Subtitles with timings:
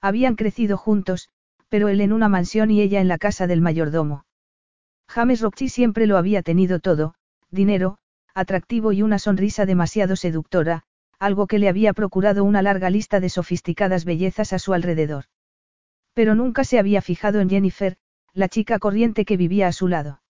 [0.00, 1.28] Habían crecido juntos,
[1.68, 4.24] pero él en una mansión y ella en la casa del mayordomo.
[5.08, 7.14] James Roxy siempre lo había tenido todo,
[7.50, 7.98] dinero,
[8.34, 10.84] atractivo y una sonrisa demasiado seductora,
[11.18, 15.24] algo que le había procurado una larga lista de sofisticadas bellezas a su alrededor.
[16.14, 17.96] Pero nunca se había fijado en Jennifer,
[18.32, 20.22] la chica corriente que vivía a su lado.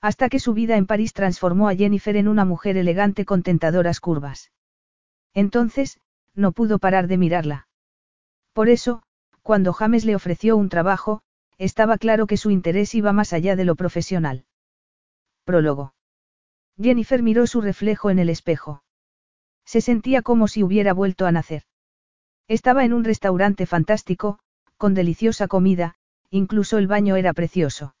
[0.00, 4.00] Hasta que su vida en París transformó a Jennifer en una mujer elegante con tentadoras
[4.00, 4.50] curvas.
[5.34, 6.00] Entonces,
[6.34, 7.67] no pudo parar de mirarla.
[8.58, 9.04] Por eso,
[9.42, 11.22] cuando James le ofreció un trabajo,
[11.58, 14.46] estaba claro que su interés iba más allá de lo profesional.
[15.44, 15.94] Prólogo.
[16.76, 18.82] Jennifer miró su reflejo en el espejo.
[19.64, 21.62] Se sentía como si hubiera vuelto a nacer.
[22.48, 24.40] Estaba en un restaurante fantástico,
[24.76, 25.94] con deliciosa comida,
[26.28, 27.94] incluso el baño era precioso.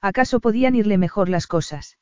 [0.00, 1.98] ¿Acaso podían irle mejor las cosas?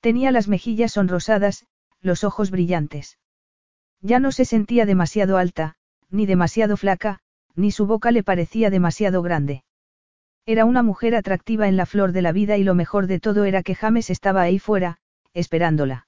[0.00, 1.64] Tenía las mejillas sonrosadas,
[2.00, 3.18] los ojos brillantes.
[4.00, 5.77] Ya no se sentía demasiado alta,
[6.10, 7.20] ni demasiado flaca,
[7.54, 9.64] ni su boca le parecía demasiado grande.
[10.46, 13.44] Era una mujer atractiva en la flor de la vida y lo mejor de todo
[13.44, 14.98] era que James estaba ahí fuera,
[15.34, 16.06] esperándola.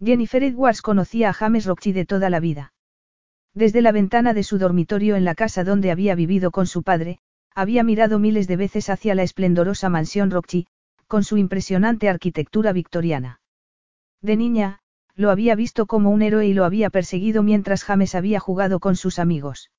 [0.00, 2.72] Jennifer Edwards conocía a James Roxy de toda la vida.
[3.54, 7.18] Desde la ventana de su dormitorio en la casa donde había vivido con su padre,
[7.52, 10.68] había mirado miles de veces hacia la esplendorosa mansión Roxy,
[11.08, 13.40] con su impresionante arquitectura victoriana.
[14.22, 14.78] De niña,
[15.18, 18.94] lo había visto como un héroe y lo había perseguido mientras James había jugado con
[18.94, 19.72] sus amigos.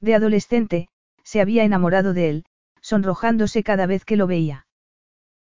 [0.00, 0.88] De adolescente,
[1.22, 2.44] se había enamorado de él,
[2.80, 4.66] sonrojándose cada vez que lo veía.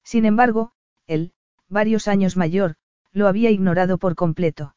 [0.03, 0.73] Sin embargo,
[1.07, 1.35] él,
[1.69, 2.75] varios años mayor,
[3.13, 4.75] lo había ignorado por completo.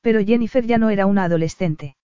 [0.00, 1.98] Pero Jennifer ya no era una adolescente.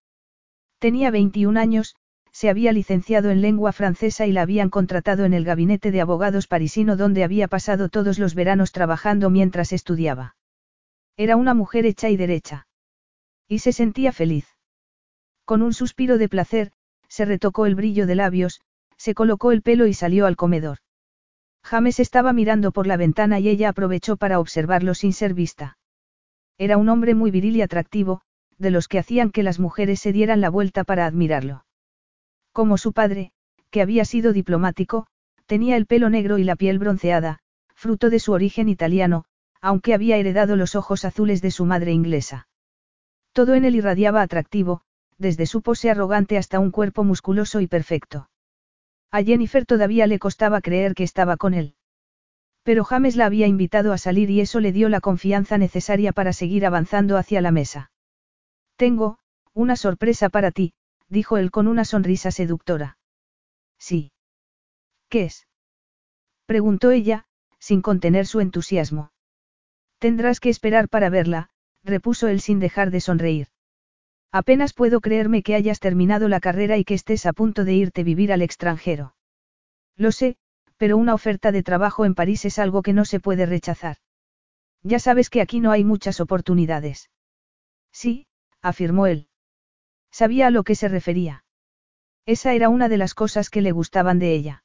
[0.77, 1.95] Tenía 21 años,
[2.31, 6.45] se había licenciado en lengua francesa y la habían contratado en el gabinete de abogados
[6.45, 10.36] parisino donde había pasado todos los veranos trabajando mientras estudiaba.
[11.17, 12.67] Era una mujer hecha y derecha.
[13.47, 14.47] Y se sentía feliz.
[15.45, 16.71] Con un suspiro de placer,
[17.09, 18.61] se retocó el brillo de labios,
[18.97, 20.77] se colocó el pelo y salió al comedor.
[21.63, 25.77] James estaba mirando por la ventana y ella aprovechó para observarlo sin ser vista.
[26.57, 28.21] Era un hombre muy viril y atractivo,
[28.57, 31.65] de los que hacían que las mujeres se dieran la vuelta para admirarlo.
[32.51, 33.31] Como su padre,
[33.69, 35.07] que había sido diplomático,
[35.45, 37.39] tenía el pelo negro y la piel bronceada,
[37.75, 39.25] fruto de su origen italiano,
[39.61, 42.47] aunque había heredado los ojos azules de su madre inglesa.
[43.33, 44.81] Todo en él irradiaba atractivo,
[45.17, 48.29] desde su pose arrogante hasta un cuerpo musculoso y perfecto.
[49.11, 51.75] A Jennifer todavía le costaba creer que estaba con él.
[52.63, 56.33] Pero James la había invitado a salir y eso le dio la confianza necesaria para
[56.33, 57.91] seguir avanzando hacia la mesa.
[58.75, 59.19] Tengo,
[59.53, 60.73] una sorpresa para ti,
[61.07, 62.97] dijo él con una sonrisa seductora.
[63.79, 64.11] Sí.
[65.09, 65.47] ¿Qué es?
[66.45, 67.25] preguntó ella,
[67.59, 69.11] sin contener su entusiasmo.
[69.99, 71.49] Tendrás que esperar para verla,
[71.83, 73.47] repuso él sin dejar de sonreír.
[74.31, 78.03] Apenas puedo creerme que hayas terminado la carrera y que estés a punto de irte
[78.03, 79.15] vivir al extranjero.
[79.95, 80.37] Lo sé,
[80.77, 83.97] pero una oferta de trabajo en París es algo que no se puede rechazar.
[84.83, 87.09] Ya sabes que aquí no hay muchas oportunidades.
[87.91, 88.27] Sí,
[88.61, 89.27] afirmó él.
[90.11, 91.45] Sabía a lo que se refería.
[92.25, 94.63] Esa era una de las cosas que le gustaban de ella.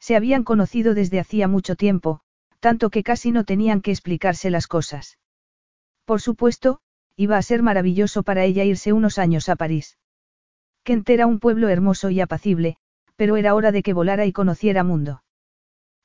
[0.00, 2.20] Se habían conocido desde hacía mucho tiempo,
[2.62, 5.18] tanto que casi no tenían que explicarse las cosas.
[6.04, 6.78] Por supuesto,
[7.16, 9.98] iba a ser maravilloso para ella irse unos años a París.
[10.84, 12.76] Kent era un pueblo hermoso y apacible,
[13.16, 15.24] pero era hora de que volara y conociera mundo.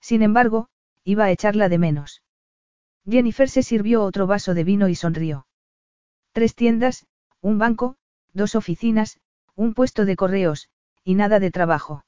[0.01, 0.69] Sin embargo,
[1.03, 2.23] iba a echarla de menos.
[3.07, 5.45] Jennifer se sirvió otro vaso de vino y sonrió.
[6.31, 7.05] Tres tiendas,
[7.39, 7.97] un banco,
[8.33, 9.19] dos oficinas,
[9.53, 10.69] un puesto de correos,
[11.03, 12.03] y nada de trabajo.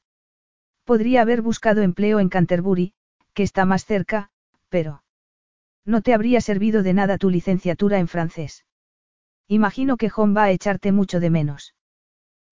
[0.85, 2.93] Podría haber buscado empleo en Canterbury,
[3.35, 4.31] que está más cerca,
[4.69, 5.03] pero...
[5.85, 8.65] No te habría servido de nada tu licenciatura en francés.
[9.47, 11.73] Imagino que John va a echarte mucho de menos.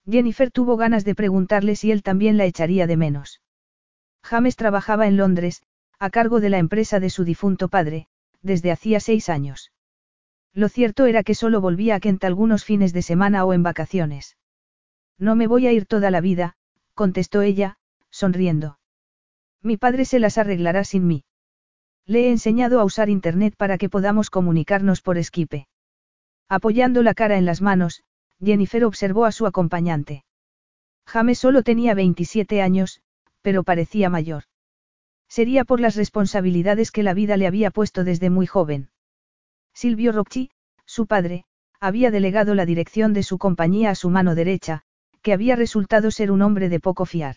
[0.10, 3.42] Jennifer tuvo ganas de preguntarle si él también la echaría de menos.
[4.24, 5.62] James trabajaba en Londres,
[6.00, 8.08] a cargo de la empresa de su difunto padre,
[8.42, 9.72] desde hacía seis años.
[10.54, 14.38] Lo cierto era que solo volvía a Kent algunos fines de semana o en vacaciones.
[15.20, 16.56] No me voy a ir toda la vida,
[16.94, 17.78] contestó ella,
[18.10, 18.80] sonriendo.
[19.62, 21.26] Mi padre se las arreglará sin mí.
[22.08, 25.68] Le he enseñado a usar Internet para que podamos comunicarnos por Skype.
[26.48, 28.04] Apoyando la cara en las manos,
[28.42, 30.24] Jennifer observó a su acompañante.
[31.06, 33.02] James solo tenía 27 años,
[33.42, 34.44] pero parecía mayor.
[35.28, 38.90] Sería por las responsabilidades que la vida le había puesto desde muy joven.
[39.74, 40.50] Silvio Rocchi,
[40.86, 41.44] su padre,
[41.82, 44.84] había delegado la dirección de su compañía a su mano derecha,
[45.22, 47.36] que había resultado ser un hombre de poco fiar.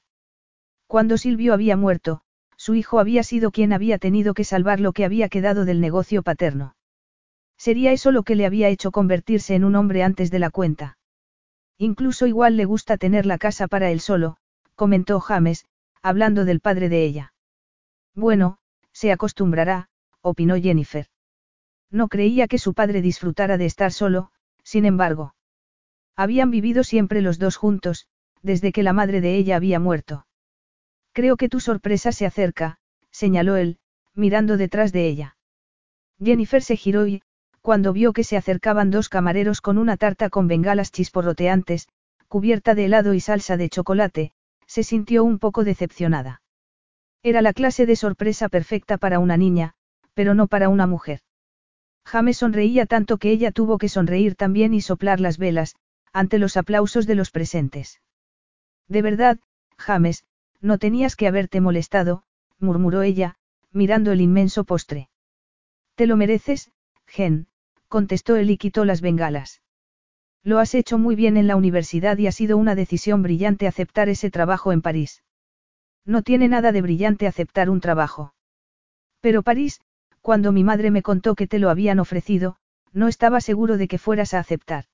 [0.87, 2.23] Cuando Silvio había muerto,
[2.61, 6.23] su hijo había sido quien había tenido que salvar lo que había quedado del negocio
[6.23, 6.77] paterno.
[7.57, 10.99] Sería eso lo que le había hecho convertirse en un hombre antes de la cuenta.
[11.79, 14.37] Incluso igual le gusta tener la casa para él solo,
[14.75, 15.65] comentó James,
[16.03, 17.33] hablando del padre de ella.
[18.15, 18.59] Bueno,
[18.93, 19.89] se acostumbrará,
[20.21, 21.07] opinó Jennifer.
[21.91, 25.35] No creía que su padre disfrutara de estar solo, sin embargo.
[26.15, 28.07] Habían vivido siempre los dos juntos,
[28.43, 30.27] desde que la madre de ella había muerto.
[31.13, 32.79] Creo que tu sorpresa se acerca,
[33.11, 33.79] señaló él,
[34.15, 35.37] mirando detrás de ella.
[36.23, 37.23] Jennifer se giró y,
[37.61, 41.89] cuando vio que se acercaban dos camareros con una tarta con bengalas chisporroteantes,
[42.29, 44.33] cubierta de helado y salsa de chocolate,
[44.67, 46.43] se sintió un poco decepcionada.
[47.23, 49.75] Era la clase de sorpresa perfecta para una niña,
[50.15, 51.21] pero no para una mujer.
[52.07, 55.75] James sonreía tanto que ella tuvo que sonreír también y soplar las velas,
[56.13, 58.01] ante los aplausos de los presentes.
[58.89, 59.39] De verdad,
[59.77, 60.25] James,
[60.61, 62.23] no tenías que haberte molestado,
[62.59, 63.37] murmuró ella,
[63.73, 65.09] mirando el inmenso postre.
[65.95, 66.73] Te lo mereces,
[67.07, 67.47] Gen,
[67.89, 69.63] contestó él y quitó las bengalas.
[70.43, 74.09] Lo has hecho muy bien en la universidad y ha sido una decisión brillante aceptar
[74.09, 75.23] ese trabajo en París.
[76.07, 78.35] No tiene nada de brillante aceptar un trabajo.
[79.21, 79.81] Pero París,
[80.23, 82.57] cuando mi madre me contó que te lo habían ofrecido,
[82.93, 84.87] no estaba seguro de que fueras a aceptar.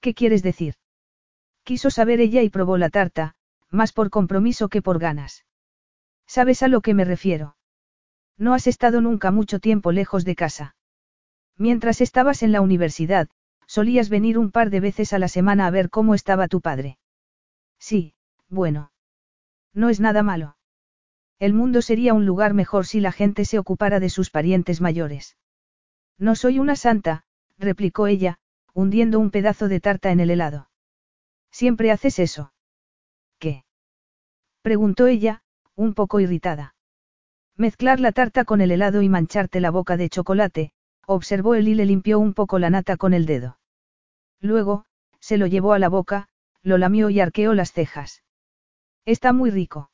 [0.00, 0.74] ¿Qué quieres decir?
[1.62, 3.35] Quiso saber ella y probó la tarta,
[3.70, 5.44] más por compromiso que por ganas.
[6.26, 7.56] ¿Sabes a lo que me refiero?
[8.38, 10.76] No has estado nunca mucho tiempo lejos de casa.
[11.56, 13.28] Mientras estabas en la universidad,
[13.66, 16.98] solías venir un par de veces a la semana a ver cómo estaba tu padre.
[17.78, 18.14] Sí,
[18.48, 18.92] bueno.
[19.72, 20.56] No es nada malo.
[21.38, 25.36] El mundo sería un lugar mejor si la gente se ocupara de sus parientes mayores.
[26.18, 27.24] No soy una santa,
[27.58, 28.38] replicó ella,
[28.72, 30.70] hundiendo un pedazo de tarta en el helado.
[31.50, 32.52] Siempre haces eso.
[34.66, 35.42] Preguntó ella,
[35.76, 36.74] un poco irritada.
[37.56, 40.72] Mezclar la tarta con el helado y mancharte la boca de chocolate,
[41.06, 43.60] observó él y le limpió un poco la nata con el dedo.
[44.40, 44.84] Luego,
[45.20, 46.26] se lo llevó a la boca,
[46.62, 48.24] lo lamió y arqueó las cejas.
[49.04, 49.92] Está muy rico.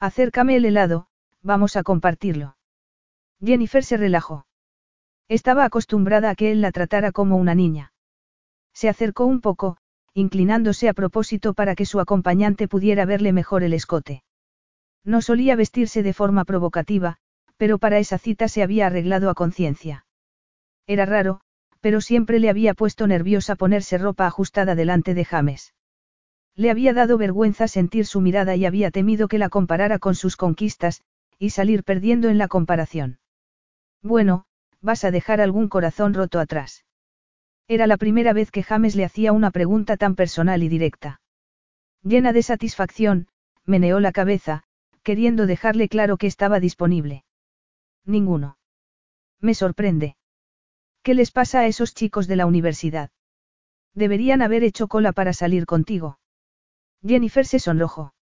[0.00, 1.06] Acércame el helado,
[1.40, 2.56] vamos a compartirlo.
[3.40, 4.44] Jennifer se relajó.
[5.28, 7.92] Estaba acostumbrada a que él la tratara como una niña.
[8.72, 9.76] Se acercó un poco,
[10.14, 14.22] inclinándose a propósito para que su acompañante pudiera verle mejor el escote.
[15.04, 17.18] No solía vestirse de forma provocativa,
[17.56, 20.06] pero para esa cita se había arreglado a conciencia.
[20.86, 21.40] Era raro,
[21.80, 25.74] pero siempre le había puesto nerviosa ponerse ropa ajustada delante de James.
[26.56, 30.36] Le había dado vergüenza sentir su mirada y había temido que la comparara con sus
[30.36, 31.02] conquistas,
[31.38, 33.18] y salir perdiendo en la comparación.
[34.02, 34.46] Bueno,
[34.80, 36.84] vas a dejar algún corazón roto atrás.
[37.66, 41.20] Era la primera vez que James le hacía una pregunta tan personal y directa.
[42.02, 43.28] Llena de satisfacción,
[43.64, 44.64] meneó la cabeza,
[45.02, 47.24] queriendo dejarle claro que estaba disponible.
[48.04, 48.58] Ninguno.
[49.40, 50.16] Me sorprende.
[51.02, 53.10] ¿Qué les pasa a esos chicos de la universidad?
[53.94, 56.18] Deberían haber hecho cola para salir contigo.
[57.06, 58.14] Jennifer se sonrojó.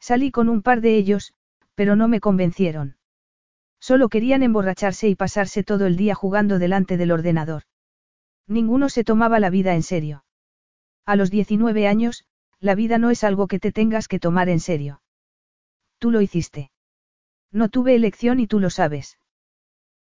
[0.00, 1.32] Salí con un par de ellos,
[1.74, 2.96] pero no me convencieron.
[3.80, 7.62] Solo querían emborracharse y pasarse todo el día jugando delante del ordenador.
[8.48, 10.24] Ninguno se tomaba la vida en serio.
[11.04, 12.24] A los 19 años,
[12.60, 15.02] la vida no es algo que te tengas que tomar en serio.
[15.98, 16.70] Tú lo hiciste.
[17.52, 19.18] No tuve elección y tú lo sabes.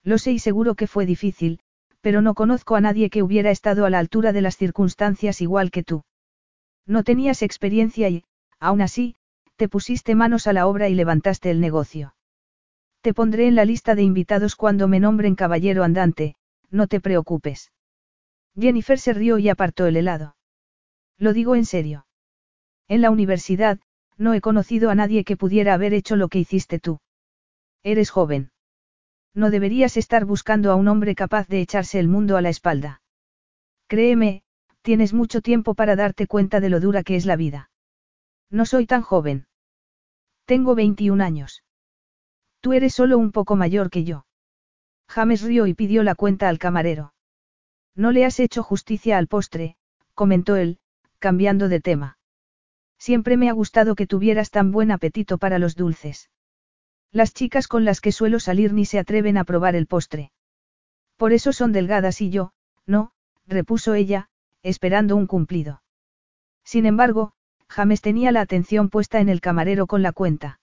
[0.03, 1.59] Lo sé y seguro que fue difícil,
[2.01, 5.71] pero no conozco a nadie que hubiera estado a la altura de las circunstancias igual
[5.71, 6.03] que tú.
[6.85, 8.23] No tenías experiencia y,
[8.59, 9.15] aún así,
[9.55, 12.15] te pusiste manos a la obra y levantaste el negocio.
[13.01, 16.35] Te pondré en la lista de invitados cuando me nombren caballero andante,
[16.69, 17.71] no te preocupes.
[18.57, 20.35] Jennifer se rió y apartó el helado.
[21.17, 22.07] Lo digo en serio.
[22.87, 23.79] En la universidad,
[24.17, 26.99] no he conocido a nadie que pudiera haber hecho lo que hiciste tú.
[27.83, 28.51] Eres joven.
[29.33, 33.01] No deberías estar buscando a un hombre capaz de echarse el mundo a la espalda.
[33.87, 34.43] Créeme,
[34.81, 37.69] tienes mucho tiempo para darte cuenta de lo dura que es la vida.
[38.49, 39.47] No soy tan joven.
[40.45, 41.63] Tengo 21 años.
[42.61, 44.25] Tú eres solo un poco mayor que yo.
[45.09, 47.14] James rió y pidió la cuenta al camarero.
[47.95, 49.77] No le has hecho justicia al postre,
[50.13, 50.79] comentó él,
[51.19, 52.17] cambiando de tema.
[52.97, 56.29] Siempre me ha gustado que tuvieras tan buen apetito para los dulces.
[57.11, 60.31] Las chicas con las que suelo salir ni se atreven a probar el postre.
[61.15, 62.51] Por eso son delgadas y yo,
[62.85, 63.11] no,
[63.47, 64.29] repuso ella,
[64.63, 65.81] esperando un cumplido.
[66.63, 67.31] Sin embargo,
[67.69, 70.59] James tenía la atención puesta en el camarero con la cuenta.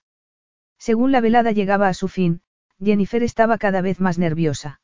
[0.77, 2.41] Según la velada llegaba a su fin,
[2.79, 4.81] Jennifer estaba cada vez más nerviosa.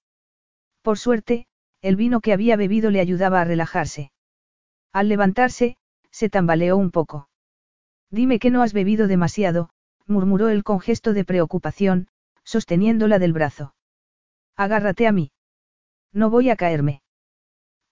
[0.81, 1.47] Por suerte,
[1.81, 4.11] el vino que había bebido le ayudaba a relajarse.
[4.91, 5.77] Al levantarse,
[6.11, 7.29] se tambaleó un poco.
[8.09, 9.69] Dime que no has bebido demasiado,
[10.05, 12.07] murmuró él con gesto de preocupación,
[12.43, 13.75] sosteniéndola del brazo.
[14.55, 15.31] Agárrate a mí.
[16.11, 17.01] No voy a caerme.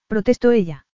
[0.07, 0.85] Protestó ella.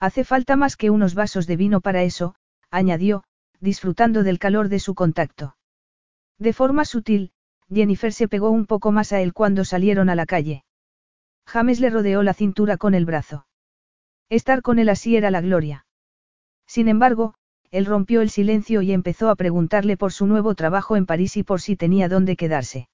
[0.00, 2.34] Hace falta más que unos vasos de vino para eso,
[2.70, 3.22] añadió,
[3.60, 5.56] disfrutando del calor de su contacto.
[6.38, 7.32] De forma sutil,
[7.72, 10.64] Jennifer se pegó un poco más a él cuando salieron a la calle.
[11.50, 13.44] James le rodeó la cintura con el brazo.
[14.28, 15.84] Estar con él así era la gloria.
[16.64, 17.34] Sin embargo,
[17.72, 21.42] él rompió el silencio y empezó a preguntarle por su nuevo trabajo en París y
[21.42, 22.88] por si tenía dónde quedarse.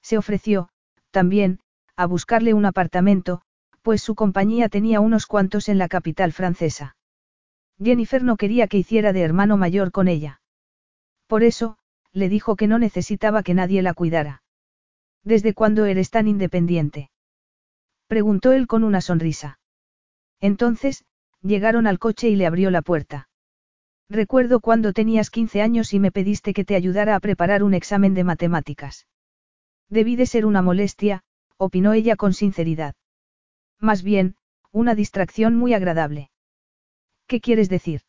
[0.00, 0.68] Se ofreció,
[1.10, 1.58] también,
[1.96, 3.42] a buscarle un apartamento,
[3.82, 6.94] pues su compañía tenía unos cuantos en la capital francesa.
[7.82, 10.40] Jennifer no quería que hiciera de hermano mayor con ella.
[11.26, 11.78] Por eso,
[12.12, 14.44] le dijo que no necesitaba que nadie la cuidara.
[15.24, 17.10] ¿Desde cuándo eres tan independiente?
[18.12, 19.58] Preguntó él con una sonrisa.
[20.38, 21.06] Entonces,
[21.40, 23.30] llegaron al coche y le abrió la puerta.
[24.10, 28.12] Recuerdo cuando tenías 15 años y me pediste que te ayudara a preparar un examen
[28.12, 29.06] de matemáticas.
[29.88, 31.22] Debí de ser una molestia,
[31.56, 32.94] opinó ella con sinceridad.
[33.80, 34.36] Más bien,
[34.72, 36.30] una distracción muy agradable.
[37.26, 38.02] ¿Qué quieres decir?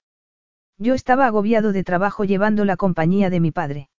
[0.78, 3.90] Yo estaba agobiado de trabajo llevando la compañía de mi padre.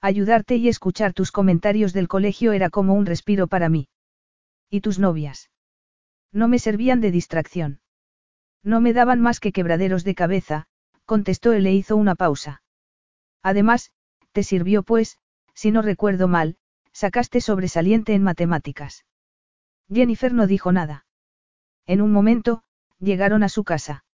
[0.00, 3.88] Ayudarte y escuchar tus comentarios del colegio era como un respiro para mí.
[4.74, 5.50] ¿Y tus novias?
[6.32, 7.78] No me servían de distracción.
[8.64, 10.66] No me daban más que quebraderos de cabeza,
[11.04, 12.60] contestó él e hizo una pausa.
[13.40, 13.92] Además,
[14.32, 15.20] te sirvió pues,
[15.54, 16.56] si no recuerdo mal,
[16.90, 19.04] sacaste sobresaliente en matemáticas.
[19.88, 21.06] Jennifer no dijo nada.
[21.86, 22.64] En un momento,
[22.98, 24.04] llegaron a su casa.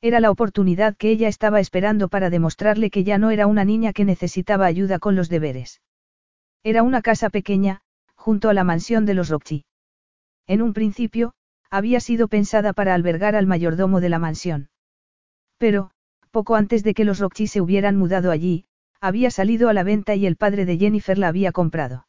[0.00, 3.92] Era la oportunidad que ella estaba esperando para demostrarle que ya no era una niña
[3.92, 5.82] que necesitaba ayuda con los deberes.
[6.62, 7.82] Era una casa pequeña,
[8.14, 9.64] junto a la mansión de los Rockchi.
[10.50, 11.32] En un principio,
[11.70, 14.68] había sido pensada para albergar al mayordomo de la mansión.
[15.58, 15.92] Pero,
[16.32, 18.64] poco antes de que los Rockchi se hubieran mudado allí,
[19.00, 22.08] había salido a la venta y el padre de Jennifer la había comprado.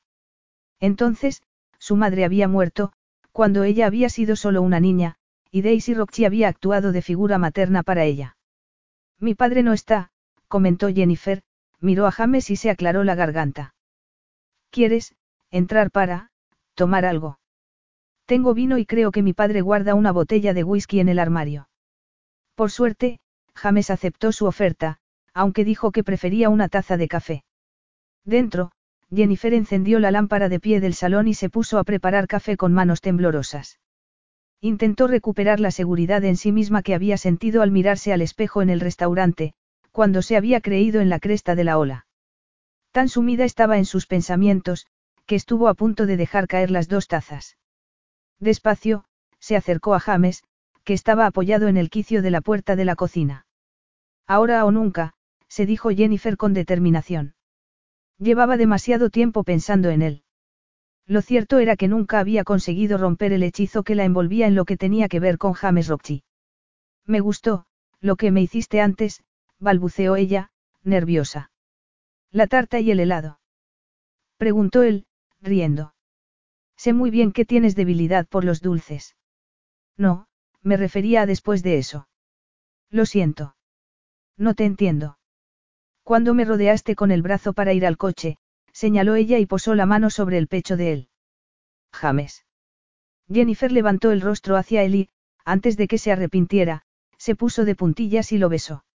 [0.79, 1.43] Entonces,
[1.77, 2.93] su madre había muerto,
[3.31, 5.17] cuando ella había sido solo una niña,
[5.51, 8.37] y Daisy Rockchi había actuado de figura materna para ella.
[9.19, 10.09] Mi padre no está,
[10.47, 11.43] comentó Jennifer,
[11.79, 13.75] miró a James y se aclaró la garganta.
[14.71, 15.13] ¿Quieres,
[15.51, 16.31] entrar para,
[16.73, 17.37] tomar algo?
[18.31, 21.67] Tengo vino y creo que mi padre guarda una botella de whisky en el armario.
[22.55, 23.19] Por suerte,
[23.53, 24.99] James aceptó su oferta,
[25.33, 27.43] aunque dijo que prefería una taza de café.
[28.23, 28.71] Dentro,
[29.13, 32.71] Jennifer encendió la lámpara de pie del salón y se puso a preparar café con
[32.71, 33.81] manos temblorosas.
[34.61, 38.69] Intentó recuperar la seguridad en sí misma que había sentido al mirarse al espejo en
[38.69, 39.55] el restaurante,
[39.91, 42.05] cuando se había creído en la cresta de la ola.
[42.93, 44.87] Tan sumida estaba en sus pensamientos,
[45.25, 47.57] que estuvo a punto de dejar caer las dos tazas.
[48.41, 49.05] Despacio,
[49.39, 50.43] se acercó a James,
[50.83, 53.45] que estaba apoyado en el quicio de la puerta de la cocina.
[54.27, 55.13] Ahora o nunca,
[55.47, 57.35] se dijo Jennifer con determinación.
[58.17, 60.23] Llevaba demasiado tiempo pensando en él.
[61.05, 64.65] Lo cierto era que nunca había conseguido romper el hechizo que la envolvía en lo
[64.65, 66.23] que tenía que ver con James Rockchi.
[67.05, 67.65] Me gustó,
[67.99, 69.23] lo que me hiciste antes,
[69.59, 70.51] balbuceó ella,
[70.83, 71.51] nerviosa.
[72.31, 73.39] ¿La tarta y el helado?
[74.37, 75.05] Preguntó él,
[75.41, 75.93] riendo.
[76.83, 79.15] Sé muy bien que tienes debilidad por los dulces.
[79.97, 80.25] No,
[80.63, 82.07] me refería a después de eso.
[82.89, 83.55] Lo siento.
[84.35, 85.19] No te entiendo.
[86.01, 88.39] Cuando me rodeaste con el brazo para ir al coche,
[88.73, 91.09] señaló ella y posó la mano sobre el pecho de él.
[91.93, 92.47] James.
[93.31, 95.09] Jennifer levantó el rostro hacia él y,
[95.45, 96.81] antes de que se arrepintiera,
[97.15, 98.85] se puso de puntillas y lo besó.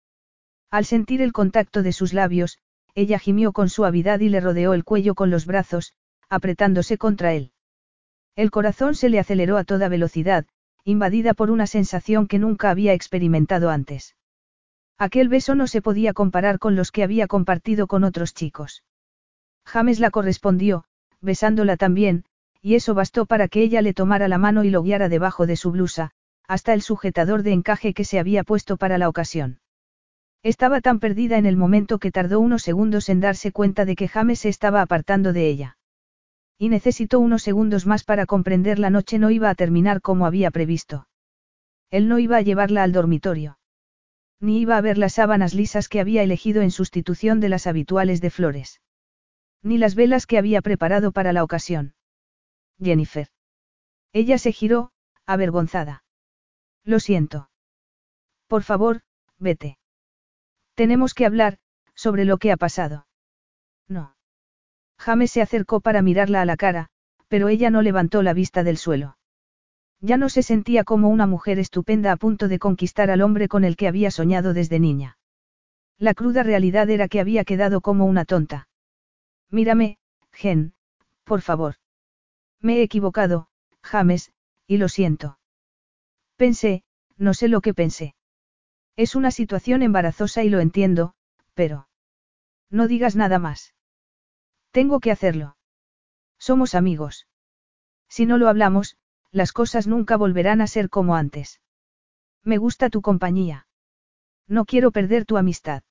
[0.72, 2.58] Al sentir el contacto de sus labios,
[2.96, 5.92] ella gimió con suavidad y le rodeó el cuello con los brazos,
[6.28, 7.52] apretándose contra él.
[8.36, 10.44] El corazón se le aceleró a toda velocidad,
[10.84, 14.14] invadida por una sensación que nunca había experimentado antes.
[14.98, 18.84] Aquel beso no se podía comparar con los que había compartido con otros chicos.
[19.64, 20.84] James la correspondió,
[21.20, 22.24] besándola también,
[22.60, 25.56] y eso bastó para que ella le tomara la mano y lo guiara debajo de
[25.56, 26.10] su blusa,
[26.46, 29.60] hasta el sujetador de encaje que se había puesto para la ocasión.
[30.42, 34.08] Estaba tan perdida en el momento que tardó unos segundos en darse cuenta de que
[34.08, 35.75] James se estaba apartando de ella.
[36.58, 40.50] Y necesitó unos segundos más para comprender la noche no iba a terminar como había
[40.50, 41.06] previsto.
[41.90, 43.58] Él no iba a llevarla al dormitorio.
[44.40, 48.20] Ni iba a ver las sábanas lisas que había elegido en sustitución de las habituales
[48.20, 48.80] de flores.
[49.62, 51.94] Ni las velas que había preparado para la ocasión.
[52.80, 53.28] Jennifer.
[54.12, 54.92] Ella se giró,
[55.26, 56.04] avergonzada.
[56.84, 57.50] Lo siento.
[58.46, 59.02] Por favor,
[59.38, 59.78] vete.
[60.74, 61.58] Tenemos que hablar,
[61.94, 63.06] sobre lo que ha pasado.
[63.88, 64.15] No.
[64.98, 66.88] James se acercó para mirarla a la cara,
[67.28, 69.16] pero ella no levantó la vista del suelo.
[70.00, 73.64] Ya no se sentía como una mujer estupenda a punto de conquistar al hombre con
[73.64, 75.18] el que había soñado desde niña.
[75.98, 78.68] La cruda realidad era que había quedado como una tonta.
[79.50, 79.98] Mírame,
[80.32, 80.74] Gen,
[81.24, 81.76] por favor.
[82.60, 83.48] Me he equivocado,
[83.82, 84.32] James,
[84.66, 85.38] y lo siento.
[86.36, 86.82] Pensé,
[87.16, 88.14] no sé lo que pensé.
[88.96, 91.14] Es una situación embarazosa y lo entiendo,
[91.54, 91.88] pero...
[92.70, 93.75] No digas nada más.
[94.76, 95.56] Tengo que hacerlo.
[96.38, 97.26] Somos amigos.
[98.10, 98.98] Si no lo hablamos,
[99.30, 101.62] las cosas nunca volverán a ser como antes.
[102.42, 103.68] Me gusta tu compañía.
[104.46, 105.82] No quiero perder tu amistad.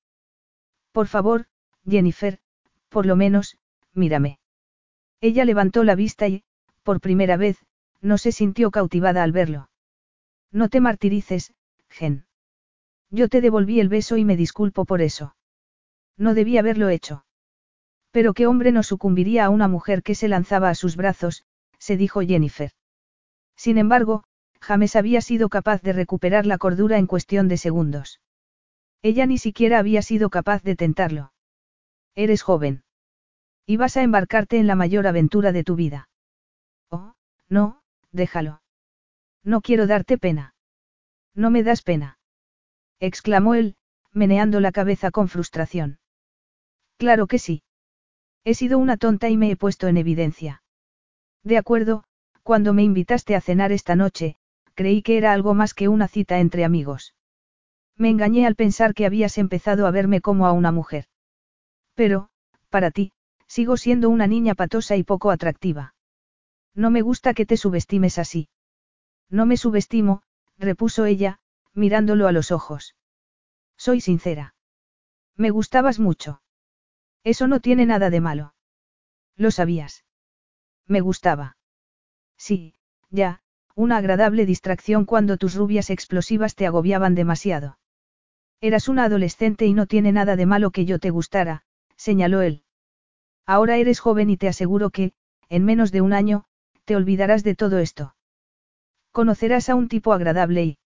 [0.91, 1.47] Por favor,
[1.89, 2.37] Jennifer,
[2.89, 3.57] por lo menos,
[3.95, 4.37] mírame.
[5.19, 6.43] Ella levantó la vista y,
[6.83, 7.57] por primera vez,
[8.01, 9.71] no se sintió cautivada al verlo.
[10.51, 11.55] No te martirices,
[11.89, 12.27] Gen.
[13.09, 15.35] Yo te devolví el beso y me disculpo por eso.
[16.17, 17.24] No debí haberlo hecho.
[18.15, 21.43] Pero qué hombre no sucumbiría a una mujer que se lanzaba a sus brazos,
[21.79, 22.71] se dijo Jennifer.
[23.57, 24.23] Sin embargo,
[24.61, 28.21] James había sido capaz de recuperar la cordura en cuestión de segundos.
[29.01, 31.33] Ella ni siquiera había sido capaz de tentarlo.
[32.15, 32.85] Eres joven.
[33.65, 36.07] Y vas a embarcarte en la mayor aventura de tu vida.
[36.89, 37.15] Oh,
[37.49, 37.81] no,
[38.13, 38.61] déjalo.
[39.43, 40.55] No quiero darte pena.
[41.33, 42.17] No me das pena.
[43.01, 43.75] exclamó él,
[44.13, 45.99] meneando la cabeza con frustración.
[46.97, 47.64] Claro que sí.
[48.45, 50.61] He sido una tonta y me he puesto en evidencia.
[51.43, 52.03] De acuerdo,
[52.43, 54.35] cuando me invitaste a cenar esta noche,
[54.75, 57.15] creí que era algo más que una cita entre amigos.
[57.97, 61.05] Me engañé al pensar que habías empezado a verme como a una mujer.
[61.95, 62.29] Pero,
[62.69, 63.13] para ti,
[63.47, 65.95] sigo siendo una niña patosa y poco atractiva.
[66.75, 68.49] No me gusta que te subestimes así.
[69.29, 70.21] No me subestimo,
[70.59, 71.39] repuso ella,
[71.73, 72.95] mirándolo a los ojos.
[73.75, 74.53] Soy sincera.
[75.35, 76.41] Me gustabas mucho.
[77.25, 78.53] Eso no tiene nada de malo.
[79.35, 80.05] Lo sabías.
[80.87, 81.57] Me gustaba.
[82.37, 82.75] Sí,
[83.09, 83.41] ya,
[83.73, 87.79] una agradable distracción cuando tus rubias explosivas te agobiaban demasiado.
[88.61, 91.63] Eras una adolescente y no tiene nada de malo que yo te gustara,
[91.97, 92.63] señaló él.
[93.45, 95.13] Ahora eres joven y te aseguro que,
[95.49, 96.45] en menos de un año,
[96.85, 98.15] te olvidarás de todo esto.
[99.11, 100.77] Conocerás a un tipo agradable y...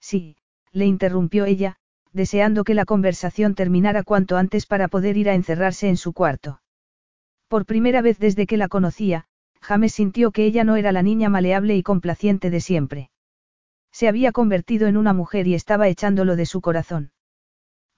[0.00, 0.36] Sí,
[0.70, 1.78] le interrumpió ella,
[2.12, 6.60] deseando que la conversación terminara cuanto antes para poder ir a encerrarse en su cuarto.
[7.48, 9.26] Por primera vez desde que la conocía,
[9.60, 13.10] James sintió que ella no era la niña maleable y complaciente de siempre.
[13.92, 17.12] Se había convertido en una mujer y estaba echándolo de su corazón.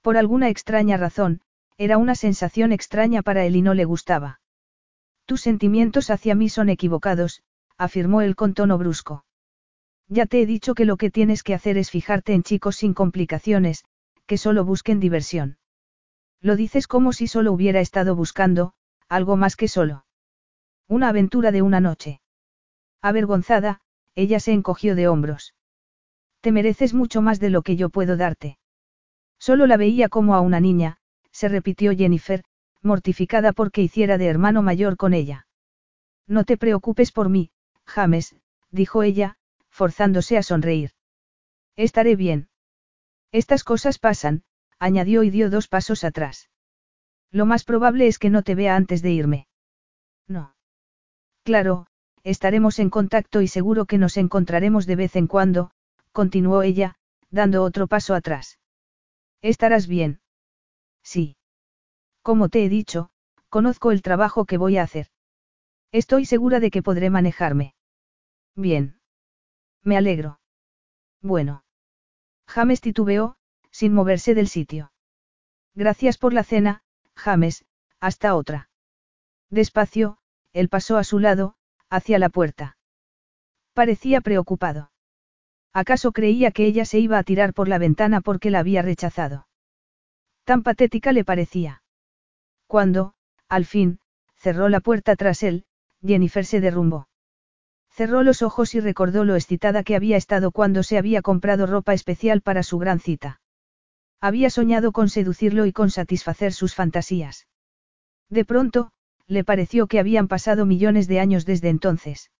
[0.02, 1.40] Por alguna extraña razón,
[1.76, 4.40] era una sensación extraña para él y no le gustaba.
[5.26, 7.42] Tus sentimientos hacia mí son equivocados,
[7.76, 9.24] afirmó él con tono brusco.
[10.08, 12.94] Ya te he dicho que lo que tienes que hacer es fijarte en chicos sin
[12.94, 13.84] complicaciones,
[14.28, 15.56] que solo busquen diversión.
[16.40, 18.74] Lo dices como si solo hubiera estado buscando,
[19.08, 20.04] algo más que solo.
[20.86, 22.20] Una aventura de una noche.
[23.00, 23.80] Avergonzada,
[24.14, 25.54] ella se encogió de hombros.
[26.42, 28.58] Te mereces mucho más de lo que yo puedo darte.
[29.38, 30.98] Solo la veía como a una niña,
[31.32, 32.44] se repitió Jennifer,
[32.82, 35.46] mortificada porque hiciera de hermano mayor con ella.
[36.26, 37.50] No te preocupes por mí,
[37.86, 38.36] James,
[38.70, 39.38] dijo ella,
[39.70, 40.90] forzándose a sonreír.
[41.76, 42.47] Estaré bien.
[43.32, 44.42] Estas cosas pasan,
[44.78, 46.48] añadió y dio dos pasos atrás.
[47.30, 49.48] Lo más probable es que no te vea antes de irme.
[50.26, 50.54] No.
[51.42, 51.86] Claro,
[52.22, 55.70] estaremos en contacto y seguro que nos encontraremos de vez en cuando,
[56.12, 56.96] continuó ella,
[57.30, 58.58] dando otro paso atrás.
[59.42, 60.20] ¿Estarás bien?
[61.02, 61.36] Sí.
[62.22, 63.10] Como te he dicho,
[63.48, 65.08] conozco el trabajo que voy a hacer.
[65.92, 67.74] Estoy segura de que podré manejarme.
[68.54, 69.00] Bien.
[69.82, 70.40] Me alegro.
[71.22, 71.64] Bueno.
[72.48, 73.36] James titubeó,
[73.70, 74.90] sin moverse del sitio.
[75.74, 76.82] Gracias por la cena,
[77.14, 77.66] James,
[78.00, 78.70] hasta otra.
[79.50, 80.18] Despacio,
[80.52, 81.54] él pasó a su lado,
[81.90, 82.76] hacia la puerta.
[83.74, 84.90] Parecía preocupado.
[85.72, 89.46] ¿Acaso creía que ella se iba a tirar por la ventana porque la había rechazado?
[90.44, 91.82] Tan patética le parecía.
[92.66, 93.14] Cuando,
[93.48, 94.00] al fin,
[94.36, 95.66] cerró la puerta tras él,
[96.02, 97.08] Jennifer se derrumbó.
[97.98, 101.94] Cerró los ojos y recordó lo excitada que había estado cuando se había comprado ropa
[101.94, 103.40] especial para su gran cita.
[104.20, 107.48] Había soñado con seducirlo y con satisfacer sus fantasías.
[108.30, 108.92] De pronto,
[109.26, 112.30] le pareció que habían pasado millones de años desde entonces.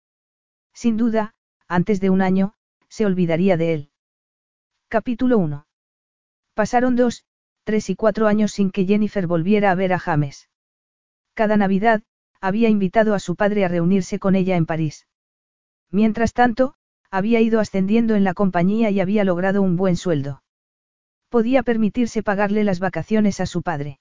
[0.75, 1.35] Sin duda,
[1.66, 2.55] antes de un año,
[2.88, 3.90] se olvidaría de él.
[4.87, 5.66] Capítulo 1.
[6.55, 7.25] Pasaron dos,
[7.64, 10.49] tres y cuatro años sin que Jennifer volviera a ver a James.
[11.35, 12.05] Cada Navidad,
[12.40, 15.08] había invitado a su padre a reunirse con ella en París.
[15.90, 16.74] Mientras tanto,
[17.11, 20.42] había ido ascendiendo en la compañía y había logrado un buen sueldo.
[21.29, 23.98] Podía permitirse pagarle las vacaciones a su padre.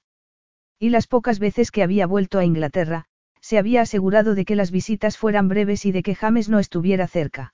[0.80, 3.06] Y las pocas veces que había vuelto a Inglaterra,
[3.41, 7.08] se había asegurado de que las visitas fueran breves y de que James no estuviera
[7.08, 7.54] cerca.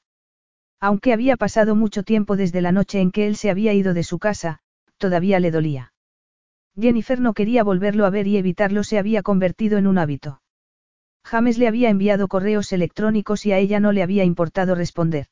[0.80, 4.04] Aunque había pasado mucho tiempo desde la noche en que él se había ido de
[4.04, 4.60] su casa,
[4.98, 5.94] todavía le dolía.
[6.76, 10.43] Jennifer no quería volverlo a ver y evitarlo se había convertido en un hábito.
[11.24, 15.28] James le había enviado correos electrónicos y a ella no le había importado responder.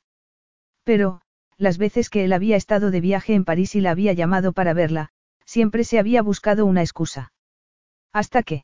[0.83, 1.21] Pero,
[1.57, 4.73] las veces que él había estado de viaje en París y la había llamado para
[4.73, 5.09] verla,
[5.45, 7.33] siempre se había buscado una excusa.
[8.11, 8.63] Hasta que.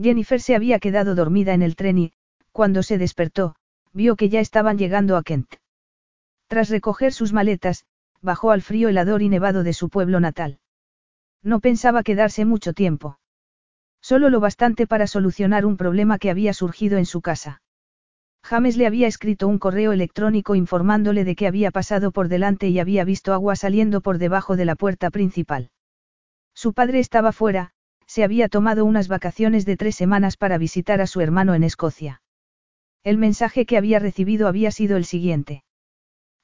[0.00, 2.12] Jennifer se había quedado dormida en el tren y,
[2.52, 3.54] cuando se despertó,
[3.92, 5.54] vio que ya estaban llegando a Kent.
[6.48, 7.84] Tras recoger sus maletas,
[8.22, 10.58] bajó al frío helador y nevado de su pueblo natal.
[11.42, 13.19] No pensaba quedarse mucho tiempo.
[14.10, 17.62] Solo lo bastante para solucionar un problema que había surgido en su casa.
[18.42, 22.80] James le había escrito un correo electrónico informándole de que había pasado por delante y
[22.80, 25.70] había visto agua saliendo por debajo de la puerta principal.
[26.56, 27.70] Su padre estaba fuera,
[28.04, 32.20] se había tomado unas vacaciones de tres semanas para visitar a su hermano en Escocia.
[33.04, 35.62] El mensaje que había recibido había sido el siguiente.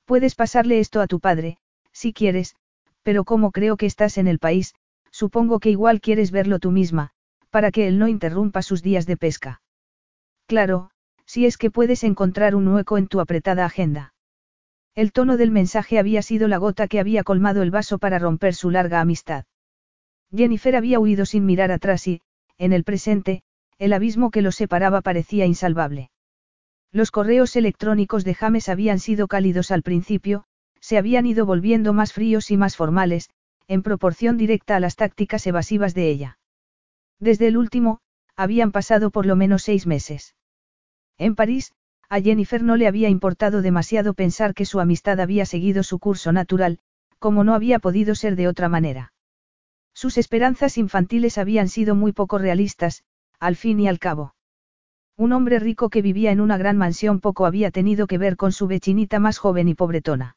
[0.05, 1.59] Puedes pasarle esto a tu padre,
[1.90, 2.55] si quieres,
[3.02, 4.72] pero como creo que estás en el país,
[5.11, 7.11] supongo que igual quieres verlo tú misma,
[7.57, 9.62] para que él no interrumpa sus días de pesca.
[10.47, 10.90] Claro,
[11.25, 14.12] si es que puedes encontrar un hueco en tu apretada agenda.
[14.95, 18.55] El tono del mensaje había sido la gota que había colmado el vaso para romper
[18.55, 19.47] su larga amistad.
[20.31, 22.21] Jennifer había huido sin mirar atrás y,
[22.59, 23.40] en el presente,
[23.79, 26.11] el abismo que los separaba parecía insalvable.
[26.92, 30.45] Los correos electrónicos de James habían sido cálidos al principio,
[30.83, 33.31] se habían ido volviendo más fríos y más formales,
[33.66, 36.38] en proporción directa a las tácticas evasivas de ella.
[37.18, 38.00] Desde el último,
[38.37, 40.35] habían pasado por lo menos seis meses.
[41.18, 41.72] En París,
[42.09, 46.33] a Jennifer no le había importado demasiado pensar que su amistad había seguido su curso
[46.33, 46.79] natural,
[47.18, 49.12] como no había podido ser de otra manera.
[49.94, 53.02] Sus esperanzas infantiles habían sido muy poco realistas,
[53.40, 54.35] al fin y al cabo.
[55.16, 58.52] Un hombre rico que vivía en una gran mansión poco había tenido que ver con
[58.52, 60.37] su vecinita más joven y pobretona.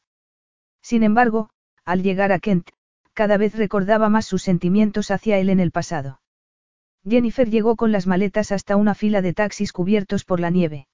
[0.80, 1.50] Sin embargo,
[1.84, 2.70] al llegar a Kent,
[3.12, 6.20] cada vez recordaba más sus sentimientos hacia él en el pasado.
[7.08, 10.86] Jennifer llegó con las maletas hasta una fila de taxis cubiertos por la nieve.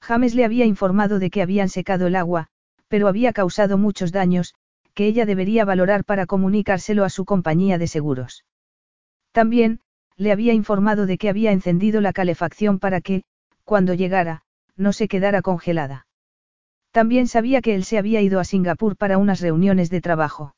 [0.00, 2.48] James le había informado de que habían secado el agua,
[2.88, 4.54] pero había causado muchos daños,
[4.94, 8.44] que ella debería valorar para comunicárselo a su compañía de seguros.
[9.32, 9.80] También,
[10.16, 13.22] le había informado de que había encendido la calefacción para que,
[13.64, 14.42] cuando llegara,
[14.76, 16.06] no se quedara congelada.
[16.90, 20.54] También sabía que él se había ido a Singapur para unas reuniones de trabajo.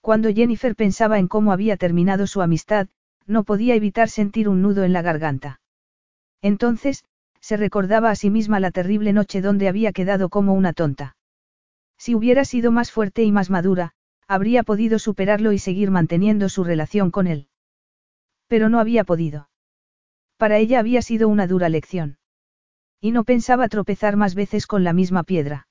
[0.00, 2.88] Cuando Jennifer pensaba en cómo había terminado su amistad,
[3.26, 5.60] no podía evitar sentir un nudo en la garganta.
[6.40, 7.04] Entonces,
[7.40, 11.16] se recordaba a sí misma la terrible noche donde había quedado como una tonta.
[11.98, 13.92] Si hubiera sido más fuerte y más madura,
[14.28, 17.48] habría podido superarlo y seguir manteniendo su relación con él.
[18.48, 19.48] Pero no había podido.
[20.36, 22.18] Para ella había sido una dura lección.
[23.00, 25.66] Y no pensaba tropezar más veces con la misma piedra.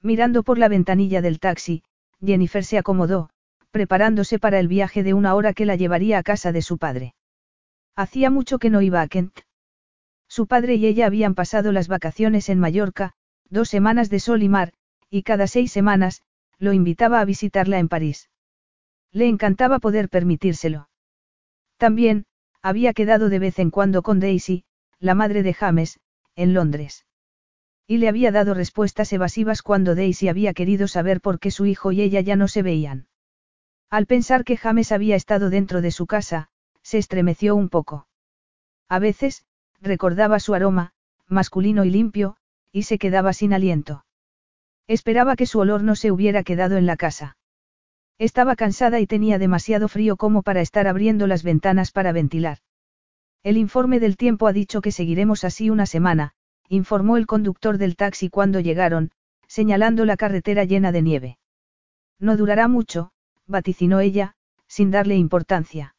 [0.00, 1.82] Mirando por la ventanilla del taxi,
[2.24, 3.30] Jennifer se acomodó,
[3.74, 7.16] preparándose para el viaje de una hora que la llevaría a casa de su padre.
[7.96, 9.40] Hacía mucho que no iba a Kent.
[10.28, 13.14] Su padre y ella habían pasado las vacaciones en Mallorca,
[13.50, 14.74] dos semanas de sol y mar,
[15.10, 16.22] y cada seis semanas,
[16.60, 18.30] lo invitaba a visitarla en París.
[19.10, 20.88] Le encantaba poder permitírselo.
[21.76, 22.26] También,
[22.62, 24.62] había quedado de vez en cuando con Daisy,
[25.00, 25.98] la madre de James,
[26.36, 27.06] en Londres.
[27.88, 31.90] Y le había dado respuestas evasivas cuando Daisy había querido saber por qué su hijo
[31.90, 33.08] y ella ya no se veían.
[33.94, 36.48] Al pensar que James había estado dentro de su casa,
[36.82, 38.08] se estremeció un poco.
[38.88, 39.44] A veces,
[39.80, 40.94] recordaba su aroma,
[41.28, 42.36] masculino y limpio,
[42.72, 44.04] y se quedaba sin aliento.
[44.88, 47.36] Esperaba que su olor no se hubiera quedado en la casa.
[48.18, 52.58] Estaba cansada y tenía demasiado frío como para estar abriendo las ventanas para ventilar.
[53.44, 56.32] El informe del tiempo ha dicho que seguiremos así una semana,
[56.68, 59.12] informó el conductor del taxi cuando llegaron,
[59.46, 61.38] señalando la carretera llena de nieve.
[62.18, 63.12] No durará mucho,
[63.46, 64.34] vaticinó ella,
[64.66, 65.94] sin darle importancia.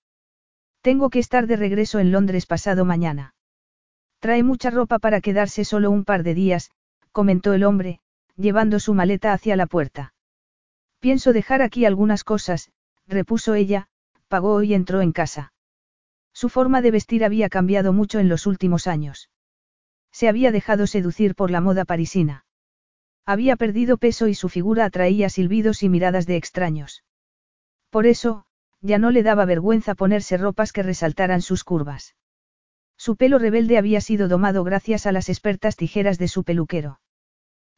[0.81, 3.33] Tengo que estar de regreso en Londres pasado mañana.
[4.19, 6.71] Trae mucha ropa para quedarse solo un par de días,
[7.11, 7.99] comentó el hombre,
[8.35, 10.13] llevando su maleta hacia la puerta.
[10.99, 12.71] Pienso dejar aquí algunas cosas,
[13.07, 13.87] repuso ella,
[14.27, 15.53] pagó y entró en casa.
[16.33, 19.29] Su forma de vestir había cambiado mucho en los últimos años.
[20.11, 22.45] Se había dejado seducir por la moda parisina.
[23.25, 27.03] Había perdido peso y su figura atraía silbidos y miradas de extraños.
[27.95, 28.43] Por eso,
[28.81, 32.13] ya no le daba vergüenza ponerse ropas que resaltaran sus curvas.
[32.97, 36.99] Su pelo rebelde había sido domado gracias a las expertas tijeras de su peluquero.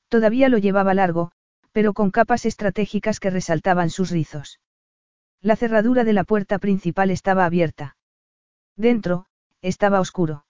[0.08, 1.34] Todavía lo llevaba largo,
[1.72, 4.60] pero con capas estratégicas que resaltaban sus rizos.
[5.40, 7.96] La cerradura de la puerta principal estaba abierta.
[8.76, 9.28] Dentro,
[9.62, 10.48] estaba oscuro.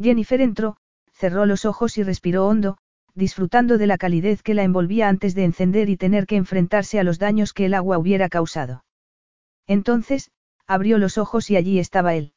[0.00, 0.76] Jennifer entró,
[1.12, 2.78] cerró los ojos y respiró hondo,
[3.16, 7.02] disfrutando de la calidez que la envolvía antes de encender y tener que enfrentarse a
[7.02, 8.84] los daños que el agua hubiera causado.
[9.66, 10.30] Entonces,
[10.66, 12.34] abrió los ojos y allí estaba él.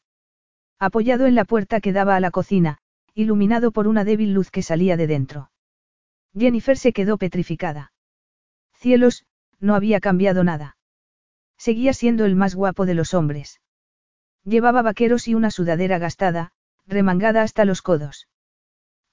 [0.80, 2.78] Apoyado en la puerta que daba a la cocina,
[3.14, 5.52] iluminado por una débil luz que salía de dentro.
[6.34, 7.92] Jennifer se quedó petrificada.
[8.74, 9.26] Cielos,
[9.60, 10.78] no había cambiado nada.
[11.58, 13.60] Seguía siendo el más guapo de los hombres.
[14.46, 16.54] Llevaba vaqueros y una sudadera gastada,
[16.88, 18.30] remangada hasta los codos.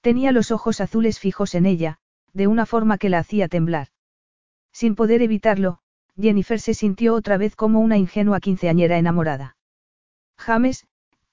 [0.07, 1.99] Tenía los ojos azules fijos en ella,
[2.33, 3.88] de una forma que la hacía temblar.
[4.71, 5.81] Sin poder evitarlo,
[6.16, 9.57] Jennifer se sintió otra vez como una ingenua quinceañera enamorada.
[10.38, 10.87] James,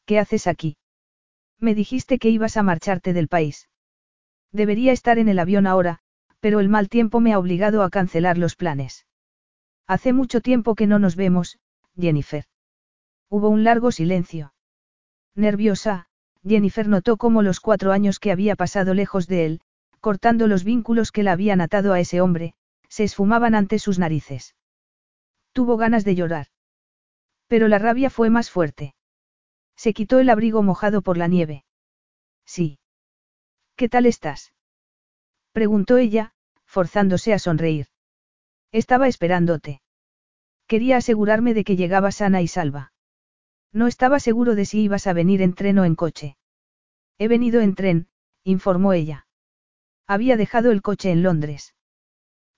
[0.05, 0.75] ¿qué haces aquí?
[1.59, 3.69] Me dijiste que ibas a marcharte del país.
[4.51, 5.99] Debería estar en el avión ahora,
[6.39, 9.05] pero el mal tiempo me ha obligado a cancelar los planes.
[9.85, 11.59] Hace mucho tiempo que no nos vemos,
[11.95, 12.45] Jennifer.
[13.29, 14.55] Hubo un largo silencio.
[15.35, 16.07] Nerviosa,
[16.45, 19.61] Jennifer notó cómo los cuatro años que había pasado lejos de él,
[19.99, 22.53] cortando los vínculos que la habían atado a ese hombre,
[22.89, 24.55] se esfumaban ante sus narices.
[25.53, 26.47] Tuvo ganas de llorar.
[27.47, 28.95] Pero la rabia fue más fuerte.
[29.75, 31.65] Se quitó el abrigo mojado por la nieve.
[32.45, 32.79] Sí.
[33.75, 34.53] ¿Qué tal estás?
[35.51, 36.33] Preguntó ella,
[36.65, 37.87] forzándose a sonreír.
[38.71, 39.81] Estaba esperándote.
[40.67, 42.92] Quería asegurarme de que llegaba sana y salva.
[43.73, 46.37] No estaba seguro de si ibas a venir en tren o en coche.
[47.17, 48.07] He venido en tren,
[48.43, 49.27] informó ella.
[50.05, 51.73] Había dejado el coche en Londres.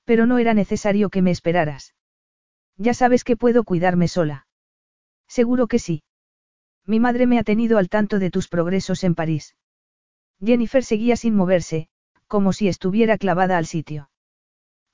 [0.04, 1.96] Pero no era necesario que me esperaras.
[2.78, 4.48] Ya sabes que puedo cuidarme sola.
[5.28, 6.04] Seguro que sí.
[6.86, 9.56] Mi madre me ha tenido al tanto de tus progresos en París.
[10.44, 11.88] Jennifer seguía sin moverse,
[12.28, 14.10] como si estuviera clavada al sitio.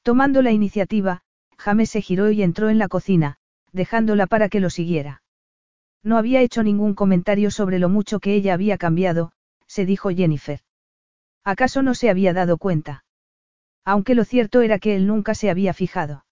[0.04, 1.24] Tomando la iniciativa,
[1.58, 3.38] James se giró y entró en la cocina,
[3.72, 5.24] dejándola para que lo siguiera.
[6.04, 9.32] No había hecho ningún comentario sobre lo mucho que ella había cambiado,
[9.68, 10.62] se dijo Jennifer.
[11.44, 13.06] ¿Acaso no se había dado cuenta?
[13.86, 16.26] Aunque lo cierto era que él nunca se había fijado.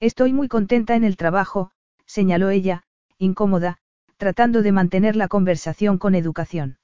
[0.00, 1.70] Estoy muy contenta en el trabajo,
[2.06, 2.84] señaló ella,
[3.18, 3.78] incómoda,
[4.16, 6.78] tratando de mantener la conversación con educación.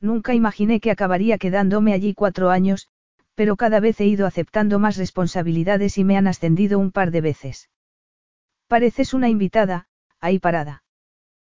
[0.00, 2.88] Nunca imaginé que acabaría quedándome allí cuatro años,
[3.34, 7.20] pero cada vez he ido aceptando más responsabilidades y me han ascendido un par de
[7.20, 7.70] veces.
[8.68, 9.88] Pareces una invitada,
[10.20, 10.83] ahí parada.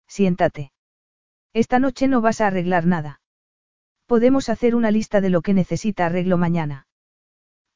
[0.07, 0.71] Siéntate.
[1.53, 3.21] Esta noche no vas a arreglar nada.
[4.05, 6.87] Podemos hacer una lista de lo que necesita arreglo mañana.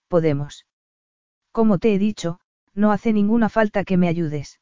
[0.07, 0.65] Podemos.
[1.51, 2.39] Como te he dicho,
[2.73, 4.61] no hace ninguna falta que me ayudes.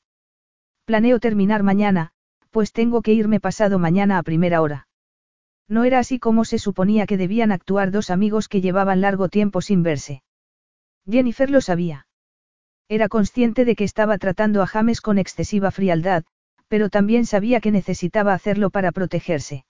[0.86, 2.12] Planeo terminar mañana,
[2.49, 4.88] pues tengo que irme pasado mañana a primera hora.
[5.67, 9.62] No era así como se suponía que debían actuar dos amigos que llevaban largo tiempo
[9.62, 10.23] sin verse.
[11.08, 12.08] Jennifer lo sabía.
[12.88, 16.23] Era consciente de que estaba tratando a James con excesiva frialdad,
[16.69, 19.65] pero también sabía que necesitaba hacerlo para protegerse.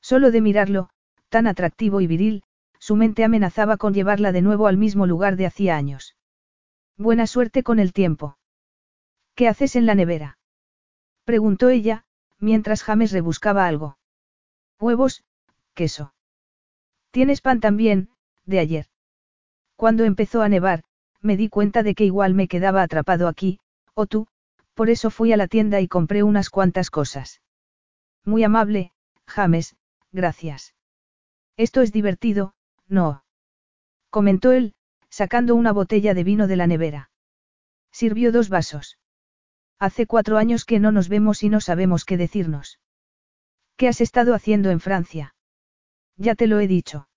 [0.00, 0.88] Solo de mirarlo,
[1.28, 2.42] tan atractivo y viril,
[2.78, 6.16] su mente amenazaba con llevarla de nuevo al mismo lugar de hacía años.
[6.96, 8.36] Buena suerte con el tiempo.
[9.34, 10.38] ¿Qué haces en la nevera?
[11.24, 12.04] preguntó ella,
[12.38, 13.98] mientras James rebuscaba algo.
[14.80, 15.24] Huevos,
[15.74, 16.14] queso.
[17.10, 18.10] ¿Tienes pan también,
[18.44, 18.86] de ayer?
[19.76, 20.84] Cuando empezó a nevar,
[21.20, 23.58] me di cuenta de que igual me quedaba atrapado aquí,
[23.94, 24.26] o tú,
[24.74, 27.40] por eso fui a la tienda y compré unas cuantas cosas.
[28.24, 28.92] Muy amable,
[29.26, 29.76] James,
[30.12, 30.74] gracias.
[31.56, 32.54] Esto es divertido,
[32.88, 33.24] ¿no?
[34.10, 34.74] Comentó él,
[35.08, 37.10] sacando una botella de vino de la nevera.
[37.92, 38.98] Sirvió dos vasos.
[39.78, 42.80] Hace cuatro años que no nos vemos y no sabemos qué decirnos.
[43.76, 45.34] ¿Qué has estado haciendo en Francia?
[46.16, 47.08] Ya te lo he dicho.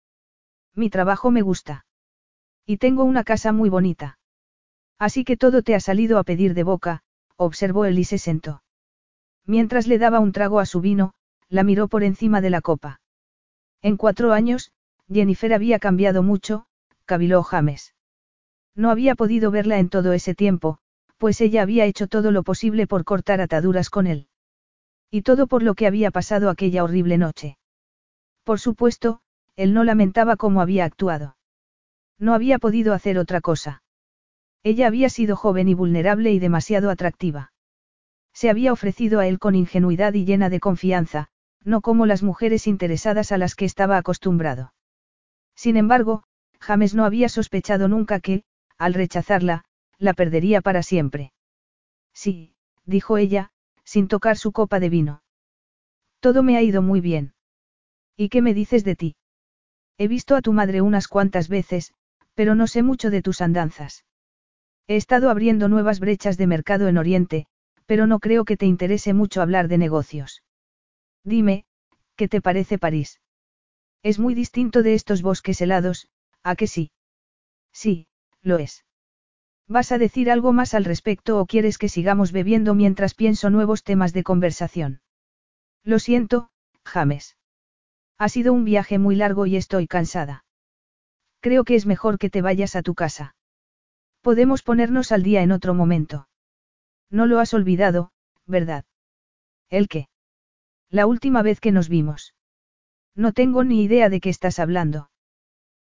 [0.73, 1.85] Mi trabajo me gusta.
[2.65, 4.19] Y tengo una casa muy bonita.
[4.99, 7.03] Así que todo te ha salido a pedir de boca,
[7.37, 8.63] observó él y se sentó.
[9.45, 11.13] Mientras le daba un trago a su vino,
[11.49, 12.99] la miró por encima de la copa.
[13.81, 14.71] En cuatro años,
[15.09, 16.65] Jennifer había cambiado mucho,
[17.05, 17.93] caviló James.
[18.75, 20.79] No había podido verla en todo ese tiempo,
[21.17, 24.27] pues ella había hecho todo lo posible por cortar ataduras con él.
[25.09, 27.57] Y todo por lo que había pasado aquella horrible noche.
[28.43, 29.21] Por supuesto,
[29.55, 31.37] él no lamentaba cómo había actuado.
[32.19, 33.81] No había podido hacer otra cosa.
[34.67, 37.53] Ella había sido joven y vulnerable y demasiado atractiva.
[38.33, 41.29] Se había ofrecido a él con ingenuidad y llena de confianza,
[41.63, 44.73] no como las mujeres interesadas a las que estaba acostumbrado.
[45.55, 46.23] Sin embargo,
[46.59, 48.43] James no había sospechado nunca que,
[48.77, 49.63] al rechazarla,
[49.99, 51.31] la perdería para siempre.
[52.13, 52.53] Sí,
[52.83, 53.51] dijo ella,
[53.85, 55.23] sin tocar su copa de vino.
[56.19, 57.33] Todo me ha ido muy bien.
[58.17, 59.15] ¿Y qué me dices de ti?
[59.97, 61.93] He visto a tu madre unas cuantas veces,
[62.33, 64.03] pero no sé mucho de tus andanzas.
[64.87, 67.45] He estado abriendo nuevas brechas de mercado en Oriente,
[67.85, 70.43] pero no creo que te interese mucho hablar de negocios.
[71.23, 71.65] Dime,
[72.15, 73.19] ¿qué te parece París?
[74.03, 76.07] Es muy distinto de estos bosques helados,
[76.43, 76.91] ¿a que sí?
[77.73, 78.07] Sí,
[78.41, 78.85] lo es.
[79.67, 83.83] ¿Vas a decir algo más al respecto o quieres que sigamos bebiendo mientras pienso nuevos
[83.83, 85.01] temas de conversación?
[85.83, 86.49] Lo siento,
[86.85, 87.35] James.
[88.17, 90.45] Ha sido un viaje muy largo y estoy cansada.
[91.41, 93.35] Creo que es mejor que te vayas a tu casa.
[94.21, 96.27] Podemos ponernos al día en otro momento.
[97.09, 98.11] No lo has olvidado,
[98.45, 98.85] ¿verdad?
[99.69, 100.09] ¿El qué?
[100.89, 102.33] La última vez que nos vimos.
[103.15, 105.09] No tengo ni idea de qué estás hablando.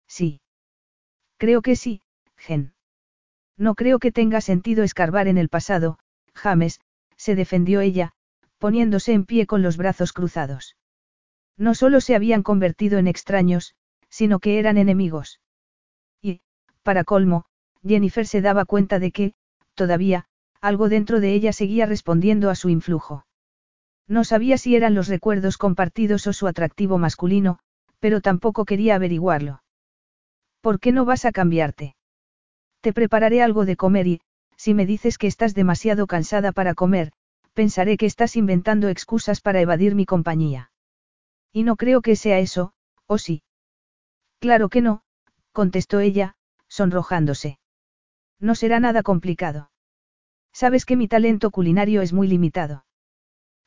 [0.06, 0.40] Sí.
[1.38, 2.02] Creo que sí,
[2.36, 2.74] Gen.
[3.56, 5.98] No creo que tenga sentido escarbar en el pasado,
[6.34, 6.80] James,
[7.16, 8.12] se defendió ella,
[8.58, 10.76] poniéndose en pie con los brazos cruzados.
[11.56, 13.74] No solo se habían convertido en extraños,
[14.08, 15.40] sino que eran enemigos.
[16.20, 16.40] Y,
[16.82, 17.44] para colmo,
[17.86, 19.34] Jennifer se daba cuenta de que,
[19.74, 20.26] todavía,
[20.60, 23.26] algo dentro de ella seguía respondiendo a su influjo.
[24.08, 27.58] No sabía si eran los recuerdos compartidos o su atractivo masculino,
[27.98, 29.62] pero tampoco quería averiguarlo.
[30.60, 31.96] ¿Por qué no vas a cambiarte?
[32.80, 34.20] Te prepararé algo de comer y,
[34.56, 37.12] si me dices que estás demasiado cansada para comer,
[37.52, 40.70] pensaré que estás inventando excusas para evadir mi compañía.
[41.52, 42.72] Y no creo que sea eso,
[43.06, 43.42] ¿o sí?
[44.40, 45.02] Claro que no,
[45.52, 46.34] contestó ella,
[46.68, 47.58] sonrojándose.
[48.42, 49.70] No será nada complicado.
[50.52, 52.84] Sabes que mi talento culinario es muy limitado.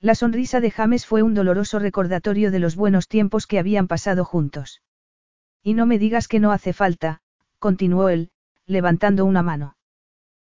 [0.02, 4.26] La sonrisa de James fue un doloroso recordatorio de los buenos tiempos que habían pasado
[4.26, 4.82] juntos.
[5.64, 7.22] Y no me digas que no hace falta,
[7.58, 8.32] continuó él,
[8.66, 9.78] levantando una mano.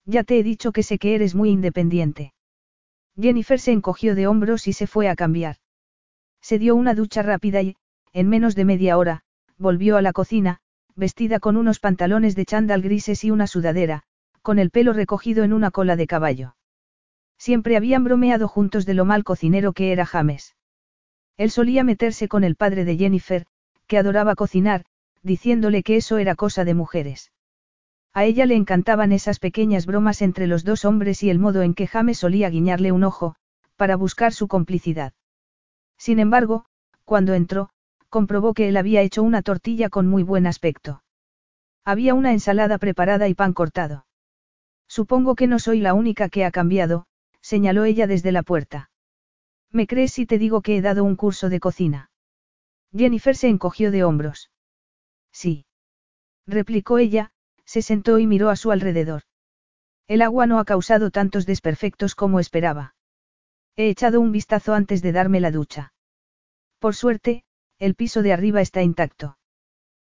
[0.06, 2.34] Ya te he dicho que sé que eres muy independiente.
[3.20, 5.58] Jennifer se encogió de hombros y se fue a cambiar.
[6.42, 7.76] Se dio una ducha rápida y,
[8.14, 9.24] en menos de media hora,
[9.58, 10.60] volvió a la cocina,
[10.96, 14.04] vestida con unos pantalones de chándal grises y una sudadera,
[14.42, 16.56] con el pelo recogido en una cola de caballo.
[17.38, 20.56] Siempre habían bromeado juntos de lo mal cocinero que era James.
[21.38, 23.46] Él solía meterse con el padre de Jennifer,
[23.88, 24.86] que adoraba cocinar,
[25.24, 27.32] diciéndole que eso era cosa de mujeres.
[28.14, 31.74] A ella le encantaban esas pequeñas bromas entre los dos hombres y el modo en
[31.74, 33.36] que James solía guiñarle un ojo,
[33.78, 35.14] para buscar su complicidad.
[35.98, 36.66] Sin embargo,
[37.06, 37.70] cuando entró,
[38.10, 41.04] comprobó que él había hecho una tortilla con muy buen aspecto.
[41.86, 44.06] Había una ensalada preparada y pan cortado.
[44.98, 47.06] Supongo que no soy la única que ha cambiado,
[47.40, 48.90] señaló ella desde la puerta.
[49.72, 52.12] ¿Me crees si te digo que he dado un curso de cocina?
[52.94, 54.52] Jennifer se encogió de hombros.
[55.32, 55.66] Sí.
[56.46, 57.32] Replicó ella,
[57.64, 59.22] se sentó y miró a su alrededor.
[60.10, 62.94] El agua no ha causado tantos desperfectos como esperaba.
[63.78, 65.94] He echado un vistazo antes de darme la ducha.
[66.80, 67.46] Por suerte,
[67.80, 69.38] el piso de arriba está intacto.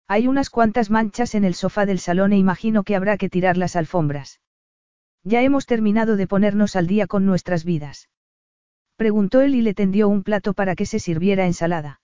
[0.08, 3.58] Hay unas cuantas manchas en el sofá del salón e imagino que habrá que tirar
[3.58, 4.40] las alfombras.
[5.24, 8.10] Ya hemos terminado de ponernos al día con nuestras vidas.
[8.96, 12.02] Preguntó él y le tendió un plato para que se sirviera ensalada.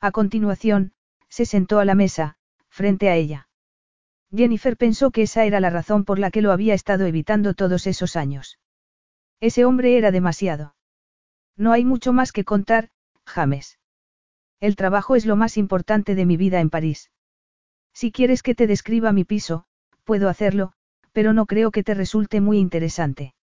[0.00, 0.92] A continuación,
[1.28, 2.36] se sentó a la mesa,
[2.68, 3.48] frente a ella.
[4.34, 7.86] Jennifer pensó que esa era la razón por la que lo había estado evitando todos
[7.86, 8.58] esos años.
[9.40, 10.74] Ese hombre era demasiado.
[11.56, 12.90] No hay mucho más que contar,
[13.24, 13.78] James.
[14.60, 17.10] El trabajo es lo más importante de mi vida en París.
[17.92, 19.66] Si quieres que te describa mi piso,
[20.04, 20.72] puedo hacerlo,
[21.12, 23.34] pero no creo que te resulte muy interesante.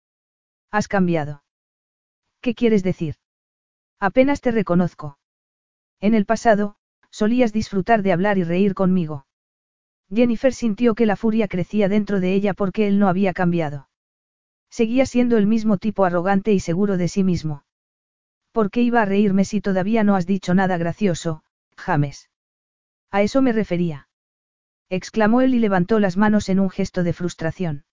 [0.70, 1.42] Has cambiado.
[2.40, 3.16] ¿Qué quieres decir?
[4.00, 5.18] Apenas te reconozco.
[6.00, 6.76] En el pasado,
[7.10, 9.26] solías disfrutar de hablar y reír conmigo.
[10.12, 13.88] Jennifer sintió que la furia crecía dentro de ella porque él no había cambiado.
[14.70, 17.64] Seguía siendo el mismo tipo arrogante y seguro de sí mismo.
[18.52, 21.44] ¿Por qué iba a reírme si todavía no has dicho nada gracioso,
[21.76, 22.30] James?
[23.10, 24.08] A eso me refería
[24.90, 27.84] exclamó él y levantó las manos en un gesto de frustración.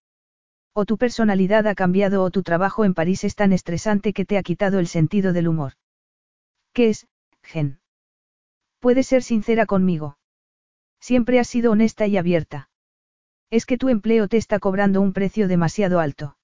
[0.74, 4.38] O tu personalidad ha cambiado o tu trabajo en París es tan estresante que te
[4.38, 5.74] ha quitado el sentido del humor.
[6.74, 7.08] ¿Qué es,
[7.44, 7.80] Gen?
[8.80, 10.18] Puedes ser sincera conmigo.
[11.00, 12.70] Siempre has sido honesta y abierta.
[13.50, 16.38] Es que tu empleo te está cobrando un precio demasiado alto.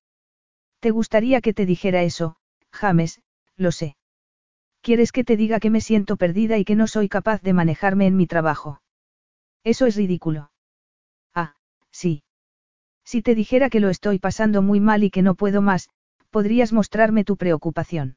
[0.80, 2.38] ¿Te gustaría que te dijera eso,
[2.72, 3.22] James?
[3.56, 3.96] Lo sé.
[4.82, 8.08] ¿Quieres que te diga que me siento perdida y que no soy capaz de manejarme
[8.08, 8.82] en mi trabajo?
[9.68, 10.50] Eso es ridículo.
[11.36, 11.54] Ah,
[11.92, 12.24] sí.
[13.04, 15.90] Si te dijera que lo estoy pasando muy mal y que no puedo más,
[16.30, 18.16] podrías mostrarme tu preocupación.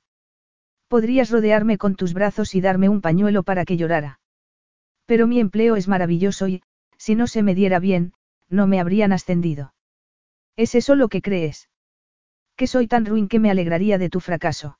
[0.87, 4.21] Podrías rodearme con tus brazos y darme un pañuelo para que llorara.
[5.07, 6.63] Pero mi empleo es maravilloso y,
[6.99, 8.13] si no se me diera bien,
[8.49, 9.75] no me habrían ascendido.
[10.55, 11.69] ¿Es eso lo que crees?
[12.55, 14.79] Que soy tan ruin que me alegraría de tu fracaso.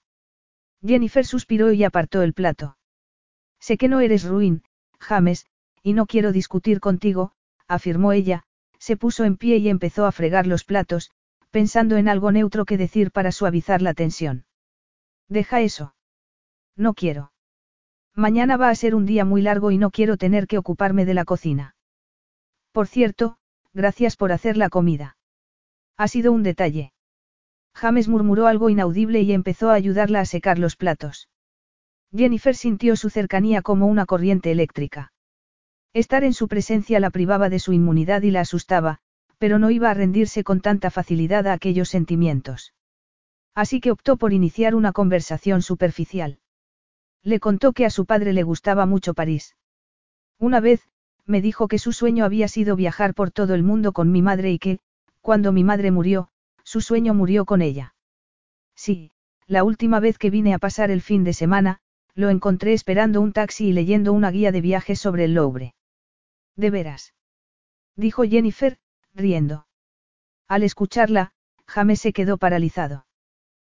[0.87, 2.77] Jennifer suspiró y apartó el plato.
[3.59, 4.63] Sé que no eres ruin,
[5.01, 5.47] James,
[5.83, 7.33] y no quiero discutir contigo,
[7.67, 8.45] afirmó ella,
[8.79, 11.11] se puso en pie y empezó a fregar los platos,
[11.51, 14.45] pensando en algo neutro que decir para suavizar la tensión.
[15.29, 15.95] Deja eso.
[16.77, 17.33] No quiero.
[18.15, 21.15] Mañana va a ser un día muy largo y no quiero tener que ocuparme de
[21.15, 21.75] la cocina.
[22.73, 23.39] Por cierto,
[23.73, 25.17] gracias por hacer la comida.
[25.97, 26.93] Ha sido un detalle.
[27.75, 31.29] James murmuró algo inaudible y empezó a ayudarla a secar los platos.
[32.13, 35.13] Jennifer sintió su cercanía como una corriente eléctrica.
[35.93, 38.99] Estar en su presencia la privaba de su inmunidad y la asustaba,
[39.39, 42.75] pero no iba a rendirse con tanta facilidad a aquellos sentimientos.
[43.57, 46.39] Así que optó por iniciar una conversación superficial.
[47.25, 49.57] Le contó que a su padre le gustaba mucho París.
[50.39, 50.89] Una vez,
[51.27, 54.53] me dijo que su sueño había sido viajar por todo el mundo con mi madre
[54.53, 54.79] y que,
[55.21, 56.29] cuando mi madre murió,
[56.63, 57.95] su sueño murió con ella.
[58.77, 59.11] Sí,
[59.47, 61.81] la última vez que vine a pasar el fin de semana,
[62.15, 65.75] lo encontré esperando un taxi y leyendo una guía de viajes sobre el Louvre.
[66.61, 67.15] ¿De veras?
[67.97, 68.77] Dijo Jennifer,
[69.15, 69.67] riendo.
[70.47, 71.33] Al escucharla,
[71.67, 73.07] James se quedó paralizado.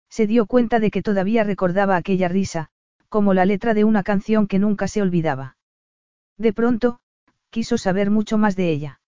[0.10, 2.70] Se dio cuenta de que todavía recordaba aquella risa,
[3.08, 5.58] como la letra de una canción que nunca se olvidaba.
[6.40, 7.02] De pronto,
[7.52, 9.00] quiso saber mucho más de ella.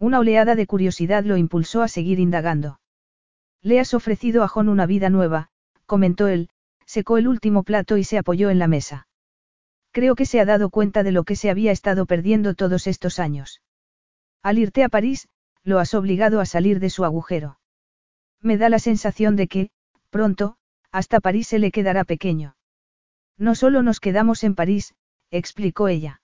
[0.00, 2.80] Una oleada de curiosidad lo impulsó a seguir indagando.
[3.62, 5.50] Le has ofrecido a John una vida nueva,
[5.86, 6.50] comentó él,
[6.84, 9.07] secó el último plato y se apoyó en la mesa.
[9.98, 13.18] Creo que se ha dado cuenta de lo que se había estado perdiendo todos estos
[13.18, 13.62] años.
[14.44, 15.26] Al irte a París,
[15.64, 17.58] lo has obligado a salir de su agujero.
[18.40, 19.70] Me da la sensación de que,
[20.10, 20.56] pronto,
[20.92, 22.54] hasta París se le quedará pequeño.
[23.38, 24.94] No solo nos quedamos en París,
[25.32, 26.22] explicó ella.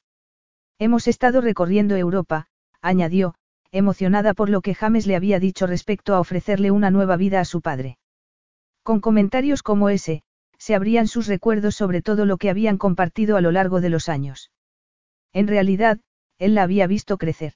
[0.79, 2.47] Hemos estado recorriendo Europa,
[2.81, 3.35] añadió,
[3.72, 7.45] emocionada por lo que James le había dicho respecto a ofrecerle una nueva vida a
[7.45, 7.99] su padre.
[8.85, 10.22] Con comentarios como ese,
[10.65, 14.09] se abrían sus recuerdos sobre todo lo que habían compartido a lo largo de los
[14.09, 14.51] años.
[15.35, 16.01] En realidad,
[16.39, 17.53] él la había visto crecer.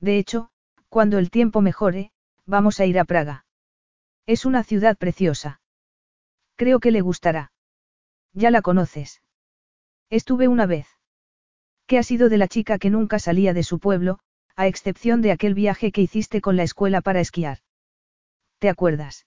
[0.00, 0.50] De hecho,
[0.88, 2.10] cuando el tiempo mejore,
[2.44, 3.46] vamos a ir a Praga.
[4.26, 5.60] Es una ciudad preciosa.
[6.56, 7.52] Creo que le gustará.
[8.32, 9.22] Ya la conoces.
[10.10, 10.88] Estuve una vez.
[11.86, 14.18] ¿Qué ha sido de la chica que nunca salía de su pueblo,
[14.56, 17.58] a excepción de aquel viaje que hiciste con la escuela para esquiar?
[18.58, 19.26] ¿Te acuerdas?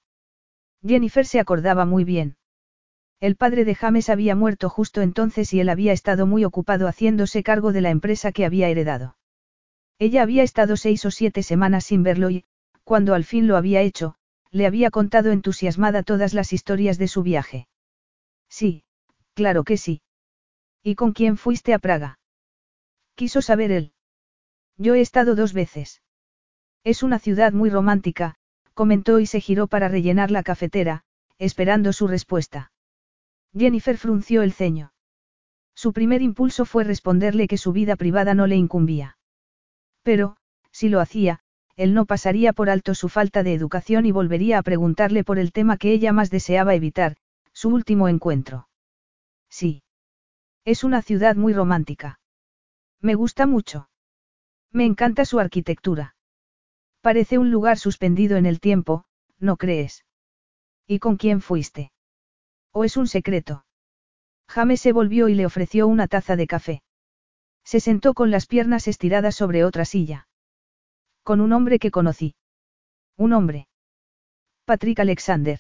[0.86, 2.36] Jennifer se acordaba muy bien.
[3.20, 7.44] El padre de James había muerto justo entonces y él había estado muy ocupado haciéndose
[7.44, 9.18] cargo de la empresa que había heredado.
[9.98, 12.46] Ella había estado seis o siete semanas sin verlo y,
[12.86, 14.16] cuando al fin lo había hecho,
[14.52, 17.68] le había contado entusiasmada todas las historias de su viaje.
[18.48, 18.84] Sí,
[19.34, 20.02] claro que sí.
[20.82, 22.20] ¿Y con quién fuiste a Praga?
[23.16, 23.94] Quiso saber él.
[24.78, 26.02] Yo he estado dos veces.
[26.86, 28.36] Es una ciudad muy romántica,
[28.74, 31.04] comentó y se giró para rellenar la cafetera,
[31.38, 32.72] esperando su respuesta.
[33.58, 34.94] Jennifer frunció el ceño.
[35.74, 39.18] Su primer impulso fue responderle que su vida privada no le incumbía.
[40.04, 40.38] Pero,
[40.72, 41.40] si lo hacía,
[41.76, 45.54] él no pasaría por alto su falta de educación y volvería a preguntarle por el
[45.54, 47.16] tema que ella más deseaba evitar,
[47.54, 48.68] su último encuentro.
[49.50, 49.84] Sí.
[50.66, 52.20] Es una ciudad muy romántica.
[53.02, 53.90] Me gusta mucho.
[54.72, 56.16] Me encanta su arquitectura.
[57.02, 59.06] Parece un lugar suspendido en el tiempo,
[59.40, 60.06] ¿no crees?
[60.86, 61.92] ¿Y con quién fuiste?
[62.72, 63.66] ¿O es un secreto?
[64.48, 66.84] James se volvió y le ofreció una taza de café.
[67.64, 70.28] Se sentó con las piernas estiradas sobre otra silla.
[71.24, 72.36] Con un hombre que conocí.
[73.16, 73.68] Un hombre.
[74.66, 75.60] Patrick Alexander.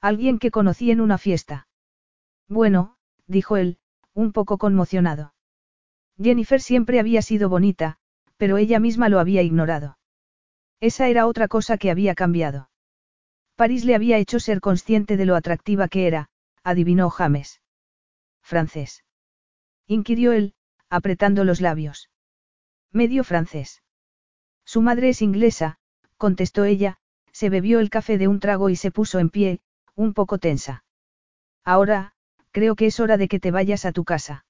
[0.00, 1.68] Alguien que conocí en una fiesta.
[2.48, 2.96] Bueno,
[3.26, 3.78] dijo él,
[4.14, 5.34] un poco conmocionado.
[6.16, 7.98] Jennifer siempre había sido bonita,
[8.36, 9.98] pero ella misma lo había ignorado.
[10.80, 12.70] Esa era otra cosa que había cambiado.
[13.56, 16.28] París le había hecho ser consciente de lo atractiva que era,
[16.62, 17.62] adivinó James.
[18.42, 19.02] Francés.
[19.86, 20.54] Inquirió él,
[20.90, 22.10] apretando los labios.
[22.92, 23.82] Medio francés.
[24.64, 25.78] Su madre es inglesa,
[26.18, 26.98] contestó ella,
[27.32, 29.60] se bebió el café de un trago y se puso en pie,
[29.94, 30.84] un poco tensa.
[31.64, 32.12] Ahora,
[32.50, 34.44] creo que es hora de que te vayas a tu casa.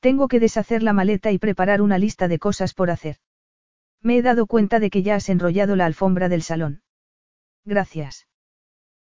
[0.00, 3.18] Tengo que deshacer la maleta y preparar una lista de cosas por hacer.
[4.02, 6.82] Me he dado cuenta de que ya has enrollado la alfombra del salón.
[7.66, 8.28] Gracias.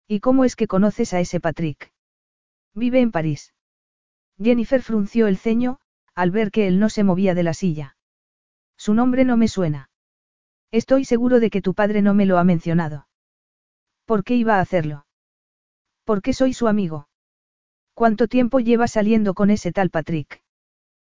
[0.08, 1.92] ¿Y cómo es que conoces a ese Patrick?
[2.74, 3.54] Vive en París.
[4.42, 5.78] Jennifer frunció el ceño,
[6.14, 7.96] al ver que él no se movía de la silla.
[8.76, 9.90] Su nombre no me suena.
[10.72, 13.06] Estoy seguro de que tu padre no me lo ha mencionado.
[14.06, 15.06] ¿Por qué iba a hacerlo?
[16.04, 17.08] Porque soy su amigo.
[17.92, 20.42] ¿Cuánto tiempo lleva saliendo con ese tal Patrick?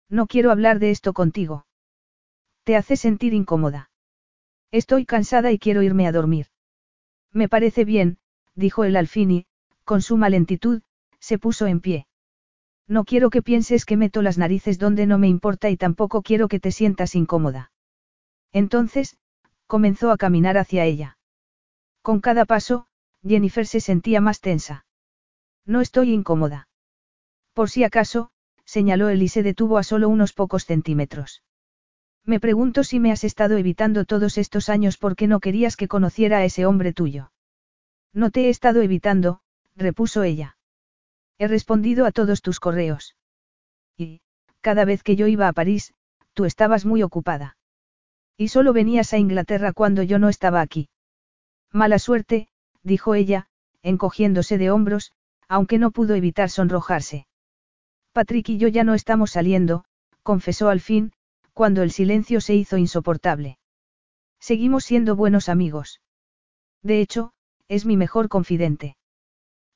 [0.07, 1.65] No quiero hablar de esto contigo.
[2.63, 3.89] Te hace sentir incómoda.
[4.71, 6.47] Estoy cansada y quiero irme a dormir.
[7.31, 8.17] Me parece bien,
[8.55, 9.45] dijo el alfini,
[9.83, 10.81] con suma lentitud,
[11.19, 12.07] se puso en pie.
[12.87, 16.47] No quiero que pienses que meto las narices donde no me importa y tampoco quiero
[16.47, 17.71] que te sientas incómoda.
[18.51, 19.17] Entonces,
[19.67, 21.17] comenzó a caminar hacia ella.
[22.01, 22.87] Con cada paso,
[23.23, 24.85] Jennifer se sentía más tensa.
[25.65, 26.67] No estoy incómoda.
[27.53, 28.31] Por si acaso,
[28.65, 31.43] señaló él y se detuvo a solo unos pocos centímetros.
[32.29, 36.37] Me pregunto si me has estado evitando todos estos años porque no querías que conociera
[36.37, 37.31] a ese hombre tuyo.
[38.13, 39.39] No te he estado evitando,
[39.75, 40.55] repuso ella.
[41.39, 43.15] He respondido a todos tus correos.
[43.97, 44.21] Y,
[44.61, 45.95] cada vez que yo iba a París,
[46.35, 47.57] tú estabas muy ocupada.
[48.37, 50.87] Y solo venías a Inglaterra cuando yo no estaba aquí.
[51.71, 52.47] Mala suerte,
[52.83, 53.47] dijo ella,
[53.81, 55.13] encogiéndose de hombros,
[55.47, 57.25] aunque no pudo evitar sonrojarse.
[58.13, 59.83] Patrick y yo ya no estamos saliendo,
[60.21, 61.11] confesó al fin,
[61.59, 63.57] cuando el silencio se hizo insoportable.
[64.39, 65.99] Seguimos siendo buenos amigos.
[66.81, 67.33] De hecho,
[67.67, 68.95] es mi mejor confidente.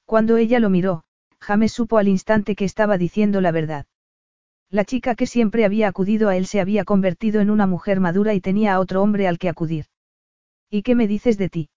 [0.05, 1.03] Cuando ella lo miró,
[1.41, 3.85] James supo al instante que estaba diciendo la verdad.
[4.69, 8.33] La chica que siempre había acudido a él se había convertido en una mujer madura
[8.33, 9.87] y tenía a otro hombre al que acudir.
[10.69, 11.69] ¿Y qué me dices de ti?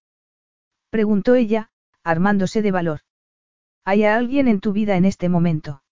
[0.89, 1.69] preguntó ella,
[2.05, 3.01] armándose de valor.
[3.85, 5.83] ¿Hay alguien en tu vida en este momento?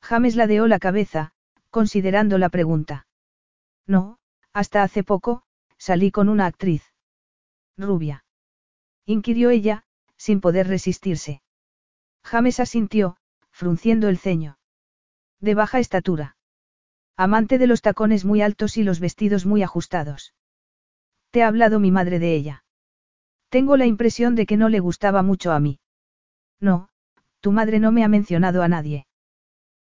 [0.00, 1.32] James ladeó la cabeza,
[1.70, 3.04] considerando la pregunta.
[3.86, 4.18] No,
[4.52, 5.42] hasta hace poco,
[5.78, 6.82] salí con una actriz.
[7.76, 8.24] Rubia.
[9.06, 9.84] Inquirió ella,
[10.16, 11.42] sin poder resistirse.
[12.22, 13.16] James asintió,
[13.50, 14.58] frunciendo el ceño.
[15.40, 16.36] De baja estatura.
[17.16, 20.34] Amante de los tacones muy altos y los vestidos muy ajustados.
[21.30, 22.64] Te ha hablado mi madre de ella.
[23.48, 25.80] Tengo la impresión de que no le gustaba mucho a mí.
[26.60, 26.88] No,
[27.40, 29.06] tu madre no me ha mencionado a nadie.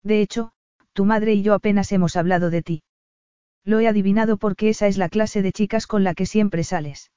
[0.04, 0.52] De hecho,
[0.94, 2.84] tu madre y yo apenas hemos hablado de ti.
[3.68, 7.12] Lo he adivinado porque esa es la clase de chicas con la que siempre sales.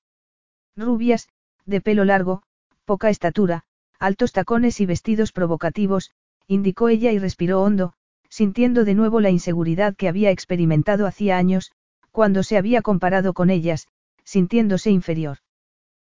[0.76, 1.28] Rubias,
[1.64, 2.42] de pelo largo,
[2.84, 3.62] poca estatura,
[4.00, 6.10] altos tacones y vestidos provocativos,
[6.48, 7.92] indicó ella y respiró hondo,
[8.28, 11.70] sintiendo de nuevo la inseguridad que había experimentado hacía años,
[12.10, 13.86] cuando se había comparado con ellas,
[14.24, 15.38] sintiéndose inferior.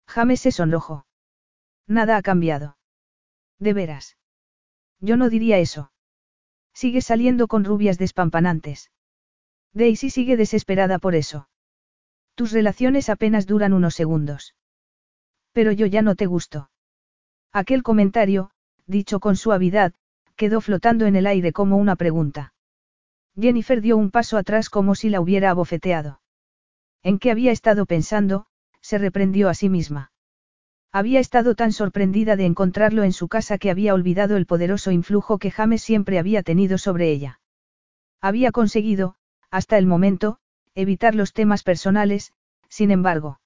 [0.09, 1.07] James se sonrojó.
[1.87, 2.77] Nada ha cambiado.
[3.61, 4.17] De veras.
[4.99, 5.93] Yo no diría eso.
[6.73, 8.91] Sigue saliendo con rubias despampanantes.
[9.75, 11.49] Daisy sigue desesperada por eso.
[12.35, 14.55] Tus relaciones apenas duran unos segundos.
[15.53, 16.71] Pero yo ya no te gusto.
[17.53, 18.51] Aquel comentario,
[18.87, 19.93] dicho con suavidad,
[20.37, 22.55] quedó flotando en el aire como una pregunta.
[23.39, 26.21] Jennifer dio un paso atrás como si la hubiera abofeteado.
[27.03, 28.47] ¿En qué había estado pensando?
[28.81, 30.13] se reprendió a sí misma.
[30.93, 35.39] Había estado tan sorprendida de encontrarlo en su casa que había olvidado el poderoso influjo
[35.39, 37.41] que James siempre había tenido sobre ella.
[38.21, 39.17] Había conseguido,
[39.55, 40.39] hasta el momento,
[40.75, 42.33] evitar los temas personales,
[42.69, 43.39] sin embargo.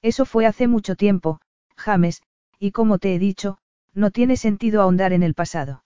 [0.00, 1.40] Eso fue hace mucho tiempo,
[1.76, 2.22] James,
[2.60, 3.58] y como te he dicho,
[3.94, 5.82] no tiene sentido ahondar en el pasado.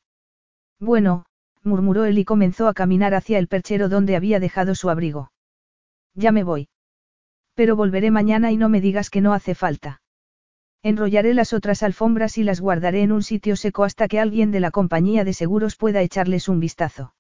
[0.78, 1.24] Bueno,
[1.62, 5.32] murmuró él y comenzó a caminar hacia el perchero donde había dejado su abrigo.
[6.14, 6.68] Ya me voy.
[7.54, 10.02] Pero volveré mañana y no me digas que no hace falta.
[10.82, 14.60] Enrollaré las otras alfombras y las guardaré en un sitio seco hasta que alguien de
[14.60, 17.14] la compañía de seguros pueda echarles un vistazo.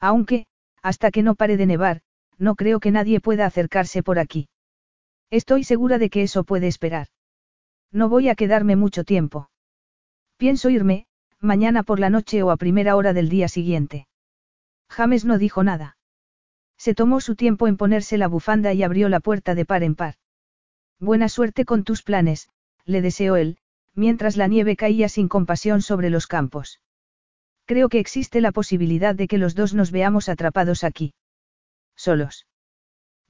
[0.00, 0.46] Aunque,
[0.82, 2.02] hasta que no pare de nevar,
[2.38, 4.48] no creo que nadie pueda acercarse por aquí.
[5.30, 7.06] Estoy segura de que eso puede esperar.
[7.90, 9.50] No voy a quedarme mucho tiempo.
[10.36, 11.06] Pienso irme,
[11.40, 14.08] mañana por la noche o a primera hora del día siguiente.
[14.88, 15.96] James no dijo nada.
[16.76, 19.94] Se tomó su tiempo en ponerse la bufanda y abrió la puerta de par en
[19.94, 20.16] par.
[20.98, 22.48] Buena suerte con tus planes,
[22.84, 23.58] le deseó él,
[23.94, 26.80] mientras la nieve caía sin compasión sobre los campos.
[27.72, 31.14] Creo que existe la posibilidad de que los dos nos veamos atrapados aquí.
[31.96, 32.46] Solos.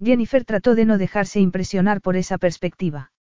[0.03, 3.13] Jennifer trató de no dejarse impresionar por esa perspectiva.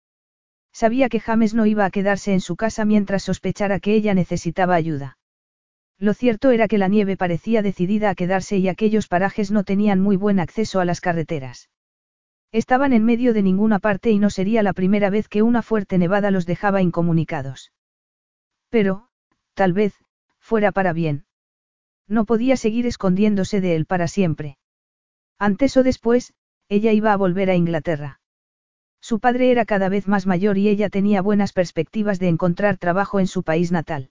[0.72, 4.74] Sabía que James no iba a quedarse en su casa mientras sospechara que ella necesitaba
[4.74, 5.16] ayuda.
[5.96, 10.00] Lo cierto era que la nieve parecía decidida a quedarse y aquellos parajes no tenían
[10.00, 11.70] muy buen acceso a las carreteras.
[12.50, 15.98] Estaban en medio de ninguna parte y no sería la primera vez que una fuerte
[15.98, 17.70] nevada los dejaba incomunicados.
[18.70, 19.06] Pero,
[19.54, 19.94] tal vez,
[20.42, 21.24] fuera para bien.
[22.08, 24.58] No podía seguir escondiéndose de él para siempre.
[25.38, 26.34] Antes o después,
[26.68, 28.20] ella iba a volver a Inglaterra.
[29.00, 33.18] Su padre era cada vez más mayor y ella tenía buenas perspectivas de encontrar trabajo
[33.18, 34.10] en su país natal.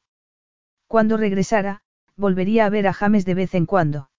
[0.87, 1.81] Cuando regresara,
[2.15, 4.09] volvería a ver a James de vez en cuando.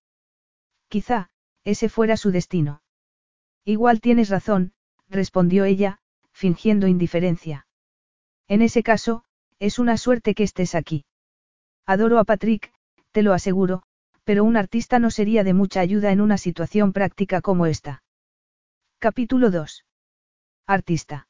[0.89, 1.31] Quizá,
[1.65, 2.83] ese fuera su destino.
[3.65, 4.73] Igual tienes razón,
[5.09, 5.99] respondió ella,
[6.33, 7.67] fingiendo indiferencia.
[8.49, 9.25] En ese caso,
[9.59, 11.05] es una suerte que estés aquí.
[11.87, 12.73] Adoro a Patrick,
[13.11, 13.83] te lo aseguro,
[14.25, 18.03] pero un artista no sería de mucha ayuda en una situación práctica como esta.
[19.01, 19.85] Capítulo 2.
[20.67, 21.27] Artista.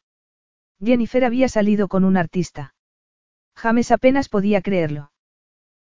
[0.79, 2.75] Jennifer había salido con un artista.
[3.57, 5.11] James apenas podía creerlo.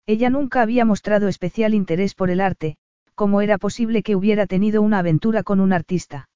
[0.06, 2.76] Ella nunca había mostrado especial interés por el arte,
[3.14, 6.28] como era posible que hubiera tenido una aventura con un artista.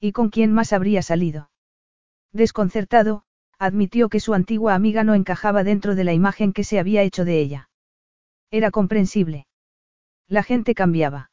[0.00, 1.50] ¿Y con quién más habría salido?
[2.32, 3.24] Desconcertado,
[3.58, 7.24] admitió que su antigua amiga no encajaba dentro de la imagen que se había hecho
[7.24, 7.68] de ella.
[8.50, 9.46] Era comprensible.
[10.28, 11.30] La gente cambiaba.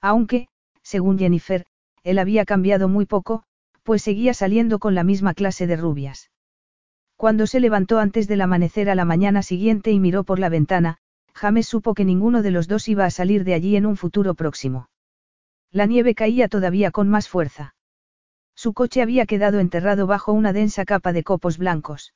[0.00, 0.48] Aunque,
[0.82, 1.66] según Jennifer,
[2.02, 3.44] él había cambiado muy poco,
[3.82, 6.30] pues seguía saliendo con la misma clase de rubias.
[7.16, 10.98] Cuando se levantó antes del amanecer a la mañana siguiente y miró por la ventana,
[11.32, 14.34] James supo que ninguno de los dos iba a salir de allí en un futuro
[14.34, 14.88] próximo.
[15.70, 17.74] La nieve caía todavía con más fuerza.
[18.54, 22.14] Su coche había quedado enterrado bajo una densa capa de copos blancos.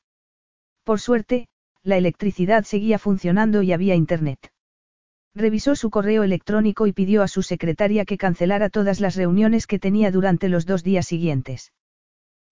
[0.85, 1.49] Por suerte,
[1.83, 4.53] la electricidad seguía funcionando y había internet.
[5.35, 9.79] Revisó su correo electrónico y pidió a su secretaria que cancelara todas las reuniones que
[9.79, 11.73] tenía durante los dos días siguientes.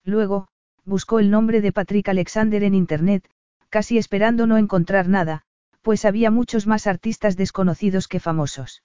[0.03, 0.47] Luego,
[0.85, 3.29] buscó el nombre de Patrick Alexander en Internet,
[3.69, 5.43] casi esperando no encontrar nada,
[5.81, 8.83] pues había muchos más artistas desconocidos que famosos.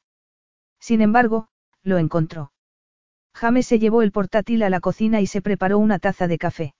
[0.80, 1.48] Sin embargo,
[1.82, 2.51] lo encontró.
[3.34, 6.74] James se llevó el portátil a la cocina y se preparó una taza de café.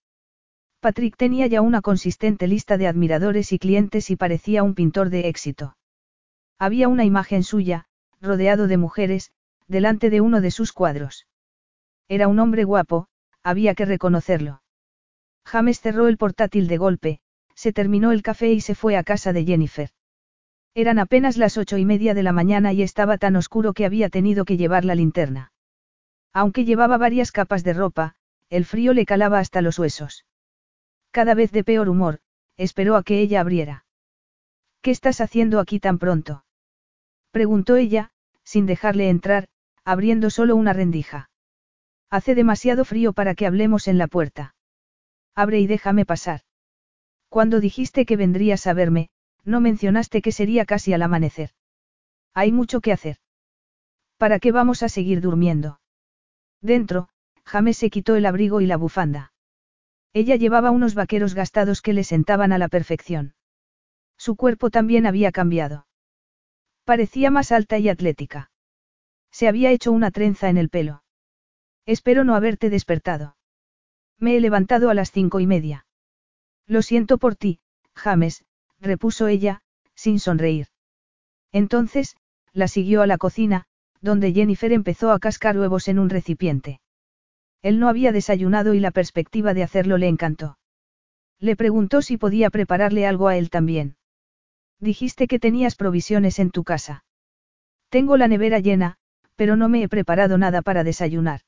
[0.81, 5.29] Patrick tenía ya una consistente lista de admiradores y clientes y parecía un pintor de
[5.29, 5.77] éxito.
[6.59, 7.87] Había una imagen suya,
[8.21, 9.33] rodeado de mujeres,
[9.69, 11.27] delante de uno de sus cuadros.
[12.09, 13.07] Era un hombre guapo,
[13.43, 14.63] había que reconocerlo.
[15.45, 17.21] James cerró el portátil de golpe,
[17.55, 19.91] se terminó el café y se fue a casa de Jennifer.
[20.75, 24.09] Eran apenas las ocho y media de la mañana y estaba tan oscuro que había
[24.09, 25.52] tenido que llevar la linterna.
[26.33, 28.15] Aunque llevaba varias capas de ropa,
[28.49, 30.25] el frío le calaba hasta los huesos.
[31.11, 32.21] Cada vez de peor humor,
[32.57, 33.85] esperó a que ella abriera.
[34.81, 36.45] ¿Qué estás haciendo aquí tan pronto?
[37.31, 38.13] preguntó ella,
[38.45, 39.49] sin dejarle entrar,
[39.85, 41.31] abriendo solo una rendija.
[42.11, 44.55] Hace demasiado frío para que hablemos en la puerta.
[45.35, 46.43] Abre y déjame pasar.
[47.29, 49.09] Cuando dijiste que vendrías a verme,
[49.45, 51.51] no mencionaste que sería casi al amanecer.
[52.35, 53.17] Hay mucho que hacer.
[54.19, 55.81] ¿Para qué vamos a seguir durmiendo?
[56.63, 57.09] Dentro,
[57.45, 59.33] James se quitó el abrigo y la bufanda.
[60.15, 63.35] Ella llevaba unos vaqueros gastados que le sentaban a la perfección.
[64.17, 65.87] Su cuerpo también había cambiado.
[66.85, 68.51] Parecía más alta y atlética.
[69.31, 71.03] Se había hecho una trenza en el pelo.
[71.87, 73.37] Espero no haberte despertado.
[74.19, 75.87] Me he levantado a las cinco y media.
[76.67, 77.59] Lo siento por ti,
[77.95, 78.45] James,
[78.79, 79.63] repuso ella,
[79.95, 80.69] sin sonreír.
[81.51, 82.17] Entonces,
[82.53, 83.67] la siguió a la cocina,
[84.03, 86.81] donde Jennifer empezó a cascar huevos en un recipiente.
[87.63, 90.59] Él no había desayunado y la perspectiva de hacerlo le encantó.
[91.39, 93.97] Le preguntó si podía prepararle algo a él también.
[94.81, 97.05] Dijiste que tenías provisiones en tu casa.
[97.89, 98.97] Tengo la nevera llena,
[99.37, 101.43] pero no me he preparado nada para desayunar.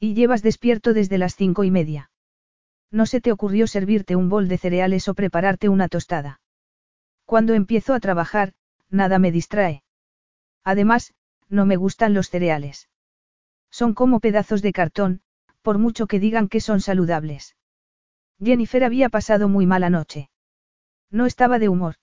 [0.00, 2.10] Y llevas despierto desde las cinco y media.
[2.90, 6.40] No se te ocurrió servirte un bol de cereales o prepararte una tostada.
[7.26, 8.52] Cuando empiezo a trabajar,
[8.88, 9.82] nada me distrae.
[10.64, 11.12] Además,
[11.48, 12.88] no me gustan los cereales.
[13.70, 15.20] Son como pedazos de cartón,
[15.62, 17.56] por mucho que digan que son saludables.
[18.42, 20.30] Jennifer había pasado muy mala noche.
[21.10, 21.96] No estaba de humor.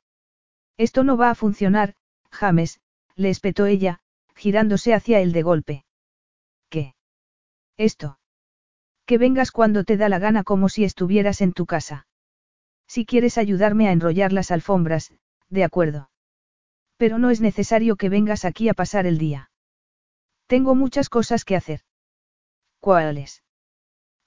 [0.78, 1.96] Esto no va a funcionar,
[2.32, 2.80] James,
[3.16, 4.00] le espetó ella,
[4.36, 5.86] girándose hacia él de golpe.
[6.70, 6.96] ¿Qué?
[7.78, 8.20] Esto.
[9.06, 12.08] Que vengas cuando te da la gana como si estuvieras en tu casa.
[12.88, 15.14] Si quieres ayudarme a enrollar las alfombras,
[15.50, 16.10] de acuerdo.
[16.98, 19.50] Pero no es necesario que vengas aquí a pasar el día.
[20.48, 21.82] Tengo muchas cosas que hacer.
[22.80, 23.44] ¿Cuáles?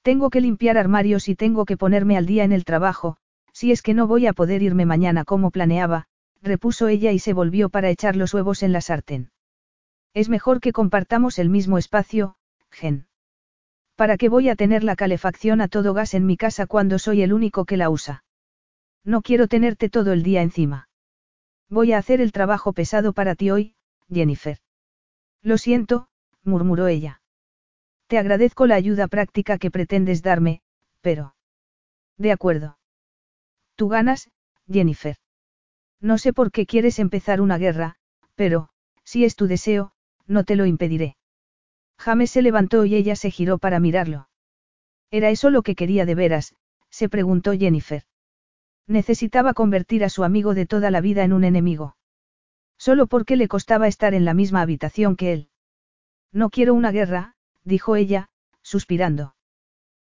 [0.03, 3.17] Tengo que limpiar armarios y tengo que ponerme al día en el trabajo,
[3.53, 6.07] si es que no voy a poder irme mañana como planeaba,
[6.43, 9.31] repuso ella y se volvió para echar los huevos en la sartén.
[10.15, 12.37] Es mejor que compartamos el mismo espacio,
[12.71, 13.09] Gen.
[13.97, 17.23] ¿Para qué voy a tener la calefacción a todo gas en mi casa cuando soy
[17.23, 18.25] el único que la usa?
[19.05, 20.89] No quiero tenerte todo el día encima.
[21.69, 23.75] Voy a hacer el trabajo pesado para ti hoy,
[24.09, 24.59] Jennifer.
[25.43, 26.09] Lo siento,
[26.43, 27.23] murmuró ella.
[28.07, 30.63] Te agradezco la ayuda práctica que pretendes darme,
[31.01, 31.35] pero...
[32.17, 32.79] De acuerdo.
[33.75, 34.31] Tú ganas,
[34.71, 35.17] Jennifer.
[36.01, 37.97] No sé por qué quieres empezar una guerra,
[38.35, 38.69] pero,
[39.03, 39.93] si es tu deseo,
[40.27, 41.17] no te lo impediré.
[41.99, 44.29] James se levantó y ella se giró para mirarlo.
[45.11, 46.55] ¿Era eso lo que quería de veras?
[46.91, 48.05] se preguntó Jennifer.
[48.87, 51.97] Necesitaba convertir a su amigo de toda la vida en un enemigo.
[52.79, 55.49] Solo porque le costaba estar en la misma habitación que él.
[56.33, 57.35] No quiero una guerra,
[57.65, 58.29] dijo ella,
[58.63, 59.35] suspirando.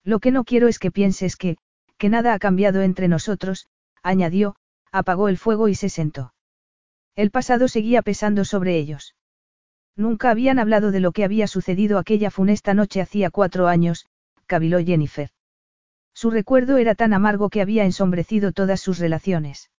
[0.03, 1.57] Lo que no quiero es que pienses que,
[1.97, 3.67] que nada ha cambiado entre nosotros,
[4.01, 4.55] añadió,
[4.91, 6.33] apagó el fuego y se sentó.
[7.15, 9.15] El pasado seguía pesando sobre ellos.
[9.95, 14.07] Nunca habían hablado de lo que había sucedido aquella funesta noche hacía cuatro años,
[14.47, 15.29] caviló Jennifer.
[16.13, 19.71] Su recuerdo era tan amargo que había ensombrecido todas sus relaciones.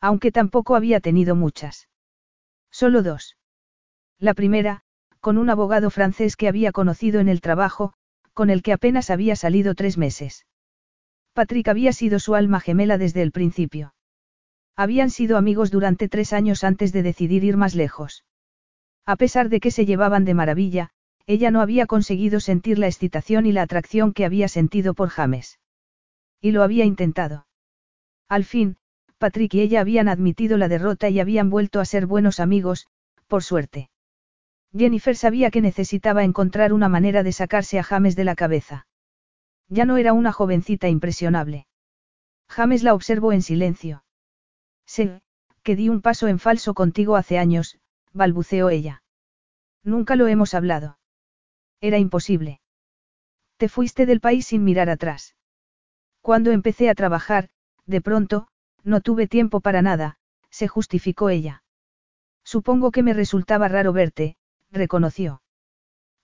[0.00, 1.88] Aunque tampoco había tenido muchas.
[2.70, 3.36] Solo dos.
[4.18, 4.82] La primera,
[5.20, 7.92] con un abogado francés que había conocido en el trabajo,
[8.34, 10.46] con el que apenas había salido tres meses.
[11.32, 13.94] Patrick había sido su alma gemela desde el principio.
[14.76, 18.24] Habían sido amigos durante tres años antes de decidir ir más lejos.
[19.04, 20.90] A pesar de que se llevaban de maravilla,
[21.26, 25.58] ella no había conseguido sentir la excitación y la atracción que había sentido por James.
[26.40, 27.46] Y lo había intentado.
[28.28, 28.76] Al fin,
[29.18, 32.88] Patrick y ella habían admitido la derrota y habían vuelto a ser buenos amigos,
[33.28, 33.90] por suerte.
[34.76, 38.86] Jennifer sabía que necesitaba encontrar una manera de sacarse a James de la cabeza.
[39.68, 41.66] Ya no era una jovencita impresionable.
[42.48, 44.04] James la observó en silencio.
[44.86, 45.22] Sé,
[45.62, 47.78] que di un paso en falso contigo hace años,
[48.12, 49.02] balbuceó ella.
[49.84, 50.98] Nunca lo hemos hablado.
[51.82, 52.60] Era imposible.
[53.58, 55.34] Te fuiste del país sin mirar atrás.
[56.20, 57.48] Cuando empecé a trabajar,
[57.86, 58.46] de pronto,
[58.84, 60.16] no tuve tiempo para nada,
[60.48, 61.64] se justificó ella.
[62.44, 64.36] Supongo que me resultaba raro verte,
[64.70, 65.42] reconoció.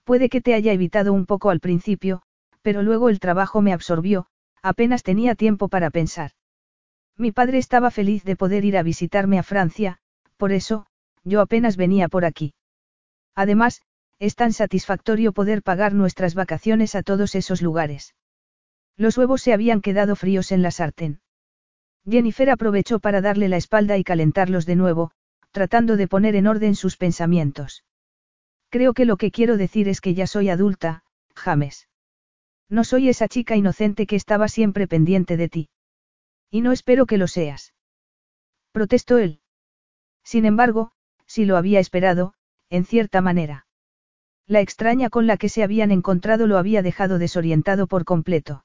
[0.05, 2.23] Puede que te haya evitado un poco al principio,
[2.63, 4.29] pero luego el trabajo me absorbió,
[4.63, 6.31] apenas tenía tiempo para pensar.
[7.17, 9.99] Mi padre estaba feliz de poder ir a visitarme a Francia,
[10.37, 10.87] por eso,
[11.25, 12.55] yo apenas venía por aquí.
[13.35, 13.83] Además,
[14.19, 18.15] es tan satisfactorio poder pagar nuestras vacaciones a todos esos lugares.
[18.97, 21.21] Los huevos se habían quedado fríos en la sartén.
[22.05, 25.13] Jennifer aprovechó para darle la espalda y calentarlos de nuevo,
[25.53, 27.85] tratando de poner en orden sus pensamientos.
[28.71, 31.05] Creo que lo que quiero decir es que ya soy adulta,
[31.35, 31.89] James.
[32.69, 35.69] No soy esa chica inocente que estaba siempre pendiente de ti.
[36.51, 37.73] Y no espero que lo seas.
[38.73, 39.41] Protestó él.
[40.25, 40.93] Sin embargo,
[41.27, 42.35] si lo había esperado,
[42.69, 43.68] en cierta manera.
[44.49, 48.65] La extraña con la que se habían encontrado lo había dejado desorientado por completo.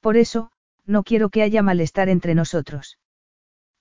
[0.00, 0.50] Por eso,
[0.86, 2.98] no quiero que haya malestar entre nosotros.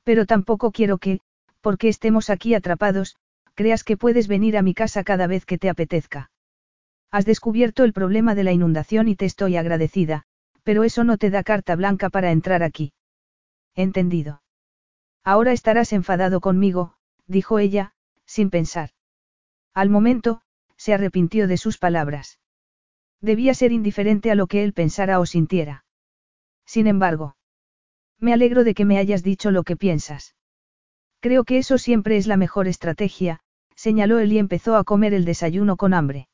[0.04, 1.22] Pero tampoco quiero que,
[1.62, 3.16] porque estemos aquí atrapados,
[3.54, 6.32] creas que puedes venir a mi casa cada vez que te apetezca.
[7.12, 10.24] Has descubierto el problema de la inundación y te estoy agradecida,
[10.64, 12.92] pero eso no te da carta blanca para entrar aquí.
[13.74, 14.42] Entendido.
[15.24, 16.96] Ahora estarás enfadado conmigo,
[17.26, 17.94] dijo ella,
[18.26, 18.90] sin pensar.
[19.74, 20.42] Al momento,
[20.86, 22.40] se arrepintió de sus palabras.
[23.20, 25.84] Debía ser indiferente a lo que él pensara o sintiera.
[26.64, 27.38] Sin embargo,
[28.20, 30.36] me alegro de que me hayas dicho lo que piensas.
[31.22, 33.40] Creo que eso siempre es la mejor estrategia,
[33.76, 36.28] señaló él y empezó a comer el desayuno con hambre.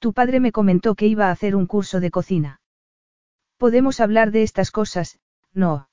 [0.00, 2.60] Tu padre me comentó que iba a hacer un curso de cocina.
[3.56, 5.20] Podemos hablar de estas cosas,
[5.54, 5.88] no.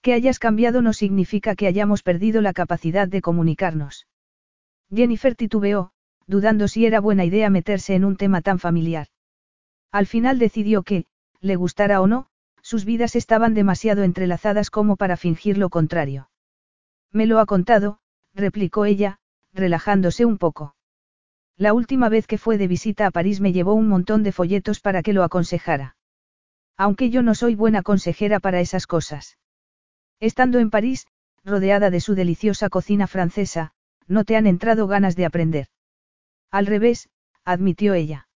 [0.00, 4.06] Que hayas cambiado no significa que hayamos perdido la capacidad de comunicarnos.
[4.88, 5.92] Jennifer titubeó,
[6.26, 9.08] dudando si era buena idea meterse en un tema tan familiar.
[9.92, 11.06] Al final decidió que,
[11.40, 12.26] le gustara o no,
[12.62, 16.30] sus vidas estaban demasiado entrelazadas como para fingir lo contrario.
[17.12, 18.00] Me lo ha contado,
[18.34, 19.18] replicó ella,
[19.52, 20.74] relajándose un poco.
[21.56, 24.80] La última vez que fue de visita a París me llevó un montón de folletos
[24.80, 25.96] para que lo aconsejara.
[26.76, 29.38] Aunque yo no soy buena consejera para esas cosas.
[30.20, 31.06] Estando en París,
[31.44, 33.72] rodeada de su deliciosa cocina francesa,
[34.06, 35.68] no te han entrado ganas de aprender.
[36.50, 37.08] Al revés,
[37.44, 38.28] admitió ella.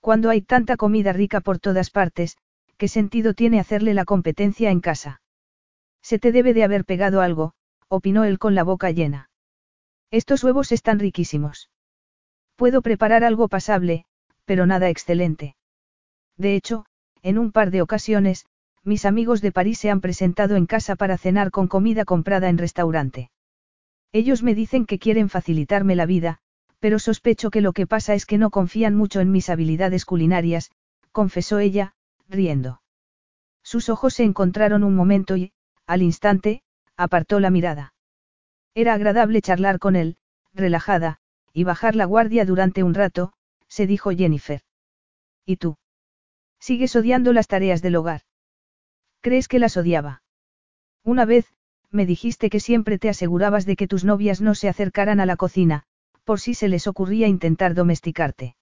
[0.00, 2.36] Cuando hay tanta comida rica por todas partes,
[2.76, 5.22] ¿qué sentido tiene hacerle la competencia en casa?
[6.02, 7.54] Se te debe de haber pegado algo,
[7.88, 9.30] opinó él con la boca llena.
[10.10, 11.70] Estos huevos están riquísimos.
[12.56, 14.04] Puedo preparar algo pasable,
[14.44, 15.56] pero nada excelente.
[16.36, 16.84] De hecho,
[17.22, 18.46] en un par de ocasiones,
[18.82, 22.58] mis amigos de París se han presentado en casa para cenar con comida comprada en
[22.58, 23.30] restaurante.
[24.12, 26.40] Ellos me dicen que quieren facilitarme la vida,
[26.84, 30.70] pero sospecho que lo que pasa es que no confían mucho en mis habilidades culinarias,
[31.12, 31.94] confesó ella,
[32.28, 32.82] riendo.
[33.62, 35.54] Sus ojos se encontraron un momento y,
[35.86, 36.62] al instante,
[36.94, 37.94] apartó la mirada.
[38.74, 40.18] Era agradable charlar con él,
[40.52, 41.20] relajada,
[41.54, 43.32] y bajar la guardia durante un rato,
[43.66, 44.60] se dijo Jennifer.
[45.46, 45.78] ¿Y tú?
[46.60, 48.20] ¿Sigues odiando las tareas del hogar?
[49.22, 50.22] ¿Crees que las odiaba?
[51.02, 51.46] Una vez,
[51.90, 55.36] me dijiste que siempre te asegurabas de que tus novias no se acercaran a la
[55.36, 55.86] cocina,
[56.24, 58.56] por si se les ocurría intentar domesticarte.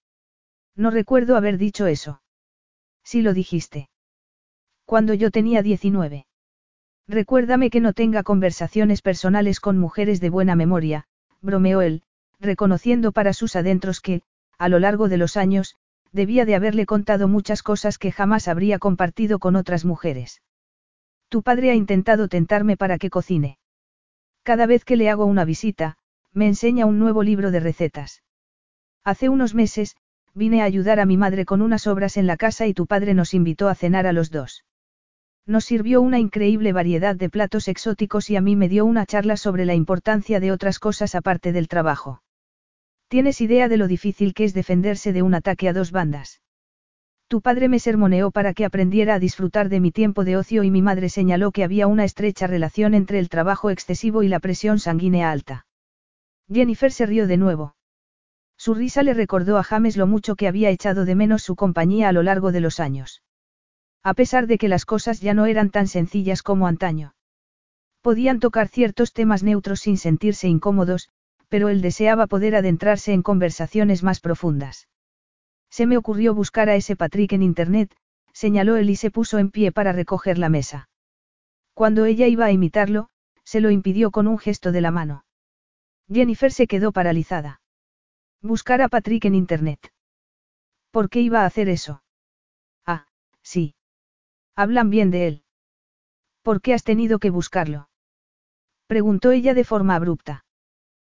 [0.75, 2.21] No recuerdo haber dicho eso.
[3.03, 3.89] Sí lo dijiste.
[4.85, 6.25] Cuando yo tenía 19.
[7.07, 11.05] Recuérdame que no tenga conversaciones personales con mujeres de buena memoria,
[11.41, 12.03] bromeó él,
[12.39, 14.21] reconociendo para sus adentros que,
[14.57, 15.75] a lo largo de los años,
[16.11, 20.41] debía de haberle contado muchas cosas que jamás habría compartido con otras mujeres.
[21.27, 23.57] Tu padre ha intentado tentarme para que cocine.
[24.43, 25.97] Cada vez que le hago una visita,
[26.33, 28.23] me enseña un nuevo libro de recetas.
[29.03, 29.95] Hace unos meses,
[30.33, 33.13] vine a ayudar a mi madre con unas obras en la casa y tu padre
[33.13, 34.65] nos invitó a cenar a los dos.
[35.45, 39.35] Nos sirvió una increíble variedad de platos exóticos y a mí me dio una charla
[39.35, 42.23] sobre la importancia de otras cosas aparte del trabajo.
[43.09, 46.41] ¿Tienes idea de lo difícil que es defenderse de un ataque a dos bandas?
[47.27, 50.71] Tu padre me sermoneó para que aprendiera a disfrutar de mi tiempo de ocio y
[50.71, 54.79] mi madre señaló que había una estrecha relación entre el trabajo excesivo y la presión
[54.79, 55.65] sanguínea alta.
[56.51, 57.75] Jennifer se rió de nuevo.
[58.57, 62.09] Su risa le recordó a James lo mucho que había echado de menos su compañía
[62.09, 63.23] a lo largo de los años.
[64.03, 67.15] A pesar de que las cosas ya no eran tan sencillas como antaño.
[68.01, 71.09] Podían tocar ciertos temas neutros sin sentirse incómodos,
[71.47, 74.87] pero él deseaba poder adentrarse en conversaciones más profundas.
[75.69, 77.95] Se me ocurrió buscar a ese Patrick en Internet,
[78.33, 80.89] señaló él y se puso en pie para recoger la mesa.
[81.73, 83.09] Cuando ella iba a imitarlo,
[83.43, 85.23] se lo impidió con un gesto de la mano.
[86.11, 87.61] Jennifer se quedó paralizada.
[88.41, 89.93] Buscar a Patrick en Internet.
[90.91, 92.03] ¿Por qué iba a hacer eso?
[92.85, 93.07] Ah,
[93.41, 93.75] sí.
[94.55, 95.43] Hablan bien de él.
[96.41, 97.89] ¿Por qué has tenido que buscarlo?
[98.87, 100.45] Preguntó ella de forma abrupta.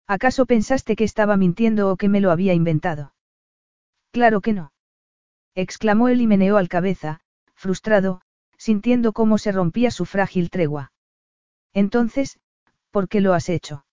[0.08, 3.16] ¿Acaso pensaste que estaba mintiendo o que me lo había inventado?
[4.12, 4.72] Claro que no.
[5.56, 7.22] Exclamó él y meneó al cabeza,
[7.56, 8.22] frustrado,
[8.58, 10.92] sintiendo cómo se rompía su frágil tregua.
[11.74, 12.40] Entonces,
[12.92, 13.85] ¿por qué lo has hecho?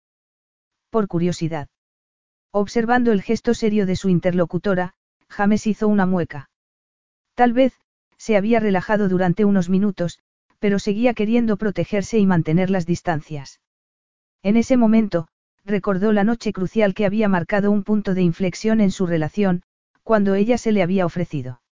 [0.92, 1.68] Por curiosidad.
[2.50, 4.92] Observando el gesto serio de su interlocutora,
[5.26, 6.50] James hizo una mueca.
[7.34, 7.72] Tal vez,
[8.18, 10.18] se había relajado durante unos minutos,
[10.58, 13.62] pero seguía queriendo protegerse y mantener las distancias.
[14.42, 15.28] En ese momento,
[15.64, 19.62] recordó la noche crucial que había marcado un punto de inflexión en su relación,
[20.02, 21.62] cuando ella se le había ofrecido.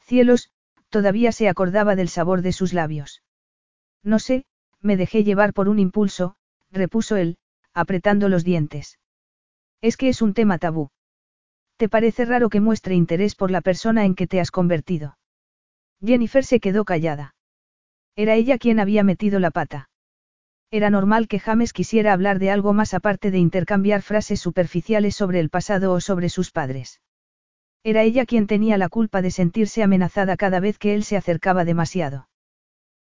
[0.00, 0.48] Cielos,
[0.88, 3.22] todavía se acordaba del sabor de sus labios.
[4.02, 4.46] No sé,
[4.80, 6.36] me dejé llevar por un impulso,
[6.72, 7.36] repuso él,
[7.74, 8.98] apretando los dientes.
[9.80, 10.90] Es que es un tema tabú.
[11.76, 15.16] ¿Te parece raro que muestre interés por la persona en que te has convertido?
[16.04, 17.34] Jennifer se quedó callada.
[18.16, 19.88] Era ella quien había metido la pata.
[20.70, 25.40] Era normal que James quisiera hablar de algo más aparte de intercambiar frases superficiales sobre
[25.40, 27.00] el pasado o sobre sus padres.
[27.84, 31.64] Era ella quien tenía la culpa de sentirse amenazada cada vez que él se acercaba
[31.64, 32.28] demasiado.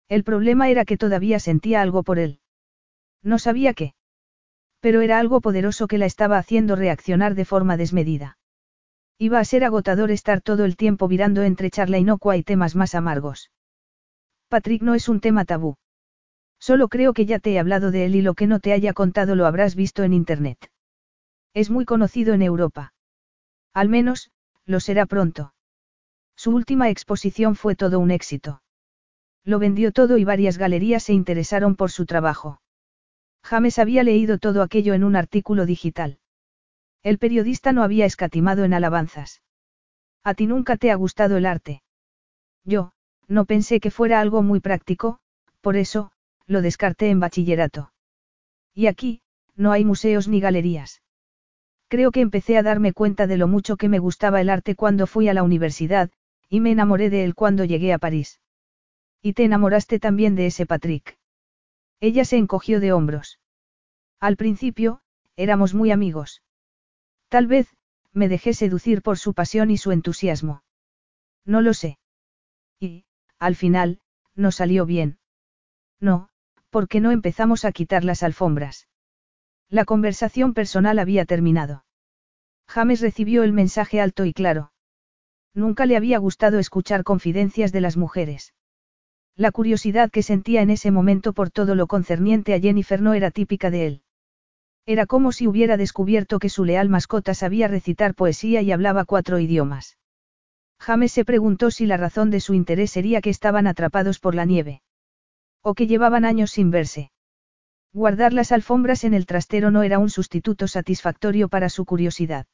[0.08, 2.40] El problema era que todavía sentía algo por él.
[3.22, 3.94] No sabía qué.
[4.86, 8.38] Pero era algo poderoso que la estaba haciendo reaccionar de forma desmedida.
[9.18, 12.94] Iba a ser agotador estar todo el tiempo virando entre charla inocua y temas más
[12.94, 13.50] amargos.
[14.48, 15.74] Patrick no es un tema tabú.
[16.60, 18.92] Solo creo que ya te he hablado de él y lo que no te haya
[18.92, 20.70] contado lo habrás visto en Internet.
[21.52, 22.94] Es muy conocido en Europa.
[23.74, 24.30] Al menos,
[24.66, 25.52] lo será pronto.
[26.36, 28.62] Su última exposición fue todo un éxito.
[29.42, 32.60] Lo vendió todo y varias galerías se interesaron por su trabajo.
[33.46, 36.18] James había leído todo aquello en un artículo digital.
[37.04, 39.40] El periodista no había escatimado en alabanzas.
[40.24, 41.82] ¿A ti nunca te ha gustado el arte?
[42.64, 42.90] Yo,
[43.28, 45.20] no pensé que fuera algo muy práctico,
[45.60, 46.10] por eso,
[46.46, 47.92] lo descarté en bachillerato.
[48.74, 49.22] Y aquí,
[49.54, 51.00] no hay museos ni galerías.
[51.86, 55.06] Creo que empecé a darme cuenta de lo mucho que me gustaba el arte cuando
[55.06, 56.10] fui a la universidad,
[56.48, 58.40] y me enamoré de él cuando llegué a París.
[59.22, 61.16] Y te enamoraste también de ese Patrick.
[62.00, 63.40] Ella se encogió de hombros.
[64.20, 65.00] Al principio,
[65.36, 66.42] éramos muy amigos.
[67.28, 67.68] Tal vez,
[68.12, 70.62] me dejé seducir por su pasión y su entusiasmo.
[71.44, 71.98] No lo sé.
[72.80, 73.04] Y,
[73.38, 74.00] al final,
[74.34, 75.18] no salió bien.
[76.00, 76.28] No,
[76.70, 78.88] porque no empezamos a quitar las alfombras.
[79.68, 81.84] La conversación personal había terminado.
[82.68, 84.72] James recibió el mensaje alto y claro.
[85.54, 88.52] Nunca le había gustado escuchar confidencias de las mujeres.
[89.36, 93.30] La curiosidad que sentía en ese momento por todo lo concerniente a Jennifer no era
[93.30, 94.02] típica de él.
[94.86, 99.38] Era como si hubiera descubierto que su leal mascota sabía recitar poesía y hablaba cuatro
[99.38, 99.98] idiomas.
[100.78, 104.46] James se preguntó si la razón de su interés sería que estaban atrapados por la
[104.46, 104.80] nieve.
[105.60, 107.10] O que llevaban años sin verse.
[107.92, 112.46] Guardar las alfombras en el trastero no era un sustituto satisfactorio para su curiosidad.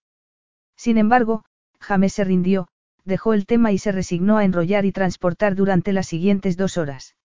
[0.76, 1.45] Sin embargo,
[1.80, 2.68] James se rindió,
[3.05, 7.16] dejó el tema y se resignó a enrollar y transportar durante las siguientes dos horas.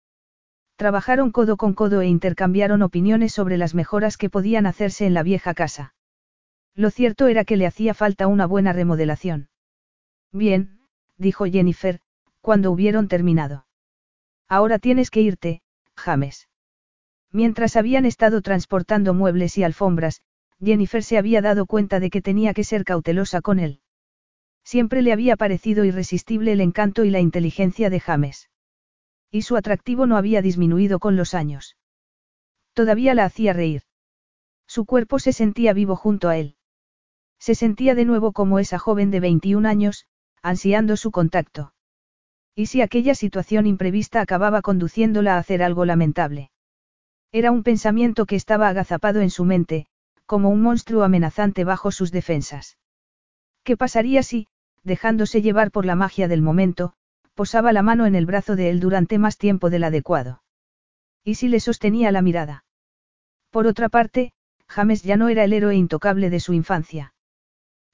[0.77, 5.23] Trabajaron codo con codo e intercambiaron opiniones sobre las mejoras que podían hacerse en la
[5.23, 5.95] vieja casa.
[6.75, 9.49] Lo cierto era que le hacía falta una buena remodelación.
[10.33, 10.81] Bien,
[11.17, 12.01] dijo Jennifer,
[12.43, 13.67] cuando hubieron terminado.
[14.49, 15.63] Ahora tienes que irte,
[15.97, 16.49] James.
[17.33, 20.21] Mientras habían estado transportando muebles y alfombras,
[20.63, 23.81] Jennifer se había dado cuenta de que tenía que ser cautelosa con él.
[24.67, 28.51] Siempre le había parecido irresistible el encanto y la inteligencia de James.
[29.31, 31.77] Y su atractivo no había disminuido con los años.
[32.73, 33.83] Todavía la hacía reír.
[34.67, 36.57] Su cuerpo se sentía vivo junto a él.
[37.39, 40.09] Se sentía de nuevo como esa joven de 21 años,
[40.43, 41.73] ansiando su contacto.
[42.57, 46.51] ¿Y si aquella situación imprevista acababa conduciéndola a hacer algo lamentable?
[47.31, 49.87] Era un pensamiento que estaba agazapado en su mente,
[50.27, 52.79] como un monstruo amenazante bajo sus defensas.
[53.63, 54.49] ¿Qué pasaría si,
[54.87, 56.93] dejándose llevar por la magia del momento,
[57.35, 60.43] posaba la mano en el brazo de él durante más tiempo del adecuado.
[61.25, 62.65] Y si le sostenía la mirada.
[63.51, 64.33] Por otra parte,
[64.69, 67.15] James ya no era el héroe intocable de su infancia.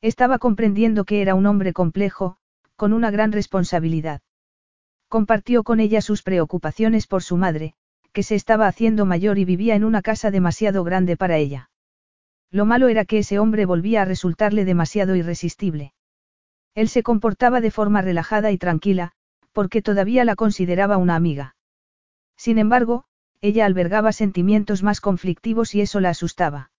[0.02, 2.36] Estaba comprendiendo que era un hombre complejo,
[2.76, 4.20] con una gran responsabilidad.
[5.08, 7.74] Compartió con ella sus preocupaciones por su madre,
[8.12, 11.70] que se estaba haciendo mayor y vivía en una casa demasiado grande para ella.
[12.50, 15.94] Lo malo era que ese hombre volvía a resultarle demasiado irresistible.
[16.74, 19.12] Él se comportaba de forma relajada y tranquila,
[19.52, 21.54] porque todavía la consideraba una amiga.
[22.36, 23.04] Sin embargo,
[23.40, 26.70] ella albergaba sentimientos más conflictivos y eso la asustaba.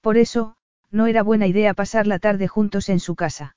[0.00, 0.56] Por eso,
[0.90, 3.56] no era buena idea pasar la tarde juntos en su casa.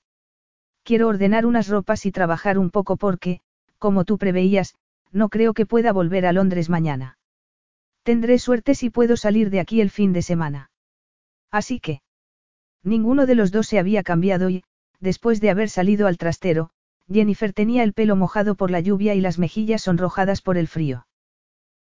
[0.83, 3.41] Quiero ordenar unas ropas y trabajar un poco porque,
[3.77, 4.75] como tú preveías,
[5.11, 7.17] no creo que pueda volver a Londres mañana.
[8.03, 10.71] Tendré suerte si puedo salir de aquí el fin de semana.
[11.51, 12.01] Así que.
[12.83, 14.63] Ninguno de los dos se había cambiado y,
[14.99, 16.71] después de haber salido al trastero,
[17.11, 21.07] Jennifer tenía el pelo mojado por la lluvia y las mejillas sonrojadas por el frío.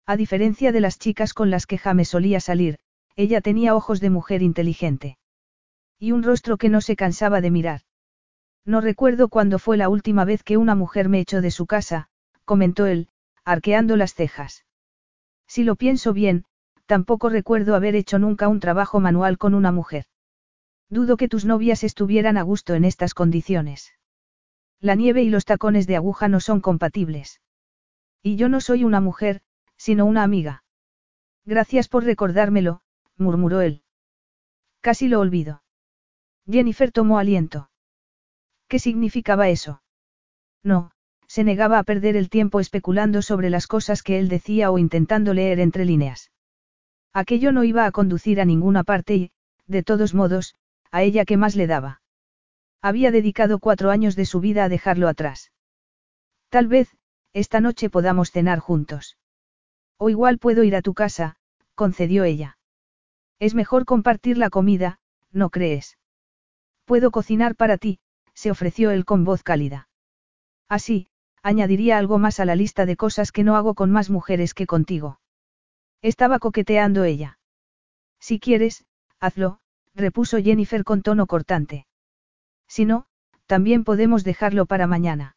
[0.05, 2.77] A diferencia de las chicas con las que James solía salir,
[3.15, 5.17] ella tenía ojos de mujer inteligente.
[5.99, 7.81] Y un rostro que no se cansaba de mirar.
[8.63, 12.09] No recuerdo cuándo fue la última vez que una mujer me echó de su casa,
[12.45, 13.09] comentó él,
[13.43, 14.65] arqueando las cejas.
[15.47, 16.45] Si lo pienso bien,
[16.85, 20.05] tampoco recuerdo haber hecho nunca un trabajo manual con una mujer.
[20.89, 23.93] Dudo que tus novias estuvieran a gusto en estas condiciones.
[24.79, 27.41] La nieve y los tacones de aguja no son compatibles.
[28.23, 29.41] Y yo no soy una mujer,
[29.75, 30.63] sino una amiga.
[31.45, 32.81] Gracias por recordármelo,
[33.17, 33.83] murmuró él.
[34.81, 35.63] Casi lo olvido.
[36.49, 37.69] Jennifer tomó aliento.
[38.67, 39.81] ¿Qué significaba eso?
[40.63, 40.91] No,
[41.27, 45.33] se negaba a perder el tiempo especulando sobre las cosas que él decía o intentando
[45.33, 46.31] leer entre líneas.
[47.13, 49.31] Aquello no iba a conducir a ninguna parte y,
[49.65, 50.55] de todos modos,
[50.91, 52.01] a ella que más le daba.
[52.81, 55.51] Había dedicado cuatro años de su vida a dejarlo atrás.
[56.49, 56.95] Tal vez,
[57.33, 59.17] esta noche podamos cenar juntos.
[59.97, 61.35] O igual puedo ir a tu casa,
[61.75, 62.57] concedió ella.
[63.39, 64.99] Es mejor compartir la comida,
[65.31, 65.97] ¿no crees?
[66.85, 67.99] Puedo cocinar para ti,
[68.33, 69.89] se ofreció él con voz cálida.
[70.69, 71.07] Así,
[71.43, 74.67] añadiría algo más a la lista de cosas que no hago con más mujeres que
[74.67, 75.19] contigo.
[76.01, 77.39] Estaba coqueteando ella.
[78.19, 78.85] Si quieres,
[79.19, 79.59] hazlo,
[79.97, 81.87] repuso Jennifer con tono cortante.
[82.67, 83.07] Si no,
[83.47, 85.35] también podemos dejarlo para mañana.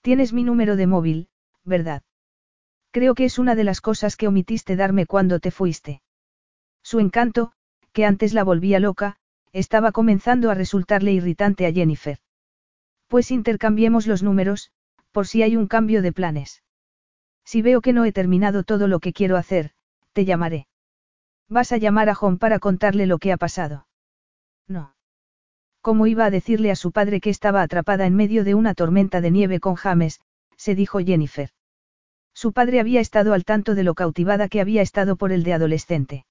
[0.00, 1.28] Tienes mi número de móvil,
[1.64, 2.02] ¿verdad?
[2.92, 6.00] Creo que es una de las cosas que omitiste darme cuando te fuiste.
[6.82, 7.52] Su encanto,
[7.92, 9.16] que antes la volvía loca,
[9.52, 12.18] estaba comenzando a resultarle irritante a Jennifer.
[13.08, 14.70] Pues intercambiemos los números,
[15.10, 16.62] por si hay un cambio de planes.
[17.44, 19.72] Si veo que no he terminado todo lo que quiero hacer,
[20.12, 20.68] te llamaré.
[21.48, 23.86] ¿Vas a llamar a John para contarle lo que ha pasado?
[24.66, 24.94] No.
[25.80, 29.20] ¿Cómo iba a decirle a su padre que estaba atrapada en medio de una tormenta
[29.20, 30.20] de nieve con James?
[30.56, 31.50] se dijo Jennifer.
[32.34, 35.52] Su padre había estado al tanto de lo cautivada que había estado por el de
[35.52, 36.26] adolescente.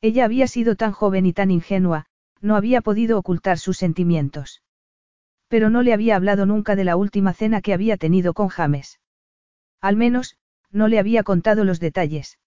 [0.00, 2.06] Ella había sido tan joven y tan ingenua,
[2.40, 4.62] no había podido ocultar sus sentimientos.
[5.48, 8.98] Pero no le había hablado nunca de la última cena que había tenido con James.
[9.80, 10.36] Al menos,
[10.70, 12.38] no le había contado los detalles.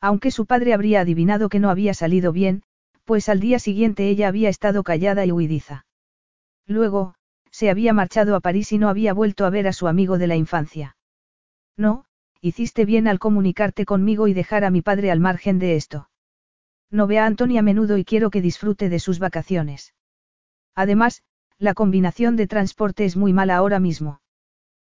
[0.00, 2.62] Aunque su padre habría adivinado que no había salido bien,
[3.04, 5.84] pues al día siguiente ella había estado callada y huidiza.
[6.66, 7.14] Luego,
[7.50, 10.26] se había marchado a París y no había vuelto a ver a su amigo de
[10.26, 10.96] la infancia.
[11.76, 12.04] No,
[12.40, 16.08] hiciste bien al comunicarte conmigo y dejar a mi padre al margen de esto.
[16.90, 19.94] No ve a Anthony a menudo y quiero que disfrute de sus vacaciones.
[20.74, 21.22] Además,
[21.58, 24.22] la combinación de transporte es muy mala ahora mismo.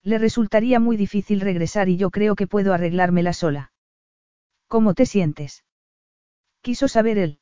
[0.03, 3.73] Le resultaría muy difícil regresar y yo creo que puedo arreglármela sola.
[4.71, 5.65] ¿Cómo te sientes?
[6.61, 7.41] Quiso saber él.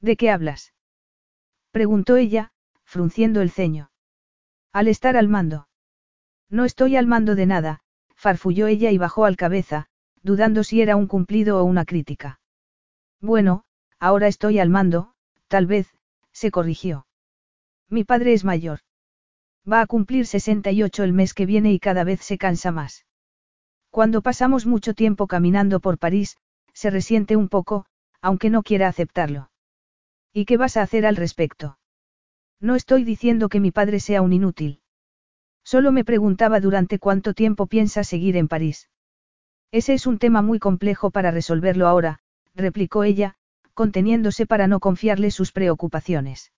[0.00, 0.72] ¿De qué hablas?
[1.72, 2.52] Preguntó ella,
[2.84, 3.90] frunciendo el ceño.
[4.72, 5.68] Al estar al mando.
[6.48, 7.80] No estoy al mando de nada,
[8.14, 9.88] farfulló ella y bajó al cabeza,
[10.22, 12.40] dudando si era un cumplido o una crítica.
[13.20, 13.64] Bueno,
[13.98, 15.12] ahora estoy al mando,
[15.48, 15.94] tal vez,
[16.32, 17.06] se corrigió.
[17.90, 18.78] Mi padre es mayor.
[19.70, 23.04] Va a cumplir 68 el mes que viene y cada vez se cansa más.
[23.98, 26.36] Cuando pasamos mucho tiempo caminando por París,
[26.72, 27.84] se resiente un poco,
[28.22, 29.50] aunque no quiera aceptarlo.
[30.32, 31.80] ¿Y qué vas a hacer al respecto?
[32.60, 34.82] No estoy diciendo que mi padre sea un inútil.
[35.64, 38.88] Solo me preguntaba durante cuánto tiempo piensa seguir en París.
[39.72, 42.20] Ese es un tema muy complejo para resolverlo ahora,
[42.54, 43.34] replicó ella,
[43.74, 46.52] conteniéndose para no confiarle sus preocupaciones.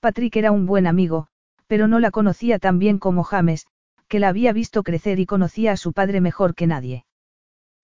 [0.00, 1.28] Patrick era un buen amigo,
[1.68, 3.66] pero no la conocía tan bien como James,
[4.10, 7.06] que la había visto crecer y conocía a su padre mejor que nadie.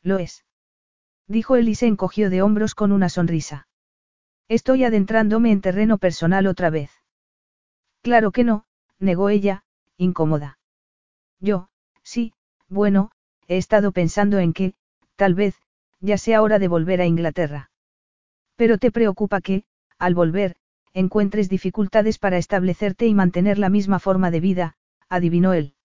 [0.03, 0.45] Lo es.
[1.29, 3.69] Dijo él y se encogió de hombros con una sonrisa.
[4.49, 6.91] Estoy adentrándome en terreno personal otra vez.
[8.03, 8.65] Claro que no,
[8.99, 9.63] negó ella,
[9.97, 10.59] incómoda.
[11.39, 11.69] Yo,
[12.03, 12.33] sí,
[12.69, 13.13] bueno,
[13.47, 14.75] he estado pensando en que,
[15.15, 15.55] tal vez,
[16.01, 17.71] ya sea hora de volver a Inglaterra.
[18.57, 19.65] Pero te preocupa que,
[19.97, 20.57] al volver,
[20.93, 24.77] encuentres dificultades para establecerte y mantener la misma forma de vida,
[25.09, 25.76] adivinó él.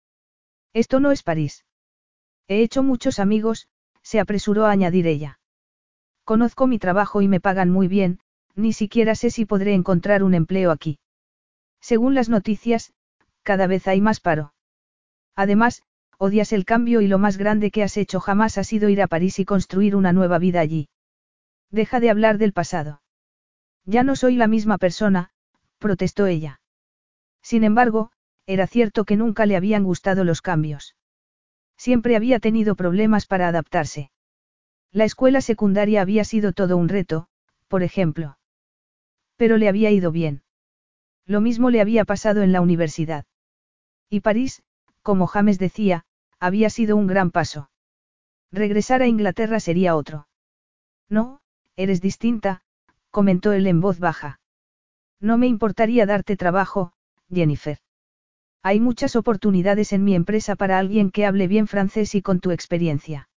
[0.74, 1.66] Esto no es París.
[2.48, 3.68] He hecho muchos amigos,
[4.02, 5.40] se apresuró a añadir ella.
[6.24, 8.20] Conozco mi trabajo y me pagan muy bien,
[8.56, 11.00] ni siquiera sé si podré encontrar un empleo aquí.
[11.82, 12.94] Según las noticias,
[13.44, 14.54] cada vez hay más paro.
[15.36, 15.84] Además,
[16.18, 19.08] odias el cambio y lo más grande que has hecho jamás ha sido ir a
[19.08, 20.90] París y construir una nueva vida allí.
[21.72, 23.02] Deja de hablar del pasado.
[23.86, 25.32] Ya no soy la misma persona,
[25.80, 26.62] protestó ella.
[27.42, 28.12] Sin embargo,
[28.52, 30.98] era cierto que nunca le habían gustado los cambios.
[31.78, 34.12] Siempre había tenido problemas para adaptarse.
[34.92, 37.30] La escuela secundaria había sido todo un reto,
[37.70, 38.38] por ejemplo.
[39.38, 40.44] Pero le había ido bien.
[41.26, 43.24] Lo mismo le había pasado en la universidad.
[44.10, 44.64] Y París,
[45.02, 46.04] como James decía,
[46.38, 47.70] había sido un gran paso.
[48.52, 50.28] Regresar a Inglaterra sería otro.
[51.08, 51.40] No,
[51.78, 52.64] eres distinta,
[53.12, 54.42] comentó él en voz baja.
[55.22, 56.92] No me importaría darte trabajo,
[57.30, 57.80] Jennifer.
[58.64, 62.52] Hay muchas oportunidades en mi empresa para alguien que hable bien francés y con tu
[62.52, 63.30] experiencia.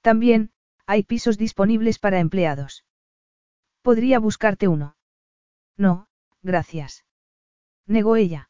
[0.00, 0.50] También,
[0.86, 2.84] hay pisos disponibles para empleados.
[3.82, 4.96] Podría buscarte uno.
[5.76, 6.08] No,
[6.42, 7.04] gracias.
[7.86, 8.48] Negó ella.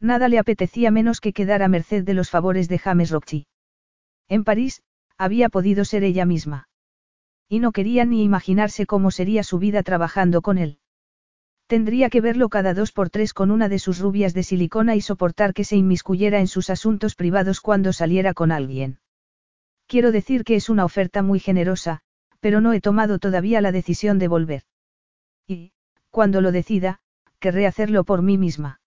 [0.00, 3.46] Nada le apetecía menos que quedar a merced de los favores de James Rockchi.
[4.28, 4.82] En París,
[5.16, 6.68] había podido ser ella misma.
[7.48, 10.78] Y no quería ni imaginarse cómo sería su vida trabajando con él.
[11.68, 15.02] Tendría que verlo cada dos por tres con una de sus rubias de silicona y
[15.02, 19.00] soportar que se inmiscuyera en sus asuntos privados cuando saliera con alguien.
[19.86, 22.00] Quiero decir que es una oferta muy generosa,
[22.40, 24.62] pero no he tomado todavía la decisión de volver.
[25.46, 25.72] Y,
[26.08, 27.00] cuando lo decida,
[27.38, 28.80] querré hacerlo por mí misma.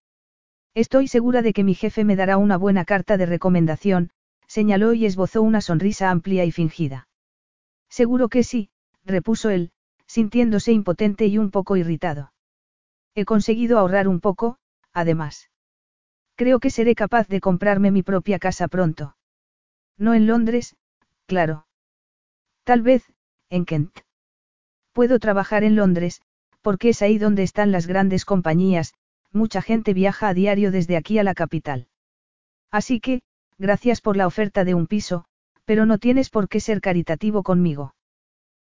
[0.74, 4.10] Estoy segura de que mi jefe me dará una buena carta de recomendación,
[4.48, 7.08] señaló y esbozó una sonrisa amplia y fingida.
[7.90, 8.72] Seguro que sí,
[9.06, 9.72] repuso él,
[10.08, 12.32] sintiéndose impotente y un poco irritado.
[13.16, 14.58] He conseguido ahorrar un poco,
[14.94, 15.50] además.
[16.36, 19.16] Creo que seré capaz de comprarme mi propia casa pronto.
[19.98, 20.76] No en Londres,
[21.26, 21.68] claro.
[22.64, 23.12] Tal vez,
[23.50, 24.00] en Kent.
[24.94, 26.22] Puedo trabajar en Londres,
[26.62, 28.94] porque es ahí donde están las grandes compañías,
[29.32, 31.88] mucha gente viaja a diario desde aquí a la capital.
[32.72, 33.22] Así que,
[33.58, 35.26] gracias por la oferta de un piso,
[35.66, 37.96] pero no tienes por qué ser caritativo conmigo.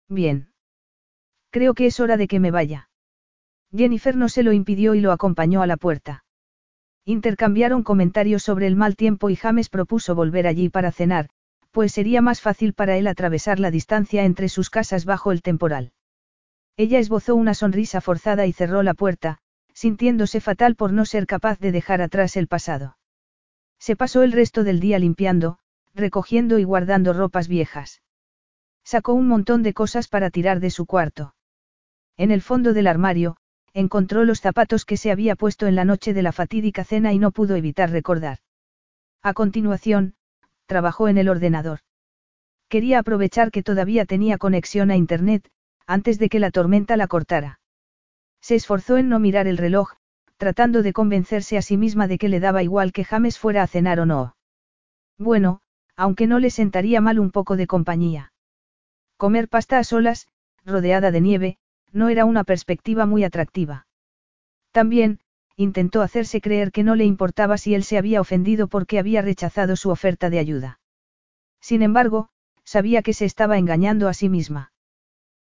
[0.07, 0.53] Bien.
[1.49, 2.89] Creo que es hora de que me vaya.
[3.75, 6.23] Jennifer no se lo impidió y lo acompañó a la puerta.
[7.05, 11.29] Intercambiaron comentarios sobre el mal tiempo y James propuso volver allí para cenar,
[11.71, 15.91] pues sería más fácil para él atravesar la distancia entre sus casas bajo el temporal.
[16.77, 19.39] Ella esbozó una sonrisa forzada y cerró la puerta,
[19.73, 22.97] sintiéndose fatal por no ser capaz de dejar atrás el pasado.
[23.79, 25.57] Se pasó el resto del día limpiando,
[25.93, 28.01] recogiendo y guardando ropas viejas.
[28.83, 31.35] Sacó un montón de cosas para tirar de su cuarto.
[32.17, 33.37] En el fondo del armario,
[33.73, 37.19] encontró los zapatos que se había puesto en la noche de la fatídica cena y
[37.19, 38.39] no pudo evitar recordar.
[39.21, 40.15] A continuación,
[40.65, 41.79] trabajó en el ordenador.
[42.69, 45.49] Quería aprovechar que todavía tenía conexión a Internet,
[45.85, 47.59] antes de que la tormenta la cortara.
[48.41, 49.93] Se esforzó en no mirar el reloj,
[50.37, 53.67] tratando de convencerse a sí misma de que le daba igual que James fuera a
[53.67, 54.35] cenar o no.
[55.17, 55.61] Bueno,
[55.95, 58.33] aunque no le sentaría mal un poco de compañía.
[59.17, 60.27] Comer pasta a solas,
[60.65, 61.57] rodeada de nieve,
[61.93, 63.87] no era una perspectiva muy atractiva.
[64.71, 65.19] También,
[65.55, 69.75] intentó hacerse creer que no le importaba si él se había ofendido porque había rechazado
[69.75, 70.79] su oferta de ayuda.
[71.61, 72.29] Sin embargo,
[72.63, 74.73] sabía que se estaba engañando a sí misma.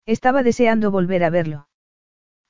[0.06, 1.68] Estaba deseando volver a verlo.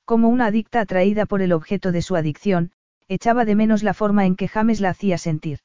[0.05, 2.71] Como una adicta atraída por el objeto de su adicción,
[3.07, 5.59] echaba de menos la forma en que James la hacía sentir.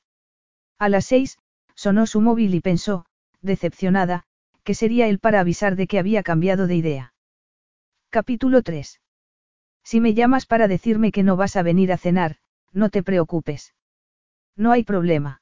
[0.78, 1.38] A las seis,
[1.74, 3.04] sonó su móvil y pensó,
[3.40, 4.24] decepcionada,
[4.64, 7.14] que sería él para avisar de que había cambiado de idea.
[8.12, 9.00] Capítulo 3.
[9.84, 12.36] Si me llamas para decirme que no vas a venir a cenar,
[12.70, 13.74] no te preocupes.
[14.54, 15.40] No hay problema.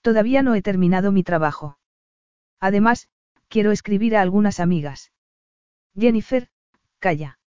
[0.00, 1.78] Todavía no he terminado mi trabajo.
[2.60, 3.10] Además,
[3.48, 5.12] quiero escribir a algunas amigas.
[5.94, 6.48] Jennifer,
[6.98, 7.38] calla.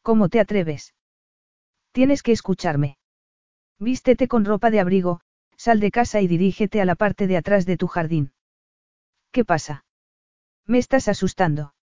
[0.00, 0.94] ¿Cómo te atreves?
[1.92, 2.96] Tienes que escucharme.
[3.78, 5.20] Vístete con ropa de abrigo,
[5.58, 8.32] sal de casa y dirígete a la parte de atrás de tu jardín.
[9.32, 9.84] ¿Qué pasa?
[10.64, 11.74] Me estás asustando.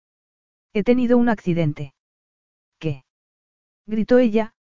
[0.74, 1.94] He tenido un accidente.
[2.80, 3.04] ¿Qué?
[3.86, 4.54] gritó ella,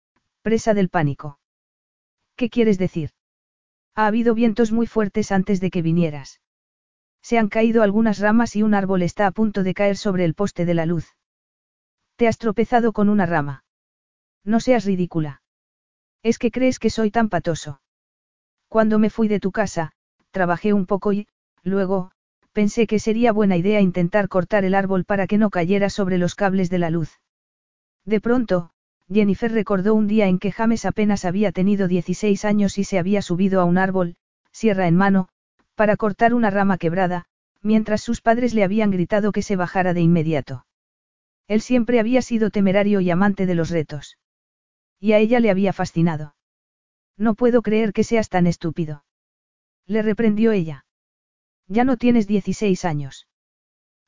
[0.42, 1.38] presa del pánico.
[2.36, 3.10] ¿Qué quieres decir?
[3.94, 6.40] Ha habido vientos muy fuertes antes de que vinieras.
[7.22, 10.34] Se han caído algunas ramas y un árbol está a punto de caer sobre el
[10.34, 11.16] poste de la luz.
[12.16, 13.64] Te has tropezado con una rama.
[14.44, 15.42] No seas ridícula.
[16.22, 17.80] Es que crees que soy tan patoso.
[18.68, 19.92] Cuando me fui de tu casa,
[20.30, 21.28] trabajé un poco y,
[21.62, 22.12] luego,
[22.52, 26.34] pensé que sería buena idea intentar cortar el árbol para que no cayera sobre los
[26.34, 27.20] cables de la luz.
[28.04, 28.70] De pronto,
[29.12, 33.22] Jennifer recordó un día en que James apenas había tenido 16 años y se había
[33.22, 34.16] subido a un árbol,
[34.52, 35.28] sierra en mano,
[35.74, 37.26] para cortar una rama quebrada,
[37.62, 40.66] mientras sus padres le habían gritado que se bajara de inmediato.
[41.48, 44.18] Él siempre había sido temerario y amante de los retos.
[45.00, 46.36] Y a ella le había fascinado.
[47.16, 49.04] No puedo creer que seas tan estúpido.
[49.86, 50.84] Le reprendió ella.
[51.70, 53.28] Ya no tienes 16 años.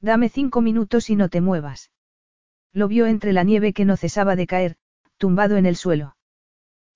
[0.01, 1.93] Dame cinco minutos y no te muevas.
[2.72, 4.76] Lo vio entre la nieve que no cesaba de caer,
[5.16, 6.16] tumbado en el suelo.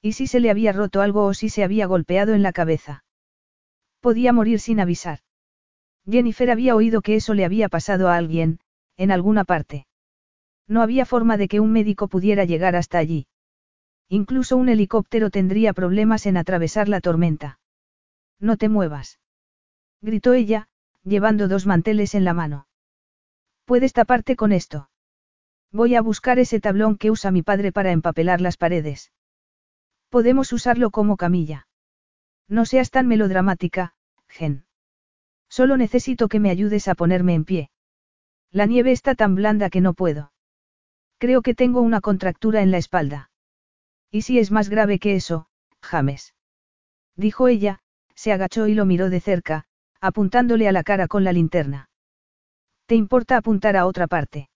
[0.02, 3.04] ¿Y si se le había roto algo o si se había golpeado en la cabeza?
[4.00, 5.20] Podía morir sin avisar.
[6.04, 8.58] Jennifer había oído que eso le había pasado a alguien,
[8.96, 9.86] en alguna parte.
[10.66, 13.28] No había forma de que un médico pudiera llegar hasta allí.
[14.08, 17.60] Incluso un helicóptero tendría problemas en atravesar la tormenta.
[18.40, 19.20] No te muevas.
[20.00, 20.68] Gritó ella,
[21.02, 22.66] llevando dos manteles en la mano.
[23.64, 24.90] Puedes taparte con esto.
[25.72, 29.12] Voy a buscar ese tablón que usa mi padre para empapelar las paredes.
[30.08, 31.66] Podemos usarlo como camilla.
[32.48, 33.94] No seas tan melodramática,
[34.28, 34.64] Gen.
[35.48, 37.70] Solo necesito que me ayudes a ponerme en pie.
[38.52, 40.32] La nieve está tan blanda que no puedo.
[41.18, 43.30] Creo que tengo una contractura en la espalda.
[44.10, 45.48] ¿Y si es más grave que eso,
[45.82, 46.34] James?
[47.16, 47.80] Dijo ella,
[48.14, 49.66] se agachó y lo miró de cerca,
[50.00, 51.90] apuntándole a la cara con la linterna.
[52.86, 54.48] ¿Te importa apuntar a otra parte?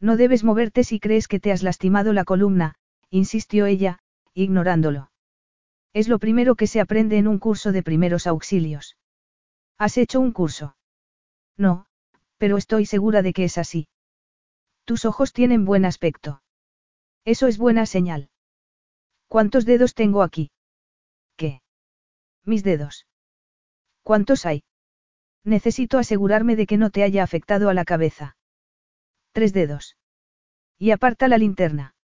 [0.00, 2.74] No debes moverte si crees que te has lastimado la columna,
[3.10, 3.98] insistió ella,
[4.34, 5.10] ignorándolo.
[5.94, 8.96] Es lo primero que se aprende en un curso de primeros auxilios.
[9.78, 10.76] ¿Has hecho un curso?
[11.56, 11.86] No,
[12.36, 13.88] pero estoy segura de que es así.
[14.84, 16.42] Tus ojos tienen buen aspecto.
[17.24, 18.28] Eso es buena señal.
[19.28, 20.50] ¿Cuántos dedos tengo aquí?
[21.36, 21.62] ¿Qué?
[22.44, 23.06] Mis dedos.
[24.06, 24.62] ¿Cuántos hay?
[25.42, 28.36] Necesito asegurarme de que no te haya afectado a la cabeza.
[29.32, 29.96] Tres dedos.
[30.78, 31.96] Y aparta la linterna.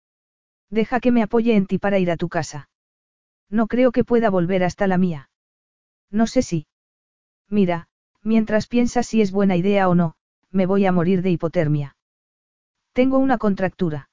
[0.70, 2.70] Deja que me apoye en ti para ir a tu casa.
[3.50, 5.28] No creo que pueda volver hasta la mía.
[6.10, 6.66] No sé si.
[7.50, 7.88] Mira,
[8.22, 10.14] mientras piensas si es buena idea o no,
[10.50, 11.98] me voy a morir de hipotermia.
[12.94, 14.08] Tengo una contractura.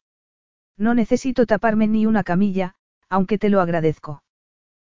[0.75, 2.75] No necesito taparme ni una camilla,
[3.07, 4.23] aunque te lo agradezco.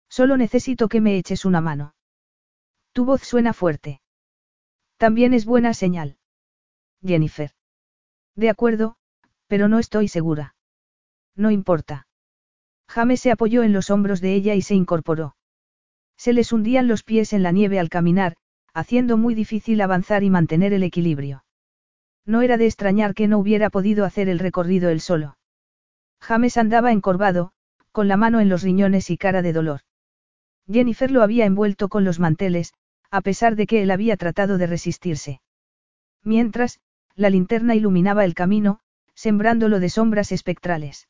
[0.09, 1.93] Solo necesito que me eches una mano.
[2.93, 4.01] Tu voz suena fuerte.
[4.97, 6.17] También es buena señal.
[7.03, 7.51] Jennifer.
[8.35, 8.97] De acuerdo,
[9.47, 10.55] pero no estoy segura.
[11.35, 12.07] No importa.
[12.87, 15.35] James se apoyó en los hombros de ella y se incorporó.
[16.17, 18.35] Se les hundían los pies en la nieve al caminar,
[18.73, 21.45] haciendo muy difícil avanzar y mantener el equilibrio.
[22.25, 25.37] No era de extrañar que no hubiera podido hacer el recorrido él solo.
[26.19, 27.53] James andaba encorvado,
[27.91, 29.81] con la mano en los riñones y cara de dolor.
[30.71, 32.73] Jennifer lo había envuelto con los manteles,
[33.11, 35.41] a pesar de que él había tratado de resistirse.
[36.23, 36.79] Mientras,
[37.15, 38.79] la linterna iluminaba el camino,
[39.13, 41.09] sembrándolo de sombras espectrales.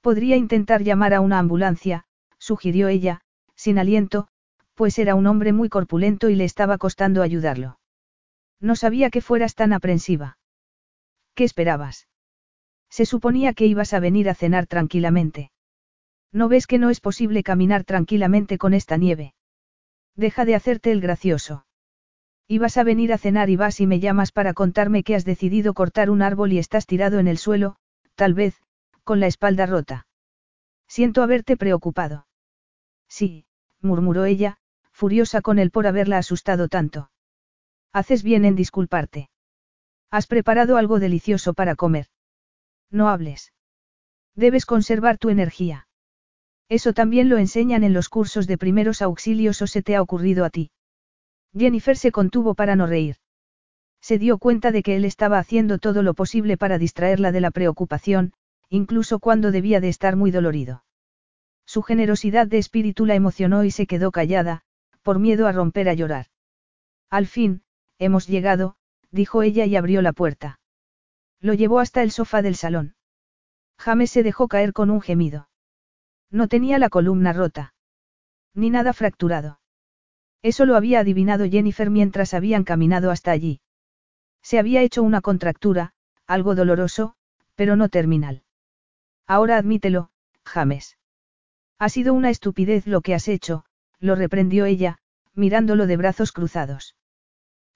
[0.00, 2.04] Podría intentar llamar a una ambulancia,
[2.38, 3.20] sugirió ella,
[3.56, 4.28] sin aliento,
[4.74, 7.80] pues era un hombre muy corpulento y le estaba costando ayudarlo.
[8.60, 10.38] No sabía que fueras tan aprensiva.
[11.34, 12.06] ¿Qué esperabas?
[12.88, 15.50] Se suponía que ibas a venir a cenar tranquilamente.
[16.32, 19.34] ¿No ves que no es posible caminar tranquilamente con esta nieve?
[20.18, 21.64] Deja de hacerte el gracioso.
[22.48, 25.74] Ibas a venir a cenar y vas y me llamas para contarme que has decidido
[25.74, 27.76] cortar un árbol y estás tirado en el suelo,
[28.16, 28.60] tal vez,
[29.04, 30.08] con la espalda rota.
[30.88, 32.26] Siento haberte preocupado.
[33.06, 33.46] Sí,
[33.80, 34.58] murmuró ella,
[34.90, 37.12] furiosa con él por haberla asustado tanto.
[37.92, 39.30] Haces bien en disculparte.
[40.10, 42.08] Has preparado algo delicioso para comer.
[42.90, 43.52] No hables.
[44.34, 45.87] Debes conservar tu energía.
[46.68, 50.44] Eso también lo enseñan en los cursos de primeros auxilios o se te ha ocurrido
[50.44, 50.70] a ti.
[51.56, 53.16] Jennifer se contuvo para no reír.
[54.00, 57.50] Se dio cuenta de que él estaba haciendo todo lo posible para distraerla de la
[57.50, 58.32] preocupación,
[58.68, 60.84] incluso cuando debía de estar muy dolorido.
[61.64, 64.62] Su generosidad de espíritu la emocionó y se quedó callada,
[65.02, 66.26] por miedo a romper a llorar.
[67.10, 67.62] Al fin,
[67.98, 68.76] hemos llegado,
[69.10, 70.60] dijo ella y abrió la puerta.
[71.40, 72.94] Lo llevó hasta el sofá del salón.
[73.78, 75.48] James se dejó caer con un gemido.
[76.30, 77.74] No tenía la columna rota.
[78.54, 79.60] Ni nada fracturado.
[80.42, 83.60] Eso lo había adivinado Jennifer mientras habían caminado hasta allí.
[84.42, 85.92] Se había hecho una contractura,
[86.26, 87.14] algo doloroso,
[87.54, 88.42] pero no terminal.
[89.26, 90.10] Ahora admítelo,
[90.44, 90.96] James.
[91.78, 93.64] Ha sido una estupidez lo que has hecho,
[93.98, 94.98] lo reprendió ella,
[95.34, 96.96] mirándolo de brazos cruzados.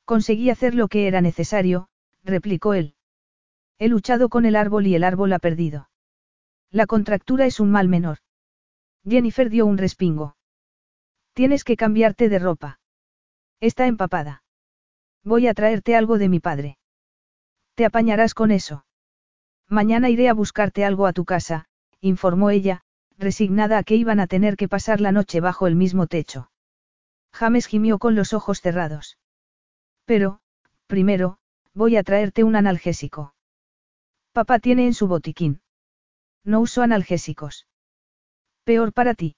[0.04, 1.88] Conseguí hacer lo que era necesario,
[2.24, 2.94] replicó él.
[3.78, 5.88] He luchado con el árbol y el árbol ha perdido.
[6.70, 8.18] La contractura es un mal menor.
[9.04, 10.36] Jennifer dio un respingo.
[11.34, 12.80] Tienes que cambiarte de ropa.
[13.60, 14.42] Está empapada.
[15.24, 16.78] Voy a traerte algo de mi padre.
[17.74, 18.84] Te apañarás con eso.
[19.68, 21.66] Mañana iré a buscarte algo a tu casa,
[22.00, 22.82] informó ella,
[23.16, 26.50] resignada a que iban a tener que pasar la noche bajo el mismo techo.
[27.32, 29.18] James gimió con los ojos cerrados.
[30.04, 30.40] Pero,
[30.86, 31.38] primero,
[31.72, 33.34] voy a traerte un analgésico.
[34.32, 35.62] Papá tiene en su botiquín.
[36.44, 37.66] No uso analgésicos.
[38.64, 39.36] Peor para ti.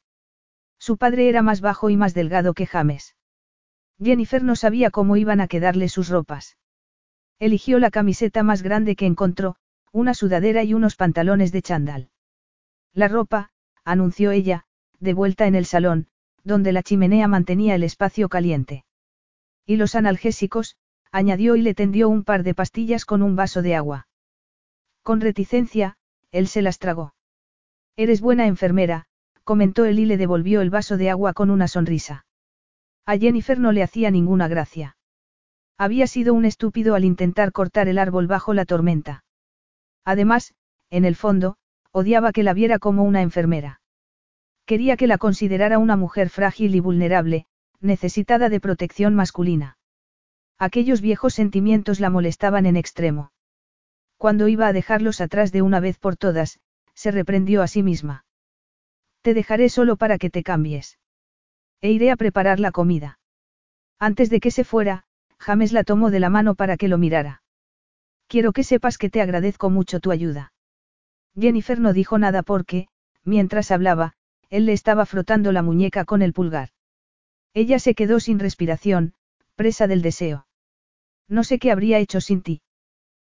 [0.79, 3.17] Su padre era más bajo y más delgado que James.
[3.99, 6.59] Jennifer no sabía cómo iban a quedarle sus ropas.
[7.39, 9.57] Eligió la camiseta más grande que encontró,
[9.93, 12.11] una sudadera y unos pantalones de chandal.
[12.93, 13.51] La ropa,
[13.85, 14.65] anunció ella,
[15.01, 16.09] de vuelta en el salón,
[16.43, 18.85] donde la chimenea mantenía el espacio caliente.
[19.65, 20.77] Y los analgésicos,
[21.11, 24.09] añadió y le tendió un par de pastillas con un vaso de agua.
[25.03, 25.97] Con reticencia,
[26.31, 27.15] él se las tragó.
[27.97, 29.07] Eres buena enfermera,
[29.45, 32.27] comentó él y le devolvió el vaso de agua con una sonrisa.
[33.07, 34.97] A Jennifer no le hacía ninguna gracia.
[35.77, 39.25] Había sido un estúpido al intentar cortar el árbol bajo la tormenta.
[40.05, 40.55] Además,
[40.91, 41.57] en el fondo,
[41.93, 43.81] odiaba que la viera como una enfermera.
[44.67, 47.47] Quería que la considerara una mujer frágil y vulnerable,
[47.81, 49.77] necesitada de protección masculina.
[50.59, 53.33] Aquellos viejos sentimientos la molestaban en extremo.
[54.17, 56.61] Cuando iba a dejarlos atrás de una vez por todas,
[56.95, 58.25] se reprendió a sí misma.
[59.25, 60.99] Te dejaré solo para que te cambies.
[61.81, 63.19] E iré a preparar la comida.
[63.99, 65.05] Antes de que se fuera,
[65.39, 67.43] James la tomó de la mano para que lo mirara.
[68.29, 70.53] Quiero que sepas que te agradezco mucho tu ayuda.
[71.41, 72.89] Jennifer no dijo nada porque,
[73.25, 74.13] mientras hablaba,
[74.51, 76.69] él le estaba frotando la muñeca con el pulgar.
[77.55, 79.15] Ella se quedó sin respiración,
[79.55, 80.47] presa del deseo.
[81.29, 82.61] No sé qué habría hecho sin ti.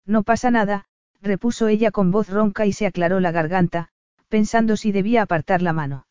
[0.06, 0.90] No pasa nada,
[1.22, 3.94] repuso ella con voz ronca y se aclaró la garganta,
[4.30, 6.08] pensando si debía apartar la mano.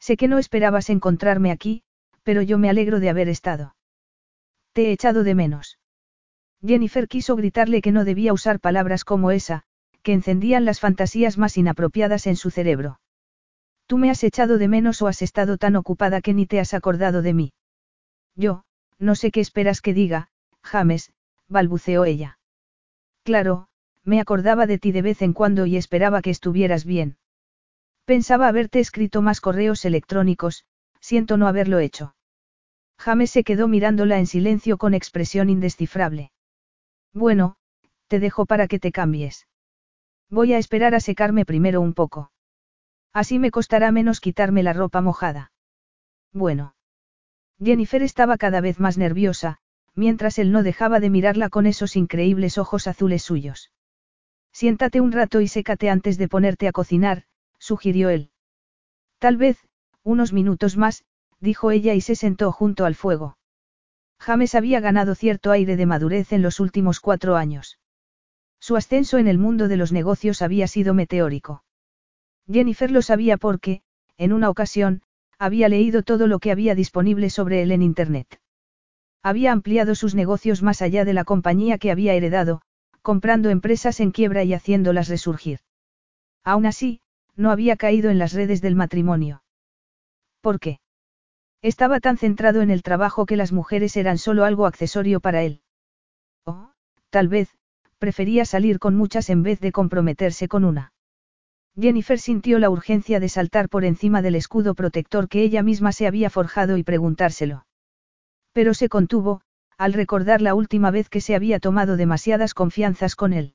[0.00, 1.82] Sé que no esperabas encontrarme aquí,
[2.22, 3.74] pero yo me alegro de haber estado.
[4.72, 5.78] Te he echado de menos.
[6.64, 9.62] Jennifer quiso gritarle que no debía usar palabras como esa,
[10.02, 13.00] que encendían las fantasías más inapropiadas en su cerebro.
[13.86, 16.74] Tú me has echado de menos o has estado tan ocupada que ni te has
[16.74, 17.52] acordado de mí.
[18.34, 18.64] Yo,
[18.98, 20.28] no sé qué esperas que diga,
[20.62, 21.12] James,
[21.48, 22.38] balbuceó ella.
[23.22, 23.68] Claro,
[24.04, 27.16] me acordaba de ti de vez en cuando y esperaba que estuvieras bien.
[28.08, 30.64] Pensaba haberte escrito más correos electrónicos,
[30.98, 32.14] siento no haberlo hecho.
[32.98, 36.32] James se quedó mirándola en silencio con expresión indescifrable.
[37.12, 37.56] Bueno,
[38.06, 39.46] te dejo para que te cambies.
[40.30, 42.32] Voy a esperar a secarme primero un poco.
[43.12, 45.52] Así me costará menos quitarme la ropa mojada.
[46.32, 46.76] Bueno.
[47.62, 49.58] Jennifer estaba cada vez más nerviosa,
[49.94, 53.70] mientras él no dejaba de mirarla con esos increíbles ojos azules suyos.
[54.50, 57.27] Siéntate un rato y sécate antes de ponerte a cocinar,
[57.58, 58.30] sugirió él.
[59.18, 59.58] Tal vez,
[60.02, 61.04] unos minutos más,
[61.40, 63.36] dijo ella y se sentó junto al fuego.
[64.18, 67.78] James había ganado cierto aire de madurez en los últimos cuatro años.
[68.60, 71.62] Su ascenso en el mundo de los negocios había sido meteórico.
[72.50, 73.82] Jennifer lo sabía porque,
[74.16, 75.02] en una ocasión,
[75.38, 78.40] había leído todo lo que había disponible sobre él en Internet.
[79.22, 82.62] Había ampliado sus negocios más allá de la compañía que había heredado,
[83.02, 85.60] comprando empresas en quiebra y haciéndolas resurgir.
[86.42, 87.00] Aún así,
[87.38, 89.42] no había caído en las redes del matrimonio.
[90.42, 90.80] ¿Por qué?
[91.62, 95.62] Estaba tan centrado en el trabajo que las mujeres eran solo algo accesorio para él.
[96.44, 96.72] O,
[97.10, 97.56] tal vez,
[97.98, 100.92] prefería salir con muchas en vez de comprometerse con una.
[101.76, 106.08] Jennifer sintió la urgencia de saltar por encima del escudo protector que ella misma se
[106.08, 107.66] había forjado y preguntárselo.
[108.52, 109.42] Pero se contuvo,
[109.76, 113.54] al recordar la última vez que se había tomado demasiadas confianzas con él.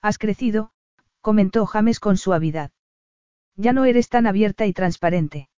[0.00, 0.70] Has crecido,
[1.20, 2.70] comentó James con suavidad.
[3.56, 5.48] Ya no eres tan abierta y transparente.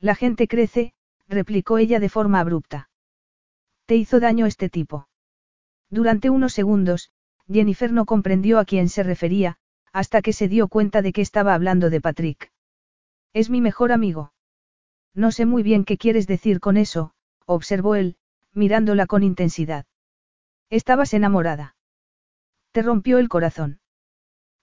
[0.00, 0.94] La gente crece,
[1.28, 2.90] replicó ella de forma abrupta.
[3.86, 5.08] ¿Te hizo daño este tipo?
[5.90, 7.10] Durante unos segundos,
[7.48, 9.58] Jennifer no comprendió a quién se refería,
[9.92, 12.50] hasta que se dio cuenta de que estaba hablando de Patrick.
[13.32, 14.32] Es mi mejor amigo.
[15.14, 17.12] No sé muy bien qué quieres decir con eso,
[17.46, 18.16] observó él,
[18.54, 19.86] mirándola con intensidad.
[20.70, 21.76] Estabas enamorada.
[22.72, 23.80] Te rompió el corazón.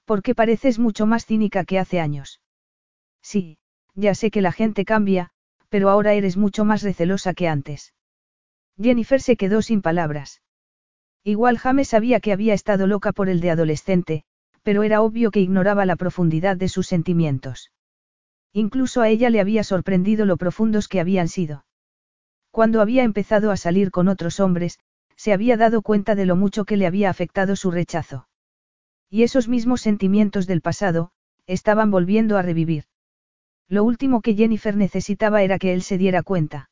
[0.05, 2.41] Porque pareces mucho más cínica que hace años.
[3.21, 3.57] Sí,
[3.95, 5.31] ya sé que la gente cambia,
[5.69, 7.93] pero ahora eres mucho más recelosa que antes.
[8.81, 10.41] Jennifer se quedó sin palabras.
[11.23, 14.23] Igual James sabía que había estado loca por el de adolescente,
[14.63, 17.71] pero era obvio que ignoraba la profundidad de sus sentimientos.
[18.53, 21.65] Incluso a ella le había sorprendido lo profundos que habían sido.
[22.51, 24.79] Cuando había empezado a salir con otros hombres,
[25.15, 28.27] se había dado cuenta de lo mucho que le había afectado su rechazo.
[29.09, 31.11] Y esos mismos sentimientos del pasado,
[31.45, 32.85] estaban volviendo a revivir.
[33.69, 36.71] Lo último que Jennifer necesitaba era que él se diera cuenta.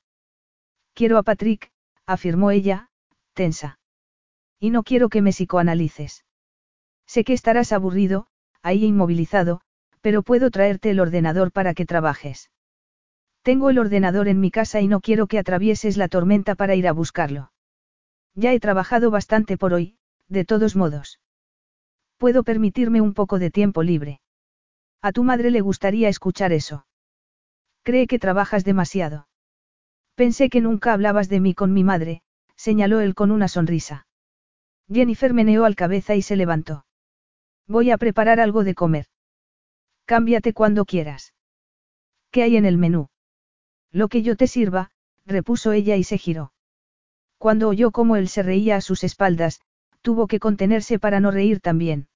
[0.96, 1.72] Quiero a Patrick,
[2.08, 2.90] afirmó ella,
[3.34, 3.78] tensa.
[4.60, 6.26] Y no quiero que me psicoanalices.
[7.06, 8.26] Sé que estarás aburrido,
[8.64, 9.62] ahí inmovilizado,
[10.02, 12.50] pero puedo traerte el ordenador para que trabajes.
[13.44, 16.88] Tengo el ordenador en mi casa y no quiero que atravieses la tormenta para ir
[16.88, 17.52] a buscarlo.
[18.34, 19.98] Ya he trabajado bastante por hoy,
[20.30, 21.20] de todos modos.
[22.18, 24.20] Puedo permitirme un poco de tiempo libre.
[25.04, 26.87] A tu madre le gustaría escuchar eso.
[27.88, 29.30] Cree que trabajas demasiado.
[30.14, 32.22] Pensé que nunca hablabas de mí con mi madre,
[32.58, 34.08] señaló él con una sonrisa.
[34.92, 36.86] Jennifer meneó al cabeza y se levantó.
[37.66, 39.06] Voy a preparar algo de comer.
[40.04, 41.34] Cámbiate cuando quieras.
[42.30, 43.08] ¿Qué hay en el menú?
[43.94, 44.92] Lo que yo te sirva,
[45.26, 46.52] repuso ella y se giró.
[47.38, 49.62] Cuando oyó cómo él se reía a sus espaldas,
[50.02, 52.10] tuvo que contenerse para no reír también.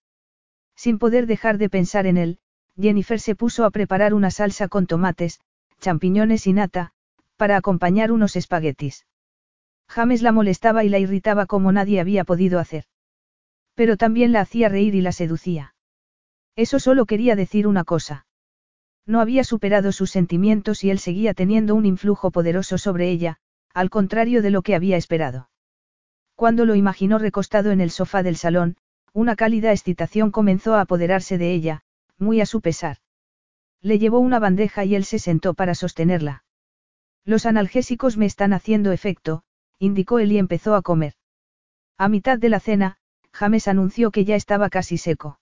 [0.75, 2.39] Sin poder dejar de pensar en él,
[2.77, 5.39] Jennifer se puso a preparar una salsa con tomates,
[5.81, 6.93] champiñones y nata,
[7.35, 9.05] para acompañar unos espaguetis.
[9.89, 12.85] James la molestaba y la irritaba como nadie había podido hacer.
[13.75, 15.75] Pero también la hacía reír y la seducía.
[16.55, 18.25] Eso solo quería decir una cosa.
[19.05, 23.37] No había superado sus sentimientos y él seguía teniendo un influjo poderoso sobre ella,
[23.73, 25.49] al contrario de lo que había esperado.
[26.35, 28.77] Cuando lo imaginó recostado en el sofá del salón,
[29.13, 31.81] una cálida excitación comenzó a apoderarse de ella,
[32.17, 32.97] muy a su pesar.
[33.81, 36.43] Le llevó una bandeja y él se sentó para sostenerla.
[37.25, 39.43] Los analgésicos me están haciendo efecto,
[39.79, 41.13] indicó él y empezó a comer.
[41.97, 42.97] A mitad de la cena,
[43.31, 45.39] James anunció que ya estaba casi seco.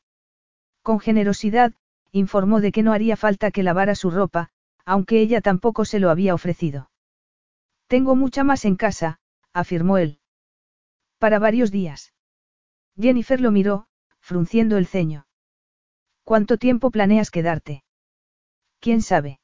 [0.81, 1.73] Con generosidad,
[2.11, 4.49] informó de que no haría falta que lavara su ropa,
[4.85, 6.89] aunque ella tampoco se lo había ofrecido.
[7.87, 9.19] Tengo mucha más en casa,
[9.53, 10.19] afirmó él.
[11.17, 12.13] Para varios días.
[12.97, 13.87] Jennifer lo miró,
[14.19, 15.27] frunciendo el ceño.
[16.23, 17.83] ¿Cuánto tiempo planeas quedarte?
[18.79, 19.39] ¿Quién sabe?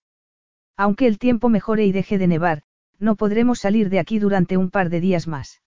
[0.77, 2.63] Aunque el tiempo mejore y deje de nevar,
[2.99, 5.61] no podremos salir de aquí durante un par de días más.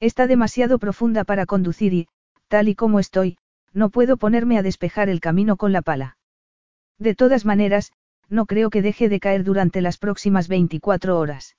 [0.00, 2.08] Está demasiado profunda para conducir y,
[2.48, 3.38] tal y como estoy,
[3.72, 6.18] no puedo ponerme a despejar el camino con la pala.
[6.98, 7.92] De todas maneras,
[8.28, 11.56] no creo que deje de caer durante las próximas 24 horas.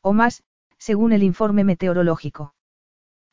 [0.00, 0.42] O más,
[0.78, 2.54] según el informe meteorológico.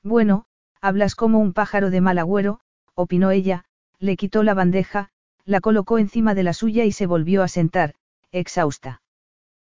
[0.02, 0.45] Bueno,
[0.82, 2.60] hablas como un pájaro de mal agüero,
[2.95, 3.66] opinó ella,
[4.00, 5.10] le quitó la bandeja,
[5.45, 7.95] la colocó encima de la suya y se volvió a sentar,
[8.32, 9.02] exhausta.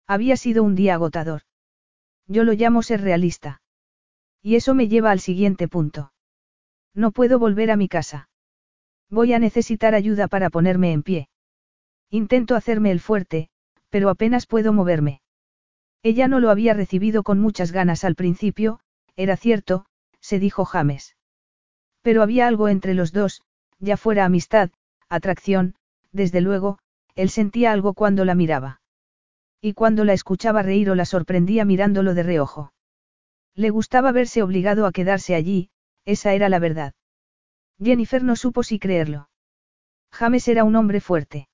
[0.06, 1.42] Había sido un día agotador.
[2.26, 3.60] Yo lo llamo ser realista.
[4.42, 6.12] Y eso me lleva al siguiente punto.
[6.94, 8.28] No puedo volver a mi casa.
[9.10, 11.28] Voy a necesitar ayuda para ponerme en pie.
[12.10, 13.50] Intento hacerme el fuerte,
[13.90, 15.20] pero apenas puedo moverme.
[16.02, 18.80] Ella no lo había recibido con muchas ganas al principio,
[19.16, 19.86] era cierto,
[20.20, 21.16] se dijo James.
[22.02, 23.42] Pero había algo entre los dos,
[23.78, 24.70] ya fuera amistad,
[25.08, 25.74] atracción,
[26.12, 26.78] desde luego,
[27.14, 28.80] él sentía algo cuando la miraba.
[29.60, 32.72] Y cuando la escuchaba reír o la sorprendía mirándolo de reojo.
[33.54, 35.70] Le gustaba verse obligado a quedarse allí,
[36.04, 36.94] esa era la verdad.
[37.82, 39.28] Jennifer no supo si creerlo.
[40.12, 41.48] James era un hombre fuerte.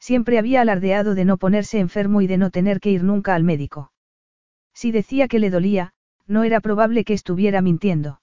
[0.00, 3.44] Siempre había alardeado de no ponerse enfermo y de no tener que ir nunca al
[3.44, 3.92] médico.
[4.72, 5.92] Si decía que le dolía,
[6.26, 8.20] no era probable que estuviera mintiendo.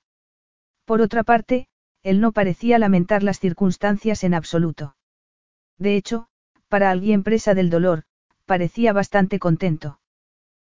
[0.86, 1.68] Por otra parte,
[2.06, 4.96] él no parecía lamentar las circunstancias en absoluto.
[5.80, 6.28] De hecho,
[6.70, 8.04] para alguien presa del dolor,
[8.46, 10.00] parecía bastante contento.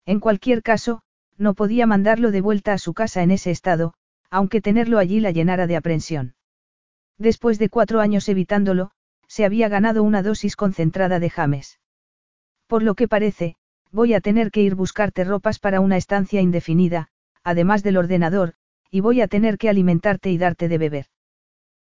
[0.08, 1.04] En cualquier caso,
[1.38, 3.94] no podía mandarlo de vuelta a su casa en ese estado,
[4.32, 6.34] aunque tenerlo allí la llenara de aprensión.
[7.20, 8.90] Después de cuatro años evitándolo,
[9.28, 11.80] se había ganado una dosis concentrada de James.
[12.66, 13.56] Por lo que parece,
[13.92, 17.10] voy a tener que ir buscarte ropas para una estancia indefinida,
[17.44, 18.56] además del ordenador,
[18.90, 21.06] y voy a tener que alimentarte y darte de beber.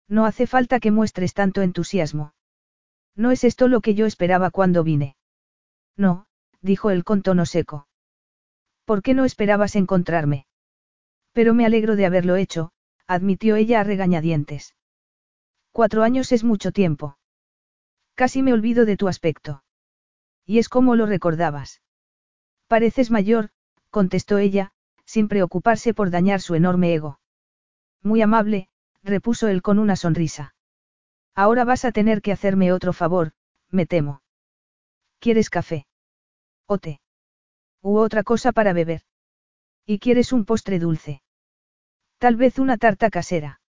[0.07, 2.33] No hace falta que muestres tanto entusiasmo.
[3.15, 5.17] No es esto lo que yo esperaba cuando vine.
[5.97, 6.27] No,
[6.61, 7.87] dijo él con tono seco.
[8.85, 10.45] ¿Por qué no esperabas encontrarme?
[11.33, 12.71] Pero me alegro de haberlo hecho,
[13.05, 14.75] admitió ella a regañadientes.
[15.71, 17.17] Cuatro años es mucho tiempo.
[18.15, 19.63] Casi me olvido de tu aspecto.
[20.45, 21.81] Y es como lo recordabas.
[22.67, 23.49] Pareces mayor,
[23.89, 24.71] contestó ella,
[25.05, 27.19] sin preocuparse por dañar su enorme ego.
[28.01, 28.69] Muy amable,
[29.03, 30.55] repuso él con una sonrisa.
[31.35, 33.33] Ahora vas a tener que hacerme otro favor,
[33.69, 34.21] me temo.
[35.19, 35.85] ¿Quieres café?
[36.65, 36.99] ¿O té?
[37.81, 39.01] ¿U otra cosa para beber?
[39.85, 41.21] ¿Y quieres un postre dulce?
[42.17, 43.61] Tal vez una tarta casera.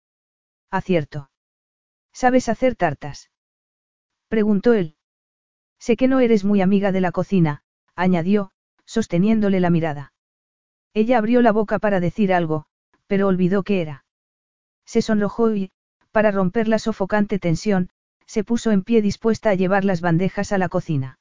[0.71, 1.29] Acierto.
[2.13, 3.29] ¿Sabes hacer tartas?
[4.27, 4.95] Preguntó él.
[5.79, 7.61] Sé que no eres muy amiga de la cocina,
[7.95, 8.51] añadió,
[8.85, 10.13] sosteniéndole la mirada.
[10.93, 12.65] Ella abrió la boca para decir algo,
[13.05, 14.05] pero olvidó qué era.
[14.87, 15.71] Se sonrojó y,
[16.11, 17.89] para romper la sofocante tensión,
[18.25, 21.19] se puso en pie dispuesta a llevar las bandejas a la cocina.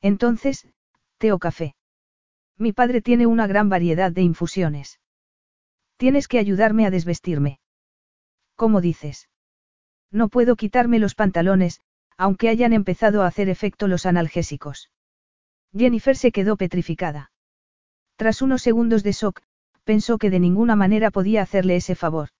[0.00, 0.66] Entonces,
[1.18, 1.76] té o café.
[2.56, 5.00] Mi padre tiene una gran variedad de infusiones.
[5.98, 7.60] Tienes que ayudarme a desvestirme.
[8.56, 9.28] ¿Cómo dices?
[10.10, 11.82] No puedo quitarme los pantalones,
[12.16, 14.90] aunque hayan empezado a hacer efecto los analgésicos.
[15.76, 17.30] Jennifer se quedó petrificada.
[18.16, 19.42] Tras unos segundos de shock,
[19.84, 22.30] pensó que de ninguna manera podía hacerle ese favor.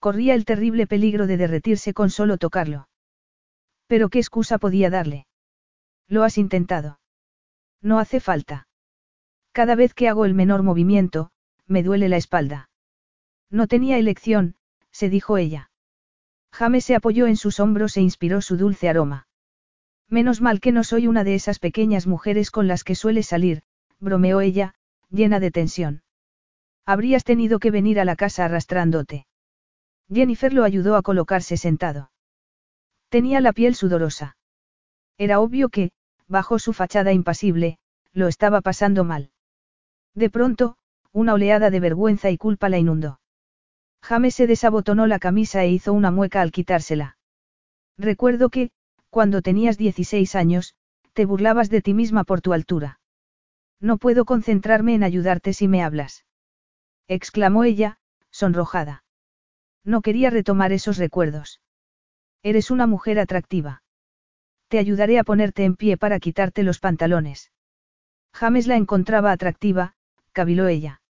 [0.00, 2.88] Corría el terrible peligro de derretirse con solo tocarlo.
[3.86, 5.26] Pero qué excusa podía darle.
[6.08, 7.00] Lo has intentado.
[7.82, 8.66] No hace falta.
[9.52, 11.30] Cada vez que hago el menor movimiento,
[11.66, 12.70] me duele la espalda.
[13.50, 14.56] No tenía elección,
[14.90, 15.70] se dijo ella.
[16.50, 19.28] James se apoyó en sus hombros e inspiró su dulce aroma.
[20.08, 23.62] Menos mal que no soy una de esas pequeñas mujeres con las que suele salir,
[23.98, 24.74] bromeó ella,
[25.10, 26.02] llena de tensión.
[26.86, 29.26] Habrías tenido que venir a la casa arrastrándote.
[30.12, 32.10] Jennifer lo ayudó a colocarse sentado.
[33.08, 34.36] Tenía la piel sudorosa.
[35.18, 35.90] Era obvio que,
[36.26, 37.78] bajo su fachada impasible,
[38.12, 39.30] lo estaba pasando mal.
[40.14, 40.76] De pronto,
[41.12, 43.20] una oleada de vergüenza y culpa la inundó.
[44.02, 47.18] James se desabotonó la camisa e hizo una mueca al quitársela.
[47.98, 48.70] Recuerdo que,
[49.10, 50.74] cuando tenías 16 años,
[51.12, 53.00] te burlabas de ti misma por tu altura.
[53.80, 56.24] No puedo concentrarme en ayudarte si me hablas.
[57.08, 57.98] exclamó ella,
[58.30, 59.04] sonrojada.
[59.84, 61.60] No quería retomar esos recuerdos.
[62.42, 63.82] Eres una mujer atractiva.
[64.68, 67.50] Te ayudaré a ponerte en pie para quitarte los pantalones.
[68.32, 69.94] James la encontraba atractiva,
[70.32, 71.02] caviló ella.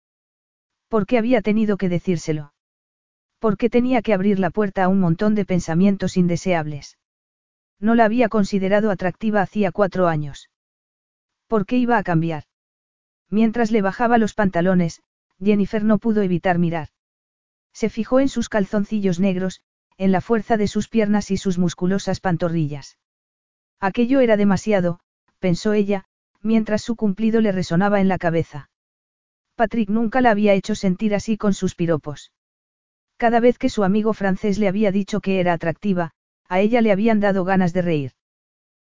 [0.89, 2.53] ¿Por qué había tenido que decírselo?
[3.39, 6.99] ¿Por qué tenía que abrir la puerta a un montón de pensamientos indeseables?
[7.79, 10.51] No la había considerado atractiva hacía cuatro años.
[11.47, 12.45] ¿Por qué iba a cambiar?
[13.31, 15.03] Mientras le bajaba los pantalones,
[15.43, 16.89] Jennifer no pudo evitar mirar.
[17.81, 19.63] Se fijó en sus calzoncillos negros,
[19.97, 22.99] en la fuerza de sus piernas y sus musculosas pantorrillas.
[23.81, 25.01] Aquello era demasiado,
[25.39, 26.05] pensó ella,
[26.43, 28.69] mientras su cumplido le resonaba en la cabeza.
[29.55, 32.33] Patrick nunca la había hecho sentir así con sus piropos.
[33.17, 36.11] Cada vez que su amigo francés le había dicho que era atractiva,
[36.51, 38.13] a ella le habían dado ganas de reír.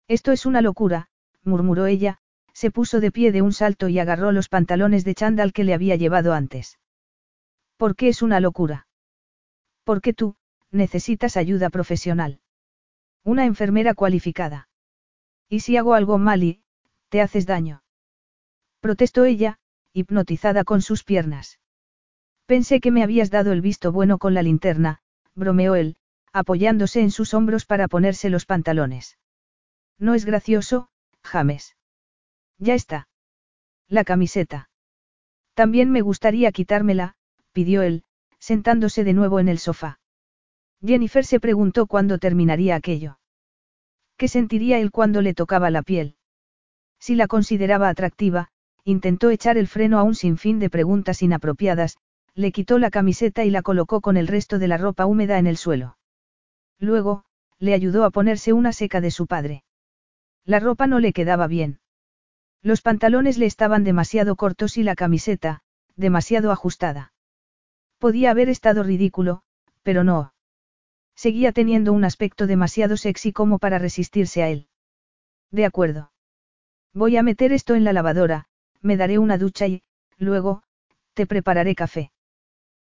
[0.09, 1.07] Esto es una locura,
[1.45, 2.17] murmuró ella,
[2.51, 5.73] se puso de pie de un salto y agarró los pantalones de chándal que le
[5.73, 6.77] había llevado antes.
[7.81, 8.85] ¿Por qué es una locura?
[9.85, 10.35] Porque tú,
[10.69, 12.39] necesitas ayuda profesional.
[13.23, 14.69] Una enfermera cualificada.
[15.49, 16.61] ¿Y si hago algo mal y,
[17.09, 17.81] te haces daño?
[18.81, 19.57] Protestó ella,
[19.93, 21.59] hipnotizada con sus piernas.
[22.45, 25.01] Pensé que me habías dado el visto bueno con la linterna,
[25.33, 25.95] bromeó él,
[26.31, 29.17] apoyándose en sus hombros para ponerse los pantalones.
[29.97, 30.89] No es gracioso,
[31.23, 31.75] James.
[32.59, 33.07] Ya está.
[33.87, 34.69] La camiseta.
[35.55, 37.15] También me gustaría quitármela,
[37.51, 38.03] pidió él,
[38.39, 39.99] sentándose de nuevo en el sofá.
[40.83, 43.19] Jennifer se preguntó cuándo terminaría aquello.
[44.17, 46.15] ¿Qué sentiría él cuando le tocaba la piel?
[46.99, 48.49] Si la consideraba atractiva,
[48.83, 51.97] intentó echar el freno a un sinfín de preguntas inapropiadas,
[52.33, 55.47] le quitó la camiseta y la colocó con el resto de la ropa húmeda en
[55.47, 55.97] el suelo.
[56.79, 57.23] Luego,
[57.59, 59.63] le ayudó a ponerse una seca de su padre.
[60.45, 61.79] La ropa no le quedaba bien.
[62.63, 65.61] Los pantalones le estaban demasiado cortos y la camiseta,
[65.95, 67.13] demasiado ajustada.
[68.01, 69.43] Podía haber estado ridículo,
[69.83, 70.33] pero no.
[71.15, 74.67] Seguía teniendo un aspecto demasiado sexy como para resistirse a él.
[75.51, 76.11] De acuerdo.
[76.95, 78.47] Voy a meter esto en la lavadora,
[78.81, 79.83] me daré una ducha y,
[80.17, 80.63] luego,
[81.13, 82.11] te prepararé café.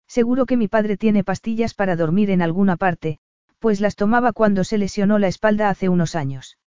[0.06, 3.18] Seguro que mi padre tiene pastillas para dormir en alguna parte,
[3.58, 6.58] pues las tomaba cuando se lesionó la espalda hace unos años.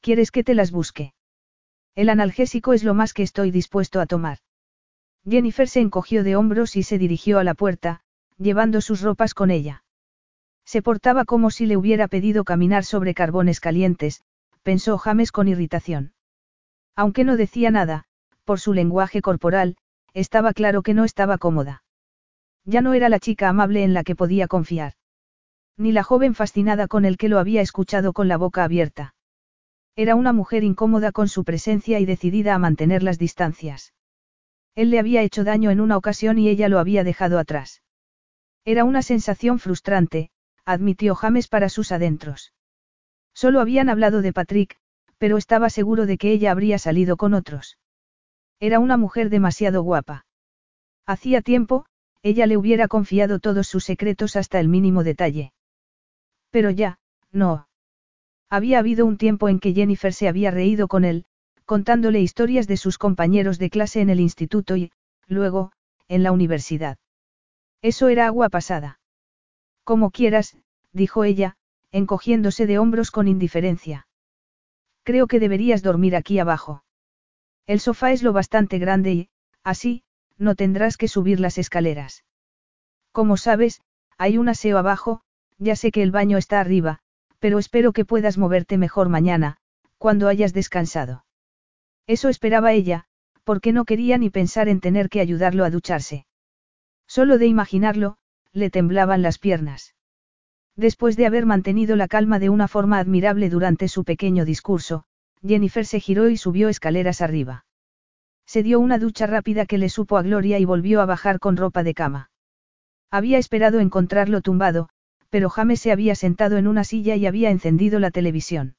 [0.00, 1.14] ¿Quieres que te las busque?
[1.94, 4.38] El analgésico es lo más que estoy dispuesto a tomar.
[5.28, 8.00] Jennifer se encogió de hombros y se dirigió a la puerta,
[8.38, 9.84] llevando sus ropas con ella.
[10.64, 14.22] Se portaba como si le hubiera pedido caminar sobre carbones calientes,
[14.62, 16.12] pensó James con irritación.
[16.96, 18.04] Aunque no decía nada,
[18.44, 19.76] por su lenguaje corporal,
[20.14, 21.82] estaba claro que no estaba cómoda.
[22.64, 24.94] Ya no era la chica amable en la que podía confiar.
[25.76, 29.14] Ni la joven fascinada con el que lo había escuchado con la boca abierta.
[29.96, 33.92] Era una mujer incómoda con su presencia y decidida a mantener las distancias.
[34.74, 37.82] Él le había hecho daño en una ocasión y ella lo había dejado atrás.
[38.64, 40.30] Era una sensación frustrante,
[40.64, 42.52] admitió James para sus adentros.
[43.34, 44.78] Solo habían hablado de Patrick,
[45.18, 47.78] pero estaba seguro de que ella habría salido con otros.
[48.60, 50.24] Era una mujer demasiado guapa.
[51.06, 51.86] Hacía tiempo,
[52.22, 55.52] ella le hubiera confiado todos sus secretos hasta el mínimo detalle.
[56.50, 56.98] Pero ya,
[57.32, 57.66] no.
[58.48, 61.24] Había habido un tiempo en que Jennifer se había reído con él,
[61.72, 64.92] contándole historias de sus compañeros de clase en el instituto y,
[65.26, 65.72] luego,
[66.06, 66.98] en la universidad.
[67.80, 69.00] Eso era agua pasada.
[69.82, 70.54] Como quieras,
[70.92, 71.56] dijo ella,
[71.90, 74.06] encogiéndose de hombros con indiferencia.
[75.02, 76.84] Creo que deberías dormir aquí abajo.
[77.66, 79.28] El sofá es lo bastante grande y,
[79.64, 80.02] así,
[80.36, 82.22] no tendrás que subir las escaleras.
[83.12, 83.80] Como sabes,
[84.18, 85.22] hay un aseo abajo,
[85.56, 86.98] ya sé que el baño está arriba,
[87.38, 89.56] pero espero que puedas moverte mejor mañana,
[89.96, 91.24] cuando hayas descansado.
[92.06, 93.04] Eso esperaba ella,
[93.44, 96.26] porque no quería ni pensar en tener que ayudarlo a ducharse.
[97.06, 98.16] Solo de imaginarlo,
[98.52, 99.94] le temblaban las piernas.
[100.76, 105.04] Después de haber mantenido la calma de una forma admirable durante su pequeño discurso,
[105.46, 107.66] Jennifer se giró y subió escaleras arriba.
[108.46, 111.56] Se dio una ducha rápida que le supo a Gloria y volvió a bajar con
[111.56, 112.30] ropa de cama.
[113.10, 114.88] Había esperado encontrarlo tumbado,
[115.28, 118.76] pero James se había sentado en una silla y había encendido la televisión.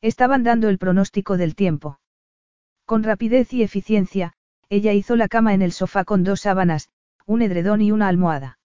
[0.00, 1.98] Estaban dando el pronóstico del tiempo.
[2.86, 4.34] Con rapidez y eficiencia,
[4.68, 6.90] ella hizo la cama en el sofá con dos sábanas,
[7.26, 8.58] un edredón y una almohada.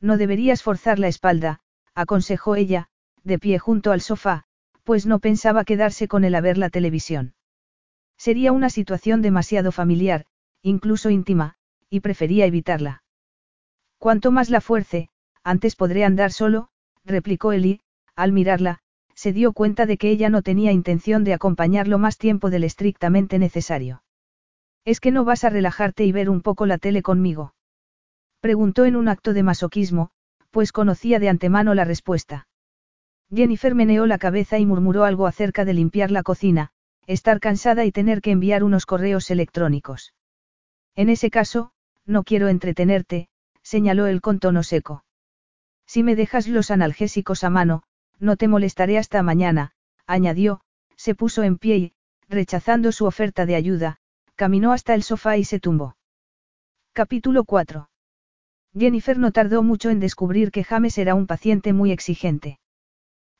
[0.00, 1.60] No deberías forzar la espalda,
[1.94, 2.88] aconsejó ella,
[3.22, 4.44] de pie junto al sofá,
[4.84, 7.34] pues no pensaba quedarse con él a ver la televisión.
[8.16, 10.26] Sería una situación demasiado familiar,
[10.62, 11.56] incluso íntima,
[11.90, 13.02] y prefería evitarla.
[13.98, 15.08] Cuanto más la fuerce,
[15.42, 16.68] antes podré andar solo,
[17.04, 17.80] replicó Eli,
[18.14, 18.80] al mirarla,
[19.16, 23.38] se dio cuenta de que ella no tenía intención de acompañarlo más tiempo del estrictamente
[23.38, 24.02] necesario.
[24.84, 27.54] ¿Es que no vas a relajarte y ver un poco la tele conmigo?
[28.40, 30.10] Preguntó en un acto de masoquismo,
[30.50, 32.46] pues conocía de antemano la respuesta.
[33.34, 36.70] Jennifer meneó la cabeza y murmuró algo acerca de limpiar la cocina,
[37.06, 40.14] estar cansada y tener que enviar unos correos electrónicos.
[40.94, 41.72] En ese caso,
[42.04, 43.28] no quiero entretenerte,
[43.62, 45.04] señaló él con tono seco.
[45.86, 47.82] Si me dejas los analgésicos a mano,
[48.18, 49.72] no te molestaré hasta mañana,
[50.06, 50.60] añadió,
[50.96, 51.92] se puso en pie y,
[52.28, 53.98] rechazando su oferta de ayuda,
[54.34, 55.96] caminó hasta el sofá y se tumbó.
[56.92, 57.88] Capítulo 4.
[58.78, 62.58] Jennifer no tardó mucho en descubrir que James era un paciente muy exigente.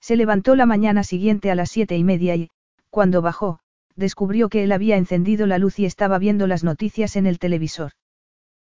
[0.01, 2.51] Se levantó la mañana siguiente a las siete y media y,
[2.91, 3.59] cuando bajó,
[3.97, 7.93] descubrió que él había encendido la luz y estaba viendo las noticias en el televisor.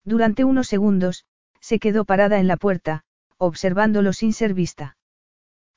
[0.05, 1.25] Durante unos segundos,
[1.61, 3.05] se quedó parada en la puerta,
[3.39, 4.97] observándolo sin ser vista.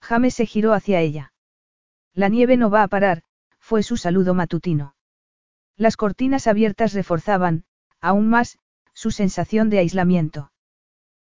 [0.02, 1.34] James se giró hacia ella.
[2.14, 3.24] La nieve no va a parar,
[3.60, 4.96] fue su saludo matutino.
[5.76, 7.66] Las cortinas abiertas reforzaban,
[8.00, 8.58] aún más,
[8.94, 10.52] su sensación de aislamiento.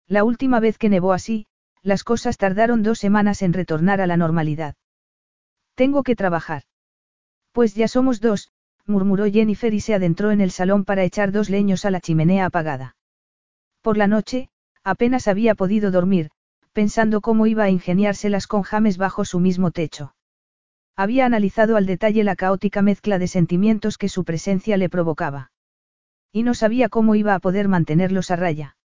[0.07, 1.47] La última vez que nevó así,
[1.81, 4.75] las cosas tardaron dos semanas en retornar a la normalidad.
[5.75, 6.63] Tengo que trabajar.
[7.53, 8.51] Pues ya somos dos,
[8.85, 12.45] murmuró Jennifer y se adentró en el salón para echar dos leños a la chimenea
[12.45, 12.95] apagada.
[13.81, 14.49] Por la noche,
[14.83, 16.31] apenas había podido dormir,
[16.73, 20.15] pensando cómo iba a ingeniárselas con James bajo su mismo techo.
[20.95, 25.51] Había analizado al detalle la caótica mezcla de sentimientos que su presencia le provocaba.
[26.31, 28.77] Y no sabía cómo iba a poder mantenerlos a raya.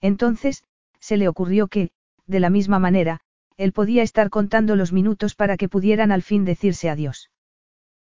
[0.00, 0.64] Entonces,
[1.00, 1.90] se le ocurrió que,
[2.26, 3.20] de la misma manera,
[3.56, 7.30] él podía estar contando los minutos para que pudieran al fin decirse adiós.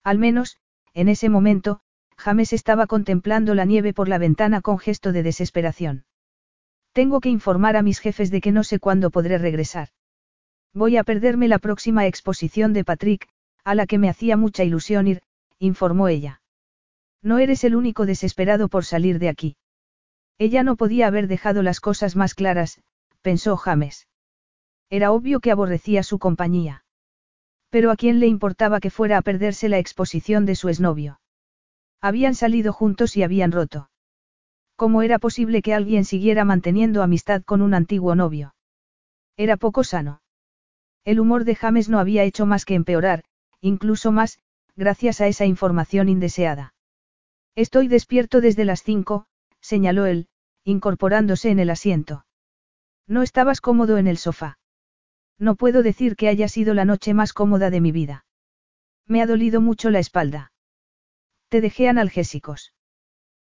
[0.02, 0.56] Al menos,
[0.94, 1.80] en ese momento,
[2.16, 6.04] James estaba contemplando la nieve por la ventana con gesto de desesperación.
[6.97, 9.89] Tengo que informar a mis jefes de que no sé cuándo podré regresar.
[10.73, 13.28] Voy a perderme la próxima exposición de Patrick,
[13.64, 15.20] a la que me hacía mucha ilusión ir,
[15.59, 16.40] informó ella.
[17.23, 19.56] No eres el único desesperado por salir de aquí.
[20.39, 22.81] Ella no podía haber dejado las cosas más claras,
[23.20, 24.09] pensó James.
[24.89, 26.86] Era obvio que aborrecía su compañía.
[27.68, 31.20] Pero a quién le importaba que fuera a perderse la exposición de su exnovio.
[32.01, 33.90] Habían salido juntos y habían roto.
[34.76, 38.54] ¿Cómo era posible que alguien siguiera manteniendo amistad con un antiguo novio?
[39.38, 40.20] Era poco sano.
[41.04, 43.24] El humor de James no había hecho más que empeorar,
[43.60, 44.38] incluso más,
[44.76, 46.74] gracias a esa información indeseada.
[47.54, 49.26] Estoy despierto desde las cinco,
[49.60, 50.28] señaló él,
[50.62, 52.26] incorporándose en el asiento.
[53.06, 54.58] No estabas cómodo en el sofá.
[55.38, 58.26] No puedo decir que haya sido la noche más cómoda de mi vida.
[59.06, 60.52] Me ha dolido mucho la espalda.
[61.48, 62.74] Te dejé analgésicos.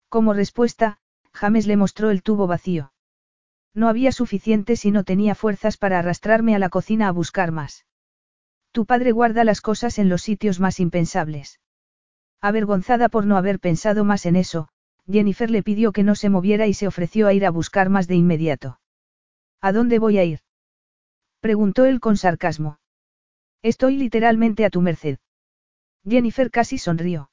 [0.09, 0.99] Como respuesta,
[1.37, 2.91] James le mostró el tubo vacío.
[3.75, 7.85] No había suficientes y no tenía fuerzas para arrastrarme a la cocina a buscar más.
[8.71, 11.59] Tu padre guarda las cosas en los sitios más impensables.
[12.41, 14.69] Avergonzada por no haber pensado más en eso,
[15.07, 18.07] Jennifer le pidió que no se moviera y se ofreció a ir a buscar más
[18.07, 18.79] de inmediato.
[19.61, 20.39] ¿A dónde voy a ir?
[21.39, 22.79] preguntó él con sarcasmo.
[23.61, 25.19] Estoy literalmente a tu merced.
[26.03, 27.29] Jennifer casi sonrió.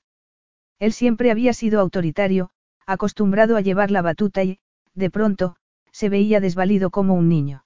[0.79, 2.51] Él siempre había sido autoritario,
[2.87, 4.59] acostumbrado a llevar la batuta y,
[4.95, 5.57] de pronto,
[5.93, 7.65] se veía desvalido como un niño.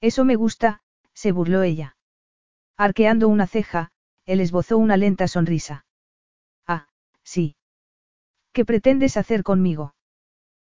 [0.00, 0.80] Eso me gusta,
[1.14, 1.96] se burló ella.
[2.76, 3.90] Arqueando una ceja,
[4.24, 5.86] él esbozó una lenta sonrisa.
[6.66, 6.86] Ah,
[7.22, 7.56] sí.
[8.52, 9.94] ¿Qué pretendes hacer conmigo?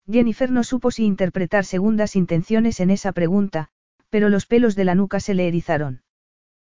[0.09, 3.69] Jennifer no supo si interpretar segundas intenciones en esa pregunta,
[4.09, 6.03] pero los pelos de la nuca se le erizaron.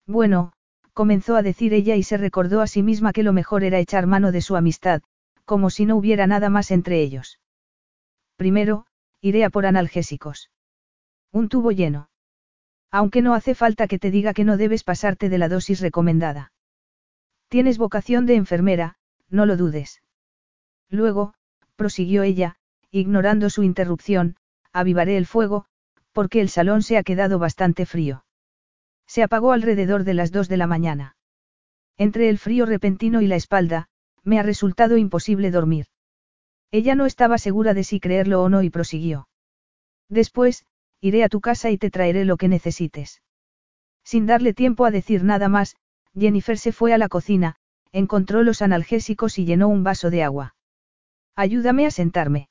[0.06, 0.54] Bueno,
[0.94, 4.08] comenzó a decir ella y se recordó a sí misma que lo mejor era echar
[4.08, 5.02] mano de su amistad,
[5.48, 7.40] como si no hubiera nada más entre ellos.
[8.36, 8.86] Primero,
[9.22, 10.52] iré a por analgésicos.
[11.32, 12.10] Un tubo lleno.
[12.92, 16.52] Aunque no hace falta que te diga que no debes pasarte de la dosis recomendada.
[17.48, 18.98] Tienes vocación de enfermera,
[19.30, 20.02] no lo dudes.
[20.90, 21.34] Luego,
[21.78, 22.58] prosiguió ella,
[22.92, 24.36] ignorando su interrupción,
[24.74, 25.66] avivaré el fuego,
[26.12, 28.26] porque el salón se ha quedado bastante frío.
[29.06, 31.16] Se apagó alrededor de las dos de la mañana.
[31.98, 33.88] Entre el frío repentino y la espalda,
[34.28, 35.86] me ha resultado imposible dormir.
[36.70, 39.30] Ella no estaba segura de si creerlo o no y prosiguió.
[40.10, 40.66] Después,
[41.00, 43.22] iré a tu casa y te traeré lo que necesites.
[44.04, 45.78] Sin darle tiempo a decir nada más,
[46.14, 47.56] Jennifer se fue a la cocina,
[47.94, 50.56] encontró los analgésicos y llenó un vaso de agua.
[51.38, 52.50] Ayúdame a sentarme.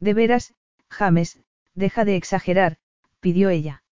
[0.00, 0.54] De veras,
[0.88, 1.40] James,
[1.74, 2.78] deja de exagerar,
[3.20, 3.82] pidió ella.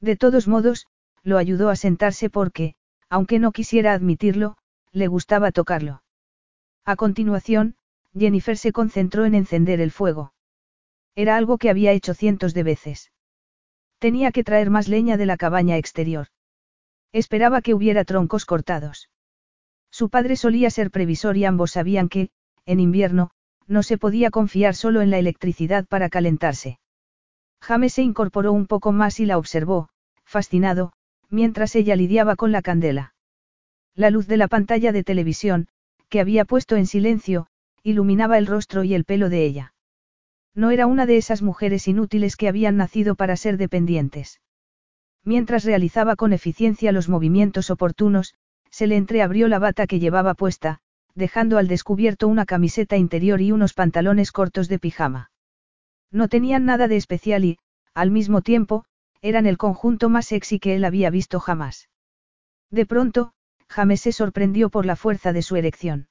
[0.00, 0.86] De todos modos,
[1.22, 2.74] lo ayudó a sentarse porque,
[3.10, 4.56] aunque no quisiera admitirlo,
[4.92, 6.01] le gustaba tocarlo.
[6.84, 7.76] A continuación,
[8.16, 10.34] Jennifer se concentró en encender el fuego.
[11.14, 13.12] Era algo que había hecho cientos de veces.
[13.98, 16.28] Tenía que traer más leña de la cabaña exterior.
[17.12, 19.10] Esperaba que hubiera troncos cortados.
[19.90, 22.30] Su padre solía ser previsor y ambos sabían que,
[22.64, 23.30] en invierno,
[23.66, 26.80] no se podía confiar solo en la electricidad para calentarse.
[27.60, 29.88] James se incorporó un poco más y la observó,
[30.24, 30.92] fascinado,
[31.28, 33.14] mientras ella lidiaba con la candela.
[33.94, 35.68] La luz de la pantalla de televisión,
[36.12, 37.46] que había puesto en silencio,
[37.82, 39.72] iluminaba el rostro y el pelo de ella.
[40.54, 44.38] No era una de esas mujeres inútiles que habían nacido para ser dependientes.
[45.24, 48.34] Mientras realizaba con eficiencia los movimientos oportunos,
[48.70, 50.80] se le entreabrió la bata que llevaba puesta,
[51.14, 55.30] dejando al descubierto una camiseta interior y unos pantalones cortos de pijama.
[56.10, 57.58] No tenían nada de especial y,
[57.94, 58.84] al mismo tiempo,
[59.22, 61.88] eran el conjunto más sexy que él había visto jamás.
[62.70, 63.32] De pronto,
[63.72, 66.08] James se sorprendió por la fuerza de su erección.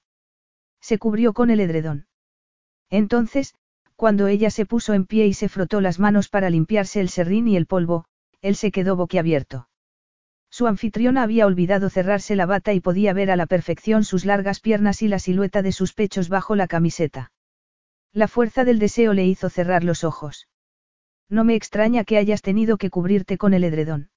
[0.82, 2.08] Se cubrió con el edredón.
[2.90, 3.56] Entonces,
[3.96, 7.48] cuando ella se puso en pie y se frotó las manos para limpiarse el serrín
[7.48, 8.06] y el polvo,
[8.42, 9.70] él se quedó boquiabierto.
[10.50, 14.60] Su anfitriona había olvidado cerrarse la bata y podía ver a la perfección sus largas
[14.60, 17.32] piernas y la silueta de sus pechos bajo la camiseta.
[18.12, 20.50] La fuerza del deseo le hizo cerrar los ojos.
[21.30, 24.11] No me extraña que hayas tenido que cubrirte con el edredón.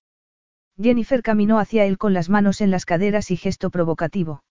[0.81, 4.43] Jennifer caminó hacia él con las manos en las caderas y gesto provocativo.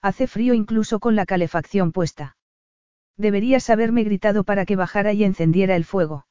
[0.00, 2.36] Hace frío incluso con la calefacción puesta.
[3.16, 6.26] Deberías haberme gritado para que bajara y encendiera el fuego.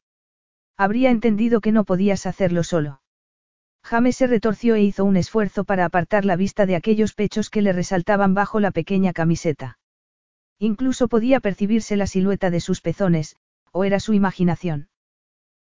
[0.77, 3.01] Habría entendido que no podías hacerlo solo.
[3.83, 7.61] James se retorció e hizo un esfuerzo para apartar la vista de aquellos pechos que
[7.61, 9.77] le resaltaban bajo la pequeña camiseta.
[10.57, 13.35] Incluso podía percibirse la silueta de sus pezones,
[13.71, 14.89] o era su imaginación.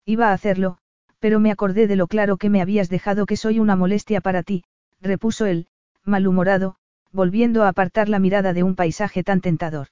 [0.05, 0.77] Iba a hacerlo,
[1.23, 4.43] pero me acordé de lo claro que me habías dejado que soy una molestia para
[4.43, 4.65] ti,
[4.99, 5.67] repuso él,
[6.03, 6.75] malhumorado,
[7.13, 9.87] volviendo a apartar la mirada de un paisaje tan tentador.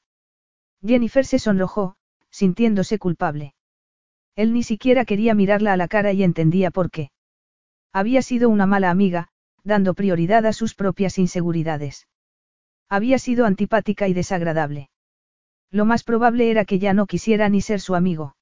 [0.85, 1.95] Jennifer se sonrojó,
[2.31, 3.53] sintiéndose culpable.
[4.35, 7.11] Él ni siquiera quería mirarla a la cara y entendía por qué.
[7.93, 9.29] Había sido una mala amiga,
[9.63, 12.09] dando prioridad a sus propias inseguridades.
[12.89, 14.89] Había sido antipática y desagradable.
[15.69, 18.35] Lo más probable era que ya no quisiera ni ser su amigo.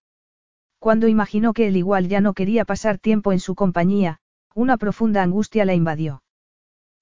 [0.79, 4.19] Cuando imaginó que él igual ya no quería pasar tiempo en su compañía,
[4.55, 6.23] una profunda angustia la invadió.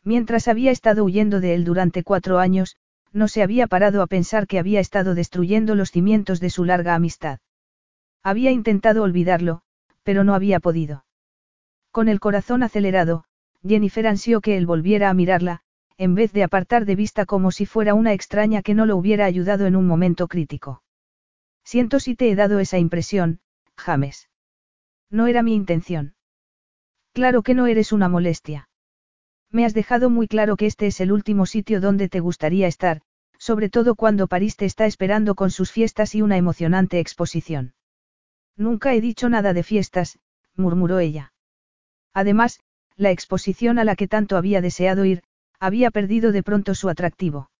[0.03, 2.75] Mientras había estado huyendo de él durante cuatro años,
[3.13, 6.95] no se había parado a pensar que había estado destruyendo los cimientos de su larga
[6.95, 7.39] amistad.
[8.23, 9.61] Había intentado olvidarlo,
[10.03, 11.05] pero no había podido.
[11.91, 13.25] Con el corazón acelerado,
[13.65, 15.61] Jennifer ansió que él volviera a mirarla,
[15.97, 19.25] en vez de apartar de vista como si fuera una extraña que no lo hubiera
[19.25, 20.83] ayudado en un momento crítico.
[21.63, 23.39] Siento si te he dado esa impresión,
[23.77, 24.29] James.
[25.09, 26.15] No era mi intención.
[27.13, 28.69] Claro que no eres una molestia.
[29.51, 33.01] Me has dejado muy claro que este es el último sitio donde te gustaría estar,
[33.37, 37.73] sobre todo cuando París te está esperando con sus fiestas y una emocionante exposición.
[38.55, 40.19] Nunca he dicho nada de fiestas,
[40.55, 41.33] murmuró ella.
[42.13, 42.59] Además,
[42.95, 45.23] la exposición a la que tanto había deseado ir,
[45.59, 47.51] había perdido de pronto su atractivo.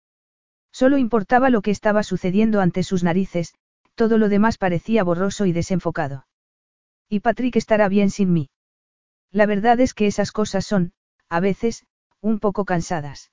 [0.72, 3.54] Solo importaba lo que estaba sucediendo ante sus narices,
[3.98, 6.28] todo lo demás parecía borroso y desenfocado.
[7.10, 8.50] Y Patrick estará bien sin mí.
[9.32, 10.94] La verdad es que esas cosas son,
[11.30, 11.84] a veces,
[12.22, 13.32] un poco cansadas.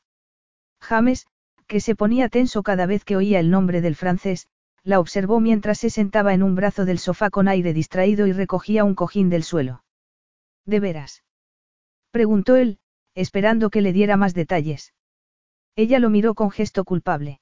[0.80, 1.26] James,
[1.66, 4.48] que se ponía tenso cada vez que oía el nombre del francés,
[4.82, 8.84] la observó mientras se sentaba en un brazo del sofá con aire distraído y recogía
[8.84, 9.84] un cojín del suelo.
[10.64, 11.24] ¿De veras?
[12.10, 12.78] preguntó él,
[13.14, 14.94] esperando que le diera más detalles.
[15.76, 17.40] Ella lo miró con gesto culpable.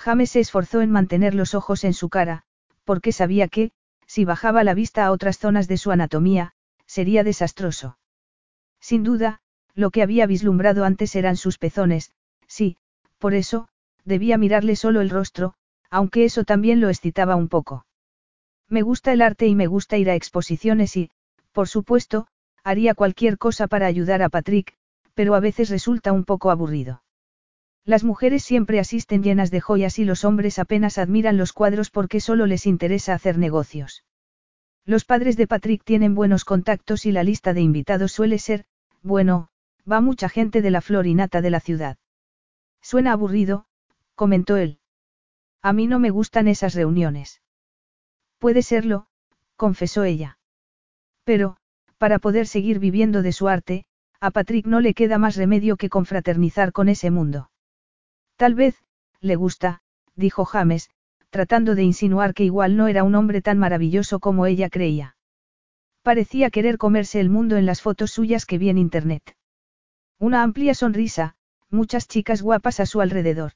[0.00, 2.44] James se esforzó en mantener los ojos en su cara,
[2.84, 3.70] porque sabía que,
[4.06, 6.54] si bajaba la vista a otras zonas de su anatomía,
[6.86, 7.98] sería desastroso.
[8.80, 9.42] Sin duda,
[9.74, 12.12] lo que había vislumbrado antes eran sus pezones,
[12.46, 12.78] sí,
[13.18, 13.68] por eso,
[14.06, 15.52] debía mirarle solo el rostro,
[15.90, 17.84] aunque eso también lo excitaba un poco.
[18.70, 21.10] Me gusta el arte y me gusta ir a exposiciones y,
[21.52, 22.26] por supuesto,
[22.64, 24.78] haría cualquier cosa para ayudar a Patrick,
[25.12, 27.02] pero a veces resulta un poco aburrido.
[27.84, 32.20] Las mujeres siempre asisten llenas de joyas y los hombres apenas admiran los cuadros porque
[32.20, 34.04] solo les interesa hacer negocios.
[34.84, 38.64] Los padres de Patrick tienen buenos contactos y la lista de invitados suele ser,
[39.02, 39.48] bueno,
[39.90, 41.96] va mucha gente de la florinata de la ciudad.
[42.82, 43.66] Suena aburrido,
[44.14, 44.78] comentó él.
[45.62, 47.42] A mí no me gustan esas reuniones.
[48.38, 49.06] Puede serlo,
[49.56, 50.38] confesó ella.
[51.24, 51.56] Pero,
[51.98, 53.84] para poder seguir viviendo de su arte,
[54.20, 57.50] a Patrick no le queda más remedio que confraternizar con ese mundo.
[58.40, 58.74] Tal vez,
[59.20, 59.82] le gusta,
[60.16, 60.88] dijo James,
[61.28, 65.14] tratando de insinuar que igual no era un hombre tan maravilloso como ella creía.
[66.00, 69.36] Parecía querer comerse el mundo en las fotos suyas que vi en Internet.
[70.18, 71.36] Una amplia sonrisa,
[71.68, 73.52] muchas chicas guapas a su alrededor.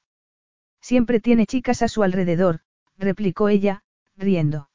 [0.83, 2.61] Siempre tiene chicas a su alrededor,
[2.99, 3.85] replicó ella,
[4.19, 4.69] riendo.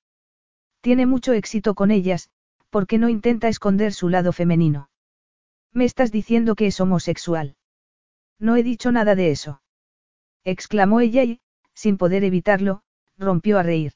[0.81, 2.31] Tiene mucho éxito con ellas,
[2.72, 4.90] porque no intenta esconder su lado femenino.
[5.72, 7.57] Me estás diciendo que es homosexual.
[8.40, 9.61] No he dicho nada de eso
[10.44, 11.40] exclamó ella y,
[11.74, 12.82] sin poder evitarlo,
[13.18, 13.94] rompió a reír.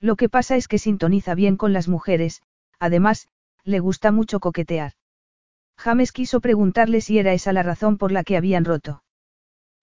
[0.00, 2.42] Lo que pasa es que sintoniza bien con las mujeres,
[2.78, 3.28] además,
[3.64, 4.94] le gusta mucho coquetear.
[5.76, 9.02] James quiso preguntarle si era esa la razón por la que habían roto.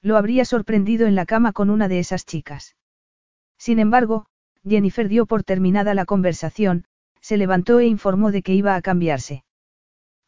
[0.02, 2.76] Lo habría sorprendido en la cama con una de esas chicas.
[3.58, 4.26] Sin embargo,
[4.68, 6.86] Jennifer dio por terminada la conversación,
[7.22, 9.44] se levantó e informó de que iba a cambiarse.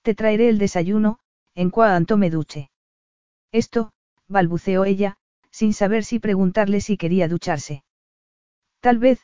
[0.02, 1.20] Te traeré el desayuno,
[1.56, 2.70] en cuanto me duche.
[3.52, 3.92] Esto,
[4.28, 5.18] balbuceó ella,
[5.52, 7.84] sin saber si preguntarle si quería ducharse.
[8.80, 9.22] Tal vez,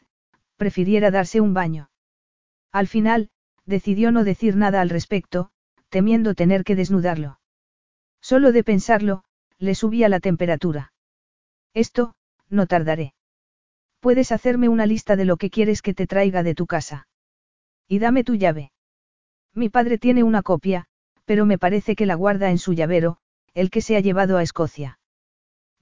[0.58, 1.90] prefiriera darse un baño.
[2.72, 3.30] Al final,
[3.66, 5.50] decidió no decir nada al respecto,
[5.90, 7.40] temiendo tener que desnudarlo.
[8.22, 9.24] Solo de pensarlo,
[9.58, 10.94] le subía la temperatura.
[11.74, 12.16] Esto,
[12.50, 13.14] no tardaré.
[14.00, 17.08] Puedes hacerme una lista de lo que quieres que te traiga de tu casa.
[17.88, 18.72] Y dame tu llave.
[19.54, 20.86] Mi padre tiene una copia,
[21.26, 23.18] pero me parece que la guarda en su llavero,
[23.54, 25.00] el que se ha llevado a Escocia.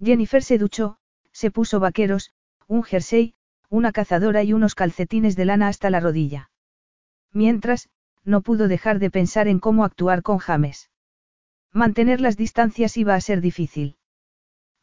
[0.03, 0.97] Jennifer se duchó,
[1.31, 2.31] se puso vaqueros,
[2.67, 3.35] un jersey,
[3.69, 6.51] una cazadora y unos calcetines de lana hasta la rodilla.
[7.31, 7.89] Mientras,
[8.23, 10.89] no pudo dejar de pensar en cómo actuar con James.
[11.71, 13.97] Mantener las distancias iba a ser difícil.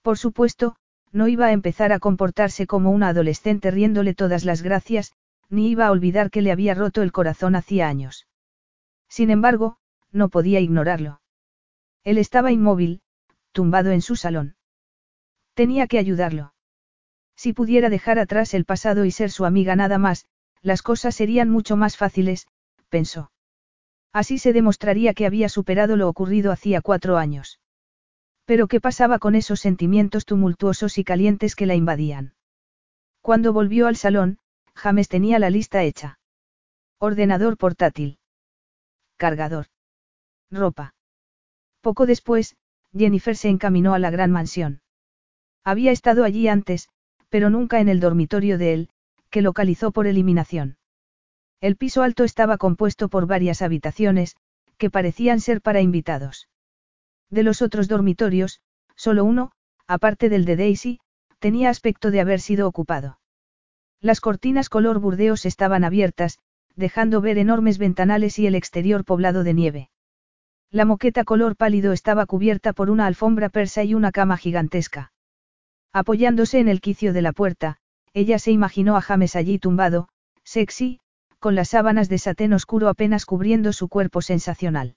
[0.03, 0.77] Por supuesto,
[1.11, 5.13] no iba a empezar a comportarse como una adolescente riéndole todas las gracias,
[5.49, 8.27] ni iba a olvidar que le había roto el corazón hacía años.
[9.09, 9.77] Sin embargo,
[10.11, 11.21] no podía ignorarlo.
[12.05, 13.03] Él estaba inmóvil,
[13.53, 14.57] tumbado en su salón.
[15.55, 16.55] Tenía que ayudarlo.
[17.37, 20.27] Si pudiera dejar atrás el pasado y ser su amiga nada más,
[20.63, 22.47] las cosas serían mucho más fáciles,
[22.89, 23.33] pensó.
[24.13, 27.61] Así se demostraría que había superado lo ocurrido hacía cuatro años.
[28.45, 32.35] Pero ¿qué pasaba con esos sentimientos tumultuosos y calientes que la invadían?
[33.21, 34.39] Cuando volvió al salón,
[34.75, 36.19] James tenía la lista hecha.
[36.99, 38.19] Ordenador portátil.
[39.17, 39.67] Cargador.
[40.51, 40.95] Ropa.
[41.81, 42.57] Poco después,
[42.93, 44.82] Jennifer se encaminó a la gran mansión.
[45.65, 46.89] Había estado allí antes,
[47.29, 48.89] pero nunca en el dormitorio de él,
[49.31, 50.77] que localizó por eliminación.
[51.61, 54.37] El piso alto estaba compuesto por varias habitaciones,
[54.77, 56.49] que parecían ser para invitados.
[57.31, 58.61] De los otros dormitorios,
[58.97, 59.53] solo uno,
[59.87, 61.01] aparte del de Daisy,
[61.39, 63.21] tenía aspecto de haber sido ocupado.
[64.01, 66.39] Las cortinas color burdeos estaban abiertas,
[66.75, 69.91] dejando ver enormes ventanales y el exterior poblado de nieve.
[70.71, 75.12] La moqueta color pálido estaba cubierta por una alfombra persa y una cama gigantesca.
[75.93, 77.77] Apoyándose en el quicio de la puerta,
[78.15, 80.09] ella se imaginó a James allí tumbado,
[80.45, 81.01] sexy,
[81.39, 84.97] con las sábanas de satén oscuro apenas cubriendo su cuerpo sensacional.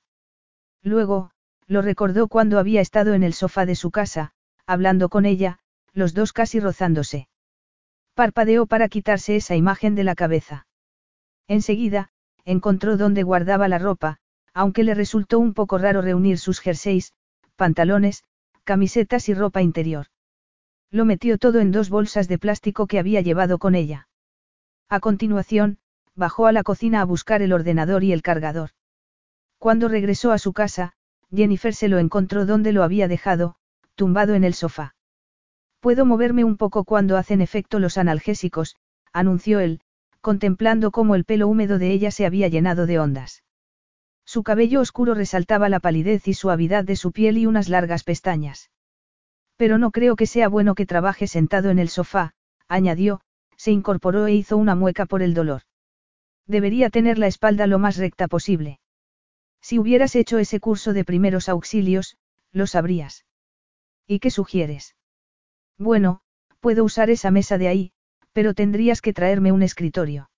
[0.83, 1.31] Luego,
[1.67, 4.31] lo recordó cuando había estado en el sofá de su casa,
[4.65, 5.59] hablando con ella,
[5.93, 7.27] los dos casi rozándose.
[8.13, 10.67] Parpadeó para quitarse esa imagen de la cabeza.
[11.47, 12.09] Enseguida,
[12.45, 14.17] encontró dónde guardaba la ropa,
[14.53, 17.11] aunque le resultó un poco raro reunir sus jerseys,
[17.55, 18.23] pantalones,
[18.63, 20.07] camisetas y ropa interior.
[20.95, 24.07] Lo metió todo en dos bolsas de plástico que había llevado con ella.
[24.87, 25.77] A continuación,
[26.15, 28.69] bajó a la cocina a buscar el ordenador y el cargador.
[29.59, 30.93] Cuando regresó a su casa,
[31.35, 33.57] Jennifer se lo encontró donde lo había dejado,
[33.95, 34.95] tumbado en el sofá.
[35.81, 38.77] Puedo moverme un poco cuando hacen efecto los analgésicos,
[39.11, 39.81] anunció él,
[40.21, 43.43] contemplando cómo el pelo húmedo de ella se había llenado de ondas.
[44.23, 48.69] Su cabello oscuro resaltaba la palidez y suavidad de su piel y unas largas pestañas.
[49.57, 52.33] Pero no creo que sea bueno que trabaje sentado en el sofá,
[52.67, 53.21] añadió,
[53.55, 55.61] se incorporó e hizo una mueca por el dolor.
[56.45, 58.79] Debería tener la espalda lo más recta posible.
[59.61, 62.17] Si hubieras hecho ese curso de primeros auxilios,
[62.51, 63.25] lo sabrías.
[64.05, 64.95] ¿Y qué sugieres?
[65.77, 66.21] Bueno,
[66.59, 67.91] puedo usar esa mesa de ahí,
[68.33, 70.29] pero tendrías que traerme un escritorio.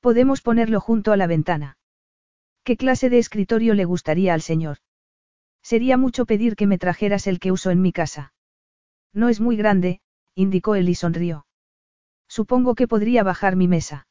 [0.00, 1.78] Podemos ponerlo junto a la ventana.
[2.62, 4.78] ¿Qué clase de escritorio le gustaría al señor?
[5.68, 8.32] Sería mucho pedir que me trajeras el que uso en mi casa.
[9.12, 10.00] No es muy grande,
[10.34, 11.46] indicó él y sonrió.
[12.26, 14.06] Supongo que podría bajar mi mesa.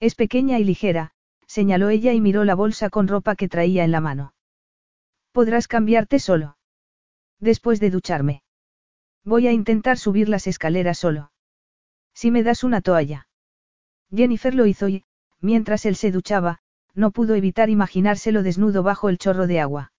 [0.00, 1.12] Es pequeña y ligera,
[1.46, 4.32] señaló ella y miró la bolsa con ropa que traía en la mano.
[5.32, 6.56] Podrás cambiarte solo.
[7.40, 8.42] Después de ducharme.
[9.22, 11.30] Voy a intentar subir las escaleras solo.
[12.14, 13.28] Si me das una toalla.
[14.10, 15.04] Jennifer lo hizo y,
[15.42, 16.60] mientras él se duchaba,
[16.94, 19.92] no pudo evitar imaginárselo desnudo bajo el chorro de agua.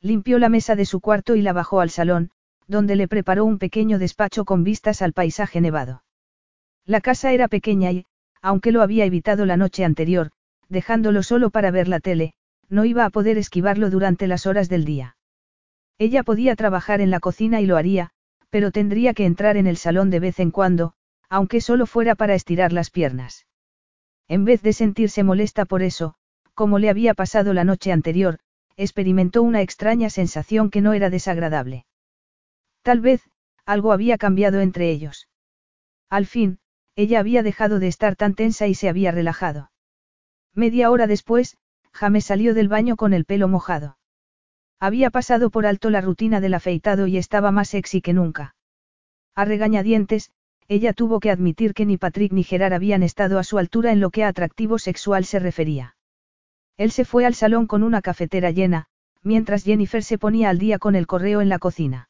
[0.00, 2.30] Limpió la mesa de su cuarto y la bajó al salón,
[2.66, 6.04] donde le preparó un pequeño despacho con vistas al paisaje nevado.
[6.84, 8.06] La casa era pequeña y,
[8.40, 10.30] aunque lo había evitado la noche anterior,
[10.68, 12.34] dejándolo solo para ver la tele,
[12.68, 15.16] no iba a poder esquivarlo durante las horas del día.
[15.98, 18.10] Ella podía trabajar en la cocina y lo haría,
[18.50, 20.92] pero tendría que entrar en el salón de vez en cuando,
[21.28, 23.46] aunque solo fuera para estirar las piernas.
[24.28, 26.14] En vez de sentirse molesta por eso,
[26.54, 28.38] como le había pasado la noche anterior,
[28.78, 31.84] experimentó una extraña sensación que no era desagradable.
[32.82, 33.28] Tal vez,
[33.66, 35.28] algo había cambiado entre ellos.
[36.08, 36.60] Al fin,
[36.94, 39.70] ella había dejado de estar tan tensa y se había relajado.
[40.54, 41.58] Media hora después,
[41.92, 43.98] James salió del baño con el pelo mojado.
[44.80, 48.54] Había pasado por alto la rutina del afeitado y estaba más sexy que nunca.
[49.34, 50.30] A regañadientes,
[50.68, 53.98] ella tuvo que admitir que ni Patrick ni Gerard habían estado a su altura en
[54.00, 55.96] lo que a atractivo sexual se refería.
[56.78, 58.86] Él se fue al salón con una cafetera llena,
[59.22, 62.08] mientras Jennifer se ponía al día con el correo en la cocina.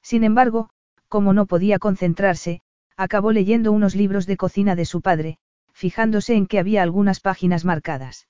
[0.00, 0.70] Sin embargo,
[1.08, 2.62] como no podía concentrarse,
[2.96, 5.38] acabó leyendo unos libros de cocina de su padre,
[5.72, 8.28] fijándose en que había algunas páginas marcadas.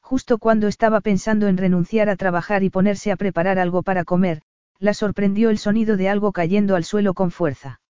[0.00, 4.42] Justo cuando estaba pensando en renunciar a trabajar y ponerse a preparar algo para comer,
[4.80, 7.80] la sorprendió el sonido de algo cayendo al suelo con fuerza.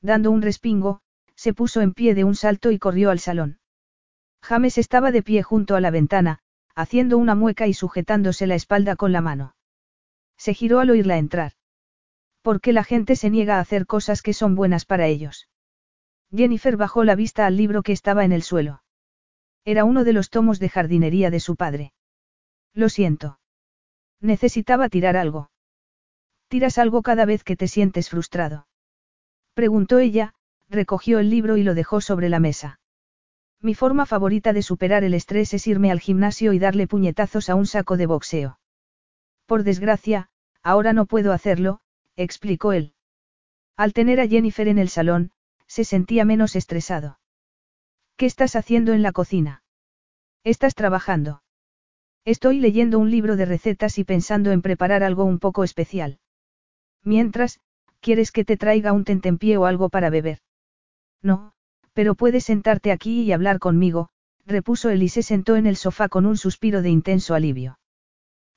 [0.00, 1.00] Dando un respingo,
[1.34, 3.58] se puso en pie de un salto y corrió al salón.
[4.42, 6.40] James estaba de pie junto a la ventana,
[6.74, 9.54] haciendo una mueca y sujetándose la espalda con la mano.
[10.36, 11.52] Se giró al oírla entrar.
[12.42, 15.48] ¿Por qué la gente se niega a hacer cosas que son buenas para ellos?
[16.34, 18.82] Jennifer bajó la vista al libro que estaba en el suelo.
[19.64, 21.92] Era uno de los tomos de jardinería de su padre.
[22.74, 23.38] Lo siento.
[24.20, 25.50] Necesitaba tirar algo.
[26.48, 28.66] Tiras algo cada vez que te sientes frustrado.
[29.54, 30.34] Preguntó ella,
[30.68, 32.80] recogió el libro y lo dejó sobre la mesa.
[33.62, 37.54] Mi forma favorita de superar el estrés es irme al gimnasio y darle puñetazos a
[37.54, 38.58] un saco de boxeo.
[39.46, 40.28] Por desgracia,
[40.62, 41.80] ahora no puedo hacerlo,
[42.16, 42.94] explicó él.
[43.76, 45.30] Al tener a Jennifer en el salón,
[45.66, 47.18] se sentía menos estresado.
[48.16, 49.62] ¿Qué estás haciendo en la cocina?
[50.44, 51.42] ¿Estás trabajando?
[52.24, 56.18] Estoy leyendo un libro de recetas y pensando en preparar algo un poco especial.
[57.02, 57.60] Mientras,
[58.02, 60.40] ¿Quieres que te traiga un tentempié o algo para beber?
[61.22, 61.51] No,
[61.92, 64.08] pero puedes sentarte aquí y hablar conmigo,
[64.46, 67.78] repuso él y se sentó en el sofá con un suspiro de intenso alivio.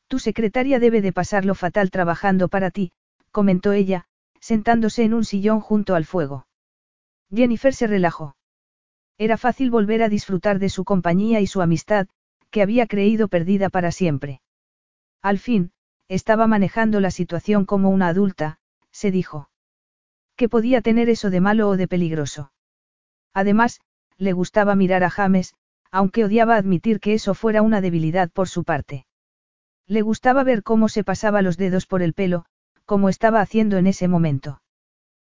[0.07, 2.91] Tu secretaria debe de pasarlo fatal trabajando para ti,
[3.31, 4.05] comentó ella,
[4.39, 6.47] sentándose en un sillón junto al fuego.
[7.33, 8.35] Jennifer se relajó.
[9.17, 12.07] Era fácil volver a disfrutar de su compañía y su amistad,
[12.51, 14.41] que había creído perdida para siempre.
[15.21, 15.71] Al fin,
[16.07, 18.59] estaba manejando la situación como una adulta,
[18.91, 19.49] se dijo.
[20.35, 22.51] ¿Qué podía tener eso de malo o de peligroso?
[23.35, 23.81] Además,
[24.17, 25.53] le gustaba mirar a James,
[25.91, 29.05] aunque odiaba admitir que eso fuera una debilidad por su parte.
[29.87, 32.45] Le gustaba ver cómo se pasaba los dedos por el pelo,
[32.85, 34.61] como estaba haciendo en ese momento.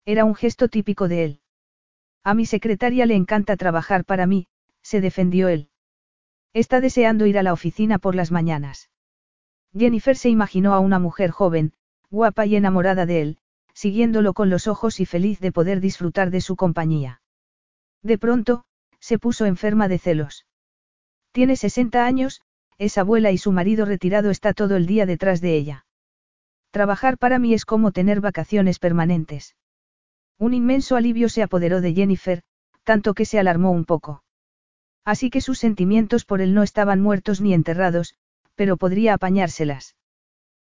[0.04, 1.40] Era un gesto típico de él.
[2.22, 4.46] A mi secretaria le encanta trabajar para mí,
[4.82, 5.70] se defendió él.
[6.52, 8.90] Está deseando ir a la oficina por las mañanas.
[9.76, 11.72] Jennifer se imaginó a una mujer joven,
[12.10, 13.38] guapa y enamorada de él,
[13.72, 17.20] siguiéndolo con los ojos y feliz de poder disfrutar de su compañía.
[18.06, 18.62] De pronto,
[19.00, 20.46] se puso enferma de celos.
[21.32, 22.40] Tiene 60 años,
[22.78, 25.86] es abuela y su marido retirado está todo el día detrás de ella.
[26.70, 29.56] Trabajar para mí es como tener vacaciones permanentes.
[30.38, 32.42] Un inmenso alivio se apoderó de Jennifer,
[32.84, 34.22] tanto que se alarmó un poco.
[35.04, 38.14] Así que sus sentimientos por él no estaban muertos ni enterrados,
[38.54, 39.96] pero podría apañárselas.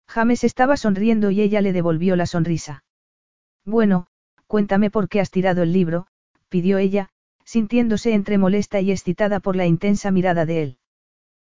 [0.07, 2.85] James estaba sonriendo y ella le devolvió la sonrisa.
[3.65, 4.07] Bueno,
[4.47, 6.07] cuéntame por qué has tirado el libro,
[6.47, 7.09] pidió ella,
[7.45, 10.77] sintiéndose entre molesta y excitada por la intensa mirada de él.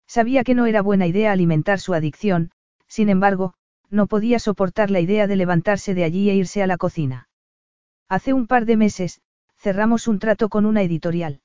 [0.06, 2.52] Sabía que no era buena idea alimentar su adicción,
[2.88, 3.54] sin embargo,
[3.90, 7.28] no podía soportar la idea de levantarse de allí e irse a la cocina.
[8.08, 9.20] Hace un par de meses,
[9.56, 11.40] cerramos un trato con una editorial.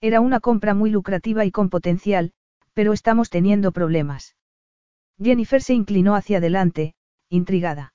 [0.00, 2.32] Era una compra muy lucrativa y con potencial,
[2.74, 4.36] Pero estamos teniendo problemas.
[5.18, 6.94] Jennifer se inclinó hacia adelante,
[7.30, 7.94] intrigada.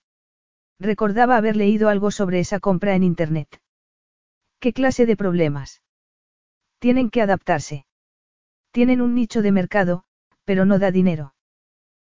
[0.80, 3.60] Recordaba haber leído algo sobre esa compra en Internet.
[4.61, 5.81] ¿Qué clase de problemas?
[6.77, 7.88] Tienen que adaptarse.
[8.69, 10.03] Tienen un nicho de mercado,
[10.45, 11.33] pero no da dinero.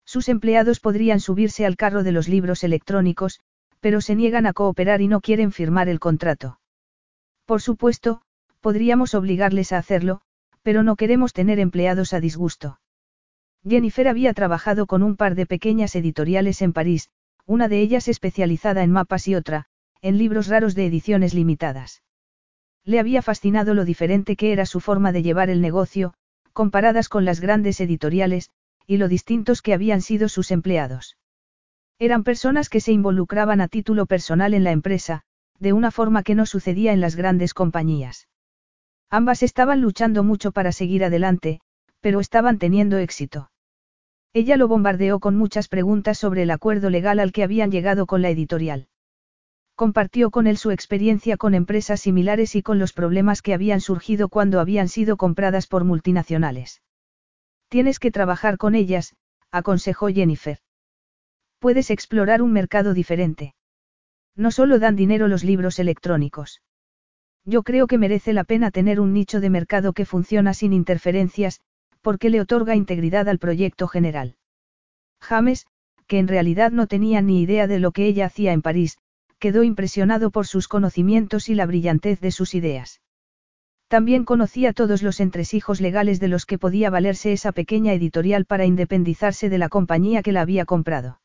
[0.05, 3.39] Sus empleados podrían subirse al carro de los libros electrónicos,
[3.79, 6.59] pero se niegan a cooperar y no quieren firmar el contrato.
[7.45, 8.23] Por supuesto,
[8.61, 10.21] podríamos obligarles a hacerlo,
[10.63, 12.81] pero no queremos tener empleados a disgusto.
[13.63, 17.11] Jennifer había trabajado con un par de pequeñas editoriales en París,
[17.47, 19.67] una de ellas especializada en mapas y otra,
[20.03, 22.03] en libros raros de ediciones limitadas.
[22.85, 26.15] Le había fascinado lo diferente que era su forma de llevar el negocio,
[26.53, 28.51] comparadas con las grandes editoriales,
[28.87, 31.17] y lo distintos que habían sido sus empleados.
[31.99, 35.23] Eran personas que se involucraban a título personal en la empresa,
[35.59, 38.29] de una forma que no sucedía en las grandes compañías.
[39.11, 41.61] Ambas estaban luchando mucho para seguir adelante,
[42.01, 43.51] pero estaban teniendo éxito.
[44.33, 48.23] Ella lo bombardeó con muchas preguntas sobre el acuerdo legal al que habían llegado con
[48.23, 48.89] la editorial.
[49.81, 54.29] Compartió con él su experiencia con empresas similares y con los problemas que habían surgido
[54.29, 56.83] cuando habían sido compradas por multinacionales.
[57.71, 59.17] Tienes que trabajar con ellas,
[59.51, 60.59] aconsejó Jennifer.
[61.61, 63.55] Puedes explorar un mercado diferente.
[64.37, 66.61] No solo dan dinero los libros electrónicos.
[67.47, 71.63] Yo creo que merece la pena tener un nicho de mercado que funciona sin interferencias,
[72.03, 74.37] porque le otorga integridad al proyecto general.
[75.23, 75.65] James,
[76.07, 78.99] que en realidad no tenía ni idea de lo que ella hacía en París,
[79.41, 83.01] quedó impresionado por sus conocimientos y la brillantez de sus ideas.
[83.89, 88.65] También conocía todos los entresijos legales de los que podía valerse esa pequeña editorial para
[88.65, 91.21] independizarse de la compañía que la había comprado.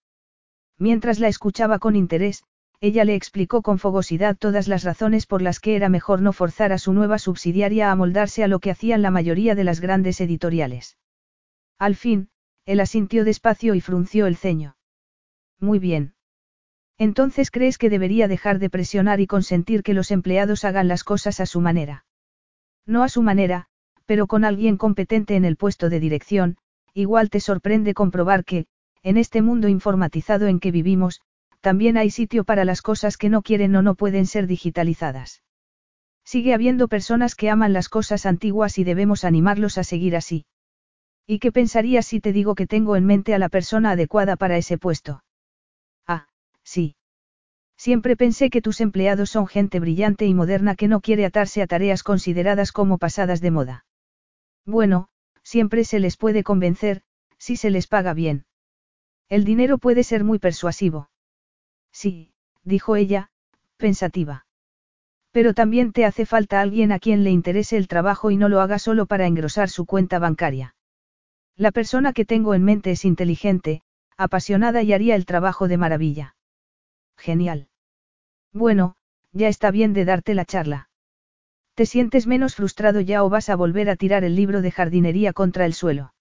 [0.79, 2.43] Mientras la escuchaba con interés,
[2.81, 6.71] ella le explicó con fogosidad todas las razones por las que era mejor no forzar
[6.71, 10.19] a su nueva subsidiaria a amoldarse a lo que hacían la mayoría de las grandes
[10.19, 10.97] editoriales.
[11.77, 12.29] Al fin,
[12.65, 14.75] él asintió despacio y frunció el ceño.
[15.59, 16.15] Muy bien.
[16.97, 21.39] Entonces crees que debería dejar de presionar y consentir que los empleados hagan las cosas
[21.39, 22.05] a su manera.
[22.85, 23.67] No a su manera,
[24.05, 26.57] pero con alguien competente en el puesto de dirección,
[26.93, 28.67] igual te sorprende comprobar que,
[29.03, 31.21] en este mundo informatizado en que vivimos,
[31.59, 35.43] también hay sitio para las cosas que no quieren o no pueden ser digitalizadas.
[36.23, 40.45] Sigue habiendo personas que aman las cosas antiguas y debemos animarlos a seguir así.
[41.27, 44.57] ¿Y qué pensarías si te digo que tengo en mente a la persona adecuada para
[44.57, 45.24] ese puesto?
[46.65, 46.95] Sí.
[47.77, 51.67] Siempre pensé que tus empleados son gente brillante y moderna que no quiere atarse a
[51.67, 53.85] tareas consideradas como pasadas de moda.
[54.65, 55.07] Bueno,
[55.43, 57.03] siempre se les puede convencer,
[57.37, 58.45] si se les paga bien.
[59.29, 61.09] El dinero puede ser muy persuasivo.
[61.91, 62.33] Sí,
[62.63, 63.29] dijo ella,
[63.77, 64.45] pensativa.
[65.31, 68.61] Pero también te hace falta alguien a quien le interese el trabajo y no lo
[68.61, 70.75] haga solo para engrosar su cuenta bancaria.
[71.57, 73.81] La persona que tengo en mente es inteligente,
[74.17, 76.34] apasionada y haría el trabajo de maravilla.
[77.17, 77.67] Genial.
[78.53, 78.95] Bueno,
[79.31, 80.89] ya está bien de darte la charla.
[81.73, 85.33] ¿Te sientes menos frustrado ya o vas a volver a tirar el libro de jardinería
[85.33, 86.13] contra el suelo?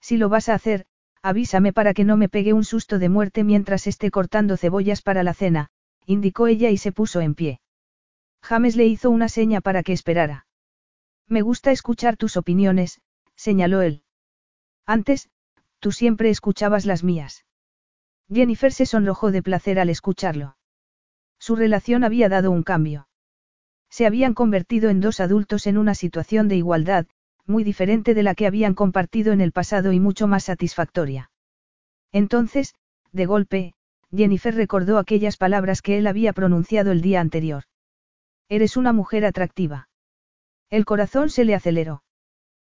[0.00, 0.86] Si lo vas a hacer,
[1.22, 5.22] Avísame para que no me pegue un susto de muerte mientras esté cortando cebollas para
[5.22, 5.68] la cena,
[6.06, 7.60] indicó ella y se puso en pie.
[8.42, 10.46] James le hizo una seña para que esperara.
[11.26, 13.02] Me gusta escuchar tus opiniones,
[13.36, 14.02] señaló él.
[14.86, 15.28] Antes,
[15.78, 17.44] tú siempre escuchabas las mías.
[18.32, 20.56] Jennifer se sonrojó de placer al escucharlo.
[21.38, 23.08] Su relación había dado un cambio.
[23.88, 27.06] Se habían convertido en dos adultos en una situación de igualdad,
[27.46, 31.30] muy diferente de la que habían compartido en el pasado y mucho más satisfactoria.
[32.12, 32.74] Entonces,
[33.12, 33.74] de golpe,
[34.14, 37.64] Jennifer recordó aquellas palabras que él había pronunciado el día anterior.
[38.48, 39.88] Eres una mujer atractiva.
[40.68, 42.04] El corazón se le aceleró.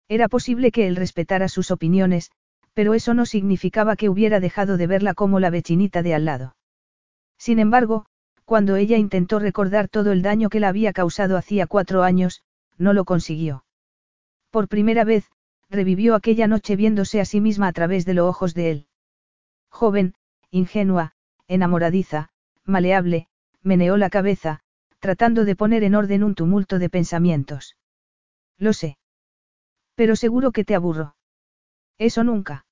[0.08, 2.32] Era posible que él respetara sus opiniones,
[2.74, 6.56] pero eso no significaba que hubiera dejado de verla como la vechinita de al lado.
[7.38, 8.06] Sin embargo,
[8.46, 12.42] cuando ella intentó recordar todo el daño que la había causado hacía cuatro años,
[12.78, 13.64] no lo consiguió.
[14.50, 15.30] Por primera vez,
[15.70, 18.88] revivió aquella noche viéndose a sí misma a través de los ojos de él.
[19.70, 20.14] Joven,
[20.52, 21.14] ingenua,
[21.48, 22.30] enamoradiza,
[22.66, 23.28] maleable,
[23.62, 24.60] meneó la cabeza,
[25.00, 27.76] tratando de poner en orden un tumulto de pensamientos.
[28.58, 28.98] Lo sé.
[29.96, 31.16] Pero seguro que te aburro.
[31.98, 32.66] Eso nunca.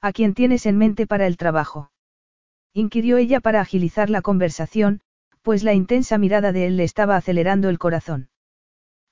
[0.00, 1.90] ¿A quién tienes en mente para el trabajo?
[2.72, 5.00] Inquirió ella para agilizar la conversación,
[5.42, 8.28] pues la intensa mirada de él le estaba acelerando el corazón.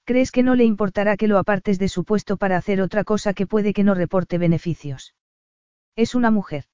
[0.05, 3.35] ¿Crees que no le importará que lo apartes de su puesto para hacer otra cosa
[3.35, 5.15] que puede que no reporte beneficios?
[5.97, 6.65] Es una mujer.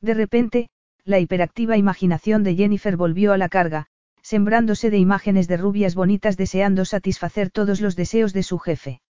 [0.00, 0.68] De repente,
[1.04, 3.86] la hiperactiva imaginación de Jennifer volvió a la carga,
[4.22, 9.00] sembrándose de imágenes de rubias bonitas deseando satisfacer todos los deseos de su jefe.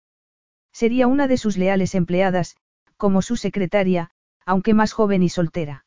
[0.73, 2.57] Sería una de sus leales empleadas,
[2.99, 4.11] como su secretaria,
[4.45, 5.87] aunque más joven y soltera.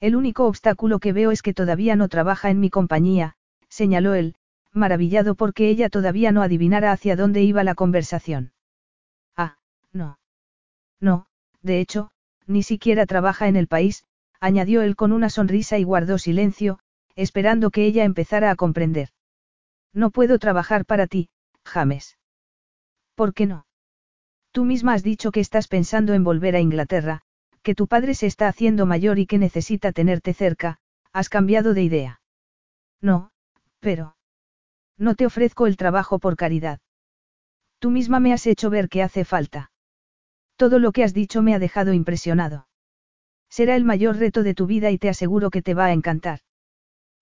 [0.00, 3.36] El único obstáculo que veo es que todavía no trabaja en mi compañía,
[3.68, 4.34] señaló él,
[4.72, 8.52] maravillado porque ella todavía no adivinara hacia dónde iba la conversación.
[9.36, 9.58] Ah,
[9.92, 10.18] no.
[11.00, 11.26] No,
[11.60, 12.10] de hecho,
[12.46, 14.04] ni siquiera trabaja en el país,
[14.40, 16.80] añadió él con una sonrisa y guardó silencio,
[17.14, 19.10] esperando que ella empezara a comprender.
[19.92, 21.28] No puedo trabajar para ti,
[21.64, 22.18] James.
[23.14, 23.66] ¿Por qué no?
[24.52, 27.22] Tú misma has dicho que estás pensando en volver a Inglaterra,
[27.62, 30.78] que tu padre se está haciendo mayor y que necesita tenerte cerca,
[31.12, 32.20] has cambiado de idea.
[33.00, 33.30] No,
[33.80, 34.16] pero...
[34.98, 36.80] No te ofrezco el trabajo por caridad.
[37.78, 39.72] Tú misma me has hecho ver que hace falta.
[40.56, 42.68] Todo lo que has dicho me ha dejado impresionado.
[43.48, 46.40] Será el mayor reto de tu vida y te aseguro que te va a encantar.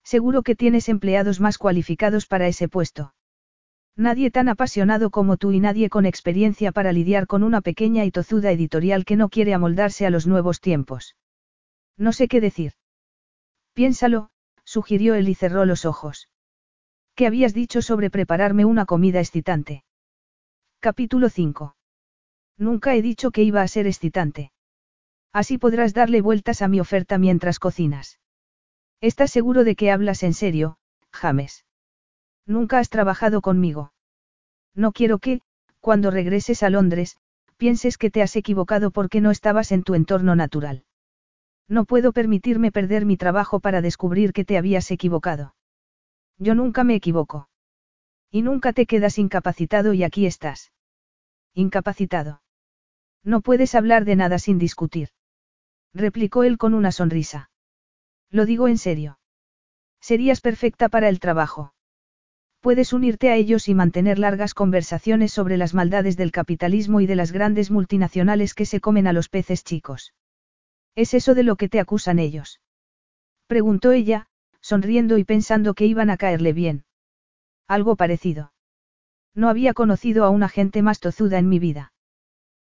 [0.03, 3.13] Seguro que tienes empleados más cualificados para ese puesto.
[4.01, 8.09] Nadie tan apasionado como tú y nadie con experiencia para lidiar con una pequeña y
[8.09, 11.15] tozuda editorial que no quiere amoldarse a los nuevos tiempos.
[11.97, 12.73] No sé qué decir.
[13.73, 14.31] Piénsalo,
[14.63, 16.29] sugirió él y cerró los ojos.
[17.13, 19.83] ¿Qué habías dicho sobre prepararme una comida excitante?
[20.79, 21.75] Capítulo 5.
[22.57, 24.51] Nunca he dicho que iba a ser excitante.
[25.31, 28.19] Así podrás darle vueltas a mi oferta mientras cocinas.
[28.99, 30.79] ¿Estás seguro de que hablas en serio,
[31.11, 31.65] James?
[32.45, 33.93] Nunca has trabajado conmigo.
[34.75, 35.41] No quiero que,
[35.79, 37.17] cuando regreses a Londres,
[37.57, 40.83] pienses que te has equivocado porque no estabas en tu entorno natural.
[41.67, 45.55] No puedo permitirme perder mi trabajo para descubrir que te habías equivocado.
[46.37, 47.49] Yo nunca me equivoco.
[48.31, 50.71] Y nunca te quedas incapacitado y aquí estás.
[51.53, 52.41] Incapacitado.
[53.23, 55.09] No puedes hablar de nada sin discutir.
[55.93, 57.51] Replicó él con una sonrisa.
[58.29, 59.19] Lo digo en serio.
[59.99, 61.73] Serías perfecta para el trabajo.
[62.61, 67.15] Puedes unirte a ellos y mantener largas conversaciones sobre las maldades del capitalismo y de
[67.15, 70.13] las grandes multinacionales que se comen a los peces chicos.
[70.93, 72.61] ¿Es eso de lo que te acusan ellos?
[73.47, 74.27] Preguntó ella,
[74.61, 76.85] sonriendo y pensando que iban a caerle bien.
[77.67, 78.53] Algo parecido.
[79.33, 81.93] No había conocido a una gente más tozuda en mi vida.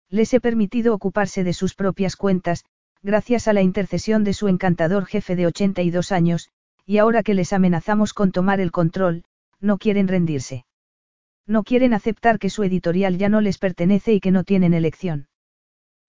[0.09, 2.65] Les he permitido ocuparse de sus propias cuentas,
[3.01, 6.49] gracias a la intercesión de su encantador jefe de 82 años,
[6.85, 9.23] y ahora que les amenazamos con tomar el control,
[9.59, 10.65] no quieren rendirse.
[11.45, 15.29] No quieren aceptar que su editorial ya no les pertenece y que no tienen elección.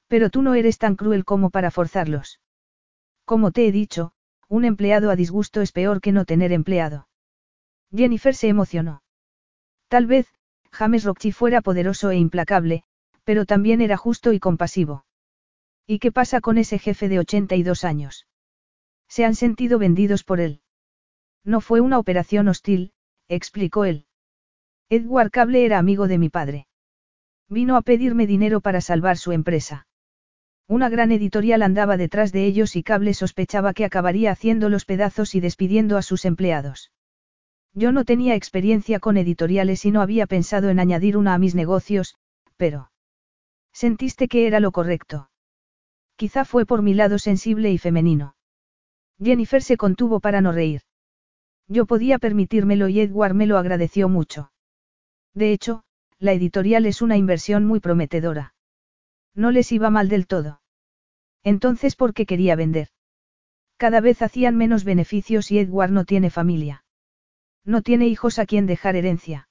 [0.08, 2.40] Pero tú no eres tan cruel como para forzarlos.
[3.24, 4.12] Como te he dicho,
[4.48, 7.08] un empleado a disgusto es peor que no tener empleado.
[7.94, 9.02] Jennifer se emocionó.
[9.88, 10.26] Tal vez,
[10.70, 12.82] James Rockchi fuera poderoso e implacable,
[13.24, 15.04] pero también era justo y compasivo.
[15.86, 18.26] ¿Y qué pasa con ese jefe de 82 años?
[19.08, 20.60] Se han sentido vendidos por él.
[21.44, 22.92] No fue una operación hostil,
[23.28, 24.06] explicó él.
[24.88, 26.66] Edward Cable era amigo de mi padre.
[27.48, 29.86] Vino a pedirme dinero para salvar su empresa.
[30.66, 35.34] Una gran editorial andaba detrás de ellos y Cable sospechaba que acabaría haciendo los pedazos
[35.34, 36.92] y despidiendo a sus empleados.
[37.72, 41.54] Yo no tenía experiencia con editoriales y no había pensado en añadir una a mis
[41.54, 42.16] negocios,
[42.56, 42.90] pero...
[43.72, 45.30] Sentiste que era lo correcto.
[46.16, 48.34] Quizá fue por mi lado sensible y femenino.
[49.22, 50.82] Jennifer se contuvo para no reír.
[51.68, 54.50] Yo podía permitírmelo y Edward me lo agradeció mucho.
[55.34, 55.84] De hecho,
[56.18, 58.54] la editorial es una inversión muy prometedora.
[59.34, 60.60] No les iba mal del todo.
[61.44, 62.88] Entonces, ¿por qué quería vender?
[63.76, 66.84] Cada vez hacían menos beneficios y Edward no tiene familia.
[67.64, 69.48] No tiene hijos a quien dejar herencia.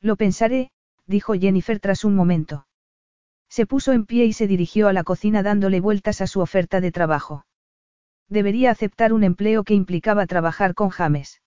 [0.00, 0.70] Lo pensaré,
[1.06, 2.66] dijo Jennifer tras un momento.
[3.48, 6.80] Se puso en pie y se dirigió a la cocina dándole vueltas a su oferta
[6.80, 7.44] de trabajo.
[8.30, 11.42] Debería aceptar un empleo que implicaba trabajar con James.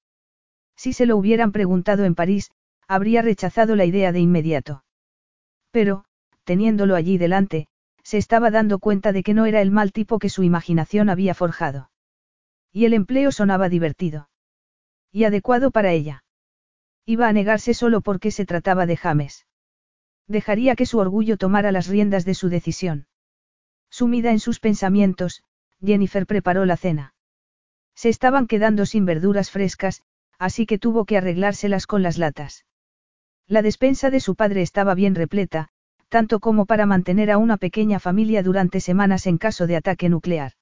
[0.76, 2.52] Si se lo hubieran preguntado en París,
[2.88, 4.84] habría rechazado la idea de inmediato.
[5.72, 6.04] Pero,
[6.44, 7.68] teniéndolo allí delante,
[8.04, 11.34] se estaba dando cuenta de que no era el mal tipo que su imaginación había
[11.34, 11.90] forjado.
[12.74, 14.30] Y el empleo sonaba divertido.
[15.10, 16.26] Y adecuado para ella.
[17.06, 19.48] Iba a negarse solo porque se trataba de James.
[20.28, 23.08] Dejaría que su orgullo tomara las riendas de su decisión.
[23.90, 25.44] Sumida en sus pensamientos,
[25.84, 27.14] Jennifer preparó la cena.
[27.96, 30.02] Se estaban quedando sin verduras frescas,
[30.40, 32.66] así que tuvo que arreglárselas con las latas.
[33.48, 35.70] La despensa de su padre estaba bien repleta,
[36.10, 40.54] tanto como para mantener a una pequeña familia durante semanas en caso de ataque nuclear.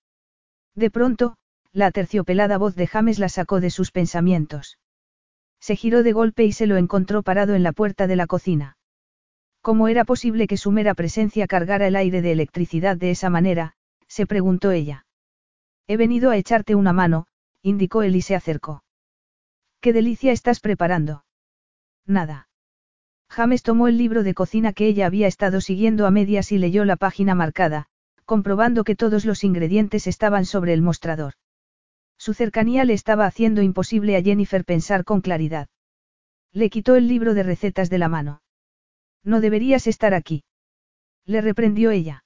[0.75, 1.35] De pronto,
[1.73, 4.77] la terciopelada voz de James la sacó de sus pensamientos.
[5.59, 8.77] Se giró de golpe y se lo encontró parado en la puerta de la cocina.
[9.61, 13.75] ¿Cómo era posible que su mera presencia cargara el aire de electricidad de esa manera?
[14.07, 15.05] se preguntó ella.
[15.87, 17.27] He venido a echarte una mano,
[17.61, 18.83] indicó él y se acercó.
[19.79, 21.25] ¿Qué delicia estás preparando?
[22.05, 22.49] Nada.
[23.29, 26.85] James tomó el libro de cocina que ella había estado siguiendo a medias y leyó
[26.85, 27.87] la página marcada,
[28.25, 31.33] comprobando que todos los ingredientes estaban sobre el mostrador.
[32.17, 35.69] Su cercanía le estaba haciendo imposible a Jennifer pensar con claridad.
[36.51, 38.43] Le quitó el libro de recetas de la mano.
[39.23, 40.43] No deberías estar aquí.
[41.25, 42.23] Le reprendió ella.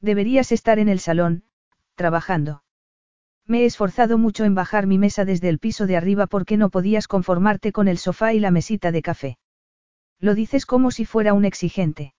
[0.00, 1.44] Deberías estar en el salón,
[1.94, 2.62] trabajando.
[3.46, 6.68] Me he esforzado mucho en bajar mi mesa desde el piso de arriba porque no
[6.68, 9.38] podías conformarte con el sofá y la mesita de café.
[10.18, 12.14] Lo dices como si fuera un exigente.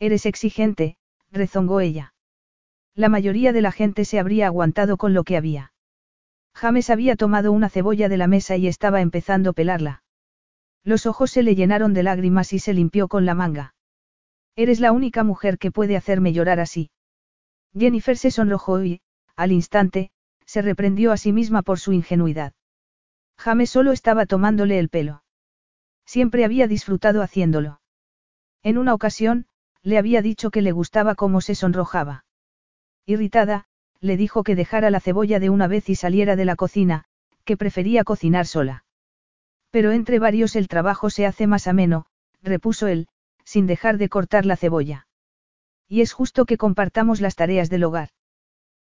[0.00, 0.96] Eres exigente,
[1.30, 2.14] rezongó ella.
[2.94, 5.72] La mayoría de la gente se habría aguantado con lo que había.
[6.54, 10.02] James había tomado una cebolla de la mesa y estaba empezando a pelarla.
[10.82, 13.74] Los ojos se le llenaron de lágrimas y se limpió con la manga.
[14.56, 16.90] Eres la única mujer que puede hacerme llorar así.
[17.72, 19.00] Jennifer se sonrojó y,
[19.36, 20.10] al instante,
[20.50, 22.54] se reprendió a sí misma por su ingenuidad.
[23.38, 25.22] James solo estaba tomándole el pelo.
[26.04, 27.80] Siempre había disfrutado haciéndolo.
[28.64, 29.46] En una ocasión,
[29.84, 32.24] le había dicho que le gustaba cómo se sonrojaba.
[33.06, 33.66] Irritada,
[34.00, 37.04] le dijo que dejara la cebolla de una vez y saliera de la cocina,
[37.44, 38.84] que prefería cocinar sola.
[39.70, 42.06] Pero entre varios el trabajo se hace más ameno,
[42.42, 43.06] repuso él,
[43.44, 45.06] sin dejar de cortar la cebolla.
[45.86, 48.08] Y es justo que compartamos las tareas del hogar.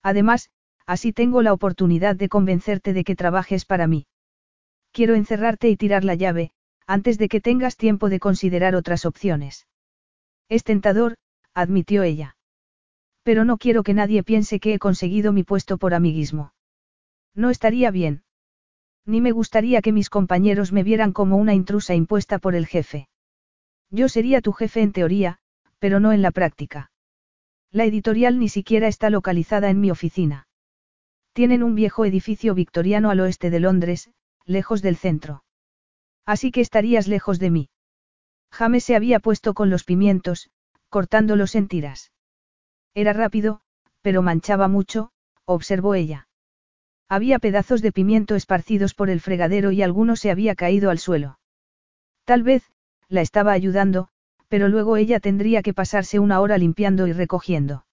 [0.02, 0.52] Además,
[0.90, 4.08] así tengo la oportunidad de convencerte de que trabajes para mí.
[4.92, 6.50] Quiero encerrarte y tirar la llave,
[6.88, 9.68] antes de que tengas tiempo de considerar otras opciones.
[10.50, 11.14] Es tentador,
[11.54, 12.38] admitió ella.
[13.22, 16.54] Pero no quiero que nadie piense que he conseguido mi puesto por amiguismo.
[17.36, 18.24] No estaría bien.
[19.06, 23.10] Ni me gustaría que mis compañeros me vieran como una intrusa impuesta por el jefe.
[23.92, 25.38] Yo sería tu jefe en teoría,
[25.78, 26.90] pero no en la práctica.
[27.72, 30.48] La editorial ni siquiera está localizada en mi oficina.
[31.40, 34.12] Tienen un viejo edificio victoriano al oeste de Londres,
[34.44, 35.46] lejos del centro.
[36.26, 37.70] Así que estarías lejos de mí.
[38.52, 40.50] James se había puesto con los pimientos,
[40.90, 42.12] cortándolos en tiras.
[42.94, 43.62] Era rápido,
[44.02, 45.12] pero manchaba mucho,
[45.46, 46.28] observó ella.
[47.08, 51.40] Había pedazos de pimiento esparcidos por el fregadero y alguno se había caído al suelo.
[52.26, 52.70] Tal vez,
[53.08, 54.10] la estaba ayudando,
[54.50, 57.86] pero luego ella tendría que pasarse una hora limpiando y recogiendo.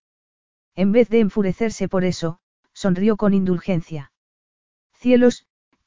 [0.74, 2.40] En vez de enfurecerse por eso,
[2.76, 4.12] sonrió con indulgencia.
[4.92, 5.46] Cielos,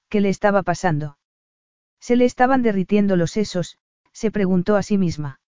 [0.09, 1.19] ¿qué le estaba pasando?
[1.99, 3.77] Se le estaban derritiendo los sesos,
[4.11, 5.39] se preguntó a sí misma.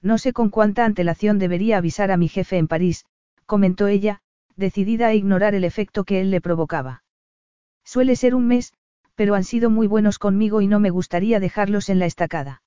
[0.00, 3.04] No sé con cuánta antelación debería avisar a mi jefe en París,
[3.46, 4.20] comentó ella,
[4.54, 7.02] decidida a ignorar el efecto que él le provocaba.
[7.84, 8.72] Suele ser un mes,
[9.16, 12.62] pero han sido muy buenos conmigo y no me gustaría dejarlos en la estacada.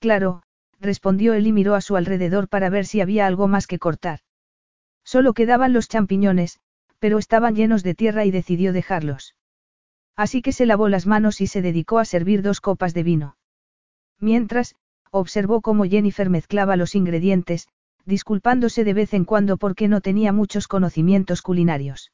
[0.00, 0.42] Claro,
[0.80, 4.18] respondió él y miró a su alrededor para ver si había algo más que cortar.
[5.04, 6.58] Solo quedaban los champiñones,
[7.02, 9.34] pero estaban llenos de tierra y decidió dejarlos.
[10.14, 13.36] Así que se lavó las manos y se dedicó a servir dos copas de vino.
[14.20, 14.76] Mientras,
[15.10, 17.66] observó cómo Jennifer mezclaba los ingredientes,
[18.04, 22.12] disculpándose de vez en cuando porque no tenía muchos conocimientos culinarios.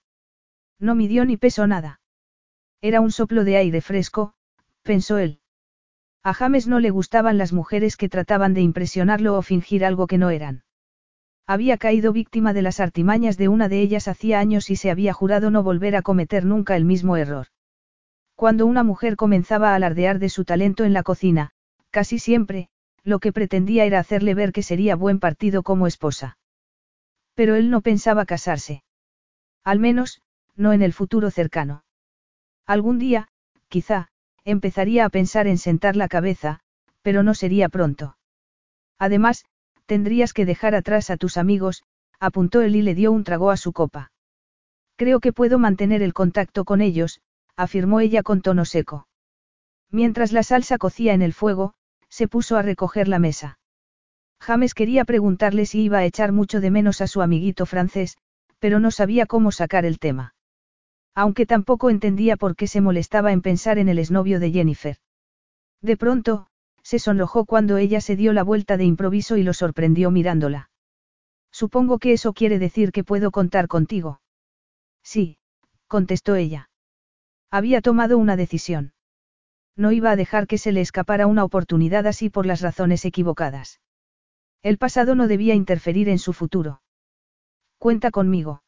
[0.78, 2.01] No midió ni pesó nada.
[2.81, 4.32] Era un soplo de aire fresco,
[4.85, 5.40] pensó él.
[6.23, 10.16] A James no le gustaban las mujeres que trataban de impresionarlo o fingir algo que
[10.16, 10.62] no eran.
[11.51, 15.15] Había caído víctima de las artimañas de una de ellas hacía años y se había
[15.15, 17.47] jurado no volver a cometer nunca el mismo error.
[18.35, 21.53] Cuando una mujer comenzaba a alardear de su talento en la cocina,
[21.91, 22.69] casi siempre,
[23.03, 26.37] lo que pretendía era hacerle ver que sería buen partido como esposa.
[27.35, 28.83] Pero él no pensaba casarse.
[29.65, 30.20] Al menos,
[30.55, 31.83] no en el futuro cercano.
[32.66, 33.29] Algún día,
[33.69, 34.09] quizá,
[34.45, 36.61] empezaría a pensar en sentar la cabeza,
[37.01, 38.19] pero no sería pronto.
[38.99, 39.47] Además,
[39.89, 41.82] tendrías que dejar atrás a tus amigos,
[42.20, 44.12] apuntó él y le dio un trago a su copa.
[44.97, 47.20] Creo que puedo mantener el contacto con ellos,
[47.56, 49.09] afirmó ella con tono seco.
[49.90, 51.73] Mientras la salsa cocía en el fuego,
[52.10, 53.59] se puso a recoger la mesa.
[54.40, 58.19] James quería preguntarle si iba a echar mucho de menos a su amiguito francés,
[58.59, 60.35] pero no sabía cómo sacar el tema.
[61.15, 64.98] Aunque tampoco entendía por qué se molestaba en pensar en el exnovio de Jennifer.
[65.81, 66.48] De pronto,
[66.83, 70.71] se sonrojó cuando ella se dio la vuelta de improviso y lo sorprendió mirándola.
[71.51, 74.21] Supongo que eso quiere decir que puedo contar contigo.
[75.03, 75.39] Sí,
[75.87, 76.71] contestó ella.
[77.51, 78.93] Había tomado una decisión
[79.79, 83.81] no iba a dejar que se le escapara una oportunidad así por las razones equivocadas.
[84.63, 86.83] El pasado no debía interferir en su futuro.
[87.79, 88.63] Cuenta conmigo.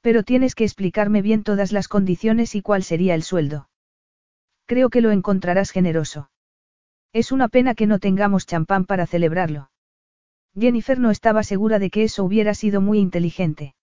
[0.00, 3.68] Pero tienes que explicarme bien todas las condiciones y cuál sería el sueldo.
[4.66, 6.30] Creo que lo encontrarás generoso.
[7.12, 9.70] Es una pena que no tengamos champán para celebrarlo.
[10.58, 13.74] Jennifer no estaba segura de que eso hubiera sido muy inteligente.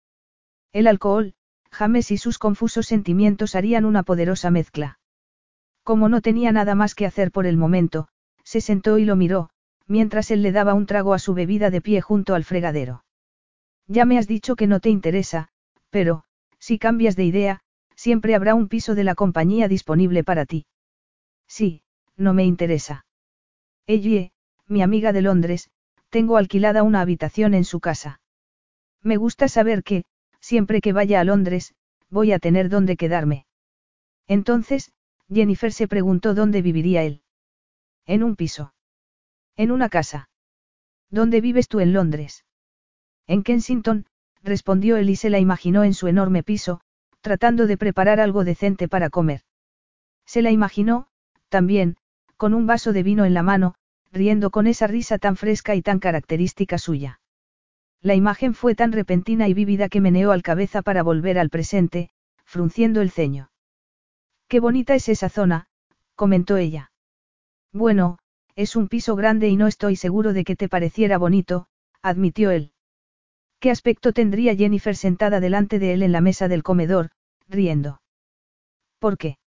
[0.72, 1.34] El alcohol,
[1.70, 4.98] James y sus confusos sentimientos harían una poderosa mezcla.
[5.82, 8.08] Como no tenía nada más que hacer por el momento,
[8.44, 9.50] se sentó y lo miró,
[9.86, 13.04] mientras él le daba un trago a su bebida de pie junto al fregadero.
[13.88, 15.48] Ya me has dicho que no te interesa,
[15.90, 16.24] pero,
[16.58, 17.60] si cambias de idea,
[17.94, 20.66] siempre habrá un piso de la compañía disponible para ti.
[21.46, 21.82] Sí,
[22.16, 23.05] no me interesa.
[23.86, 24.32] Ellie,
[24.66, 25.70] mi amiga de Londres,
[26.10, 28.20] tengo alquilada una habitación en su casa.
[29.02, 30.04] Me gusta saber que,
[30.40, 31.74] siempre que vaya a Londres,
[32.10, 33.46] voy a tener dónde quedarme.
[34.26, 34.92] Entonces,
[35.28, 37.22] Jennifer se preguntó dónde viviría él.
[38.06, 38.74] En un piso.
[39.56, 40.30] En una casa.
[41.10, 42.44] ¿Dónde vives tú en Londres?
[43.28, 44.06] En Kensington,
[44.42, 46.80] respondió él y se la imaginó en su enorme piso,
[47.20, 49.42] tratando de preparar algo decente para comer.
[50.24, 51.08] Se la imaginó,
[51.48, 51.96] también,
[52.36, 53.74] con un vaso de vino en la mano,
[54.12, 57.20] riendo con esa risa tan fresca y tan característica suya.
[58.02, 62.10] La imagen fue tan repentina y vívida que meneó al cabeza para volver al presente,
[62.44, 63.50] frunciendo el ceño.
[64.48, 65.66] Qué bonita es esa zona,
[66.14, 66.92] comentó ella.
[67.72, 68.18] Bueno,
[68.54, 71.66] es un piso grande y no estoy seguro de que te pareciera bonito,
[72.00, 72.72] admitió él.
[73.58, 77.10] ¿Qué aspecto tendría Jennifer sentada delante de él en la mesa del comedor,
[77.48, 78.00] riendo?
[78.98, 79.38] ¿Por qué?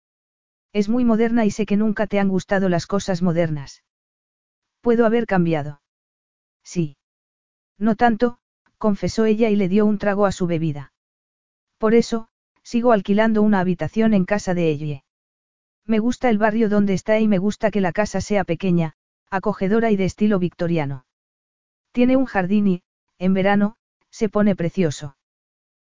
[0.71, 3.83] Es muy moderna y sé que nunca te han gustado las cosas modernas.
[4.81, 5.81] Puedo haber cambiado.
[6.63, 6.97] Sí.
[7.77, 8.39] No tanto,
[8.77, 10.93] confesó ella y le dio un trago a su bebida.
[11.77, 12.27] Por eso,
[12.63, 15.03] sigo alquilando una habitación en casa de ella.
[15.85, 18.93] Me gusta el barrio donde está y me gusta que la casa sea pequeña,
[19.31, 21.05] acogedora y de estilo victoriano.
[21.91, 22.83] Tiene un jardín y,
[23.17, 23.75] en verano,
[24.11, 25.17] se pone precioso.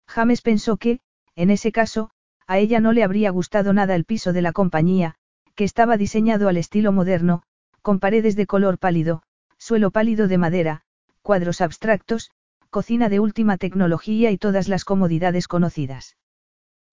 [0.08, 1.00] James pensó que,
[1.36, 2.12] en ese caso,
[2.48, 5.16] a ella no le habría gustado nada el piso de la compañía,
[5.56, 7.44] que estaba diseñado al estilo moderno,
[7.82, 9.22] con paredes de color pálido,
[9.58, 10.82] suelo pálido de madera,
[11.22, 12.32] cuadros abstractos,
[12.70, 16.16] cocina de última tecnología y todas las comodidades conocidas.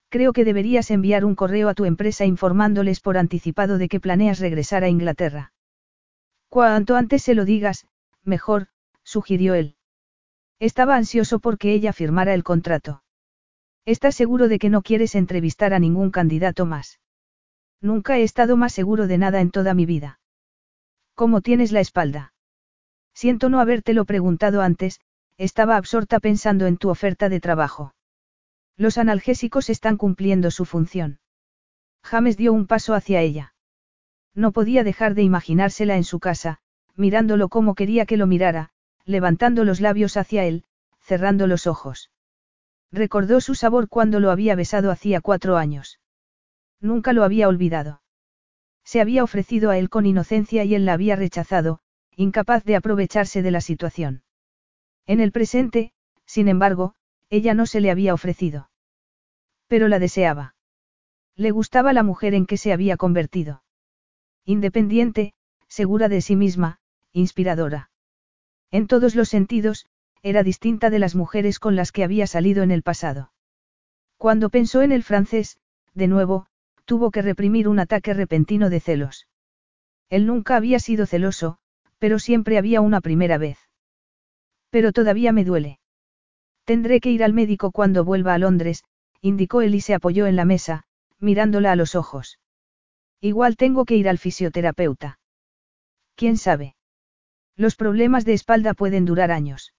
[0.09, 4.41] Creo que deberías enviar un correo a tu empresa informándoles por anticipado de que planeas
[4.41, 5.53] regresar a Inglaterra.
[6.49, 7.87] Cuanto antes se lo digas,
[8.25, 8.69] mejor,
[9.05, 9.77] sugirió él.
[10.59, 13.04] Estaba ansioso porque ella firmara el contrato.
[13.87, 17.01] ¿Estás seguro de que no quieres entrevistar a ningún candidato más?
[17.83, 20.21] Nunca he estado más seguro de nada en toda mi vida.
[21.15, 22.33] ¿Cómo tienes la espalda?
[23.13, 25.01] Siento no habértelo preguntado antes,
[25.37, 27.95] estaba absorta pensando en tu oferta de trabajo.
[28.79, 31.21] Los analgésicos están cumpliendo su función.
[32.03, 33.55] James dio un paso hacia ella.
[34.35, 36.59] No podía dejar de imaginársela en su casa,
[36.97, 38.71] mirándolo como quería que lo mirara,
[39.05, 40.65] levantando los labios hacia él,
[41.01, 42.11] cerrando los ojos.
[42.95, 45.99] Recordó su sabor cuando lo había besado hacía cuatro años.
[46.81, 48.03] Nunca lo había olvidado.
[48.85, 51.81] Se había ofrecido a él con inocencia y él la había rechazado,
[52.15, 54.23] incapaz de aprovecharse de la situación.
[55.07, 55.93] En el presente,
[56.25, 56.95] sin embargo,
[57.31, 58.71] ella no se le había ofrecido.
[59.67, 60.55] Pero la deseaba.
[61.35, 63.65] Le gustaba la mujer en que se había convertido.
[64.45, 65.35] Independiente,
[65.67, 66.79] segura de sí misma,
[67.13, 67.91] inspiradora.
[68.71, 69.87] En todos los sentidos,
[70.25, 73.31] era distinta de las mujeres con las que había salido en el pasado.
[74.17, 75.59] Cuando pensó en el francés,
[75.93, 76.47] de nuevo,
[76.87, 79.29] tuvo que reprimir un ataque repentino de celos.
[80.09, 81.59] Él nunca había sido celoso,
[81.99, 83.59] pero siempre había una primera vez.
[84.71, 85.79] Pero todavía me duele.
[86.65, 88.83] Tendré que ir al médico cuando vuelva a Londres,
[89.21, 90.85] indicó él y se apoyó en la mesa,
[91.21, 92.39] mirándola a los ojos.
[93.21, 95.19] Igual tengo que ir al fisioterapeuta.
[96.15, 96.77] ¿Quién sabe?
[97.57, 99.74] Los problemas de espalda pueden durar años.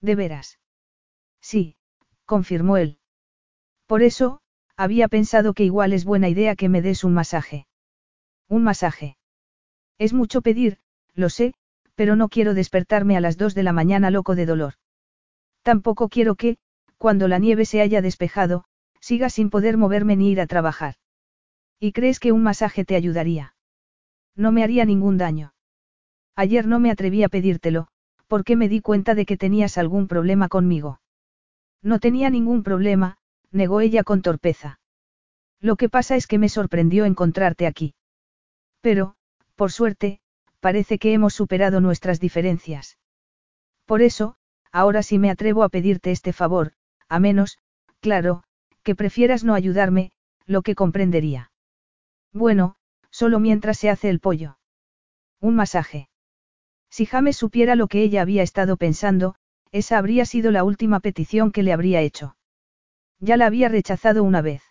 [0.00, 0.58] ¿De veras?
[1.40, 1.76] Sí,
[2.24, 2.98] confirmó él.
[3.86, 4.40] Por eso,
[4.76, 7.66] había pensado que igual es buena idea que me des un masaje.
[8.48, 9.16] Un masaje.
[9.98, 10.78] Es mucho pedir,
[11.14, 11.54] lo sé,
[11.94, 14.74] pero no quiero despertarme a las dos de la mañana loco de dolor.
[15.62, 16.56] Tampoco quiero que,
[16.96, 18.64] cuando la nieve se haya despejado,
[19.00, 20.94] siga sin poder moverme ni ir a trabajar.
[21.78, 23.54] ¿Y crees que un masaje te ayudaría?
[24.36, 25.52] No me haría ningún daño.
[26.36, 27.88] Ayer no me atreví a pedírtelo,
[28.30, 31.00] porque me di cuenta de que tenías algún problema conmigo.
[31.82, 33.16] No tenía ningún problema,
[33.50, 34.78] negó ella con torpeza.
[35.58, 37.94] Lo que pasa es que me sorprendió encontrarte aquí.
[38.80, 39.16] Pero,
[39.56, 40.20] por suerte,
[40.60, 42.98] parece que hemos superado nuestras diferencias.
[43.84, 44.36] Por eso,
[44.70, 46.74] ahora sí me atrevo a pedirte este favor,
[47.08, 47.58] a menos,
[47.98, 48.44] claro,
[48.84, 50.12] que prefieras no ayudarme,
[50.46, 51.50] lo que comprendería.
[52.32, 52.76] Bueno,
[53.10, 54.56] solo mientras se hace el pollo.
[55.40, 56.09] Un masaje.
[56.90, 59.36] Si James supiera lo que ella había estado pensando,
[59.72, 62.36] esa habría sido la última petición que le habría hecho.
[63.20, 64.62] Ya la había rechazado una vez.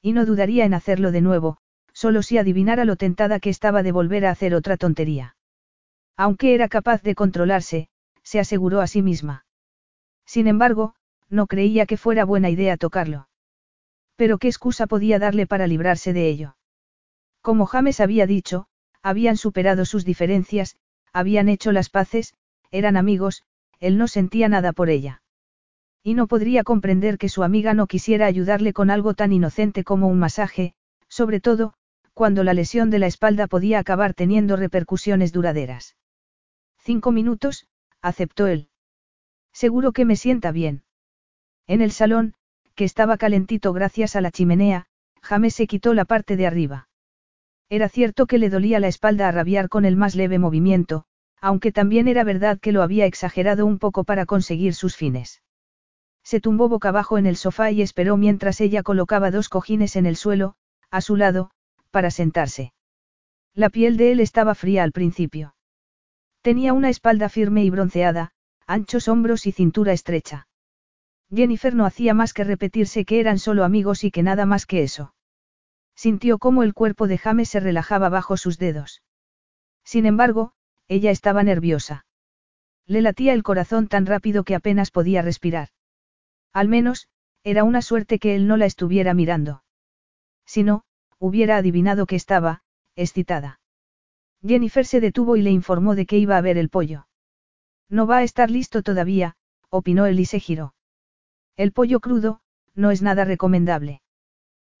[0.00, 1.58] Y no dudaría en hacerlo de nuevo,
[1.92, 5.36] solo si adivinara lo tentada que estaba de volver a hacer otra tontería.
[6.16, 7.88] Aunque era capaz de controlarse,
[8.22, 9.46] se aseguró a sí misma.
[10.26, 10.94] Sin embargo,
[11.28, 13.28] no creía que fuera buena idea tocarlo.
[14.16, 16.56] Pero qué excusa podía darle para librarse de ello.
[17.40, 18.66] Como James había dicho,
[19.02, 20.76] habían superado sus diferencias,
[21.14, 22.34] habían hecho las paces,
[22.70, 23.44] eran amigos,
[23.80, 25.22] él no sentía nada por ella.
[26.02, 30.08] Y no podría comprender que su amiga no quisiera ayudarle con algo tan inocente como
[30.08, 30.74] un masaje,
[31.08, 31.72] sobre todo,
[32.12, 35.96] cuando la lesión de la espalda podía acabar teniendo repercusiones duraderas.
[36.78, 37.66] Cinco minutos,
[38.02, 38.68] aceptó él.
[39.52, 40.82] Seguro que me sienta bien.
[41.66, 42.34] En el salón,
[42.74, 44.86] que estaba calentito gracias a la chimenea,
[45.22, 46.88] James se quitó la parte de arriba.
[47.74, 51.06] Era cierto que le dolía la espalda a rabiar con el más leve movimiento,
[51.40, 55.42] aunque también era verdad que lo había exagerado un poco para conseguir sus fines.
[56.22, 60.06] Se tumbó boca abajo en el sofá y esperó mientras ella colocaba dos cojines en
[60.06, 60.54] el suelo,
[60.92, 61.50] a su lado,
[61.90, 62.72] para sentarse.
[63.54, 65.56] La piel de él estaba fría al principio.
[66.42, 68.30] Tenía una espalda firme y bronceada,
[68.68, 70.46] anchos hombros y cintura estrecha.
[71.28, 74.84] Jennifer no hacía más que repetirse que eran solo amigos y que nada más que
[74.84, 75.13] eso.
[75.94, 79.02] Sintió cómo el cuerpo de James se relajaba bajo sus dedos.
[79.84, 80.52] Sin embargo,
[80.88, 82.06] ella estaba nerviosa.
[82.86, 85.68] Le latía el corazón tan rápido que apenas podía respirar.
[86.52, 87.08] Al menos,
[87.42, 89.62] era una suerte que él no la estuviera mirando.
[90.46, 90.84] Si no,
[91.18, 92.62] hubiera adivinado que estaba,
[92.96, 93.60] excitada.
[94.46, 97.06] Jennifer se detuvo y le informó de que iba a ver el pollo.
[97.88, 99.36] No va a estar listo todavía,
[99.70, 100.74] opinó él y se giró.
[101.56, 102.40] El pollo crudo,
[102.74, 104.02] no es nada recomendable.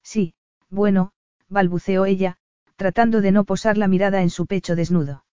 [0.02, 0.34] Sí,
[0.70, 1.12] bueno,
[1.48, 2.36] balbuceó ella,
[2.76, 5.24] tratando de no posar la mirada en su pecho desnudo.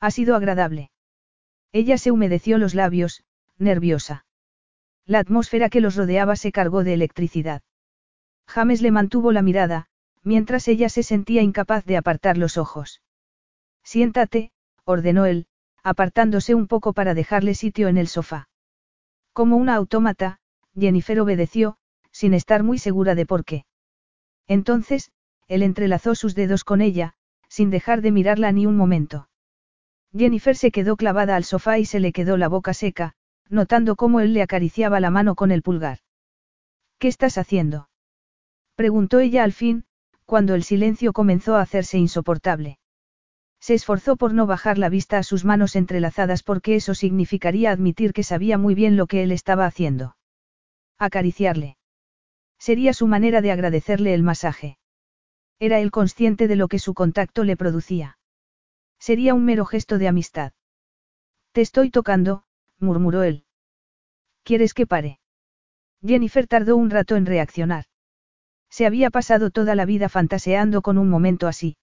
[0.00, 0.90] Ha sido agradable.
[1.72, 3.24] Ella se humedeció los labios,
[3.58, 4.24] nerviosa.
[5.06, 7.62] La atmósfera que los rodeaba se cargó de electricidad.
[8.46, 9.86] James le mantuvo la mirada,
[10.22, 13.02] mientras ella se sentía incapaz de apartar los ojos.
[13.82, 14.52] Siéntate,
[14.84, 15.46] ordenó él,
[15.82, 18.48] apartándose un poco para dejarle sitio en el sofá.
[19.32, 20.40] Como una autómata,
[20.74, 21.76] Jennifer obedeció,
[22.10, 23.64] sin estar muy segura de por qué.
[24.48, 25.12] Entonces,
[25.46, 27.14] él entrelazó sus dedos con ella,
[27.48, 29.28] sin dejar de mirarla ni un momento.
[30.16, 33.14] Jennifer se quedó clavada al sofá y se le quedó la boca seca,
[33.48, 35.98] notando cómo él le acariciaba la mano con el pulgar.
[36.98, 37.88] ¿Qué estás haciendo?
[38.74, 39.84] preguntó ella al fin,
[40.24, 42.78] cuando el silencio comenzó a hacerse insoportable.
[43.60, 48.12] Se esforzó por no bajar la vista a sus manos entrelazadas porque eso significaría admitir
[48.12, 50.16] que sabía muy bien lo que él estaba haciendo.
[50.98, 51.77] Acariciarle.
[52.58, 54.78] Sería su manera de agradecerle el masaje.
[55.58, 58.18] Era él consciente de lo que su contacto le producía.
[58.98, 60.52] Sería un mero gesto de amistad.
[61.52, 62.44] Te estoy tocando,
[62.78, 63.44] murmuró él.
[64.42, 65.20] ¿Quieres que pare?
[66.04, 67.84] Jennifer tardó un rato en reaccionar.
[68.70, 71.76] Se había pasado toda la vida fantaseando con un momento así.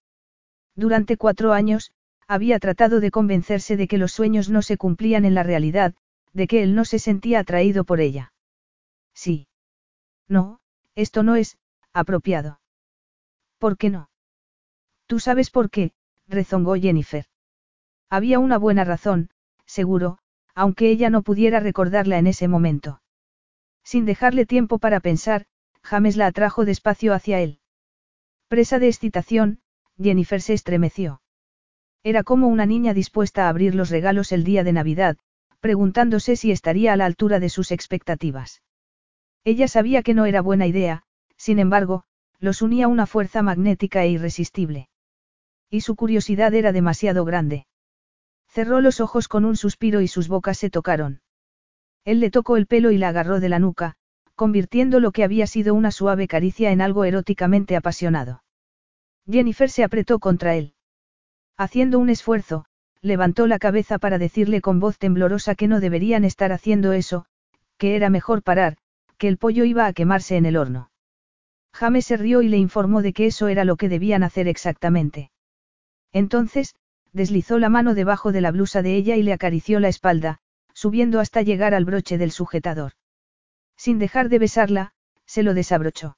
[0.75, 1.91] Durante cuatro años,
[2.27, 5.95] había tratado de convencerse de que los sueños no se cumplían en la realidad,
[6.33, 8.33] de que él no se sentía atraído por ella.
[9.13, 9.47] Sí.
[10.27, 10.59] No,
[10.95, 11.57] esto no es,
[11.93, 12.59] apropiado.
[13.59, 14.09] ¿Por qué no?
[15.07, 15.93] Tú sabes por qué,
[16.27, 17.25] rezongó Jennifer.
[18.09, 19.29] Había una buena razón,
[19.65, 20.17] seguro,
[20.53, 23.01] aunque ella no pudiera recordarla en ese momento.
[23.83, 25.45] Sin dejarle tiempo para pensar,
[25.83, 27.59] James la atrajo despacio hacia él.
[28.47, 29.59] Presa de excitación,
[30.01, 31.21] Jennifer se estremeció.
[32.03, 35.17] Era como una niña dispuesta a abrir los regalos el día de Navidad,
[35.59, 38.61] preguntándose si estaría a la altura de sus expectativas.
[39.45, 41.03] Ella sabía que no era buena idea,
[41.37, 42.03] sin embargo,
[42.39, 44.89] los unía una fuerza magnética e irresistible.
[45.69, 47.67] Y su curiosidad era demasiado grande.
[48.47, 51.21] Cerró los ojos con un suspiro y sus bocas se tocaron.
[52.05, 53.97] Él le tocó el pelo y la agarró de la nuca,
[54.33, 58.43] convirtiendo lo que había sido una suave caricia en algo eróticamente apasionado.
[59.29, 60.73] Jennifer se apretó contra él.
[61.55, 62.65] Haciendo un esfuerzo,
[63.01, 67.25] levantó la cabeza para decirle con voz temblorosa que no deberían estar haciendo eso,
[67.77, 68.77] que era mejor parar,
[69.17, 70.91] que el pollo iba a quemarse en el horno.
[71.73, 75.31] James se rió y le informó de que eso era lo que debían hacer exactamente.
[76.13, 76.75] Entonces,
[77.11, 80.39] deslizó la mano debajo de la blusa de ella y le acarició la espalda,
[80.73, 82.93] subiendo hasta llegar al broche del sujetador.
[83.77, 84.93] Sin dejar de besarla,
[85.25, 86.17] se lo desabrochó.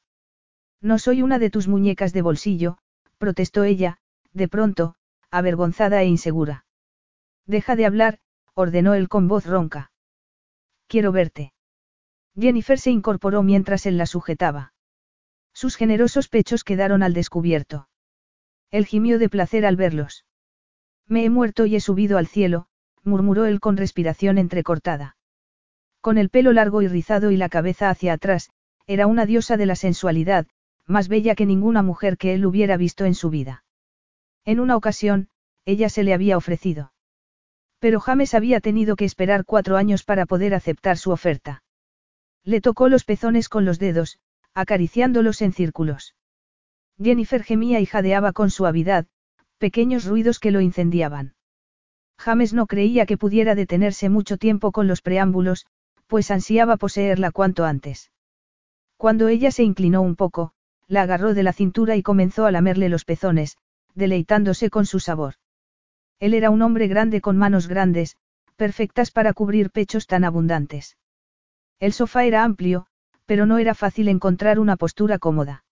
[0.82, 2.78] No soy una de tus muñecas de bolsillo,
[3.18, 3.98] protestó ella,
[4.34, 4.96] de pronto,
[5.32, 6.66] avergonzada e insegura.
[7.46, 8.20] Deja de hablar,
[8.54, 9.92] ordenó él con voz ronca.
[10.88, 11.54] Quiero verte.
[12.40, 14.74] Jennifer se incorporó mientras él la sujetaba.
[15.54, 17.90] Sus generosos pechos quedaron al descubierto.
[18.70, 20.26] Él gimió de placer al verlos.
[21.08, 22.68] Me he muerto y he subido al cielo,
[23.04, 25.18] murmuró él con respiración entrecortada.
[26.02, 28.52] Con el pelo largo y rizado y la cabeza hacia atrás,
[28.86, 30.46] era una diosa de la sensualidad,
[30.86, 33.64] más bella que ninguna mujer que él hubiera visto en su vida.
[34.46, 35.30] En una ocasión,
[35.66, 36.94] ella se le había ofrecido.
[37.80, 41.64] Pero James había tenido que esperar cuatro años para poder aceptar su oferta.
[42.48, 44.20] Le tocó los pezones con los dedos,
[44.54, 46.16] acariciándolos en círculos.
[46.98, 49.06] Jennifer gemía y jadeaba con suavidad,
[49.58, 51.36] pequeños ruidos que lo incendiaban.
[52.18, 55.66] James no creía que pudiera detenerse mucho tiempo con los preámbulos,
[56.08, 58.12] pues ansiaba poseerla cuanto antes.
[58.96, 60.54] Cuando ella se inclinó un poco,
[60.88, 63.58] la agarró de la cintura y comenzó a lamerle los pezones,
[63.94, 65.34] deleitándose con su sabor.
[66.22, 68.16] Él era un hombre grande con manos grandes,
[68.56, 70.96] perfectas para cubrir pechos tan abundantes.
[71.80, 72.88] El sofá era amplio,
[73.26, 75.64] pero no era fácil encontrar una postura cómoda.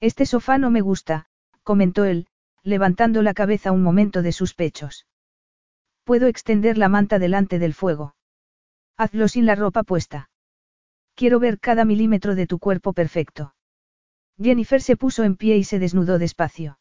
[0.00, 1.26] Este sofá no me gusta,
[1.62, 2.26] comentó él,
[2.62, 5.06] levantando la cabeza un momento de sus pechos.
[6.04, 8.14] Puedo extender la manta delante del fuego.
[8.96, 10.28] Hazlo sin la ropa puesta.
[11.14, 13.54] Quiero ver cada milímetro de tu cuerpo perfecto.
[14.38, 16.78] Jennifer se puso en pie y se desnudó despacio.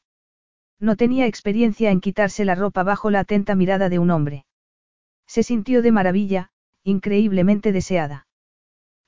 [0.80, 4.46] No tenía experiencia en quitarse la ropa bajo la atenta mirada de un hombre.
[5.28, 6.50] Se sintió de maravilla,
[6.84, 8.28] increíblemente deseada.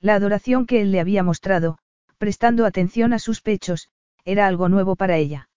[0.04, 1.78] La adoración que él le había mostrado,
[2.18, 3.88] prestando atención a sus pechos,
[4.26, 5.48] era algo nuevo para ella.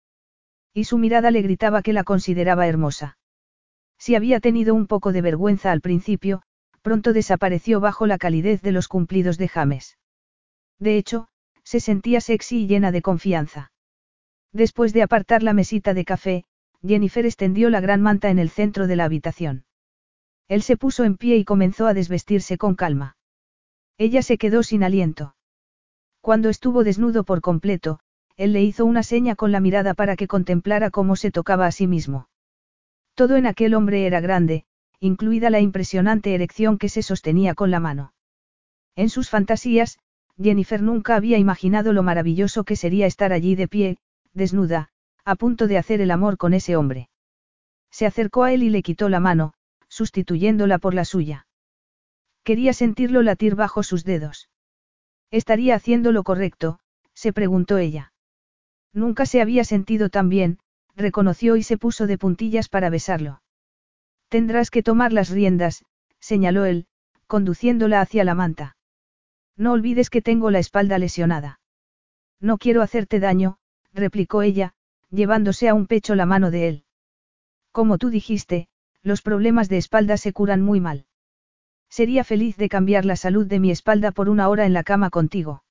[0.73, 3.17] Y su mirada le gritaba que la consideraba hermosa.
[3.97, 6.43] Si había tenido un poco de vergüenza al principio,
[6.81, 9.97] pronto desapareció bajo la calidez de los cumplidos de James.
[10.79, 11.27] De hecho,
[11.65, 13.73] se sentía sexy y llena de confianza.
[14.53, 16.45] Después de apartar la mesita de café,
[16.81, 19.65] Jennifer extendió la gran manta en el centro de la habitación.
[20.47, 23.16] Él se puso en pie y comenzó a desvestirse con calma.
[23.97, 25.35] Ella se quedó sin aliento.
[26.21, 27.99] Cuando estuvo desnudo por completo,
[28.35, 31.71] él le hizo una seña con la mirada para que contemplara cómo se tocaba a
[31.71, 32.29] sí mismo.
[33.15, 34.65] Todo en aquel hombre era grande,
[34.99, 38.13] incluida la impresionante erección que se sostenía con la mano.
[38.95, 39.97] En sus fantasías,
[40.39, 43.97] Jennifer nunca había imaginado lo maravilloso que sería estar allí de pie,
[44.33, 44.89] desnuda,
[45.25, 47.09] a punto de hacer el amor con ese hombre.
[47.89, 49.53] Se acercó a él y le quitó la mano,
[49.87, 51.46] sustituyéndola por la suya.
[52.47, 54.49] Quería sentirlo latir bajo sus dedos.
[55.31, 56.79] ¿Estaría haciendo lo correcto?
[57.13, 58.13] se preguntó ella.
[58.93, 60.59] Nunca se había sentido tan bien,
[60.95, 63.41] reconoció y se puso de puntillas para besarlo.
[64.29, 65.83] Tendrás que tomar las riendas,
[66.21, 66.87] señaló él,
[67.27, 68.77] conduciéndola hacia la manta.
[69.57, 71.59] No olvides que tengo la espalda lesionada.
[72.39, 73.57] No quiero hacerte daño,
[73.91, 74.73] replicó ella,
[75.09, 76.85] llevándose a un pecho la mano de él.
[77.73, 78.69] Como tú dijiste,
[79.03, 81.07] los problemas de espalda se curan muy mal.
[81.89, 85.09] Sería feliz de cambiar la salud de mi espalda por una hora en la cama
[85.09, 85.63] contigo.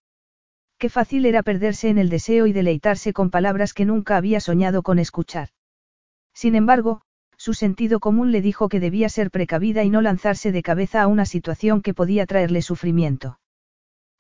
[0.79, 4.83] Qué fácil era perderse en el deseo y deleitarse con palabras que nunca había soñado
[4.83, 5.51] con escuchar.
[6.35, 7.03] Sin embargo,
[7.39, 11.07] su sentido común le dijo que debía ser precavida y no lanzarse de cabeza a
[11.07, 13.39] una situación que podía traerle sufrimiento.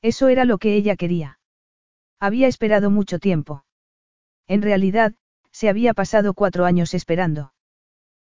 [0.02, 1.38] Eso era lo que ella quería.
[2.20, 3.64] Había esperado mucho tiempo.
[4.46, 5.14] En realidad,
[5.50, 7.52] se había pasado cuatro años esperando.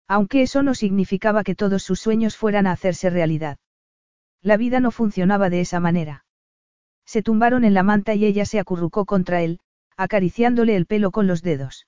[0.10, 3.60] Aunque eso no significaba que todos sus sueños fueran a hacerse realidad.
[4.42, 6.26] La vida no funcionaba de esa manera.
[7.06, 9.60] Se tumbaron en la manta y ella se acurrucó contra él,
[9.98, 11.88] acariciándole el pelo con los dedos.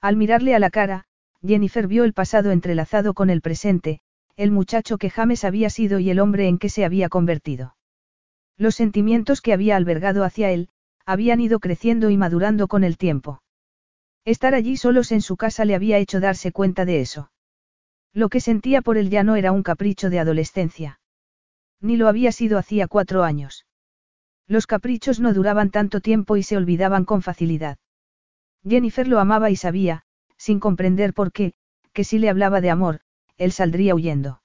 [0.00, 1.06] Al mirarle a la cara,
[1.44, 3.98] Jennifer vio el pasado entrelazado con el presente,
[4.36, 7.74] el muchacho que James había sido y el hombre en que se había convertido.
[8.56, 10.68] Los sentimientos que había albergado hacia él,
[11.04, 13.42] habían ido creciendo y madurando con el tiempo.
[14.24, 17.31] Estar allí solos en su casa le había hecho darse cuenta de eso.
[18.14, 21.00] Lo que sentía por él ya no era un capricho de adolescencia.
[21.80, 23.66] Ni lo había sido hacía cuatro años.
[24.46, 27.78] Los caprichos no duraban tanto tiempo y se olvidaban con facilidad.
[28.68, 30.04] Jennifer lo amaba y sabía,
[30.36, 31.54] sin comprender por qué,
[31.92, 33.00] que si le hablaba de amor,
[33.38, 34.42] él saldría huyendo.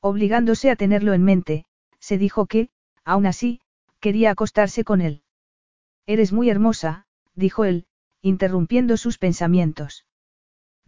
[0.00, 1.66] Obligándose a tenerlo en mente,
[1.98, 2.70] se dijo que,
[3.04, 3.60] aún así,
[4.00, 5.22] quería acostarse con él.
[6.06, 7.86] Eres muy hermosa, dijo él,
[8.22, 10.06] interrumpiendo sus pensamientos.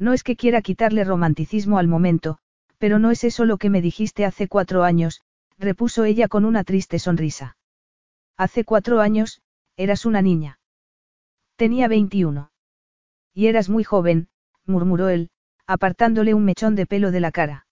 [0.03, 2.39] No es que quiera quitarle romanticismo al momento,
[2.79, 5.23] pero no es eso lo que me dijiste hace cuatro años,
[5.61, 7.57] repuso ella con una triste sonrisa.
[8.37, 9.43] Hace cuatro años,
[9.77, 10.59] eras una niña.
[11.55, 12.51] Tenía veintiuno.
[13.33, 14.27] Y eras muy joven,
[14.67, 15.31] murmuró él,
[15.69, 17.69] apartándole un mechón de pelo de la cara.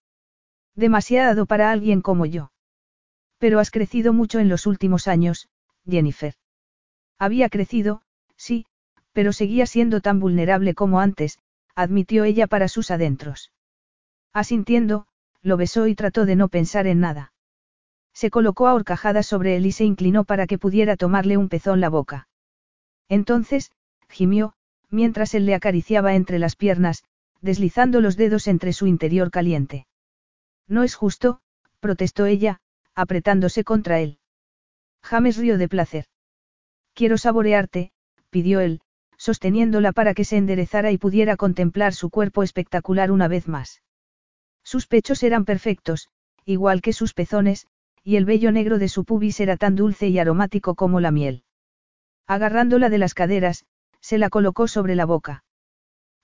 [0.77, 2.53] Demasiado para alguien como yo.
[3.39, 5.49] Pero has crecido mucho en los últimos años,
[5.85, 6.35] Jennifer.
[7.19, 8.03] Había crecido,
[8.37, 8.67] sí,
[9.13, 11.41] pero seguía siendo tan vulnerable como antes,
[11.81, 13.53] admitió ella para sus adentros.
[14.33, 15.07] Asintiendo,
[15.43, 17.33] lo besó y trató de no pensar en nada.
[18.13, 21.81] Se colocó a horcajadas sobre él y se inclinó para que pudiera tomarle un pezón
[21.81, 22.29] la boca.
[23.09, 23.73] Entonces,
[24.09, 24.55] gimió,
[24.91, 27.05] mientras él le acariciaba entre las piernas,
[27.41, 29.87] deslizando los dedos entre su interior caliente.
[30.69, 31.41] No es justo,
[31.81, 32.61] protestó ella,
[32.95, 34.19] apretándose contra él.
[35.03, 36.05] James rió de placer.
[36.93, 37.93] Quiero saborearte,
[38.29, 38.83] pidió él,
[39.21, 43.83] sosteniéndola para que se enderezara y pudiera contemplar su cuerpo espectacular una vez más.
[44.65, 46.09] Sus pechos eran perfectos,
[46.47, 47.67] igual que sus pezones,
[48.03, 51.45] y el vello negro de su pubis era tan dulce y aromático como la miel.
[52.27, 53.67] Agarrándola de las caderas,
[54.01, 55.45] se la colocó sobre la boca.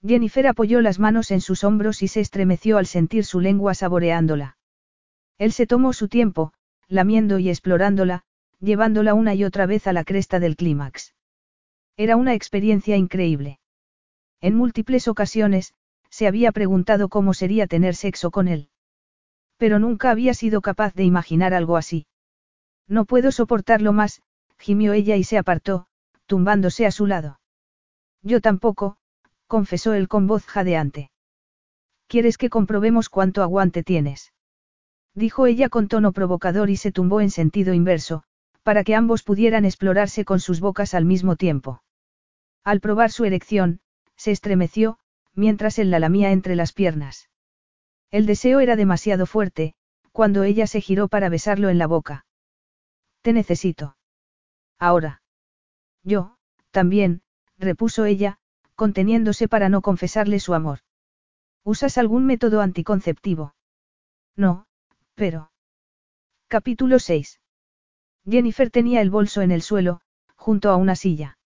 [0.02, 4.56] Jennifer apoyó las manos en sus hombros y se estremeció al sentir su lengua saboreándola.
[5.36, 6.54] Él se tomó su tiempo,
[6.88, 8.22] lamiendo y explorándola,
[8.58, 11.15] llevándola una y otra vez a la cresta del clímax.
[11.98, 13.58] Era una experiencia increíble.
[14.42, 15.72] En múltiples ocasiones,
[16.10, 18.68] se había preguntado cómo sería tener sexo con él.
[19.56, 22.06] Pero nunca había sido capaz de imaginar algo así.
[22.86, 24.20] No puedo soportarlo más,
[24.58, 25.86] gimió ella y se apartó,
[26.26, 27.40] tumbándose a su lado.
[28.22, 28.98] Yo tampoco,
[29.46, 31.10] confesó él con voz jadeante.
[32.08, 34.32] ¿Quieres que comprobemos cuánto aguante tienes?
[35.14, 38.22] Dijo ella con tono provocador y se tumbó en sentido inverso,
[38.62, 41.82] para que ambos pudieran explorarse con sus bocas al mismo tiempo.
[42.66, 43.78] Al probar su erección,
[44.16, 44.98] se estremeció,
[45.34, 47.30] mientras él la lamía entre las piernas.
[48.10, 49.76] El deseo era demasiado fuerte,
[50.10, 52.26] cuando ella se giró para besarlo en la boca.
[53.22, 53.96] Te necesito.
[54.80, 55.22] Ahora.
[56.02, 56.38] Yo,
[56.72, 57.22] también,
[57.56, 58.40] repuso ella,
[58.74, 60.80] conteniéndose para no confesarle su amor.
[61.62, 63.54] ¿Usas algún método anticonceptivo?
[64.34, 64.66] No,
[65.14, 65.52] pero.
[66.48, 67.38] Capítulo 6.
[68.28, 70.00] Jennifer tenía el bolso en el suelo,
[70.34, 71.38] junto a una silla.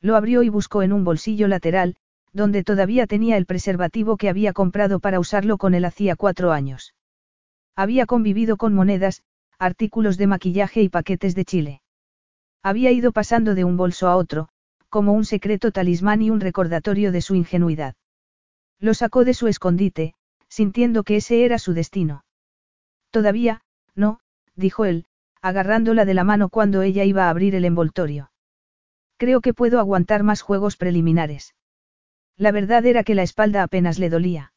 [0.00, 1.96] Lo abrió y buscó en un bolsillo lateral,
[2.32, 6.94] donde todavía tenía el preservativo que había comprado para usarlo con él hacía cuatro años.
[7.74, 9.22] Había convivido con monedas,
[9.58, 11.82] artículos de maquillaje y paquetes de chile.
[12.62, 14.48] Había ido pasando de un bolso a otro,
[14.88, 17.94] como un secreto talismán y un recordatorio de su ingenuidad.
[18.78, 20.14] Lo sacó de su escondite,
[20.48, 22.24] sintiendo que ese era su destino.
[23.10, 23.62] Todavía,
[23.94, 24.20] no,
[24.54, 25.06] dijo él,
[25.42, 28.30] agarrándola de la mano cuando ella iba a abrir el envoltorio.
[29.18, 31.54] Creo que puedo aguantar más juegos preliminares.
[32.36, 34.52] La verdad era que la espalda apenas le dolía.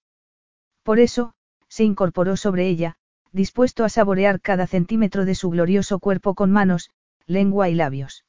[0.83, 1.33] Por eso,
[1.67, 2.95] se incorporó sobre ella,
[3.31, 6.91] dispuesto a saborear cada centímetro de su glorioso cuerpo con manos,
[7.25, 8.23] lengua y labios.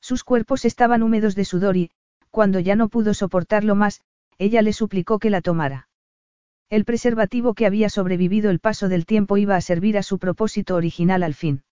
[0.00, 1.90] Sus cuerpos estaban húmedos de sudor y,
[2.30, 4.02] cuando ya no pudo soportarlo más,
[4.36, 5.88] ella le suplicó que la tomara.
[6.68, 10.74] El preservativo que había sobrevivido el paso del tiempo iba a servir a su propósito
[10.74, 11.62] original al fin.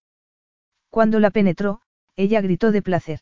[0.88, 1.82] Cuando la penetró,
[2.16, 3.20] ella gritó de placer.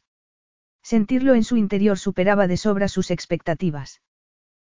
[0.83, 4.02] Sentirlo en su interior superaba de sobra sus expectativas.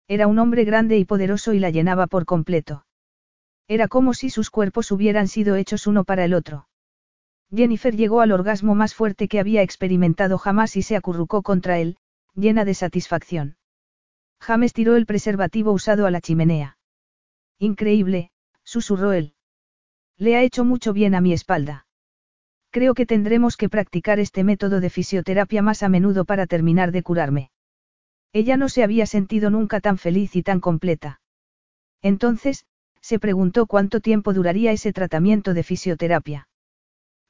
[0.08, 2.86] Era un hombre grande y poderoso y la llenaba por completo.
[3.68, 6.68] Era como si sus cuerpos hubieran sido hechos uno para el otro.
[7.54, 11.96] Jennifer llegó al orgasmo más fuerte que había experimentado jamás y se acurrucó contra él,
[12.34, 13.56] llena de satisfacción.
[14.40, 16.78] James tiró el preservativo usado a la chimenea.
[17.58, 18.30] Increíble,
[18.62, 19.34] susurró él.
[20.18, 21.85] Le ha hecho mucho bien a mi espalda.
[22.70, 27.02] Creo que tendremos que practicar este método de fisioterapia más a menudo para terminar de
[27.02, 27.50] curarme.
[28.32, 31.20] Ella no se había sentido nunca tan feliz y tan completa.
[32.02, 32.66] Entonces,
[33.00, 36.48] se preguntó cuánto tiempo duraría ese tratamiento de fisioterapia.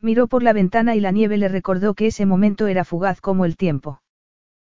[0.01, 3.45] Miró por la ventana y la nieve le recordó que ese momento era fugaz como
[3.45, 4.03] el tiempo.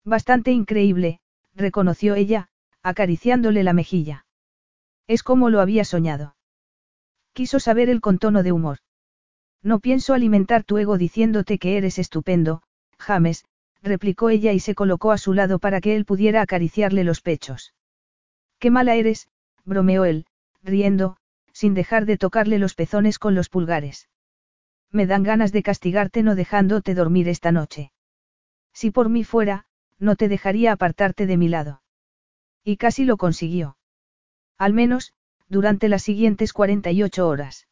[0.03, 1.19] Bastante increíble,
[1.55, 2.49] reconoció ella,
[2.83, 4.25] acariciándole la mejilla.
[5.07, 6.35] Es como lo había soñado.
[7.33, 8.79] Quiso saber el contono de humor.
[9.63, 12.61] No pienso alimentar tu ego diciéndote que eres estupendo,
[12.97, 13.45] James,
[13.81, 17.73] replicó ella y se colocó a su lado para que él pudiera acariciarle los pechos.
[18.59, 19.27] Qué mala eres,
[19.65, 20.25] bromeó él,
[20.63, 21.17] riendo,
[21.51, 24.09] sin dejar de tocarle los pezones con los pulgares.
[24.91, 27.91] Me dan ganas de castigarte no dejándote dormir esta noche.
[28.73, 29.65] Si por mí fuera,
[29.99, 31.81] no te dejaría apartarte de mi lado.
[32.63, 33.77] Y casi lo consiguió.
[34.57, 35.13] Al menos,
[35.49, 37.67] durante las siguientes 48 horas.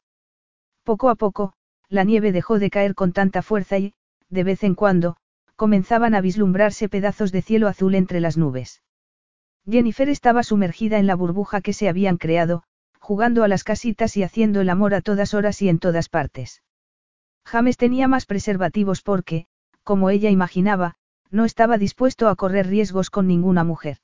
[0.83, 1.53] Poco a poco,
[1.89, 3.93] la nieve dejó de caer con tanta fuerza y,
[4.29, 5.17] de vez en cuando,
[5.55, 8.81] comenzaban a vislumbrarse pedazos de cielo azul entre las nubes.
[9.69, 12.63] Jennifer estaba sumergida en la burbuja que se habían creado,
[12.99, 16.61] jugando a las casitas y haciendo el amor a todas horas y en todas partes.
[17.45, 19.45] James tenía más preservativos porque,
[19.83, 20.95] como ella imaginaba,
[21.29, 23.97] no estaba dispuesto a correr riesgos con ninguna mujer.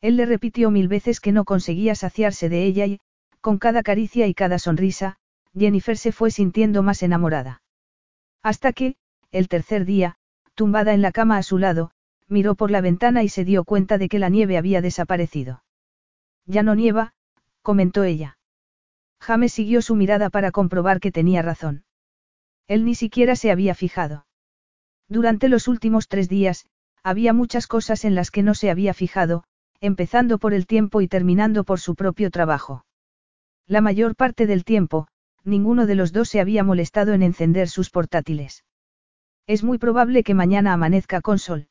[0.00, 3.00] Él le repitió mil veces que no conseguía saciarse de ella y,
[3.40, 5.18] con cada caricia y cada sonrisa,
[5.56, 7.62] Jennifer se fue sintiendo más enamorada.
[8.42, 8.96] Hasta que,
[9.30, 10.16] el tercer día,
[10.54, 11.90] tumbada en la cama a su lado,
[12.28, 15.62] miró por la ventana y se dio cuenta de que la nieve había desaparecido.
[16.46, 17.14] Ya no nieva,
[17.62, 18.38] comentó ella.
[19.20, 21.84] James siguió su mirada para comprobar que tenía razón.
[22.66, 24.26] Él ni siquiera se había fijado.
[25.08, 26.66] Durante los últimos tres días,
[27.02, 29.44] había muchas cosas en las que no se había fijado,
[29.80, 32.84] empezando por el tiempo y terminando por su propio trabajo.
[33.66, 35.08] La mayor parte del tiempo,
[35.44, 38.64] ninguno de los dos se había molestado en encender sus portátiles.
[39.46, 41.68] Es muy probable que mañana amanezca con sol.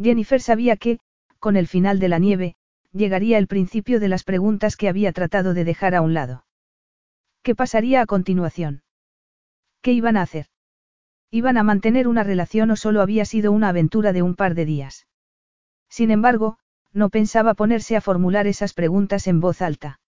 [0.00, 1.00] Jennifer sabía que,
[1.38, 2.56] con el final de la nieve,
[2.92, 6.44] llegaría el principio de las preguntas que había tratado de dejar a un lado.
[7.42, 8.82] ¿Qué pasaría a continuación?
[9.82, 10.46] ¿Qué iban a hacer?
[11.30, 14.64] ¿Iban a mantener una relación o solo había sido una aventura de un par de
[14.64, 15.06] días?
[15.90, 16.58] Sin embargo,
[16.92, 20.00] no pensaba ponerse a formular esas preguntas en voz alta.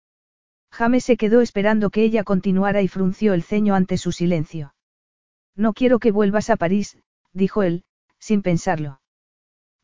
[0.70, 4.74] James se quedó esperando que ella continuara y frunció el ceño ante su silencio.
[5.56, 6.98] No quiero que vuelvas a París,
[7.32, 7.84] dijo él,
[8.18, 9.00] sin pensarlo.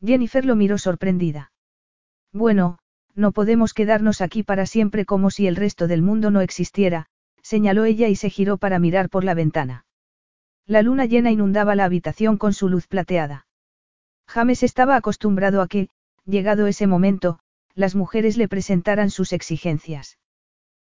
[0.03, 1.51] Jennifer lo miró sorprendida.
[2.31, 2.79] Bueno,
[3.13, 7.07] no podemos quedarnos aquí para siempre como si el resto del mundo no existiera,
[7.41, 9.85] señaló ella y se giró para mirar por la ventana.
[10.65, 13.47] La luna llena inundaba la habitación con su luz plateada.
[14.27, 15.89] James estaba acostumbrado a que,
[16.25, 17.39] llegado ese momento,
[17.73, 20.17] las mujeres le presentaran sus exigencias.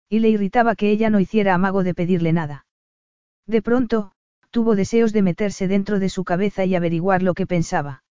[0.08, 2.66] Y le irritaba que ella no hiciera amago de pedirle nada.
[3.46, 4.12] De pronto,
[4.50, 8.04] tuvo deseos de meterse dentro de su cabeza y averiguar lo que pensaba.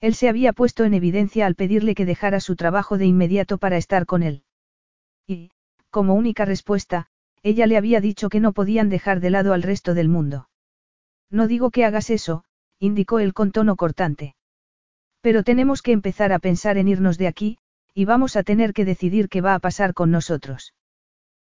[0.00, 3.76] Él se había puesto en evidencia al pedirle que dejara su trabajo de inmediato para
[3.76, 4.44] estar con él.
[5.26, 5.50] Y,
[5.90, 7.06] como única respuesta,
[7.42, 10.48] ella le había dicho que no podían dejar de lado al resto del mundo.
[11.30, 12.44] No digo que hagas eso,
[12.78, 14.34] indicó él con tono cortante.
[15.20, 17.58] Pero tenemos que empezar a pensar en irnos de aquí,
[17.94, 20.74] y vamos a tener que decidir qué va a pasar con nosotros.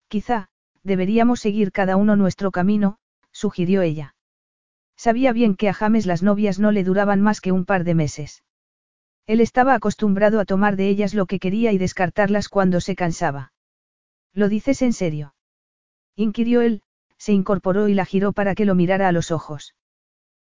[0.08, 0.48] Quizá,
[0.82, 2.98] deberíamos seguir cada uno nuestro camino,
[3.30, 4.14] sugirió ella.
[4.96, 7.94] Sabía bien que a James las novias no le duraban más que un par de
[7.94, 8.42] meses.
[9.26, 13.52] Él estaba acostumbrado a tomar de ellas lo que quería y descartarlas cuando se cansaba.
[14.32, 15.34] ¿Lo dices en serio?
[16.16, 16.82] inquirió él,
[17.18, 19.74] se incorporó y la giró para que lo mirara a los ojos.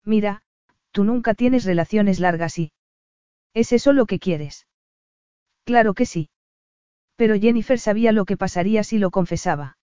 [0.03, 0.43] Mira,
[0.91, 2.71] tú nunca tienes relaciones largas y...
[3.53, 4.67] ¿Es eso lo que quieres?
[5.63, 6.29] Claro que sí.
[7.15, 9.77] Pero Jennifer sabía lo que pasaría si lo confesaba.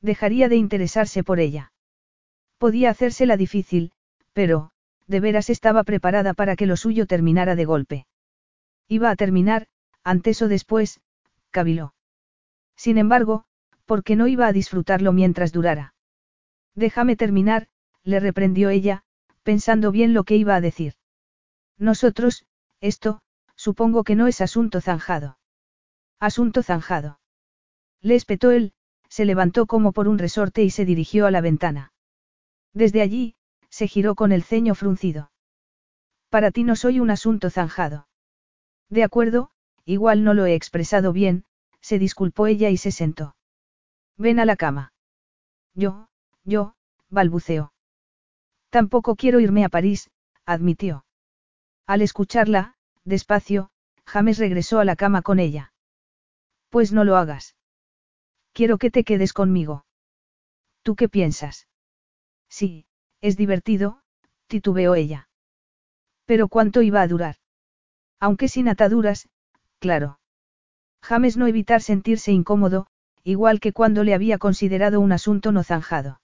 [0.00, 1.72] Dejaría de interesarse por ella.
[2.58, 3.92] Podía hacérsela difícil,
[4.32, 4.70] pero,
[5.06, 8.06] de veras estaba preparada para que lo suyo terminara de golpe.
[8.88, 9.66] Iba a terminar,
[10.04, 11.00] antes o después,
[11.50, 11.94] caviló.
[12.76, 13.44] Sin embargo,
[13.86, 15.94] ¿por qué no iba a disfrutarlo mientras durara?
[16.74, 17.68] Déjame terminar,
[18.04, 19.02] le reprendió ella,
[19.42, 20.94] pensando bien lo que iba a decir.
[21.78, 22.46] Nosotros,
[22.80, 23.20] esto,
[23.56, 25.38] supongo que no es asunto zanjado.
[26.20, 27.20] Asunto zanjado.
[28.00, 28.72] Le espetó él,
[29.08, 31.92] se levantó como por un resorte y se dirigió a la ventana.
[32.72, 33.36] Desde allí,
[33.70, 35.30] se giró con el ceño fruncido.
[36.28, 38.08] Para ti no soy un asunto zanjado.
[38.90, 39.50] De acuerdo,
[39.84, 41.44] igual no lo he expresado bien,
[41.80, 43.36] se disculpó ella y se sentó.
[44.16, 44.92] Ven a la cama.
[45.74, 46.08] Yo,
[46.44, 46.74] yo,
[47.08, 47.72] balbuceó.
[48.70, 50.10] Tampoco quiero irme a París,
[50.44, 51.04] admitió.
[51.86, 52.74] Al escucharla,
[53.04, 53.70] despacio,
[54.04, 55.72] James regresó a la cama con ella.
[56.70, 57.56] Pues no lo hagas.
[58.52, 59.84] Quiero que te quedes conmigo.
[60.82, 61.68] ¿Tú qué piensas?
[62.48, 62.86] Sí,
[63.20, 64.00] es divertido,
[64.46, 65.28] titubeó ella.
[66.24, 67.36] Pero ¿cuánto iba a durar?
[68.20, 69.28] Aunque sin ataduras,
[69.78, 70.18] claro.
[71.02, 72.86] James no evitar sentirse incómodo,
[73.22, 76.20] igual que cuando le había considerado un asunto no zanjado.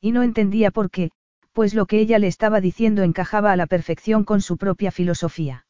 [0.00, 1.10] Y no entendía por qué,
[1.52, 5.66] pues lo que ella le estaba diciendo encajaba a la perfección con su propia filosofía.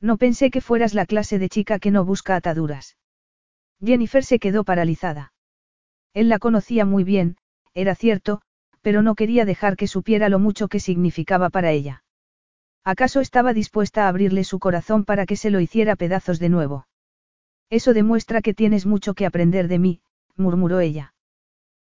[0.00, 2.96] No pensé que fueras la clase de chica que no busca ataduras.
[3.82, 5.32] Jennifer se quedó paralizada.
[6.12, 7.36] Él la conocía muy bien,
[7.74, 8.42] era cierto,
[8.82, 12.04] pero no quería dejar que supiera lo mucho que significaba para ella.
[12.84, 16.86] ¿Acaso estaba dispuesta a abrirle su corazón para que se lo hiciera pedazos de nuevo?
[17.68, 20.02] Eso demuestra que tienes mucho que aprender de mí,
[20.36, 21.14] murmuró ella.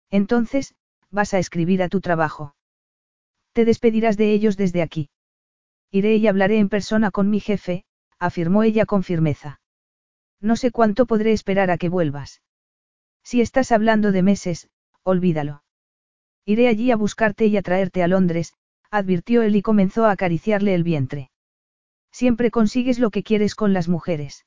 [0.09, 0.73] Entonces,
[1.11, 2.55] vas a escribir a tu trabajo.
[3.53, 5.09] Te despedirás de ellos desde aquí.
[5.91, 7.85] Iré y hablaré en persona con mi jefe,
[8.19, 9.59] afirmó ella con firmeza.
[10.45, 12.43] No sé cuánto podré esperar a que vuelvas.
[13.23, 14.69] Si estás hablando de meses,
[15.01, 15.63] olvídalo.
[16.45, 18.53] Iré allí a buscarte y a traerte a Londres,
[18.91, 21.31] advirtió él y comenzó a acariciarle el vientre.
[22.11, 24.45] Siempre consigues lo que quieres con las mujeres.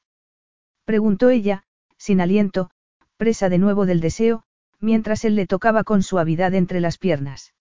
[0.84, 1.64] Preguntó ella,
[1.96, 2.70] sin aliento,
[3.16, 4.44] presa de nuevo del deseo,
[4.78, 7.54] mientras él le tocaba con suavidad entre las piernas.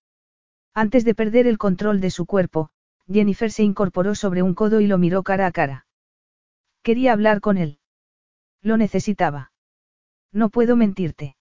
[0.75, 2.69] Antes de perder el control de su cuerpo,
[3.11, 5.87] Jennifer se incorporó sobre un codo y lo miró cara a cara.
[6.83, 7.79] Quería hablar con él.
[8.61, 9.51] Lo necesitaba.
[10.31, 11.35] No puedo mentirte.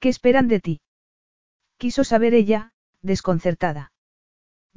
[0.00, 0.80] ¿Qué esperan de ti?
[1.76, 2.72] Quiso saber ella,
[3.02, 3.92] desconcertada.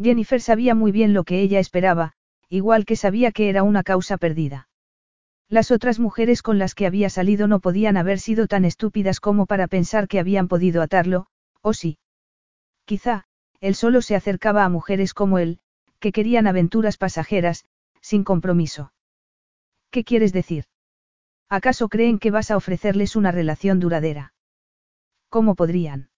[0.02, 2.14] Jennifer sabía muy bien lo que ella esperaba,
[2.50, 4.70] igual que sabía que era una causa perdida.
[5.50, 9.46] Las otras mujeres con las que había salido no podían haber sido tan estúpidas como
[9.46, 11.28] para pensar que habían podido atarlo,
[11.62, 12.00] o sí.
[12.86, 13.26] Quizá,
[13.60, 15.60] él solo se acercaba a mujeres como él,
[16.00, 17.66] que querían aventuras pasajeras,
[18.02, 18.94] sin compromiso.
[19.90, 20.66] ¿Qué quieres decir?
[21.50, 24.34] ¿Acaso creen que vas a ofrecerles una relación duradera?
[25.30, 26.10] ¿Cómo podrían?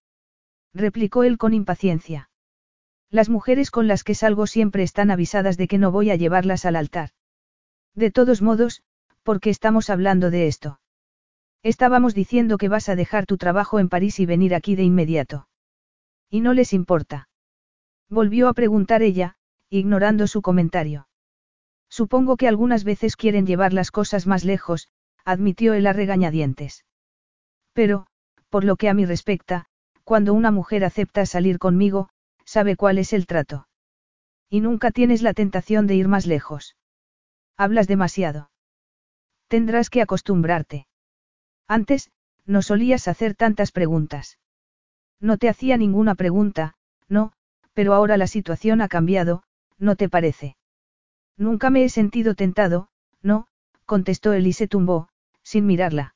[0.74, 2.30] replicó él con impaciencia.
[3.11, 6.66] Las mujeres con las que salgo siempre están avisadas de que no voy a llevarlas
[6.66, 7.11] al altar.
[7.95, 8.83] De todos modos,
[9.24, 10.80] ¿por qué estamos hablando de esto?
[11.64, 15.48] Estábamos diciendo que vas a dejar tu trabajo en París y venir aquí de inmediato.
[16.30, 17.30] ¿Y no les importa?
[18.09, 19.35] Volvió a preguntar ella,
[19.69, 21.08] ignorando su comentario.
[21.90, 24.90] Supongo que algunas veces quieren llevar las cosas más lejos,
[25.30, 26.85] admitió él a regañadientes.
[27.74, 28.08] Pero,
[28.49, 29.66] por lo que a mí respecta,
[30.03, 32.09] cuando una mujer acepta salir conmigo,
[32.45, 33.67] sabe cuál es el trato.
[34.49, 36.75] Y nunca tienes la tentación de ir más lejos.
[37.58, 38.49] Hablas demasiado.
[39.48, 40.88] Tendrás que acostumbrarte.
[41.67, 42.09] Antes,
[42.48, 44.40] no solías hacer tantas preguntas.
[45.19, 46.74] No te hacía ninguna pregunta,
[47.08, 47.33] no,
[47.74, 49.43] pero ahora la situación ha cambiado,
[49.77, 50.58] ¿no te parece?
[51.38, 52.90] Nunca me he sentido tentado,
[53.22, 53.45] no,
[53.85, 55.09] contestó él y se tumbó,
[55.43, 56.16] sin mirarla.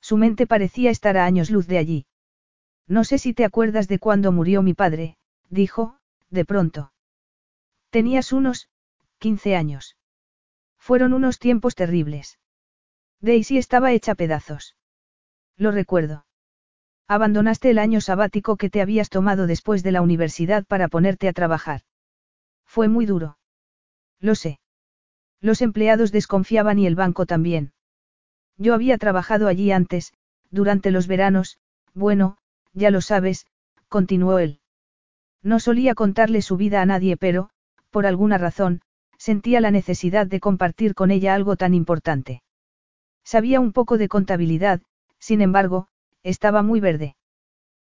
[0.00, 2.06] Su mente parecía estar a años luz de allí.
[2.86, 5.16] No sé si te acuerdas de cuando murió mi padre,
[5.48, 5.96] dijo,
[6.30, 6.92] de pronto.
[7.90, 8.68] Tenías unos,
[9.18, 9.96] 15 años.
[10.78, 12.38] Fueron unos tiempos terribles.
[13.20, 14.76] Daisy estaba hecha pedazos.
[15.56, 16.26] Lo recuerdo.
[17.08, 21.32] Abandonaste el año sabático que te habías tomado después de la universidad para ponerte a
[21.32, 21.82] trabajar.
[22.66, 23.38] Fue muy duro.
[24.20, 24.58] Lo sé.
[25.40, 27.72] Los empleados desconfiaban y el banco también.
[28.56, 30.12] Yo había trabajado allí antes,
[30.50, 31.58] durante los veranos,
[31.94, 32.36] bueno,
[32.72, 33.46] ya lo sabes,
[33.88, 34.60] continuó él.
[35.42, 37.50] No solía contarle su vida a nadie, pero,
[37.90, 38.80] por alguna razón,
[39.18, 42.42] sentía la necesidad de compartir con ella algo tan importante.
[43.24, 44.82] Sabía un poco de contabilidad,
[45.18, 45.88] sin embargo,
[46.22, 47.16] estaba muy verde.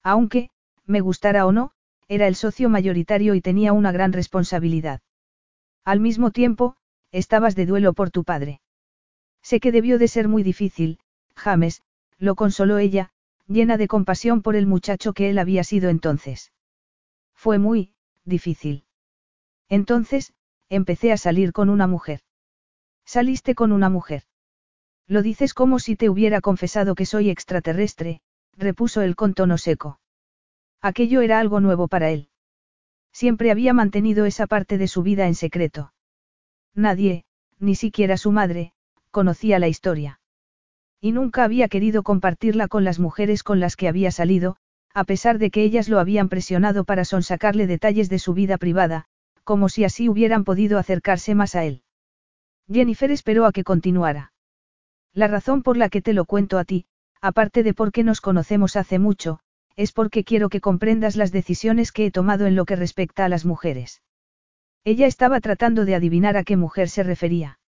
[0.03, 0.51] Aunque,
[0.87, 1.73] me gustara o no,
[2.09, 5.01] era el socio mayoritario y tenía una gran responsabilidad.
[5.85, 6.77] Al mismo tiempo,
[7.13, 8.60] estabas de duelo por tu padre.
[9.43, 10.99] Sé que debió de ser muy difícil,
[11.35, 11.83] James,
[12.19, 13.10] lo consoló ella,
[13.47, 16.52] llena de compasión por el muchacho que él había sido entonces.
[17.35, 17.94] Fue muy,
[18.25, 18.85] difícil.
[19.69, 20.33] Entonces,
[20.69, 22.20] empecé a salir con una mujer.
[23.05, 24.25] Saliste con una mujer.
[25.07, 28.20] Lo dices como si te hubiera confesado que soy extraterrestre,
[28.57, 29.99] repuso él con tono seco.
[30.81, 32.28] Aquello era algo nuevo para él.
[33.12, 35.93] Siempre había mantenido esa parte de su vida en secreto.
[36.75, 37.25] Nadie,
[37.59, 38.73] ni siquiera su madre,
[39.11, 40.21] conocía la historia.
[41.01, 44.57] Y nunca había querido compartirla con las mujeres con las que había salido,
[44.93, 49.07] a pesar de que ellas lo habían presionado para sonsacarle detalles de su vida privada,
[49.45, 51.83] como si así hubieran podido acercarse más a él.
[52.71, 54.33] Jennifer esperó a que continuara.
[55.13, 56.87] La razón por la que te lo cuento a ti,
[57.21, 59.41] aparte de porque nos conocemos hace mucho,
[59.77, 63.29] es porque quiero que comprendas las decisiones que he tomado en lo que respecta a
[63.29, 64.03] las mujeres.
[64.85, 67.60] Ella estaba tratando de adivinar a qué mujer se refería.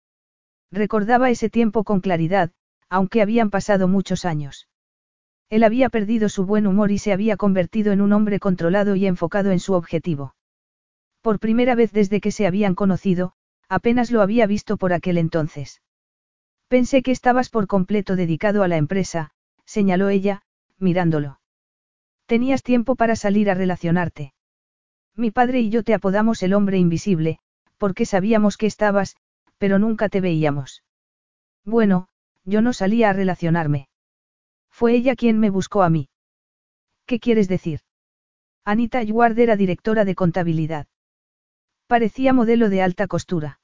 [0.72, 2.52] Recordaba ese tiempo con claridad,
[2.90, 4.68] aunque habían pasado muchos años.
[5.50, 9.06] Él había perdido su buen humor y se había convertido en un hombre controlado y
[9.06, 10.34] enfocado en su objetivo.
[11.22, 13.34] Por primera vez desde que se habían conocido,
[13.68, 15.82] apenas lo había visto por aquel entonces.
[16.70, 19.32] Pensé que estabas por completo dedicado a la empresa,
[19.66, 20.44] señaló ella,
[20.80, 21.42] mirándolo.
[22.28, 24.34] Tenías tiempo para salir a relacionarte.
[25.18, 27.40] Mi padre y yo te apodamos el hombre invisible,
[27.78, 29.18] porque sabíamos que estabas,
[29.62, 30.84] pero nunca te veíamos.
[31.64, 32.08] Bueno,
[32.46, 33.90] yo no salía a relacionarme.
[34.72, 36.10] Fue ella quien me buscó a mí.
[37.06, 37.82] ¿Qué quieres decir?
[38.66, 40.88] Anita Yuard era directora de contabilidad.
[41.86, 43.60] Parecía modelo de alta costura.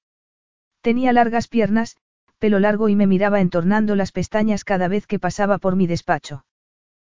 [0.81, 1.97] Tenía largas piernas,
[2.37, 6.45] pelo largo y me miraba entornando las pestañas cada vez que pasaba por mi despacho.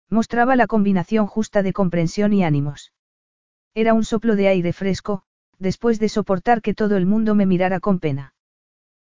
[0.08, 2.92] Mostraba la combinación justa de comprensión y ánimos.
[3.74, 5.24] Era un soplo de aire fresco,
[5.58, 8.34] después de soportar que todo el mundo me mirara con pena.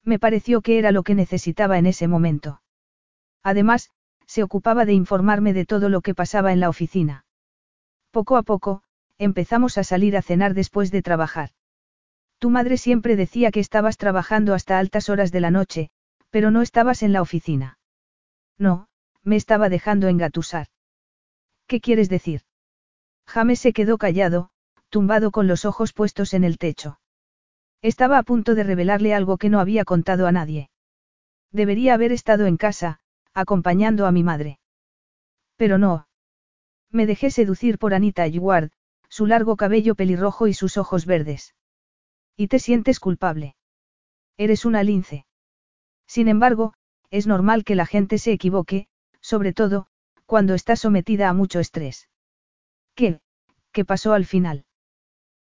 [0.06, 2.62] Me pareció que era lo que necesitaba en ese momento.
[3.42, 3.90] Además,
[4.26, 7.26] se ocupaba de informarme de todo lo que pasaba en la oficina.
[8.12, 8.82] Poco a poco,
[9.18, 11.50] empezamos a salir a cenar después de trabajar.
[12.38, 15.90] Tu madre siempre decía que estabas trabajando hasta altas horas de la noche,
[16.30, 17.78] pero no estabas en la oficina.
[18.58, 18.88] No,
[19.24, 20.68] me estaba dejando engatusar.
[21.66, 22.42] ¿Qué quieres decir?
[23.26, 24.50] James se quedó callado,
[24.88, 27.00] tumbado con los ojos puestos en el techo.
[27.82, 30.70] Estaba a punto de revelarle algo que no había contado a nadie.
[31.52, 33.00] Debería haber estado en casa,
[33.32, 34.58] acompañando a mi madre.
[35.56, 36.08] Pero no.
[36.90, 38.70] Me dejé seducir por Anita Ayward,
[39.08, 41.54] su largo cabello pelirrojo y sus ojos verdes.
[42.36, 43.56] Y te sientes culpable.
[44.36, 45.26] Eres una lince.
[46.06, 46.74] Sin embargo,
[47.10, 48.88] es normal que la gente se equivoque,
[49.20, 49.86] sobre todo,
[50.26, 52.08] cuando está sometida a mucho estrés.
[52.94, 53.20] ¿Qué?
[53.72, 54.64] ¿Qué pasó al final?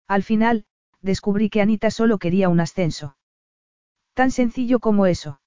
[0.07, 0.65] Al final,
[1.05, 3.15] descubrí que Anita solo quería un ascenso.
[4.13, 5.39] Tan sencillo como eso.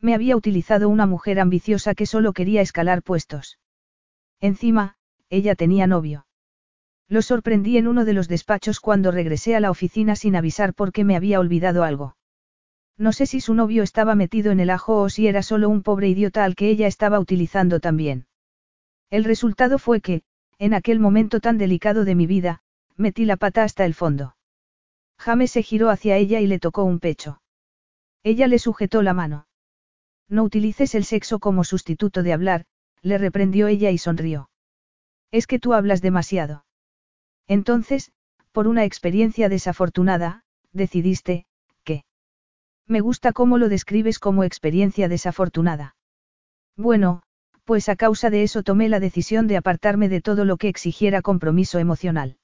[0.00, 3.58] Me había utilizado una mujer ambiciosa que solo quería escalar puestos.
[4.40, 4.96] Encima,
[5.30, 6.26] ella tenía novio.
[7.08, 11.04] Lo sorprendí en uno de los despachos cuando regresé a la oficina sin avisar porque
[11.04, 12.16] me había olvidado algo.
[12.98, 15.82] No sé si su novio estaba metido en el ajo o si era solo un
[15.82, 18.26] pobre idiota al que ella estaba utilizando también.
[19.10, 20.22] El resultado fue que,
[20.58, 22.62] en aquel momento tan delicado de mi vida,
[22.96, 24.34] metí la pata hasta el fondo.
[25.22, 27.40] James se giró hacia ella y le tocó un pecho.
[28.24, 29.46] Ella le sujetó la mano.
[30.28, 32.64] No utilices el sexo como sustituto de hablar,
[33.02, 34.50] le reprendió ella y sonrió.
[35.30, 36.64] Es que tú hablas demasiado.
[37.46, 38.10] Entonces,
[38.50, 40.42] por una experiencia desafortunada,
[40.72, 41.46] decidiste,
[41.84, 42.04] que...
[42.88, 45.94] Me gusta cómo lo describes como experiencia desafortunada.
[46.76, 47.22] Bueno,
[47.62, 51.22] pues a causa de eso tomé la decisión de apartarme de todo lo que exigiera
[51.22, 52.38] compromiso emocional.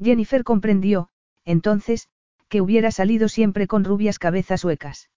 [0.00, 1.08] Jennifer comprendió,
[1.48, 2.08] entonces,
[2.50, 5.08] que hubiera salido siempre con rubias cabezas huecas.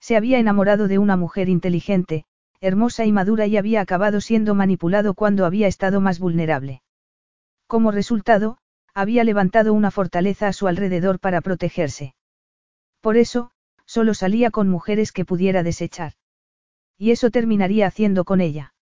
[0.00, 2.26] Se había enamorado de una mujer inteligente,
[2.60, 6.82] hermosa y madura y había acabado siendo manipulado cuando había estado más vulnerable.
[7.66, 8.58] Como resultado,
[8.92, 12.14] había levantado una fortaleza a su alrededor para protegerse.
[13.00, 13.50] Por eso,
[13.86, 16.12] solo salía con mujeres que pudiera desechar.
[16.98, 18.74] Y eso terminaría haciendo con ella.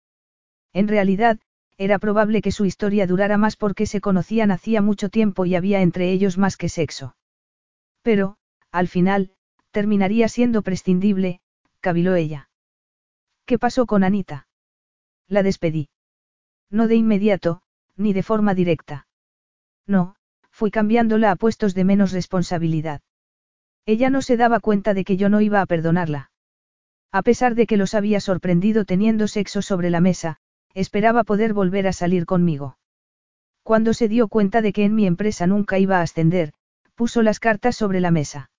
[0.73, 1.39] En realidad,
[1.77, 5.81] era probable que su historia durara más porque se conocían hacía mucho tiempo y había
[5.81, 7.17] entre ellos más que sexo.
[8.03, 8.37] Pero,
[8.71, 9.33] al final,
[9.71, 11.41] terminaría siendo prescindible,
[11.81, 12.49] caviló ella.
[13.45, 14.47] ¿Qué pasó con Anita?
[15.29, 15.89] La despedí.
[16.71, 17.63] No de inmediato,
[17.97, 19.07] ni de forma directa.
[19.87, 20.17] No,
[20.51, 23.03] fui cambiándola a puestos de menos responsabilidad.
[23.87, 26.31] Ella no se daba cuenta de que yo no iba a perdonarla.
[27.13, 30.39] A pesar de que los había sorprendido teniendo sexo sobre la mesa,
[30.75, 32.77] esperaba poder volver a salir conmigo.
[33.63, 36.53] Cuando se dio cuenta de que en mi empresa nunca iba a ascender,
[36.95, 38.51] puso las cartas sobre la mesa.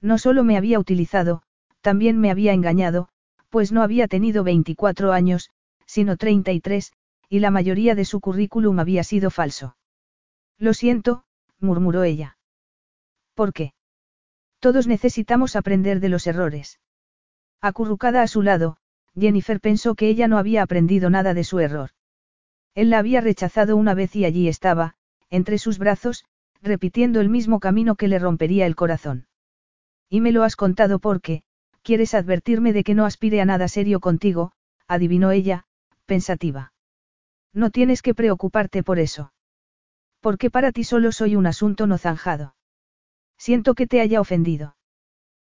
[0.00, 1.42] No solo me había utilizado,
[1.80, 3.08] también me había engañado,
[3.50, 5.50] pues no había tenido 24 años,
[5.86, 6.92] sino 33,
[7.28, 9.76] y la mayoría de su currículum había sido falso.
[10.58, 11.24] Lo siento,
[11.60, 12.36] murmuró ella.
[13.34, 13.74] ¿Por qué?
[14.60, 16.80] Todos necesitamos aprender de los errores.
[17.60, 18.76] Acurrucada a su lado,
[19.18, 21.90] Jennifer pensó que ella no había aprendido nada de su error.
[22.74, 24.96] Él la había rechazado una vez y allí estaba,
[25.30, 26.24] entre sus brazos,
[26.60, 29.26] repitiendo el mismo camino que le rompería el corazón.
[30.08, 31.42] Y me lo has contado porque,
[31.82, 34.52] quieres advertirme de que no aspire a nada serio contigo,
[34.88, 35.64] adivinó ella,
[36.06, 36.72] pensativa.
[37.52, 39.32] No tienes que preocuparte por eso.
[40.20, 42.56] Porque para ti solo soy un asunto no zanjado.
[43.38, 44.76] Siento que te haya ofendido.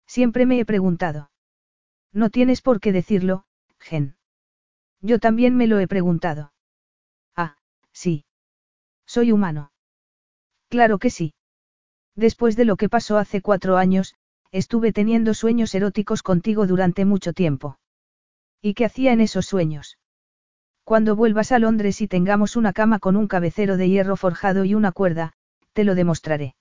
[0.07, 1.31] Siempre me he preguntado.
[2.13, 3.45] No tienes por qué decirlo,
[3.83, 4.17] Gen.
[5.01, 6.53] Yo también me lo he preguntado.
[7.37, 7.57] Ah,
[7.93, 8.25] sí.
[9.07, 9.73] Soy humano.
[10.69, 11.35] Claro que sí.
[12.15, 14.15] Después de lo que pasó hace cuatro años,
[14.53, 17.79] estuve teniendo sueños eróticos contigo durante mucho tiempo.
[18.61, 19.99] ¿Y qué hacía en esos sueños?
[20.85, 24.75] Cuando vuelvas a Londres y tengamos una cama con un cabecero de hierro forjado y
[24.75, 25.33] una cuerda,
[25.73, 26.55] te lo demostraré.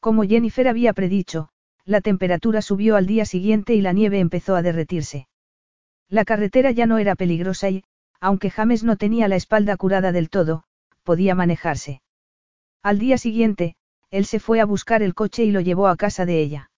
[0.00, 1.50] Como Jennifer había predicho,
[1.84, 5.28] la temperatura subió al día siguiente y la nieve empezó a derretirse.
[6.08, 7.84] La carretera ya no era peligrosa y,
[8.20, 10.64] aunque James no tenía la espalda curada del todo,
[11.02, 12.02] podía manejarse.
[12.82, 13.76] Al día siguiente,
[14.10, 16.70] él se fue a buscar el coche y lo llevó a casa de ella.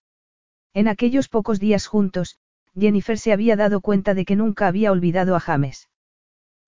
[0.73, 2.39] En aquellos pocos días juntos,
[2.79, 5.89] Jennifer se había dado cuenta de que nunca había olvidado a James.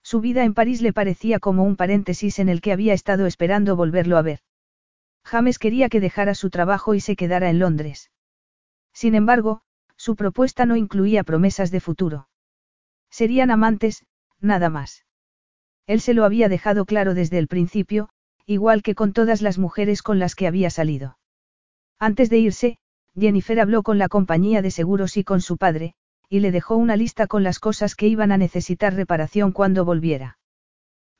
[0.02, 3.74] Su vida en París le parecía como un paréntesis en el que había estado esperando
[3.74, 4.40] volverlo a ver.
[5.24, 8.12] James quería que dejara su trabajo y se quedara en Londres.
[8.92, 9.62] Sin embargo,
[9.96, 12.28] su propuesta no incluía promesas de futuro.
[13.10, 14.04] Serían amantes,
[14.40, 15.04] nada más.
[15.86, 18.08] Él se lo había dejado claro desde el principio,
[18.44, 21.18] igual que con todas las mujeres con las que había salido.
[21.98, 22.78] Antes de irse,
[23.18, 25.94] Jennifer habló con la compañía de seguros y con su padre,
[26.28, 30.38] y le dejó una lista con las cosas que iban a necesitar reparación cuando volviera.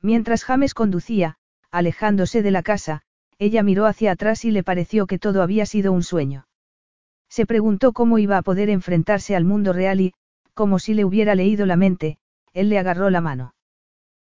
[0.01, 1.37] Mientras James conducía,
[1.71, 3.01] alejándose de la casa,
[3.39, 6.47] ella miró hacia atrás y le pareció que todo había sido un sueño.
[7.29, 10.13] Se preguntó cómo iba a poder enfrentarse al mundo real y,
[10.57, 12.17] como si le hubiera leído la mente,
[12.51, 13.53] él le agarró la mano.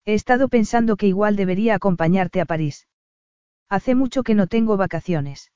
[0.06, 2.88] He estado pensando que igual debería acompañarte a París.
[3.70, 5.52] Hace mucho que no tengo vacaciones.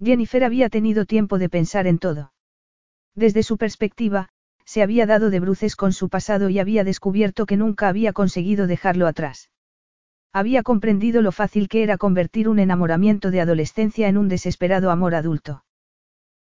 [0.00, 2.32] Jennifer había tenido tiempo de pensar en todo.
[3.16, 4.28] Desde su perspectiva,
[4.64, 8.68] se había dado de bruces con su pasado y había descubierto que nunca había conseguido
[8.68, 9.50] dejarlo atrás.
[10.32, 15.16] Había comprendido lo fácil que era convertir un enamoramiento de adolescencia en un desesperado amor
[15.16, 15.64] adulto.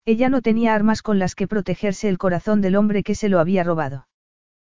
[0.05, 3.39] Ella no tenía armas con las que protegerse el corazón del hombre que se lo
[3.39, 4.07] había robado.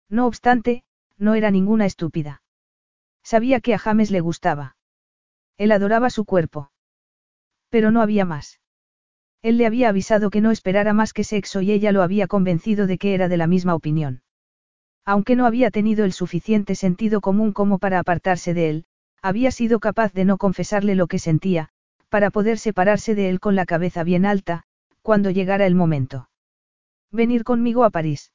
[0.10, 0.84] No obstante,
[1.18, 2.42] no era ninguna estúpida.
[3.24, 4.76] Sabía que a James le gustaba.
[5.58, 6.72] Él adoraba su cuerpo.
[7.70, 8.60] Pero no había más.
[9.42, 12.88] Él le había avisado que no esperara más que sexo y ella lo había convencido
[12.88, 14.24] de que era de la misma opinión.
[15.06, 18.86] Aunque no había tenido el suficiente sentido común como para apartarse de él,
[19.22, 21.70] había sido capaz de no confesarle lo que sentía,
[22.10, 24.66] para poder separarse de él con la cabeza bien alta,
[25.02, 26.30] cuando llegara el momento.
[27.11, 28.32] Venir conmigo a París.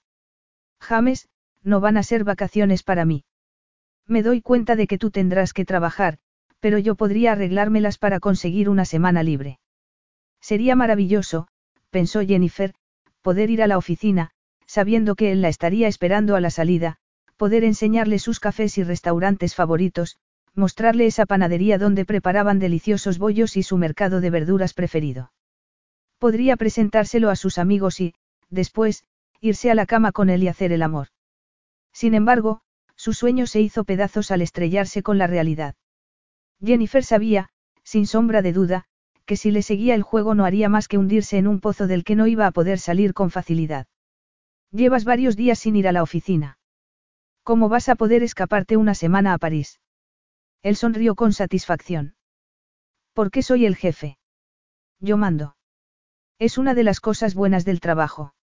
[0.81, 1.28] James,
[1.62, 3.25] no van a ser vacaciones para mí.
[4.07, 6.18] Me doy cuenta de que tú tendrás que trabajar,
[6.60, 9.60] pero yo podría arreglármelas para conseguir una semana libre.
[10.41, 11.49] Sería maravilloso,
[11.91, 12.75] pensó Jennifer,
[13.20, 14.31] poder ir a la oficina,
[14.67, 16.97] sabiendo que él la estaría esperando a la salida,
[17.36, 20.17] poder enseñarle sus cafés y restaurantes favoritos,
[20.55, 25.33] mostrarle esa panadería donde preparaban deliciosos bollos y su mercado de verduras preferido.
[26.18, 28.15] Podría presentárselo a sus amigos y,
[28.51, 29.05] después,
[29.41, 31.09] irse a la cama con él y hacer el amor.
[31.93, 32.62] Sin embargo,
[32.97, 35.75] su sueño se hizo pedazos al estrellarse con la realidad.
[36.65, 37.51] Jennifer sabía,
[37.83, 38.84] sin sombra de duda,
[39.26, 42.05] que si le seguía el juego no haría más que hundirse en un pozo del
[42.05, 43.86] que no iba a poder salir con facilidad.
[44.70, 46.59] Llevas varios días sin ir a la oficina.
[47.43, 49.81] ¿Cómo vas a poder escaparte una semana a París?
[50.62, 52.17] Él sonrió con satisfacción.
[53.12, 54.18] ¿Por qué soy el jefe?
[54.99, 55.53] Yo mando.
[56.39, 58.35] Es una de las cosas buenas del trabajo.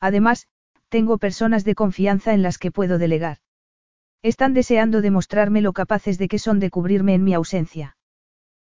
[0.00, 0.46] Además,
[0.88, 3.38] tengo personas de confianza en las que puedo delegar.
[4.22, 7.96] Están deseando demostrarme lo capaces de que son de cubrirme en mi ausencia.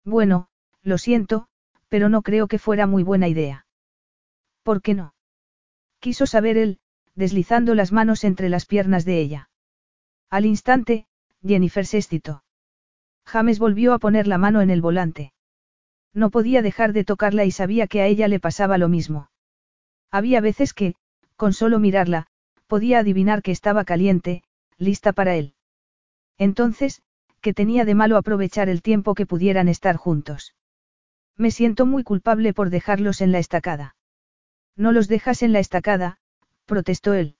[0.03, 0.47] Bueno,
[0.81, 1.47] lo siento,
[1.89, 3.65] pero no creo que fuera muy buena idea.
[4.63, 5.13] ¿Por qué no?
[5.99, 6.79] Quiso saber él,
[7.15, 9.49] deslizando las manos entre las piernas de ella.
[10.29, 11.07] Al instante,
[11.43, 12.43] Jennifer se excitó.
[13.25, 15.33] James volvió a poner la mano en el volante.
[16.15, 19.29] No podía dejar de tocarla y sabía que a ella le pasaba lo mismo.
[20.09, 20.95] Había veces que,
[21.35, 22.27] con solo mirarla,
[22.67, 24.41] podía adivinar que estaba caliente,
[24.77, 25.53] lista para él.
[26.37, 27.01] Entonces,
[27.41, 30.55] ¿qué tenía de malo aprovechar el tiempo que pudieran estar juntos?
[31.35, 33.97] Me siento muy culpable por dejarlos en la estacada.
[34.77, 36.17] No los dejas en la estacada,
[36.65, 37.35] protestó él.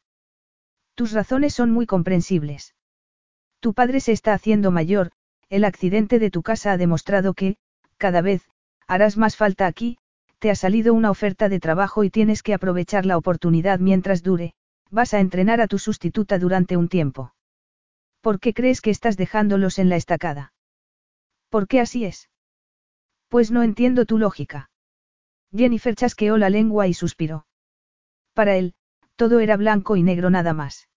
[0.96, 2.76] Tus razones son muy comprensibles.
[3.62, 5.12] Tu padre se está haciendo mayor,
[5.50, 7.56] el accidente de tu casa ha demostrado que,
[7.98, 8.50] cada vez,
[8.88, 9.98] harás más falta aquí,
[10.40, 14.54] te ha salido una oferta de trabajo y tienes que aprovechar la oportunidad mientras dure,
[14.92, 17.34] vas a entrenar a tu sustituta durante un tiempo.
[18.22, 20.54] ¿Por qué crees que estás dejándolos en la estacada?
[21.50, 22.30] ¿Por qué así es?
[23.30, 24.70] Pues no entiendo tu lógica.
[25.56, 27.46] Jennifer chasqueó la lengua y suspiró.
[28.34, 28.74] Para él,
[29.16, 30.90] todo era blanco y negro nada más.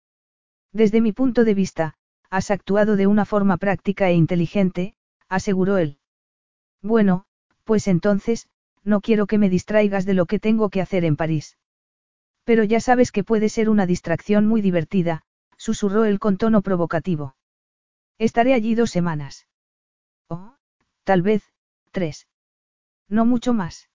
[0.73, 1.93] Desde mi punto de vista,
[2.29, 4.95] has actuado de una forma práctica e inteligente,
[5.29, 5.99] aseguró él.
[6.81, 7.26] Bueno,
[7.67, 8.47] pues entonces,
[8.85, 11.57] no quiero que me distraigas de lo que tengo que hacer en París.
[12.45, 15.23] Pero ya sabes que puede ser una distracción muy divertida,
[15.57, 17.35] susurró él con tono provocativo.
[18.17, 19.47] Estaré allí dos semanas.
[20.29, 20.55] Oh,
[21.03, 21.43] tal vez,
[21.91, 22.27] tres.
[23.09, 23.89] No mucho más.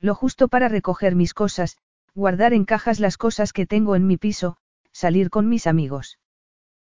[0.00, 1.76] Lo justo para recoger mis cosas,
[2.14, 4.56] guardar en cajas las cosas que tengo en mi piso,
[4.90, 6.18] salir con mis amigos.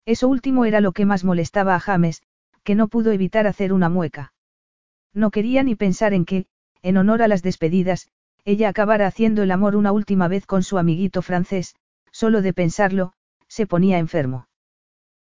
[0.05, 2.23] Eso último era lo que más molestaba a James,
[2.63, 4.30] que no pudo evitar hacer una mueca.
[5.13, 6.45] No quería ni pensar en que,
[6.81, 8.09] en honor a las despedidas,
[8.45, 11.75] ella acabara haciendo el amor una última vez con su amiguito francés,
[12.11, 13.13] solo de pensarlo,
[13.47, 14.47] se ponía enfermo.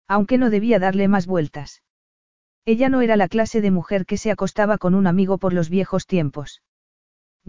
[0.07, 1.83] Aunque no debía darle más vueltas.
[2.65, 5.69] Ella no era la clase de mujer que se acostaba con un amigo por los
[5.69, 6.61] viejos tiempos.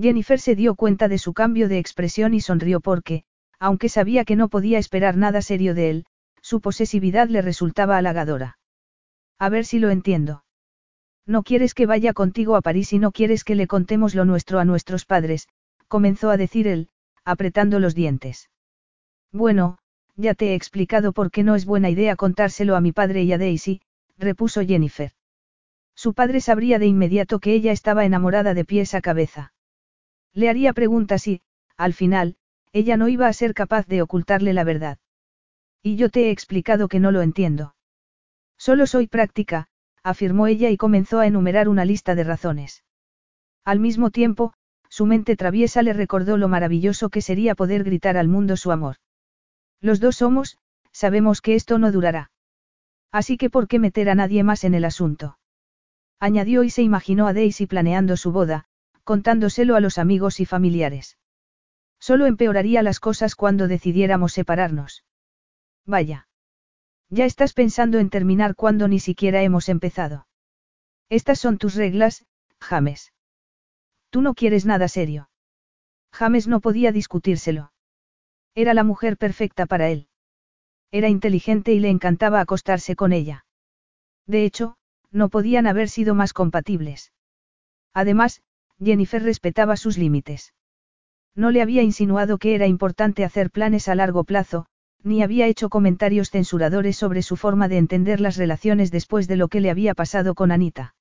[0.00, 3.24] Jennifer se dio cuenta de su cambio de expresión y sonrió porque,
[3.58, 6.06] aunque sabía que no podía esperar nada serio de él,
[6.40, 8.58] su posesividad le resultaba halagadora.
[9.38, 10.42] A ver si lo entiendo.
[11.30, 14.58] No quieres que vaya contigo a París y no quieres que le contemos lo nuestro
[14.58, 15.46] a nuestros padres,
[15.86, 16.88] comenzó a decir él,
[17.24, 18.50] apretando los dientes.
[19.30, 19.78] Bueno,
[20.16, 23.32] ya te he explicado por qué no es buena idea contárselo a mi padre y
[23.32, 23.80] a Daisy,
[24.18, 25.12] repuso Jennifer.
[25.94, 29.52] Su padre sabría de inmediato que ella estaba enamorada de pies a cabeza.
[30.32, 31.42] Le haría preguntas y,
[31.76, 32.38] al final,
[32.72, 34.98] ella no iba a ser capaz de ocultarle la verdad.
[35.80, 37.76] Y yo te he explicado que no lo entiendo.
[38.58, 39.68] Solo soy práctica,
[40.02, 42.84] afirmó ella y comenzó a enumerar una lista de razones.
[43.64, 44.54] Al mismo tiempo,
[44.88, 48.96] su mente traviesa le recordó lo maravilloso que sería poder gritar al mundo su amor.
[49.80, 50.58] Los dos somos,
[50.92, 52.30] sabemos que esto no durará.
[53.12, 55.38] Así que ¿por qué meter a nadie más en el asunto?
[56.18, 58.66] Añadió y se imaginó a Daisy planeando su boda,
[59.04, 61.18] contándoselo a los amigos y familiares.
[61.98, 65.04] Solo empeoraría las cosas cuando decidiéramos separarnos.
[65.86, 66.28] Vaya.
[67.10, 70.28] Ya estás pensando en terminar cuando ni siquiera hemos empezado.
[71.08, 72.24] Estas son tus reglas,
[72.60, 73.12] James.
[74.10, 75.28] Tú no quieres nada serio.
[76.12, 77.72] James no podía discutírselo.
[78.54, 80.08] Era la mujer perfecta para él.
[80.92, 83.44] Era inteligente y le encantaba acostarse con ella.
[84.26, 84.76] De hecho,
[85.10, 87.12] no podían haber sido más compatibles.
[87.92, 88.42] Además,
[88.78, 90.54] Jennifer respetaba sus límites.
[91.34, 94.66] No le había insinuado que era importante hacer planes a largo plazo,
[95.02, 99.48] ni había hecho comentarios censuradores sobre su forma de entender las relaciones después de lo
[99.48, 100.94] que le había pasado con Anita.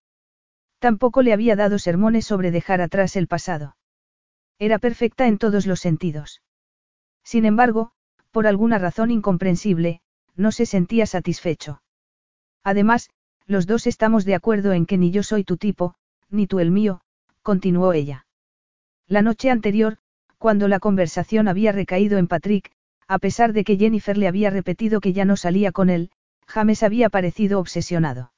[0.80, 3.76] Tampoco le había dado sermones sobre dejar atrás el pasado.
[4.58, 6.42] Era perfecta en todos los sentidos.
[7.24, 7.92] Sin embargo,
[8.32, 10.02] por alguna razón incomprensible,
[10.36, 11.82] no se sentía satisfecho.
[12.64, 13.10] Además,
[13.46, 15.96] los dos estamos de acuerdo en que ni yo soy tu tipo,
[16.30, 17.02] ni tú el mío,
[17.42, 18.26] continuó ella.
[19.08, 19.98] La noche anterior,
[20.38, 22.72] cuando la conversación había recaído en Patrick,
[23.10, 26.12] a pesar de que Jennifer le había repetido que ya no salía con él,
[26.46, 28.32] James había parecido obsesionado.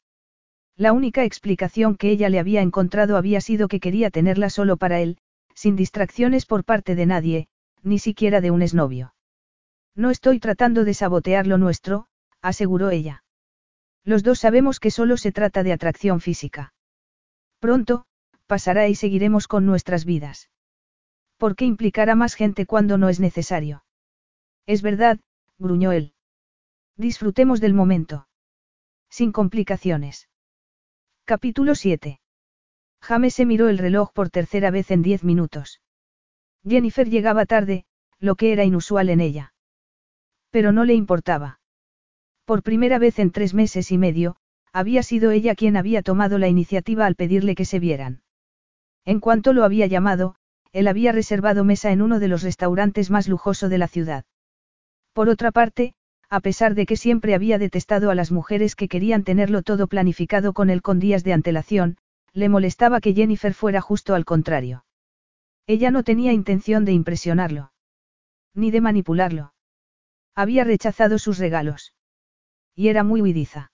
[0.77, 5.01] La única explicación que ella le había encontrado había sido que quería tenerla solo para
[5.01, 5.17] él,
[5.53, 7.47] sin distracciones por parte de nadie,
[7.83, 9.13] ni siquiera de un exnovio.
[9.93, 12.07] No estoy tratando de sabotear lo nuestro,
[12.41, 13.25] aseguró ella.
[14.05, 16.73] Los dos sabemos que solo se trata de atracción física.
[17.59, 18.05] Pronto,
[18.47, 20.49] pasará y seguiremos con nuestras vidas.
[21.37, 23.83] ¿Por qué implicar a más gente cuando no es necesario?
[24.65, 25.19] Es verdad,
[25.57, 26.13] gruñó él.
[26.97, 28.27] Disfrutemos del momento.
[29.09, 30.29] Sin complicaciones.
[31.25, 32.19] Capítulo 7.
[33.01, 35.81] James se miró el reloj por tercera vez en diez minutos.
[36.63, 37.85] Jennifer llegaba tarde,
[38.19, 39.53] lo que era inusual en ella.
[40.51, 41.59] Pero no le importaba.
[42.45, 44.37] Por primera vez en tres meses y medio,
[44.71, 48.21] había sido ella quien había tomado la iniciativa al pedirle que se vieran.
[49.05, 50.35] En cuanto lo había llamado,
[50.71, 54.25] él había reservado mesa en uno de los restaurantes más lujosos de la ciudad.
[55.13, 55.93] Por otra parte,
[56.29, 60.53] a pesar de que siempre había detestado a las mujeres que querían tenerlo todo planificado
[60.53, 61.97] con él con días de antelación,
[62.33, 64.85] le molestaba que Jennifer fuera justo al contrario.
[65.67, 67.73] Ella no tenía intención de impresionarlo.
[68.53, 69.53] Ni de manipularlo.
[70.33, 71.93] Había rechazado sus regalos.
[72.75, 73.71] Y era muy huidiza.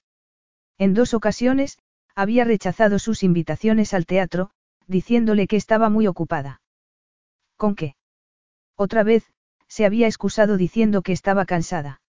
[0.80, 1.78] En dos ocasiones,
[2.16, 4.50] había rechazado sus invitaciones al teatro,
[4.88, 6.62] diciéndole que estaba muy ocupada.
[7.58, 7.96] ¿Con qué?
[8.76, 9.32] Otra vez,
[9.68, 12.02] se había excusado diciendo que estaba cansada.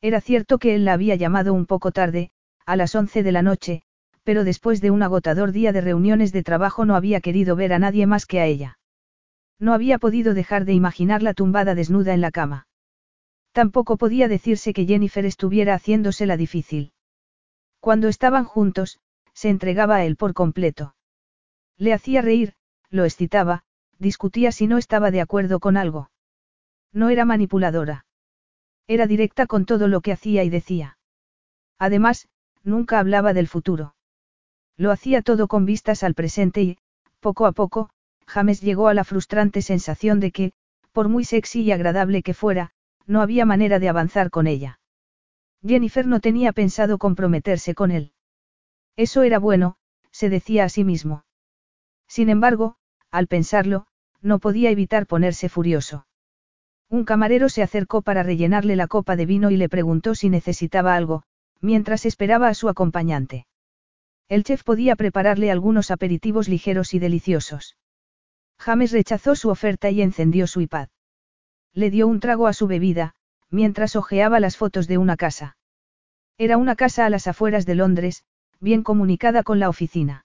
[0.00, 2.30] Era cierto que él la había llamado un poco tarde,
[2.64, 3.82] a las once de la noche,
[4.22, 7.78] pero después de un agotador día de reuniones de trabajo no había querido ver a
[7.78, 8.78] nadie más que a ella.
[9.58, 12.66] No había podido dejar de imaginarla tumbada desnuda en la cama.
[13.52, 16.92] Tampoco podía decirse que Jennifer estuviera haciéndosela difícil.
[17.80, 18.98] Cuando estaban juntos,
[19.32, 20.94] se entregaba a él por completo.
[21.78, 22.54] Le hacía reír,
[22.90, 23.64] lo excitaba,
[23.98, 26.10] discutía si no estaba de acuerdo con algo.
[26.92, 28.06] No era manipuladora.
[28.86, 30.98] Era directa con todo lo que hacía y decía.
[31.78, 32.28] Además,
[32.62, 33.94] nunca hablaba del futuro.
[34.76, 36.78] Lo hacía todo con vistas al presente y,
[37.20, 37.90] poco a poco,
[38.26, 40.52] James llegó a la frustrante sensación de que,
[40.92, 42.72] por muy sexy y agradable que fuera,
[43.06, 44.80] no había manera de avanzar con ella.
[45.64, 48.12] Jennifer no tenía pensado comprometerse con él.
[48.96, 49.76] Eso era bueno,
[50.10, 51.24] se decía a sí mismo.
[52.08, 52.76] Sin embargo,
[53.10, 53.86] al pensarlo,
[54.20, 56.05] no podía evitar ponerse furioso.
[56.88, 60.94] Un camarero se acercó para rellenarle la copa de vino y le preguntó si necesitaba
[60.94, 61.22] algo,
[61.60, 63.46] mientras esperaba a su acompañante.
[64.28, 67.76] El chef podía prepararle algunos aperitivos ligeros y deliciosos.
[68.58, 70.88] James rechazó su oferta y encendió su iPad.
[71.72, 73.14] Le dio un trago a su bebida,
[73.50, 75.56] mientras hojeaba las fotos de una casa.
[76.38, 78.24] Era una casa a las afueras de Londres,
[78.60, 80.24] bien comunicada con la oficina.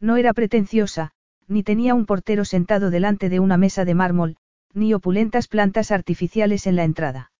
[0.00, 1.12] No era pretenciosa,
[1.46, 4.36] ni tenía un portero sentado delante de una mesa de mármol,
[4.72, 7.32] ni opulentas plantas artificiales en la entrada.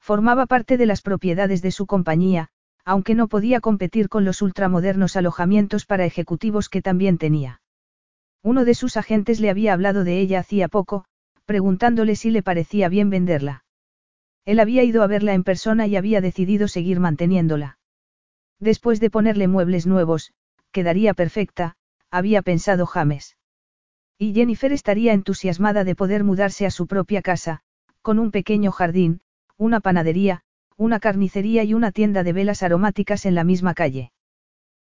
[0.00, 2.48] Formaba parte de las propiedades de su compañía,
[2.84, 7.60] aunque no podía competir con los ultramodernos alojamientos para ejecutivos que también tenía.
[8.42, 11.04] Uno de sus agentes le había hablado de ella hacía poco,
[11.44, 13.64] preguntándole si le parecía bien venderla.
[14.44, 17.78] Él había ido a verla en persona y había decidido seguir manteniéndola.
[18.60, 20.32] Después de ponerle muebles nuevos,
[20.72, 21.76] quedaría perfecta,
[22.10, 23.37] había pensado James.
[24.18, 27.60] Y Jennifer estaría entusiasmada de poder mudarse a su propia casa,
[28.02, 29.20] con un pequeño jardín,
[29.56, 30.42] una panadería,
[30.76, 34.12] una carnicería y una tienda de velas aromáticas en la misma calle.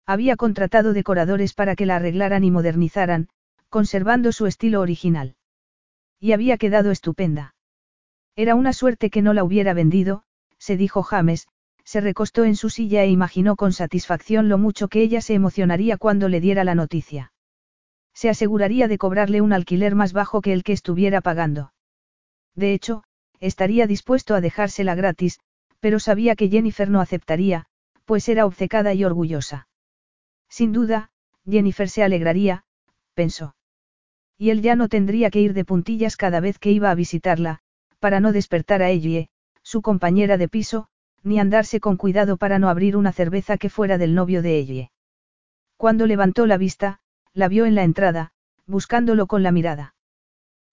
[0.06, 3.30] Había contratado decoradores para que la arreglaran y modernizaran,
[3.70, 5.36] conservando su estilo original.
[6.20, 7.56] Y había quedado estupenda.
[8.36, 10.24] Era una suerte que no la hubiera vendido,
[10.58, 11.48] se dijo James,
[11.86, 15.98] se recostó en su silla e imaginó con satisfacción lo mucho que ella se emocionaría
[15.98, 17.32] cuando le diera la noticia.
[18.14, 21.74] Se aseguraría de cobrarle un alquiler más bajo que el que estuviera pagando.
[22.56, 23.04] De hecho,
[23.40, 25.40] estaría dispuesto a dejársela gratis,
[25.80, 27.66] pero sabía que Jennifer no aceptaría,
[28.06, 29.68] pues era obcecada y orgullosa.
[30.50, 31.12] Sin duda,
[31.50, 32.66] Jennifer se alegraría,
[33.14, 33.56] pensó.
[34.38, 37.60] Y él ya no tendría que ir de puntillas cada vez que iba a visitarla,
[38.00, 39.30] para no despertar a Ellie,
[39.64, 40.88] su compañera de piso,
[41.24, 44.92] ni andarse con cuidado para no abrir una cerveza que fuera del novio de Ellie.
[45.78, 47.00] Cuando levantó la vista,
[47.34, 48.32] la vio en la entrada,
[48.66, 49.96] buscándolo con la mirada.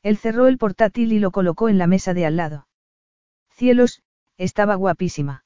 [0.03, 2.69] Él cerró el portátil y lo colocó en la mesa de al lado.
[3.51, 4.03] Cielos,
[4.37, 5.45] estaba guapísima.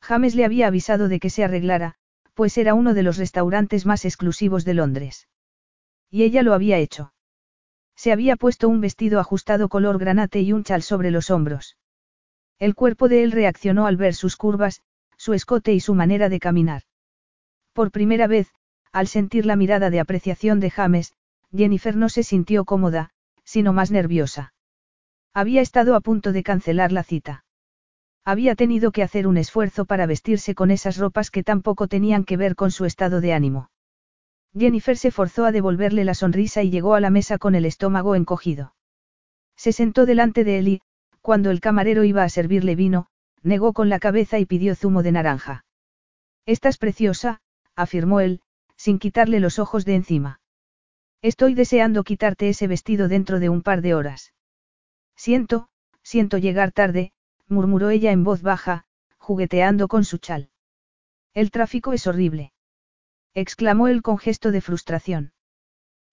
[0.00, 1.94] James le había avisado de que se arreglara,
[2.34, 5.28] pues era uno de los restaurantes más exclusivos de Londres.
[6.10, 7.12] Y ella lo había hecho.
[7.96, 11.76] Se había puesto un vestido ajustado color granate y un chal sobre los hombros.
[12.58, 14.82] El cuerpo de él reaccionó al ver sus curvas,
[15.16, 16.82] su escote y su manera de caminar.
[17.72, 18.52] Por primera vez,
[18.94, 21.14] al sentir la mirada de apreciación de James,
[21.52, 23.10] Jennifer no se sintió cómoda,
[23.42, 24.54] sino más nerviosa.
[25.34, 27.44] Había estado a punto de cancelar la cita.
[28.24, 32.36] Había tenido que hacer un esfuerzo para vestirse con esas ropas que tampoco tenían que
[32.36, 33.68] ver con su estado de ánimo.
[34.56, 38.14] Jennifer se forzó a devolverle la sonrisa y llegó a la mesa con el estómago
[38.14, 38.76] encogido.
[39.56, 40.82] Se sentó delante de él y,
[41.20, 43.08] cuando el camarero iba a servirle vino,
[43.42, 45.64] negó con la cabeza y pidió zumo de naranja.
[46.46, 47.40] Estás preciosa,
[47.74, 48.40] afirmó él,
[48.76, 50.40] sin quitarle los ojos de encima.
[51.22, 54.34] Estoy deseando quitarte ese vestido dentro de un par de horas.
[55.16, 55.68] Siento,
[56.02, 57.12] siento llegar tarde,
[57.48, 58.84] murmuró ella en voz baja,
[59.16, 60.50] jugueteando con su chal.
[61.32, 62.52] El tráfico es horrible.
[63.32, 65.32] exclamó él con gesto de frustración.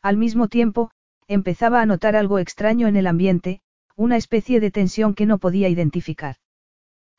[0.01, 0.91] Al mismo tiempo,
[1.27, 3.61] empezaba a notar algo extraño en el ambiente,
[3.95, 6.37] una especie de tensión que no podía identificar.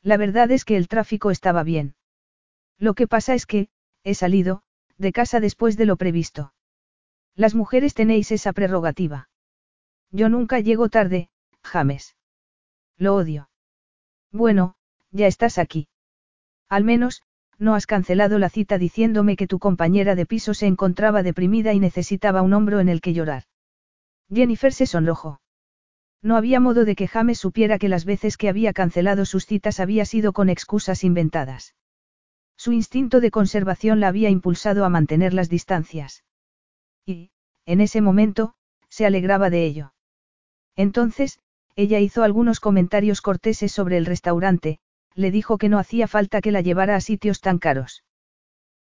[0.01, 1.95] La verdad es que el tráfico estaba bien.
[2.77, 3.69] Lo que pasa es que,
[4.03, 4.63] he salido,
[5.03, 6.53] de casa después de lo previsto.
[7.35, 9.29] Las mujeres tenéis esa prerrogativa.
[10.09, 11.29] Yo nunca llego tarde,
[11.61, 12.15] James.
[12.97, 13.49] Lo odio.
[14.31, 14.75] Bueno,
[15.11, 15.87] ya estás aquí.
[16.69, 17.21] Al menos,
[17.59, 21.79] no has cancelado la cita diciéndome que tu compañera de piso se encontraba deprimida y
[21.79, 23.43] necesitaba un hombro en el que llorar.
[24.31, 25.39] Jennifer se sonrojó.
[26.21, 29.79] No había modo de que James supiera que las veces que había cancelado sus citas
[29.79, 31.75] había sido con excusas inventadas.
[32.55, 36.23] Su instinto de conservación la había impulsado a mantener las distancias.
[37.05, 37.31] Y,
[37.65, 38.55] en ese momento,
[38.89, 39.93] se alegraba de ello.
[40.75, 41.39] Entonces,
[41.75, 44.79] ella hizo algunos comentarios corteses sobre el restaurante,
[45.15, 48.03] le dijo que no hacía falta que la llevara a sitios tan caros.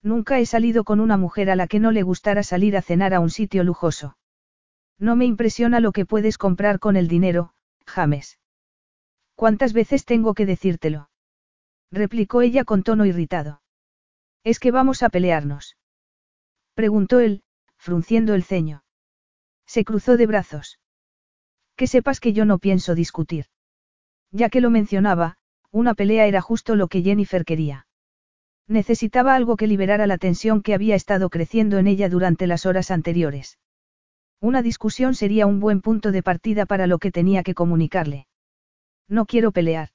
[0.02, 3.14] Nunca he salido con una mujer a la que no le gustara salir a cenar
[3.14, 4.18] a un sitio lujoso.
[4.98, 7.54] No me impresiona lo que puedes comprar con el dinero,
[7.86, 8.40] James.
[9.36, 11.11] ¿Cuántas veces tengo que decírtelo?
[11.92, 13.62] Replicó ella con tono irritado.
[14.44, 15.78] ¿Es que vamos a pelearnos?
[16.74, 17.44] preguntó él,
[17.78, 18.84] frunciendo el ceño.
[19.66, 20.80] Se cruzó de brazos.
[21.76, 23.46] Que sepas que yo no pienso discutir.
[24.32, 25.38] Ya que lo mencionaba,
[25.72, 27.88] una pelea era justo lo que Jennifer quería.
[28.68, 32.92] Necesitaba algo que liberara la tensión que había estado creciendo en ella durante las horas
[32.92, 33.60] anteriores.
[34.40, 38.28] Una discusión sería un buen punto de partida para lo que tenía que comunicarle.
[39.08, 39.90] No quiero pelear.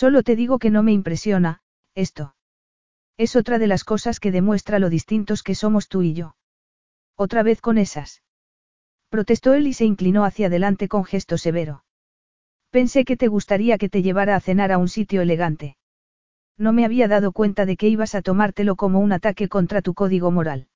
[0.00, 1.60] Solo te digo que no me impresiona,
[1.94, 2.34] esto.
[3.18, 6.36] Es otra de las cosas que demuestra lo distintos que somos tú y yo.
[7.16, 8.22] Otra vez con esas.
[9.10, 11.84] Protestó él y se inclinó hacia adelante con gesto severo.
[12.70, 15.76] Pensé que te gustaría que te llevara a cenar a un sitio elegante.
[16.56, 19.92] No me había dado cuenta de que ibas a tomártelo como un ataque contra tu
[19.92, 20.68] código moral.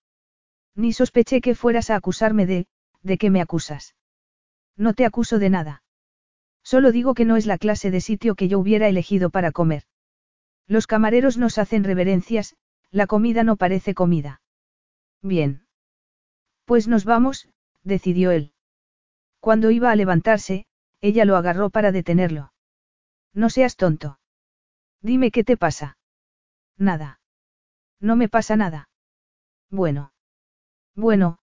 [0.75, 2.67] Ni sospeché que fueras a acusarme de,
[3.03, 3.95] ¿de qué me acusas?
[4.77, 5.84] No te acuso de nada.
[6.65, 9.85] Solo digo que no es la clase de sitio que yo hubiera elegido para comer.
[10.67, 12.57] Los camareros nos hacen reverencias,
[12.91, 14.41] la comida no parece comida.
[15.23, 15.67] Bien.
[16.65, 17.49] Pues nos vamos,
[17.85, 18.53] decidió él.
[19.41, 20.67] Cuando iba a levantarse,
[21.01, 22.53] ella lo agarró para detenerlo.
[23.35, 24.19] No seas tonto.
[25.03, 25.99] Dime qué te pasa.
[26.79, 27.21] Nada.
[28.01, 28.89] No me pasa nada.
[29.71, 30.13] Bueno.
[30.97, 31.39] Bueno,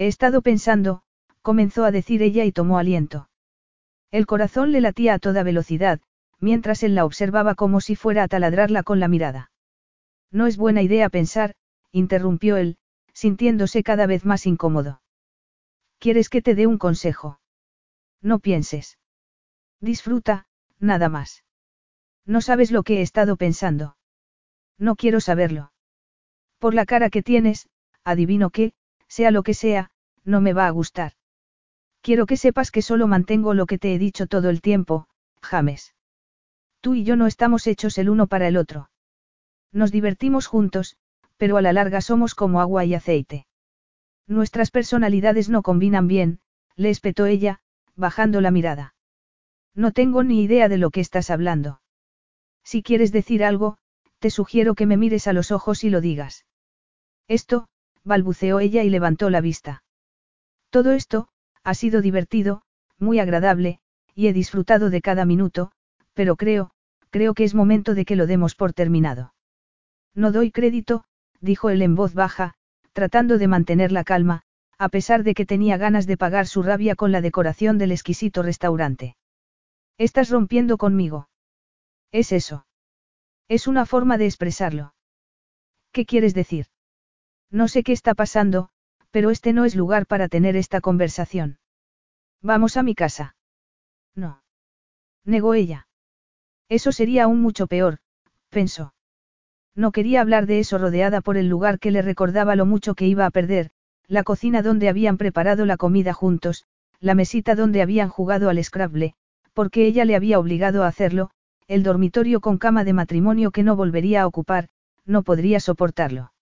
[0.00, 1.02] He estado pensando,
[1.42, 3.28] comenzó a decir ella y tomó aliento.
[4.10, 6.00] El corazón le latía a toda velocidad,
[6.40, 9.50] mientras él la observaba como si fuera a taladrarla con la mirada.
[10.30, 11.54] No es buena idea pensar,
[11.92, 12.76] interrumpió él,
[13.12, 15.02] sintiéndose cada vez más incómodo.
[15.98, 17.40] ¿Quieres que te dé un consejo?
[18.22, 18.98] No pienses.
[19.80, 20.46] Disfruta,
[20.78, 21.44] nada más.
[22.24, 23.96] No sabes lo que he estado pensando.
[24.78, 25.72] No quiero saberlo.
[26.58, 27.68] Por la cara que tienes,
[28.04, 28.72] adivino que,
[29.08, 29.90] sea lo que sea,
[30.24, 31.12] no me va a gustar.
[32.08, 35.08] Quiero que sepas que solo mantengo lo que te he dicho todo el tiempo,
[35.42, 35.94] James.
[36.80, 38.88] Tú y yo no estamos hechos el uno para el otro.
[39.72, 40.96] Nos divertimos juntos,
[41.36, 43.46] pero a la larga somos como agua y aceite.
[44.26, 46.40] Nuestras personalidades no combinan bien,
[46.76, 47.60] le espetó ella,
[47.94, 48.94] bajando la mirada.
[49.74, 51.82] No tengo ni idea de lo que estás hablando.
[52.64, 53.76] Si quieres decir algo,
[54.18, 56.46] te sugiero que me mires a los ojos y lo digas.
[57.26, 57.68] Esto,
[58.02, 59.82] balbuceó ella y levantó la vista.
[60.70, 61.28] Todo esto,
[61.68, 62.62] ha sido divertido,
[62.98, 63.78] muy agradable,
[64.14, 65.70] y he disfrutado de cada minuto,
[66.14, 66.70] pero creo,
[67.10, 69.34] creo que es momento de que lo demos por terminado.
[70.14, 71.04] No doy crédito,
[71.42, 72.54] dijo él en voz baja,
[72.94, 74.44] tratando de mantener la calma,
[74.78, 78.42] a pesar de que tenía ganas de pagar su rabia con la decoración del exquisito
[78.42, 79.16] restaurante.
[79.98, 81.28] Estás rompiendo conmigo.
[82.12, 82.64] Es eso.
[83.46, 84.94] Es una forma de expresarlo.
[85.92, 86.68] ¿Qué quieres decir?
[87.50, 88.70] No sé qué está pasando,
[89.10, 91.58] pero este no es lugar para tener esta conversación.
[92.42, 93.36] Vamos a mi casa.
[94.14, 94.42] No.
[95.24, 95.88] Negó ella.
[96.68, 97.98] Eso sería aún mucho peor,
[98.50, 98.94] pensó.
[99.74, 103.06] No quería hablar de eso rodeada por el lugar que le recordaba lo mucho que
[103.06, 103.70] iba a perder,
[104.06, 106.66] la cocina donde habían preparado la comida juntos,
[107.00, 109.14] la mesita donde habían jugado al Scrabble,
[109.52, 111.30] porque ella le había obligado a hacerlo,
[111.68, 114.68] el dormitorio con cama de matrimonio que no volvería a ocupar,
[115.04, 116.32] no podría soportarlo.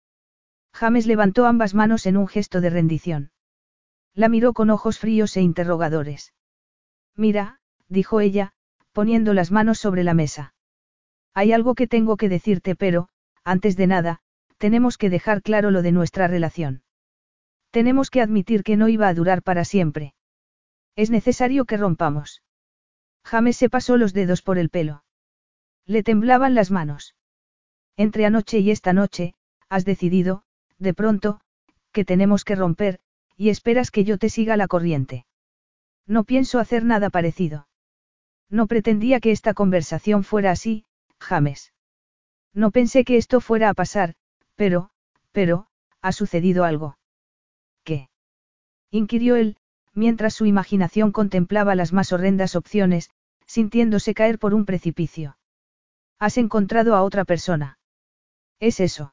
[0.77, 3.31] James levantó ambas manos en un gesto de rendición.
[4.13, 6.35] La miró con ojos fríos e interrogadores.
[7.15, 8.53] Mira, dijo ella,
[8.93, 10.53] poniendo las manos sobre la mesa.
[11.33, 13.09] Hay algo que tengo que decirte, pero,
[13.43, 14.21] antes de nada,
[14.59, 16.83] tenemos que dejar claro lo de nuestra relación.
[17.71, 20.13] Tenemos que admitir que no iba a durar para siempre.
[20.95, 22.43] Es necesario que rompamos.
[23.25, 25.05] James se pasó los dedos por el pelo.
[25.87, 27.15] Le temblaban las manos.
[27.97, 29.35] Entre anoche y esta noche,
[29.71, 30.46] has decidido,
[30.79, 31.41] de pronto,
[31.93, 33.01] que tenemos que romper,
[33.37, 35.27] y esperas que yo te siga la corriente.
[36.07, 37.69] No pienso hacer nada parecido.
[38.49, 40.85] No pretendía que esta conversación fuera así,
[41.19, 41.73] James.
[42.55, 44.15] No pensé que esto fuera a pasar,
[44.55, 44.91] pero,
[45.33, 45.67] pero,
[46.01, 46.97] ha sucedido algo.
[47.85, 48.09] ¿Qué?
[48.91, 49.57] inquirió él,
[49.93, 53.11] mientras su imaginación contemplaba las más horrendas opciones,
[53.47, 55.37] sintiéndose caer por un precipicio.
[56.19, 57.79] ¿Has encontrado a otra persona?
[58.61, 59.13] ¿Es eso?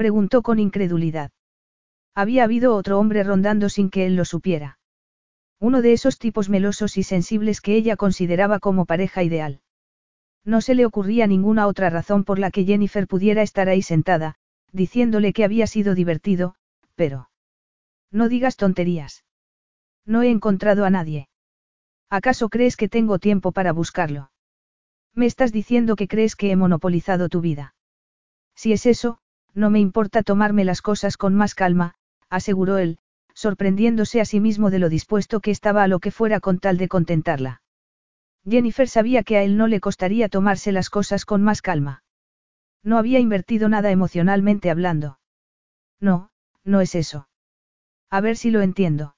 [0.00, 1.30] Preguntó con incredulidad.
[2.14, 4.78] Había habido otro hombre rondando sin que él lo supiera.
[5.58, 9.60] Uno de esos tipos melosos y sensibles que ella consideraba como pareja ideal.
[10.42, 14.36] No se le ocurría ninguna otra razón por la que Jennifer pudiera estar ahí sentada,
[14.72, 16.54] diciéndole que había sido divertido,
[16.94, 17.28] pero...
[18.10, 19.26] No digas tonterías.
[20.06, 21.28] No he encontrado a nadie.
[22.08, 24.30] ¿Acaso crees que tengo tiempo para buscarlo?
[25.14, 27.74] Me estás diciendo que crees que he monopolizado tu vida.
[28.54, 29.19] Si es eso,
[29.54, 31.94] no me importa tomarme las cosas con más calma,
[32.28, 32.98] aseguró él,
[33.34, 36.76] sorprendiéndose a sí mismo de lo dispuesto que estaba a lo que fuera con tal
[36.76, 37.62] de contentarla.
[38.48, 42.02] Jennifer sabía que a él no le costaría tomarse las cosas con más calma.
[42.82, 45.18] No había invertido nada emocionalmente hablando.
[46.00, 46.30] No,
[46.64, 47.28] no es eso.
[48.08, 49.14] A ver si lo entiendo.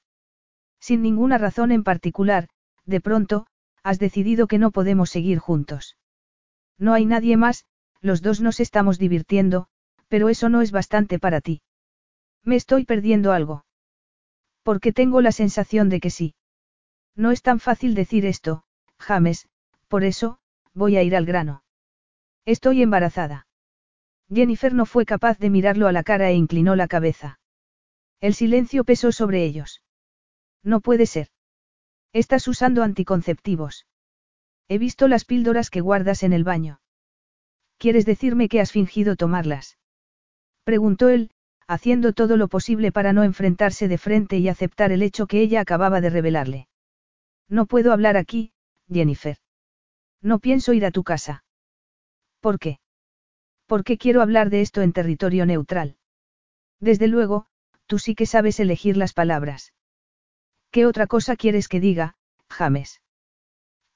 [0.81, 2.49] Sin ninguna razón en particular,
[2.85, 3.47] de pronto,
[3.85, 5.97] has decidido que no podemos seguir juntos.
[6.79, 7.65] No hay nadie más,
[8.01, 9.69] los dos nos estamos divirtiendo,
[10.13, 11.63] pero eso no es bastante para ti.
[12.45, 13.65] Me estoy perdiendo algo.
[14.63, 16.35] Porque tengo la sensación de que sí.
[17.17, 18.63] No es tan fácil decir esto,
[18.99, 19.49] James,
[19.89, 20.39] por eso,
[20.75, 21.65] voy a ir al grano.
[22.45, 23.47] Estoy embarazada.
[24.29, 27.41] Jennifer no fue capaz de mirarlo a la cara e inclinó la cabeza.
[28.21, 29.83] El silencio pesó sobre ellos.
[30.63, 31.29] No puede ser.
[32.13, 33.87] Estás usando anticonceptivos.
[34.69, 36.83] He visto las píldoras que guardas en el baño.
[37.79, 39.79] ¿Quieres decirme que has fingido tomarlas?
[40.65, 41.31] Preguntó él,
[41.67, 45.61] haciendo todo lo posible para no enfrentarse de frente y aceptar el hecho que ella
[45.61, 46.69] acababa de revelarle.
[47.49, 48.53] No puedo hablar aquí,
[48.91, 49.39] Jennifer.
[50.21, 51.45] No pienso ir a tu casa.
[52.41, 52.79] ¿Por qué?
[53.67, 55.97] Porque quiero hablar de esto en territorio neutral.
[56.79, 57.47] Desde luego,
[57.87, 59.73] tú sí que sabes elegir las palabras.
[60.71, 62.17] ¿Qué otra cosa quieres que diga,
[62.49, 63.01] James?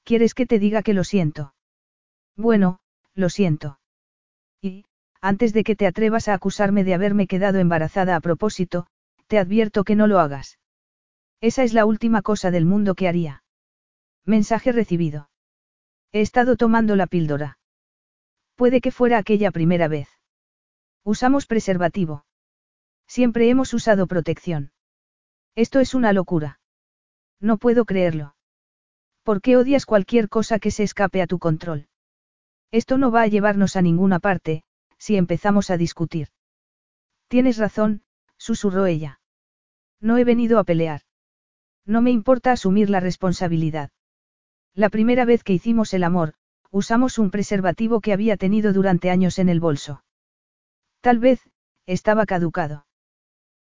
[0.03, 1.53] ¿Quieres que te diga que lo siento?
[2.35, 2.79] Bueno,
[3.13, 3.79] lo siento.
[4.61, 4.85] Y,
[5.21, 8.87] antes de que te atrevas a acusarme de haberme quedado embarazada a propósito,
[9.27, 10.59] te advierto que no lo hagas.
[11.41, 13.43] Esa es la última cosa del mundo que haría.
[14.25, 15.29] Mensaje recibido.
[16.11, 17.59] He estado tomando la píldora.
[18.55, 20.09] Puede que fuera aquella primera vez.
[21.03, 22.25] Usamos preservativo.
[23.07, 24.71] Siempre hemos usado protección.
[25.55, 26.59] Esto es una locura.
[27.39, 28.35] No puedo creerlo.
[29.23, 31.87] ¿Por qué odias cualquier cosa que se escape a tu control?
[32.71, 34.63] Esto no va a llevarnos a ninguna parte,
[34.97, 36.29] si empezamos a discutir.
[37.27, 38.03] Tienes razón,
[38.37, 39.19] susurró ella.
[39.99, 41.01] No he venido a pelear.
[41.85, 43.91] No me importa asumir la responsabilidad.
[44.73, 46.33] La primera vez que hicimos el amor,
[46.69, 50.03] usamos un preservativo que había tenido durante años en el bolso.
[51.01, 51.41] Tal vez,
[51.85, 52.85] estaba caducado.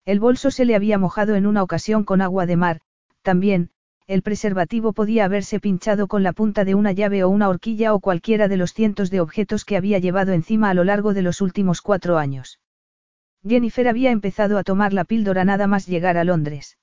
[0.05, 2.81] El bolso se le había mojado en una ocasión con agua de mar,
[3.23, 3.71] también,
[4.07, 8.01] el preservativo podía haberse pinchado con la punta de una llave o una horquilla o
[8.01, 11.41] cualquiera de los cientos de objetos que había llevado encima a lo largo de los
[11.41, 12.61] últimos cuatro años.
[13.47, 16.79] Jennifer había empezado a tomar la píldora nada más llegar a Londres.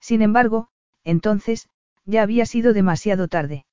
[0.00, 0.68] Sin embargo,
[1.02, 1.68] entonces,
[2.04, 3.64] ya había sido demasiado tarde.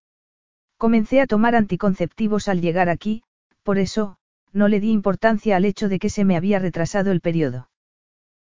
[0.78, 3.24] Comencé a tomar anticonceptivos al llegar aquí,
[3.64, 4.18] por eso,
[4.54, 7.70] no le di importancia al hecho de que se me había retrasado el periodo.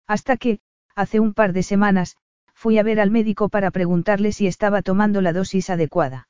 [0.05, 0.59] Hasta que,
[0.95, 2.17] hace un par de semanas,
[2.57, 6.27] fui a ver al médico para preguntarle si estaba tomando la dosis adecuada.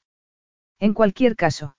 [0.77, 1.77] En cualquier caso.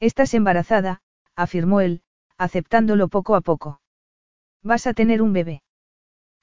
[0.00, 1.02] Estás embarazada,
[1.36, 2.00] afirmó él,
[2.38, 3.82] aceptándolo poco a poco.
[4.62, 5.62] Vas a tener un bebé.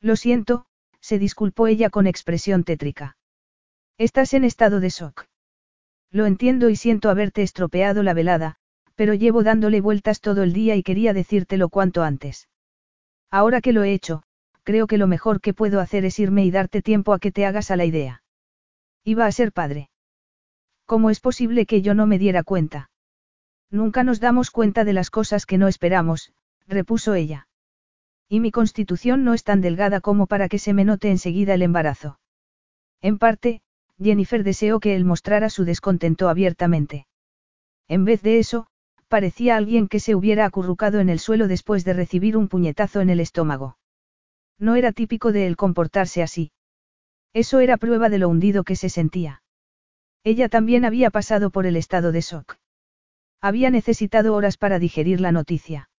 [0.02, 0.68] Lo siento,
[1.02, 3.18] se disculpó ella con expresión tétrica.
[3.98, 5.26] Estás en estado de shock.
[6.12, 8.58] Lo entiendo y siento haberte estropeado la velada,
[8.94, 12.50] pero llevo dándole vueltas todo el día y quería decírtelo cuanto antes.
[13.32, 14.22] Ahora que lo he hecho,
[14.66, 17.46] creo que lo mejor que puedo hacer es irme y darte tiempo a que te
[17.46, 18.24] hagas a la idea.
[19.06, 19.90] Iba a ser padre.
[20.86, 22.90] ¿Cómo es posible que yo no me diera cuenta?
[23.70, 26.34] Nunca nos damos cuenta de las cosas que no esperamos,
[26.68, 27.48] repuso ella.
[28.28, 31.62] Y mi constitución no es tan delgada como para que se me note enseguida el
[31.62, 32.20] embarazo.
[33.02, 33.62] En parte,
[34.02, 37.06] Jennifer deseó que él mostrara su descontento abiertamente.
[37.88, 38.66] En vez de eso,
[39.08, 43.12] parecía alguien que se hubiera acurrucado en el suelo después de recibir un puñetazo en
[43.12, 43.78] el estómago.
[44.60, 46.52] No era típico de él comportarse así.
[47.34, 49.42] Eso era prueba de lo hundido que se sentía.
[50.24, 52.58] Ella también había pasado por el estado de shock.
[53.42, 55.90] Había necesitado horas para digerir la noticia.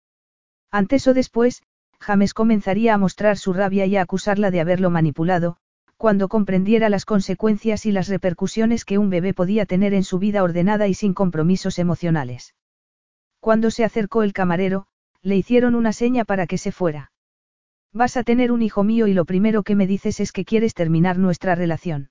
[0.71, 1.63] Antes o después,
[2.01, 5.59] James comenzaría a mostrar su rabia y a acusarla de haberlo manipulado,
[5.97, 10.43] cuando comprendiera las consecuencias y las repercusiones que un bebé podía tener en su vida
[10.43, 12.55] ordenada y sin compromisos emocionales.
[13.41, 14.87] Cuando se acercó el camarero,
[15.23, 17.13] le hicieron una seña para que se fuera.
[17.97, 20.75] Vas a tener un hijo mío y lo primero que me dices es que quieres
[20.75, 22.11] terminar nuestra relación.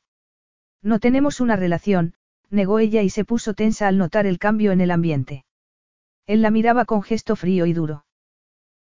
[0.81, 2.15] No tenemos una relación,
[2.49, 5.45] negó ella y se puso tensa al notar el cambio en el ambiente.
[6.25, 8.03] Él la miraba con gesto frío y duro.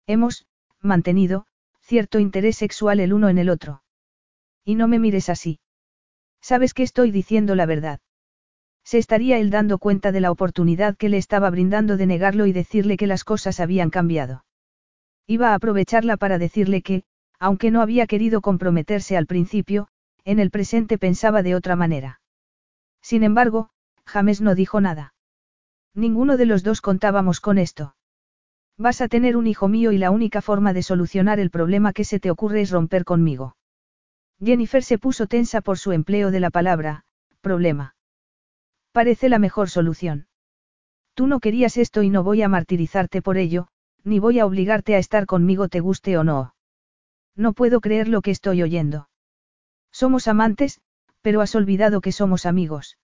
[0.07, 0.47] Hemos,
[0.81, 1.44] mantenido,
[1.83, 3.83] cierto interés sexual el uno en el otro.
[4.65, 5.60] Y no me mires así.
[6.41, 8.00] Sabes que estoy diciendo la verdad.
[8.83, 12.55] Se estaría él dando cuenta de la oportunidad que le estaba brindando de negarlo y
[12.55, 14.43] decirle que las cosas habían cambiado.
[15.27, 17.05] Iba a aprovecharla para decirle que,
[17.39, 19.89] aunque no había querido comprometerse al principio,
[20.25, 22.20] en el presente pensaba de otra manera.
[23.03, 23.70] Sin embargo,
[24.07, 25.15] James no dijo nada.
[25.94, 27.94] Ninguno de los dos contábamos con esto.
[28.77, 32.05] Vas a tener un hijo mío y la única forma de solucionar el problema que
[32.05, 33.57] se te ocurre es romper conmigo.
[34.43, 37.05] Jennifer se puso tensa por su empleo de la palabra,
[37.41, 37.94] problema.
[38.91, 40.27] Parece la mejor solución.
[41.15, 43.69] Tú no querías esto y no voy a martirizarte por ello,
[44.05, 46.55] ni voy a obligarte a estar conmigo te guste o no.
[47.34, 49.08] No puedo creer lo que estoy oyendo.
[49.91, 50.81] Somos amantes,
[51.23, 52.99] pero has olvidado que somos amigos.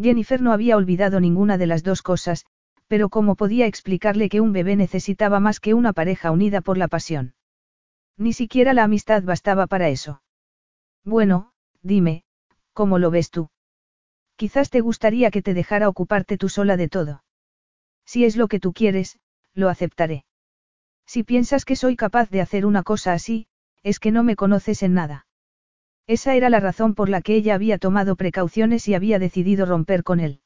[0.00, 2.44] Jennifer no había olvidado ninguna de las dos cosas,
[2.86, 6.88] pero ¿cómo podía explicarle que un bebé necesitaba más que una pareja unida por la
[6.88, 7.34] pasión?
[8.16, 10.22] Ni siquiera la amistad bastaba para eso.
[11.04, 12.24] Bueno, dime,
[12.72, 13.48] ¿cómo lo ves tú?
[14.36, 17.22] Quizás te gustaría que te dejara ocuparte tú sola de todo.
[18.04, 19.18] Si es lo que tú quieres,
[19.54, 20.24] lo aceptaré.
[21.06, 23.46] Si piensas que soy capaz de hacer una cosa así,
[23.82, 25.26] es que no me conoces en nada.
[26.06, 30.02] Esa era la razón por la que ella había tomado precauciones y había decidido romper
[30.02, 30.40] con él.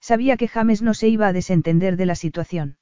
[0.00, 2.78] Sabía que James no se iba a desentender de la situación.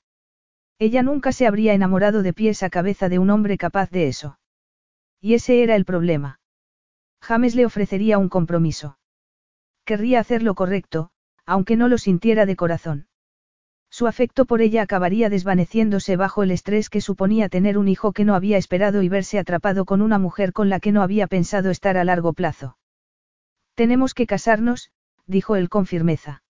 [0.79, 4.39] Ella nunca se habría enamorado de pies a cabeza de un hombre capaz de eso.
[5.21, 6.41] Y ese era el problema.
[7.23, 8.99] James le ofrecería un compromiso.
[9.85, 11.11] Querría hacer lo correcto,
[11.47, 13.07] aunque no lo sintiera de corazón.
[13.97, 18.25] Su afecto por ella acabaría desvaneciéndose bajo el estrés que suponía tener un hijo que
[18.25, 21.71] no había esperado y verse atrapado con una mujer con la que no había pensado
[21.71, 22.77] estar a largo plazo.
[23.77, 24.91] Tenemos que casarnos,
[25.29, 26.43] dijo él con firmeza.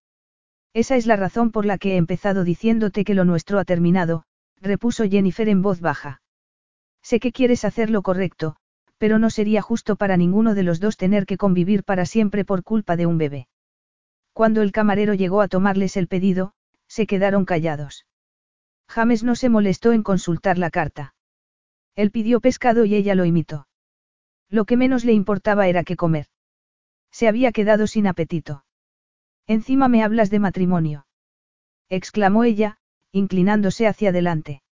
[0.73, 4.25] Esa es la razón por la que he empezado diciéndote que lo nuestro ha terminado,
[4.63, 6.23] repuso Jennifer en voz baja.
[7.03, 8.57] Sé que quieres hacer lo correcto,
[8.97, 12.63] pero no sería justo para ninguno de los dos tener que convivir para siempre por
[12.63, 13.49] culpa de un bebé.
[14.33, 16.55] Cuando el camarero llegó a tomarles el pedido,
[16.95, 18.07] se quedaron callados.
[18.87, 21.17] James no se molestó en consultar la carta.
[21.97, 23.67] Él pidió pescado y ella lo imitó.
[24.49, 26.27] Lo que menos le importaba era qué comer.
[27.11, 28.65] Se había quedado sin apetito.
[29.49, 31.09] Encima me hablas de matrimonio.
[31.89, 32.79] exclamó ella,
[33.11, 34.63] inclinándose hacia adelante.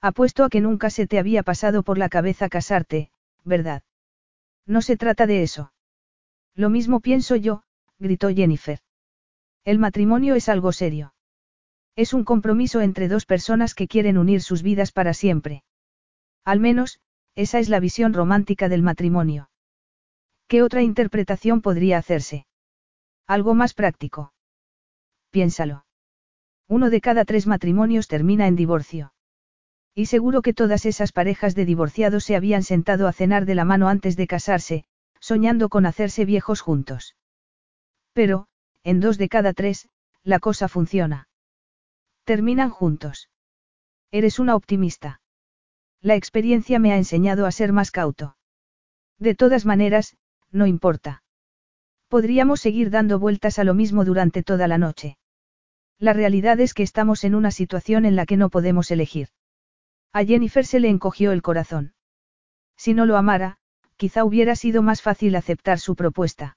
[0.00, 3.10] Apuesto a que nunca se te había pasado por la cabeza casarte,
[3.44, 3.82] ¿verdad?
[4.64, 5.74] No se trata de eso.
[6.54, 7.64] Lo mismo pienso yo,
[7.98, 8.80] gritó Jennifer.
[9.66, 11.11] El matrimonio es algo serio.
[11.94, 15.62] Es un compromiso entre dos personas que quieren unir sus vidas para siempre.
[16.44, 17.00] Al menos,
[17.34, 19.50] esa es la visión romántica del matrimonio.
[20.48, 22.46] ¿Qué otra interpretación podría hacerse?
[23.26, 24.32] Algo más práctico.
[25.30, 25.84] Piénsalo.
[26.68, 29.12] Uno de cada tres matrimonios termina en divorcio.
[29.94, 33.64] Y seguro que todas esas parejas de divorciados se habían sentado a cenar de la
[33.64, 34.84] mano antes de casarse,
[35.20, 37.16] soñando con hacerse viejos juntos.
[38.14, 38.46] Pero,
[38.82, 39.88] en dos de cada tres,
[40.22, 41.28] la cosa funciona.
[42.32, 43.28] Terminan juntos.
[44.10, 45.20] Eres una optimista.
[46.00, 48.38] La experiencia me ha enseñado a ser más cauto.
[49.18, 50.16] De todas maneras,
[50.50, 51.24] no importa.
[52.08, 55.18] Podríamos seguir dando vueltas a lo mismo durante toda la noche.
[55.98, 59.28] La realidad es que estamos en una situación en la que no podemos elegir.
[60.14, 61.92] A Jennifer se le encogió el corazón.
[62.78, 63.58] Si no lo amara,
[63.98, 66.56] quizá hubiera sido más fácil aceptar su propuesta.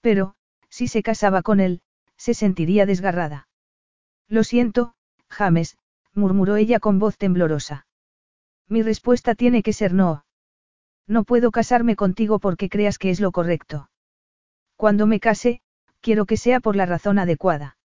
[0.00, 0.34] Pero,
[0.68, 1.80] si se casaba con él,
[2.16, 3.46] se sentiría desgarrada.
[4.30, 4.94] Lo siento,
[5.28, 5.76] James,
[6.14, 7.86] murmuró ella con voz temblorosa.
[8.68, 10.24] Mi respuesta tiene que ser no.
[11.08, 13.90] No puedo casarme contigo porque creas que es lo correcto.
[14.76, 15.60] Cuando me case,
[16.00, 17.76] quiero que sea por la razón adecuada.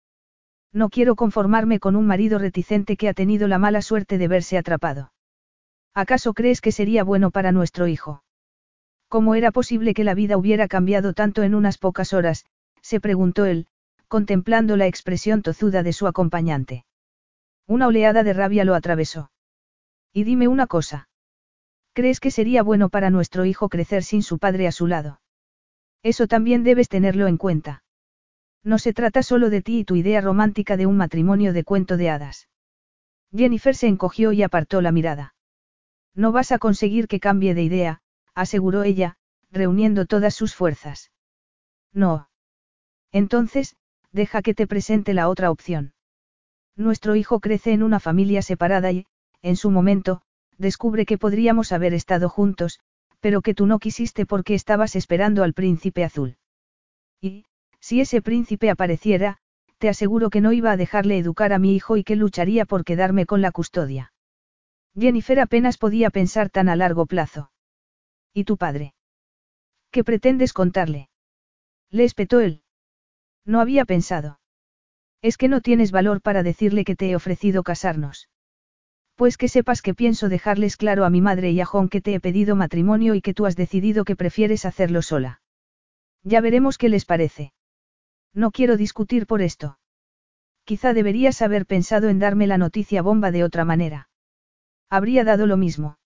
[0.72, 4.60] No quiero conformarme con un marido reticente que ha tenido la mala suerte de verse
[4.60, 5.12] atrapado.
[5.96, 8.24] ¿Acaso crees que sería bueno para nuestro hijo?
[9.08, 12.46] ¿Cómo era posible que la vida hubiera cambiado tanto en unas pocas horas?
[12.82, 13.68] se preguntó él,
[14.08, 16.86] contemplando la expresión tozuda de su acompañante.
[17.68, 19.32] Una oleada de rabia lo atravesó.
[20.14, 21.10] Y dime una cosa.
[21.94, 25.22] ¿Crees que sería bueno para nuestro hijo crecer sin su padre a su lado?
[26.04, 27.84] Eso también debes tenerlo en cuenta.
[28.64, 31.98] No se trata solo de ti y tu idea romántica de un matrimonio de cuento
[31.98, 32.50] de hadas.
[33.32, 35.36] Jennifer se encogió y apartó la mirada.
[36.14, 38.02] No vas a conseguir que cambie de idea,
[38.34, 39.18] aseguró ella,
[39.52, 41.12] reuniendo todas sus fuerzas.
[41.94, 42.30] No.
[43.12, 43.76] Entonces,
[44.16, 45.94] deja que te presente la otra opción.
[46.76, 49.06] Nuestro hijo crece en una familia separada y,
[49.42, 50.22] en su momento,
[50.58, 52.80] descubre que podríamos haber estado juntos,
[53.20, 56.38] pero que tú no quisiste porque estabas esperando al príncipe azul.
[57.22, 57.46] Y,
[57.80, 59.38] si ese príncipe apareciera,
[59.78, 62.86] te aseguro que no iba a dejarle educar a mi hijo y que lucharía por
[62.86, 64.14] quedarme con la custodia.
[64.98, 67.52] Jennifer apenas podía pensar tan a largo plazo.
[68.34, 68.94] ¿Y tu padre?
[69.92, 71.10] ¿Qué pretendes contarle?
[71.90, 72.65] Le espetó él.
[73.46, 74.40] No había pensado.
[75.22, 78.30] Es que no tienes valor para decirle que te he ofrecido casarnos.
[79.16, 82.14] Pues que sepas que pienso dejarles claro a mi madre y a Jon que te
[82.14, 85.42] he pedido matrimonio y que tú has decidido que prefieres hacerlo sola.
[86.24, 87.54] Ya veremos qué les parece.
[88.34, 89.80] No quiero discutir por esto.
[90.66, 94.10] Quizá deberías haber pensado en darme la noticia bomba de otra manera.
[94.90, 95.98] Habría dado lo mismo.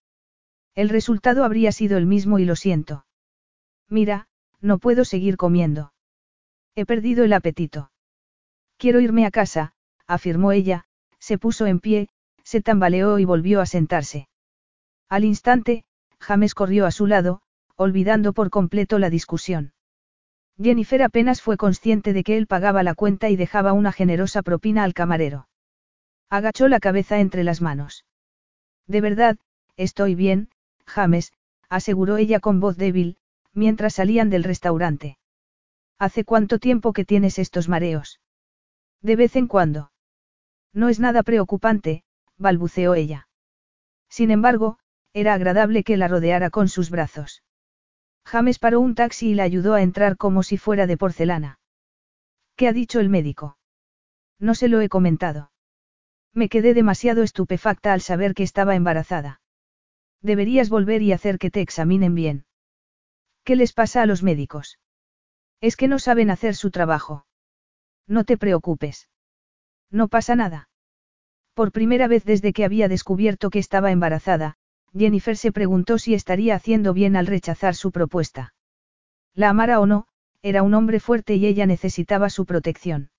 [0.76, 3.06] El resultado habría sido el mismo y lo siento.
[3.90, 4.27] Mira,
[4.61, 5.93] no puedo seguir comiendo.
[6.76, 7.92] He perdido el apetito.
[8.78, 9.74] Quiero irme a casa,
[10.08, 10.86] afirmó ella,
[11.20, 12.10] se puso en pie,
[12.44, 14.28] se tambaleó y volvió a sentarse.
[15.10, 15.84] Al instante,
[16.20, 17.42] James corrió a su lado,
[17.76, 19.74] olvidando por completo la discusión.
[20.62, 24.84] Jennifer apenas fue consciente de que él pagaba la cuenta y dejaba una generosa propina
[24.84, 25.48] al camarero.
[26.30, 28.06] Agachó la cabeza entre las manos.
[28.86, 29.38] De verdad,
[29.78, 30.50] estoy bien,
[30.86, 31.32] James,
[31.70, 33.18] aseguró ella con voz débil,
[33.54, 35.18] mientras salían del restaurante.
[36.00, 38.22] ¿Hace cuánto tiempo que tienes estos mareos?
[39.02, 39.92] De vez en cuando.
[40.74, 42.03] No es nada preocupante,
[42.38, 43.28] balbuceó ella.
[44.08, 44.80] Sin embargo,
[45.14, 47.44] era agradable que la rodeara con sus brazos.
[48.26, 51.60] James paró un taxi y la ayudó a entrar como si fuera de porcelana.
[52.56, 53.58] ¿Qué ha dicho el médico?
[54.40, 55.52] No se lo he comentado.
[56.34, 59.42] Me quedé demasiado estupefacta al saber que estaba embarazada.
[60.22, 62.45] Deberías volver y hacer que te examinen bien.
[63.44, 64.80] ¿Qué les pasa a los médicos?
[65.62, 67.26] Es que no saben hacer su trabajo.
[68.08, 69.10] No te preocupes.
[69.92, 70.70] No pasa nada.
[71.54, 74.56] Por primera vez desde que había descubierto que estaba embarazada,
[74.98, 78.54] Jennifer se preguntó si estaría haciendo bien al rechazar su propuesta.
[79.36, 80.08] La amara o no,
[80.42, 83.12] era un hombre fuerte y ella necesitaba su protección.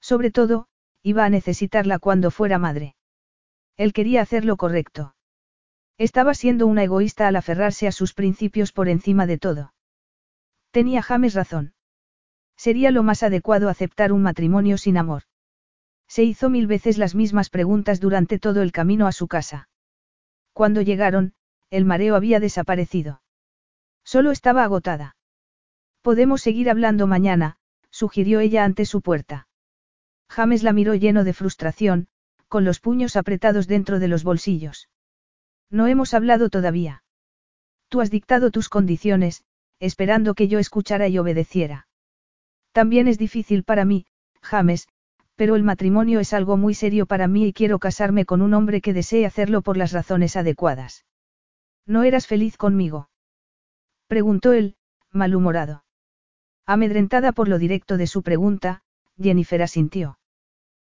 [0.00, 0.68] Sobre todo,
[1.02, 2.94] iba a necesitarla cuando fuera madre.
[3.76, 5.14] Él quería hacer lo correcto.
[5.98, 9.72] Estaba siendo una egoísta al aferrarse a sus principios por encima de todo.
[10.76, 11.72] Tenía James razón.
[12.54, 15.22] Sería lo más adecuado aceptar un matrimonio sin amor.
[16.06, 19.70] Se hizo mil veces las mismas preguntas durante todo el camino a su casa.
[20.52, 21.32] Cuando llegaron,
[21.70, 23.22] el mareo había desaparecido.
[24.04, 25.16] Solo estaba agotada.
[26.02, 27.56] Podemos seguir hablando mañana,
[27.88, 29.48] sugirió ella ante su puerta.
[30.28, 32.08] James la miró lleno de frustración,
[32.48, 34.90] con los puños apretados dentro de los bolsillos.
[35.70, 37.02] No hemos hablado todavía.
[37.88, 39.42] Tú has dictado tus condiciones,
[39.80, 41.88] esperando que yo escuchara y obedeciera.
[42.72, 44.06] También es difícil para mí,
[44.42, 44.88] James,
[45.34, 48.80] pero el matrimonio es algo muy serio para mí y quiero casarme con un hombre
[48.80, 51.04] que desee hacerlo por las razones adecuadas.
[51.86, 53.10] ¿No eras feliz conmigo?
[54.08, 54.76] Preguntó él,
[55.10, 55.84] malhumorado.
[56.64, 58.82] Amedrentada por lo directo de su pregunta,
[59.20, 60.18] Jennifer asintió.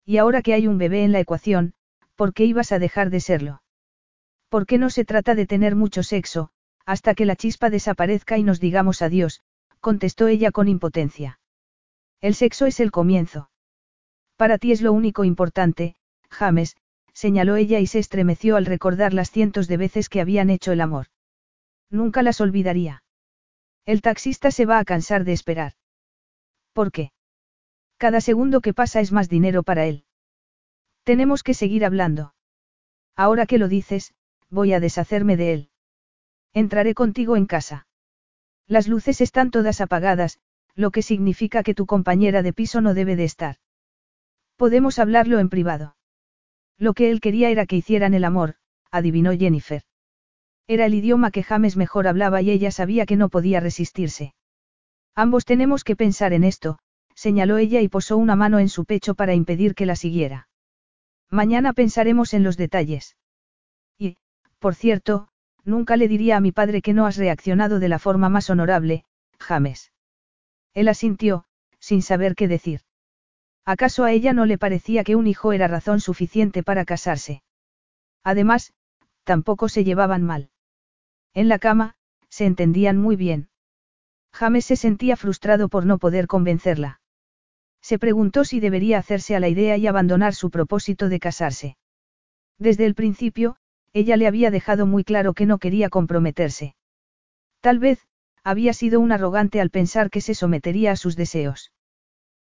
[0.05, 1.73] Y ahora que hay un bebé en la ecuación,
[2.15, 3.61] ¿por qué ibas a dejar de serlo?
[4.49, 6.51] ¿Por qué no se trata de tener mucho sexo,
[6.85, 9.41] hasta que la chispa desaparezca y nos digamos adiós?
[9.79, 11.39] contestó ella con impotencia.
[12.21, 13.49] El sexo es el comienzo.
[14.35, 15.95] Para ti es lo único importante,
[16.29, 16.77] James,
[17.13, 20.81] señaló ella y se estremeció al recordar las cientos de veces que habían hecho el
[20.81, 21.07] amor.
[21.89, 23.03] Nunca las olvidaría.
[23.85, 25.73] El taxista se va a cansar de esperar.
[26.73, 27.11] ¿Por qué?
[27.97, 30.05] Cada segundo que pasa es más dinero para él.
[31.03, 32.33] Tenemos que seguir hablando.
[33.15, 34.13] Ahora que lo dices,
[34.49, 35.70] voy a deshacerme de él.
[36.53, 37.87] Entraré contigo en casa.
[38.67, 40.39] Las luces están todas apagadas,
[40.75, 43.57] lo que significa que tu compañera de piso no debe de estar.
[44.55, 45.95] Podemos hablarlo en privado.
[46.77, 48.55] Lo que él quería era que hicieran el amor,
[48.91, 49.83] adivinó Jennifer.
[50.67, 54.33] Era el idioma que James mejor hablaba y ella sabía que no podía resistirse.
[55.15, 56.79] Ambos tenemos que pensar en esto,
[57.15, 60.47] señaló ella y posó una mano en su pecho para impedir que la siguiera.
[61.29, 63.15] Mañana pensaremos en los detalles.
[63.97, 64.17] Y,
[64.59, 65.30] por cierto,
[65.63, 69.05] nunca le diría a mi padre que no has reaccionado de la forma más honorable,
[69.39, 69.91] James.
[70.73, 71.45] Él asintió,
[71.79, 72.81] sin saber qué decir.
[73.65, 77.43] ¿Acaso a ella no le parecía que un hijo era razón suficiente para casarse?
[78.23, 78.73] Además,
[79.23, 80.49] tampoco se llevaban mal.
[81.33, 81.95] En la cama,
[82.29, 83.49] se entendían muy bien.
[84.33, 87.01] James se sentía frustrado por no poder convencerla.
[87.81, 91.77] Se preguntó si debería hacerse a la idea y abandonar su propósito de casarse.
[92.57, 93.57] Desde el principio,
[93.93, 96.75] ella le había dejado muy claro que no quería comprometerse.
[97.59, 98.07] Tal vez,
[98.43, 101.71] había sido un arrogante al pensar que se sometería a sus deseos.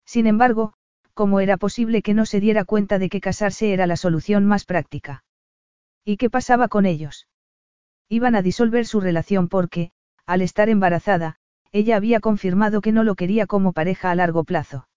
[0.05, 0.73] Sin embargo,
[1.13, 4.65] ¿cómo era posible que no se diera cuenta de que casarse era la solución más
[4.65, 5.23] práctica?
[6.03, 7.27] ¿Y qué pasaba con ellos?
[8.09, 9.91] Iban a disolver su relación porque,
[10.25, 11.37] al estar embarazada,
[11.71, 14.87] ella había confirmado que no lo quería como pareja a largo plazo.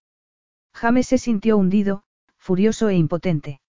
[0.74, 2.02] James se sintió hundido,
[2.36, 3.60] furioso e impotente.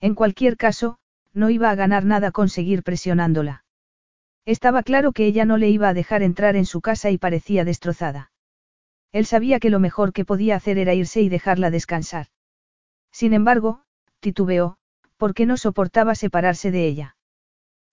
[0.00, 0.98] En cualquier caso,
[1.34, 3.64] no iba a ganar nada con seguir presionándola.
[4.46, 7.64] Estaba claro que ella no le iba a dejar entrar en su casa y parecía
[7.64, 8.30] destrozada.
[9.12, 12.26] Él sabía que lo mejor que podía hacer era irse y dejarla descansar.
[13.10, 13.82] Sin embargo,
[14.20, 14.76] titubeó,
[15.16, 17.16] porque no soportaba separarse de ella.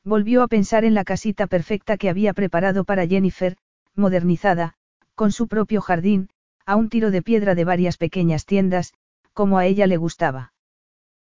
[0.04, 3.56] Volvió a pensar en la casita perfecta que había preparado para Jennifer,
[3.96, 4.74] modernizada,
[5.16, 6.30] con su propio jardín,
[6.66, 8.94] a un tiro de piedra de varias pequeñas tiendas,
[9.34, 10.54] como a ella le gustaba.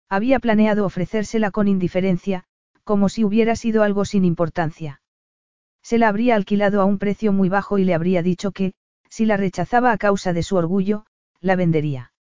[0.09, 2.45] Había planeado ofrecérsela con indiferencia,
[2.83, 5.01] como si hubiera sido algo sin importancia.
[5.83, 8.73] Se la habría alquilado a un precio muy bajo y le habría dicho que,
[9.09, 11.05] si la rechazaba a causa de su orgullo,
[11.41, 12.13] la vendería.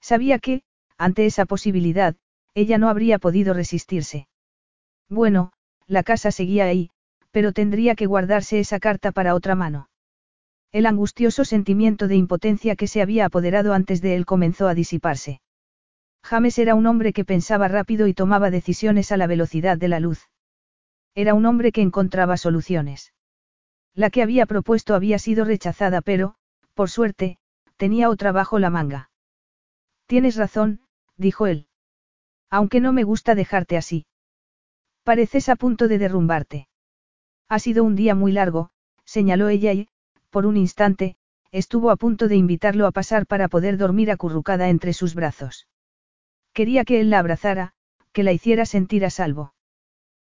[0.00, 0.62] Sabía que,
[0.98, 2.16] ante esa posibilidad,
[2.54, 4.28] ella no habría podido resistirse.
[5.08, 5.52] Bueno,
[5.86, 6.90] la casa seguía ahí,
[7.30, 9.88] pero tendría que guardarse esa carta para otra mano.
[10.72, 15.40] El angustioso sentimiento de impotencia que se había apoderado antes de él comenzó a disiparse.
[16.24, 20.00] James era un hombre que pensaba rápido y tomaba decisiones a la velocidad de la
[20.00, 20.30] luz.
[21.14, 23.12] Era un hombre que encontraba soluciones.
[23.94, 26.36] La que había propuesto había sido rechazada, pero,
[26.72, 27.36] por suerte,
[27.76, 29.10] tenía otra bajo la manga.
[30.06, 30.80] Tienes razón,
[31.18, 31.68] dijo él.
[32.48, 34.06] Aunque no me gusta dejarte así.
[35.02, 36.68] Pareces a punto de derrumbarte.
[37.50, 38.70] Ha sido un día muy largo,
[39.04, 39.88] señaló ella y,
[40.30, 41.16] por un instante,
[41.52, 45.68] estuvo a punto de invitarlo a pasar para poder dormir acurrucada entre sus brazos.
[46.54, 47.74] Quería que él la abrazara,
[48.12, 49.54] que la hiciera sentir a salvo.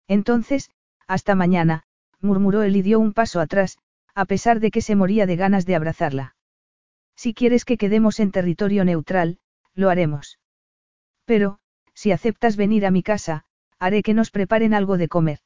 [0.08, 0.70] Entonces,
[1.06, 1.84] hasta mañana,
[2.20, 3.78] murmuró él y dio un paso atrás,
[4.14, 6.34] a pesar de que se moría de ganas de abrazarla.
[7.14, 9.38] Si quieres que quedemos en territorio neutral,
[9.74, 10.38] lo haremos.
[11.24, 11.60] Pero,
[11.94, 13.44] si aceptas venir a mi casa,
[13.78, 15.38] haré que nos preparen algo de comer.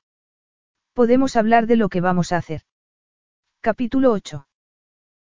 [0.94, 2.62] Podemos hablar de lo que vamos a hacer.
[3.60, 4.48] Capítulo 8.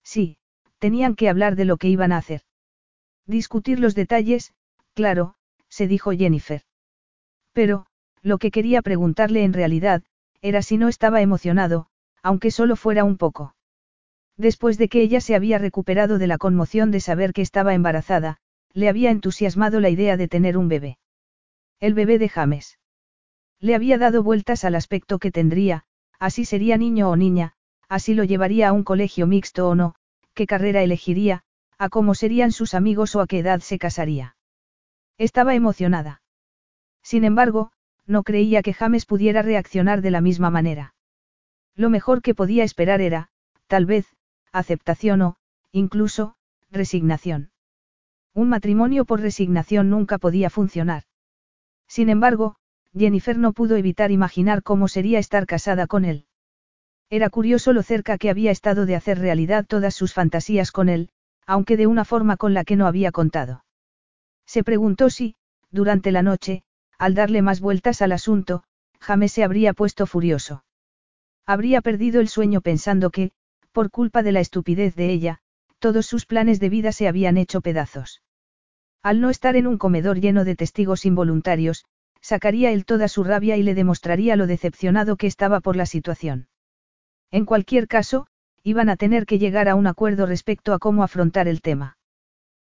[0.03, 0.39] Sí,
[0.79, 2.43] tenían que hablar de lo que iban a hacer.
[3.27, 4.53] Discutir los detalles,
[4.95, 5.37] claro,
[5.75, 6.63] se dijo Jennifer.
[7.53, 7.87] Pero,
[8.23, 10.05] lo que quería preguntarle en realidad,
[10.41, 11.89] era si no estaba emocionado,
[12.23, 13.57] aunque solo fuera un poco.
[14.37, 18.37] Después de que ella se había recuperado de la conmoción de saber que estaba embarazada,
[18.73, 20.99] le había entusiasmado la idea de tener un bebé.
[21.81, 22.79] El bebé de James.
[23.59, 25.87] Le había dado vueltas al aspecto que tendría,
[26.21, 27.55] así sería niño o niña,
[27.89, 29.97] así lo llevaría a un colegio mixto o no,
[30.35, 31.43] qué carrera elegiría,
[31.79, 34.37] a cómo serían sus amigos o a qué edad se casaría.
[35.19, 36.23] Estaba emocionada.
[37.03, 37.71] Sin embargo,
[38.07, 40.95] no creía que James pudiera reaccionar de la misma manera.
[41.77, 43.29] Lo mejor que podía esperar era,
[43.67, 44.07] tal vez,
[44.53, 45.37] aceptación o,
[45.73, 46.37] incluso,
[46.71, 47.51] resignación.
[48.35, 51.05] Un matrimonio por resignación nunca podía funcionar.
[51.87, 52.57] Sin embargo,
[52.97, 56.27] Jennifer no pudo evitar imaginar cómo sería estar casada con él.
[57.11, 61.11] Era curioso lo cerca que había estado de hacer realidad todas sus fantasías con él,
[61.47, 63.64] aunque de una forma con la que no había contado.
[64.47, 65.37] Se preguntó si,
[65.71, 66.63] durante la noche,
[66.99, 68.63] al darle más vueltas al asunto,
[69.01, 70.65] James se habría puesto furioso.
[71.47, 73.33] Habría perdido el sueño pensando que,
[73.73, 75.41] por culpa de la estupidez de ella,
[75.79, 78.23] todos sus planes de vida se habían hecho pedazos.
[79.03, 81.85] Al no estar en un comedor lleno de testigos involuntarios,
[82.23, 86.49] sacaría él toda su rabia y le demostraría lo decepcionado que estaba por la situación.
[87.31, 88.27] En cualquier caso,
[88.63, 91.99] iban a tener que llegar a un acuerdo respecto a cómo afrontar el tema.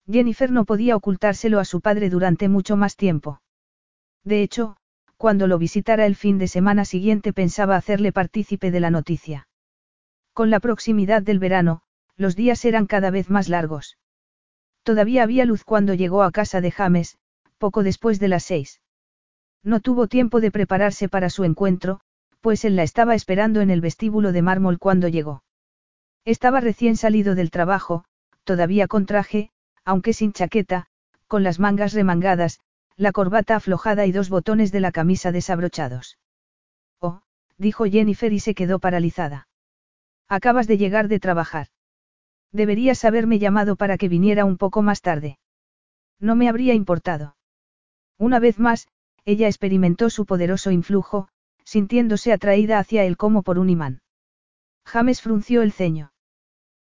[0.10, 3.42] Jennifer no podía ocultárselo a su padre durante mucho más tiempo.
[4.24, 4.78] De hecho,
[5.18, 9.48] cuando lo visitara el fin de semana siguiente pensaba hacerle partícipe de la noticia.
[10.34, 11.82] Con la proximidad del verano,
[12.18, 13.98] los días eran cada vez más largos.
[14.84, 17.18] Todavía había luz cuando llegó a casa de James,
[17.58, 18.82] poco después de las seis.
[19.64, 22.00] No tuvo tiempo de prepararse para su encuentro,
[22.42, 25.44] pues él la estaba esperando en el vestíbulo de mármol cuando llegó.
[26.26, 28.04] Estaba recién salido del trabajo,
[28.44, 29.52] todavía con traje,
[29.85, 30.88] aunque sin chaqueta,
[31.27, 32.60] con las mangas remangadas,
[32.98, 36.18] la corbata aflojada y dos botones de la camisa desabrochados.
[37.00, 37.22] Oh,
[37.58, 39.48] dijo Jennifer y se quedó paralizada.
[40.27, 41.68] Acabas de llegar de trabajar.
[42.51, 45.40] Deberías haberme llamado para que viniera un poco más tarde.
[46.19, 47.35] No me habría importado.
[48.18, 48.88] Una vez más,
[49.26, 51.30] ella experimentó su poderoso influjo,
[51.64, 54.01] sintiéndose atraída hacia él como por un imán.
[54.85, 56.11] James frunció el ceño.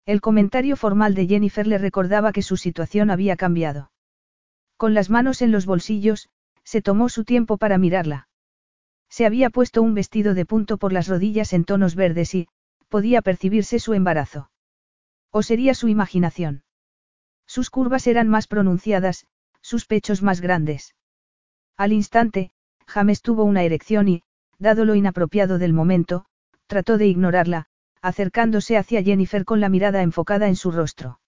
[0.05, 3.92] El comentario formal de Jennifer le recordaba que su situación había cambiado.
[4.76, 6.28] Con las manos en los bolsillos,
[6.64, 8.28] se tomó su tiempo para mirarla.
[9.08, 12.48] Se había puesto un vestido de punto por las rodillas en tonos verdes y,
[12.89, 14.50] podía percibirse su embarazo.
[15.31, 16.64] ¿O sería su imaginación?
[17.47, 19.26] Sus curvas eran más pronunciadas,
[19.60, 20.94] sus pechos más grandes.
[21.76, 22.50] Al instante,
[22.86, 24.22] James tuvo una erección y,
[24.58, 26.26] dado lo inapropiado del momento,
[26.66, 27.68] trató de ignorarla,
[28.02, 31.20] acercándose hacia Jennifer con la mirada enfocada en su rostro.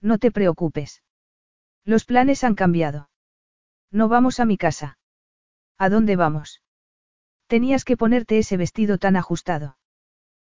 [0.00, 1.02] No te preocupes.
[1.84, 3.08] Los planes han cambiado.
[3.90, 4.98] No vamos a mi casa.
[5.78, 6.62] ¿A dónde vamos?
[7.46, 9.78] Tenías que ponerte ese vestido tan ajustado.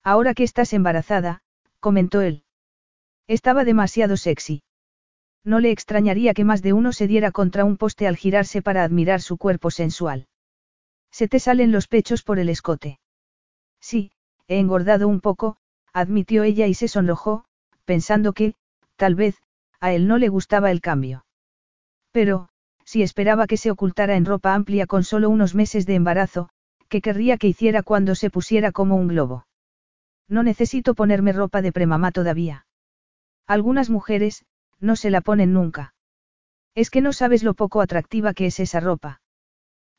[0.02, 1.42] Ahora que estás embarazada,
[1.80, 2.44] comentó él.
[3.28, 4.62] Estaba demasiado sexy.
[5.44, 8.82] No le extrañaría que más de uno se diera contra un poste al girarse para
[8.82, 10.26] admirar su cuerpo sensual.
[11.12, 12.98] Se te salen los pechos por el escote.
[13.80, 14.10] Sí,
[14.48, 15.56] he engordado un poco,
[15.92, 17.44] admitió ella y se sonrojó,
[17.84, 18.54] pensando que,
[18.96, 19.36] tal vez,
[19.80, 21.24] a él no le gustaba el cambio.
[22.12, 22.48] Pero,
[22.84, 26.48] si esperaba que se ocultara en ropa amplia con solo unos meses de embarazo,
[26.88, 29.46] ¿qué querría que hiciera cuando se pusiera como un globo?
[30.28, 32.66] No necesito ponerme ropa de premamá todavía.
[33.46, 34.44] Algunas mujeres,
[34.80, 35.94] no se la ponen nunca.
[36.74, 39.20] Es que no sabes lo poco atractiva que es esa ropa.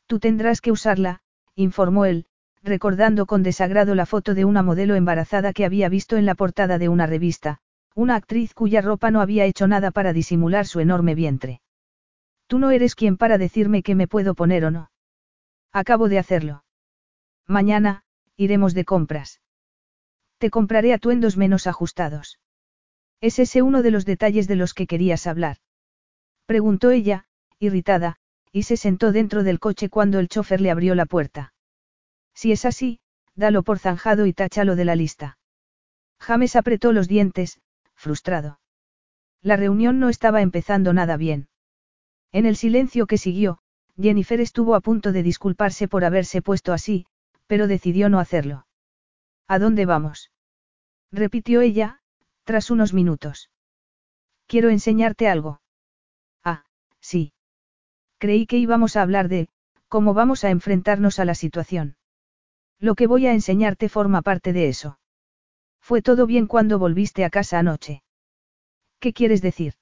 [0.05, 1.21] Tú tendrás que usarla,
[1.55, 2.25] informó él,
[2.63, 6.77] recordando con desagrado la foto de una modelo embarazada que había visto en la portada
[6.77, 7.59] de una revista,
[7.95, 11.61] una actriz cuya ropa no había hecho nada para disimular su enorme vientre.
[12.47, 14.91] Tú no eres quien para decirme qué me puedo poner o no.
[15.73, 16.63] Acabo de hacerlo.
[17.47, 18.03] Mañana,
[18.35, 19.41] iremos de compras.
[20.37, 22.39] Te compraré atuendos menos ajustados.
[23.19, 25.57] ¿Es ese uno de los detalles de los que querías hablar?
[26.45, 27.25] Preguntó ella,
[27.59, 28.17] irritada,
[28.51, 31.53] y se sentó dentro del coche cuando el chofer le abrió la puerta.
[32.37, 32.99] Si es así,
[33.33, 35.39] dalo por zanjado y táchalo de la lista.
[36.19, 37.59] James apretó los dientes,
[37.95, 38.59] frustrado.
[39.41, 41.49] La reunión no estaba empezando nada bien.
[42.31, 43.57] En el silencio que siguió,
[43.99, 47.07] Jennifer estuvo a punto de disculparse por haberse puesto así,
[47.47, 48.67] pero decidió no hacerlo.
[49.47, 50.31] ¿A dónde vamos?
[51.11, 52.01] repitió ella,
[52.43, 53.49] tras unos minutos.
[54.45, 55.59] Quiero enseñarte algo.
[56.43, 56.65] Ah,
[56.99, 57.33] sí.
[58.19, 59.49] Creí que íbamos a hablar de,
[59.87, 61.96] cómo vamos a enfrentarnos a la situación.
[62.79, 64.99] Lo que voy a enseñarte forma parte de eso.
[65.81, 68.03] Fue todo bien cuando volviste a casa anoche.
[68.99, 69.73] ¿Qué quieres decir?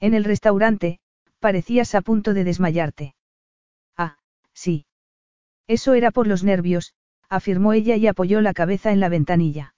[0.00, 1.00] En el restaurante,
[1.38, 3.14] parecías a punto de desmayarte.
[3.96, 4.18] Ah,
[4.52, 4.86] sí.
[5.66, 6.94] Eso era por los nervios,
[7.28, 9.74] afirmó ella y apoyó la cabeza en la ventanilla.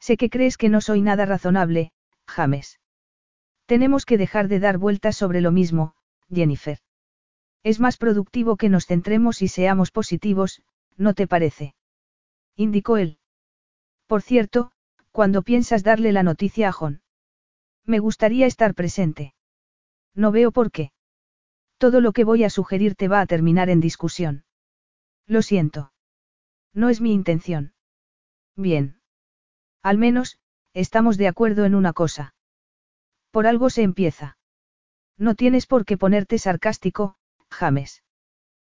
[0.00, 1.92] Sé que crees que no soy nada razonable,
[2.26, 2.80] James.
[3.66, 5.94] Tenemos que dejar de dar vueltas sobre lo mismo,
[6.28, 6.78] Jennifer.
[7.62, 10.62] Es más productivo que nos centremos y seamos positivos,
[10.96, 11.74] ¿no te parece?
[12.56, 13.18] Indicó él.
[14.06, 14.72] Por cierto,
[15.10, 17.02] cuando piensas darle la noticia a John?
[17.84, 19.34] Me gustaría estar presente.
[20.14, 20.92] No veo por qué.
[21.78, 24.44] Todo lo que voy a sugerirte va a terminar en discusión.
[25.26, 25.92] Lo siento.
[26.72, 27.74] No es mi intención.
[28.56, 29.00] Bien.
[29.82, 30.38] Al menos,
[30.74, 32.34] estamos de acuerdo en una cosa.
[33.30, 34.36] Por algo se empieza.
[35.18, 37.16] No tienes por qué ponerte sarcástico,
[37.50, 38.02] James.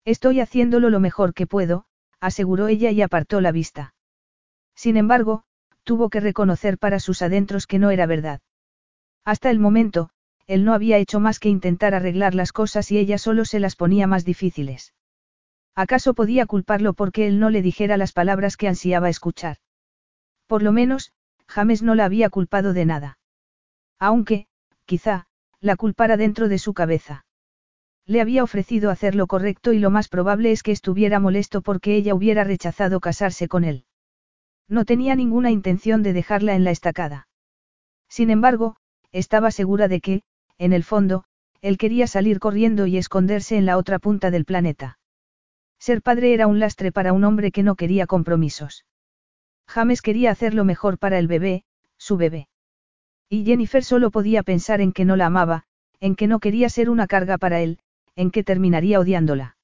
[0.05, 1.87] Estoy haciéndolo lo mejor que puedo,
[2.23, 3.95] aseguró ella y apartó la vista.
[4.77, 5.43] Sin embargo,
[5.83, 8.41] tuvo que reconocer para sus adentros que no era verdad.
[9.25, 10.09] Hasta el momento,
[10.47, 13.75] él no había hecho más que intentar arreglar las cosas y ella solo se las
[13.75, 14.95] ponía más difíciles.
[15.75, 19.57] ¿Acaso podía culparlo porque él no le dijera las palabras que ansiaba escuchar?
[20.47, 21.13] Por lo menos,
[21.49, 23.19] James no la había culpado de nada.
[23.99, 24.47] Aunque,
[24.85, 25.27] quizá,
[25.61, 27.25] la culpara dentro de su cabeza.
[28.07, 31.95] Le había ofrecido hacer lo correcto y lo más probable es que estuviera molesto porque
[31.95, 33.85] ella hubiera rechazado casarse con él.
[34.69, 37.29] No tenía ninguna intención de dejarla en la estacada.
[38.09, 38.77] Sin embargo,
[39.13, 40.23] estaba segura de que,
[40.59, 41.25] en el fondo,
[41.61, 44.99] él quería salir corriendo y esconderse en la otra punta del planeta.
[45.79, 48.85] Ser padre era un lastre para un hombre que no quería compromisos.
[49.67, 51.65] James quería hacer lo mejor para el bebé,
[51.99, 52.49] su bebé.
[53.29, 55.65] Y Jennifer solo podía pensar en que no la amaba,
[56.01, 57.79] en que no quería ser una carga para él,
[58.17, 59.57] en que terminaría odiándola.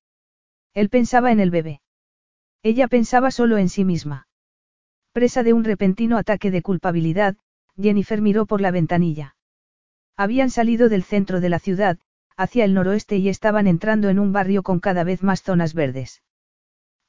[0.74, 1.80] Él pensaba en el bebé.
[2.62, 4.28] Ella pensaba solo en sí misma.
[5.12, 7.36] Presa de un repentino ataque de culpabilidad,
[7.80, 9.36] Jennifer miró por la ventanilla.
[10.16, 11.98] Habían salido del centro de la ciudad,
[12.36, 16.22] hacia el noroeste y estaban entrando en un barrio con cada vez más zonas verdes.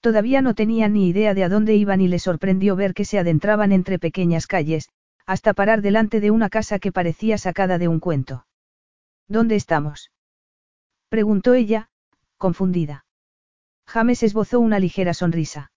[0.01, 3.19] Todavía no tenían ni idea de a dónde iban y le sorprendió ver que se
[3.19, 4.89] adentraban entre pequeñas calles,
[5.25, 8.45] hasta parar delante de una casa que parecía sacada de un cuento.
[9.27, 10.11] ¿Dónde estamos?
[11.09, 11.89] Preguntó ella,
[12.37, 13.05] confundida.
[13.85, 15.71] James esbozó una ligera sonrisa.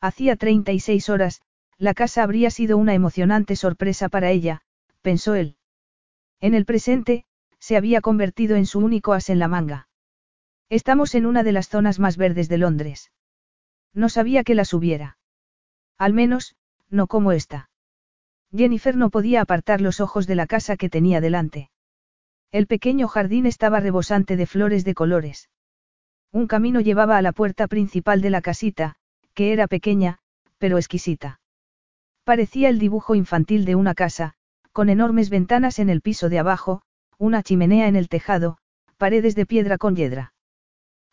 [0.00, 1.40] Hacía 36 horas,
[1.78, 4.62] la casa habría sido una emocionante sorpresa para ella,
[5.00, 5.56] pensó él.
[6.40, 7.24] En el presente,
[7.60, 9.88] se había convertido en su único as en la manga.
[10.68, 13.10] Estamos en una de las zonas más verdes de Londres.
[13.94, 15.18] No sabía que las hubiera.
[15.96, 16.56] Al menos,
[16.90, 17.70] no como esta.
[18.54, 21.70] Jennifer no podía apartar los ojos de la casa que tenía delante.
[22.50, 25.50] El pequeño jardín estaba rebosante de flores de colores.
[26.32, 28.96] Un camino llevaba a la puerta principal de la casita,
[29.34, 30.18] que era pequeña,
[30.56, 31.40] pero exquisita.
[32.24, 34.34] Parecía el dibujo infantil de una casa,
[34.72, 36.82] con enormes ventanas en el piso de abajo,
[37.18, 38.58] una chimenea en el tejado,
[38.96, 40.32] paredes de piedra con hiedra.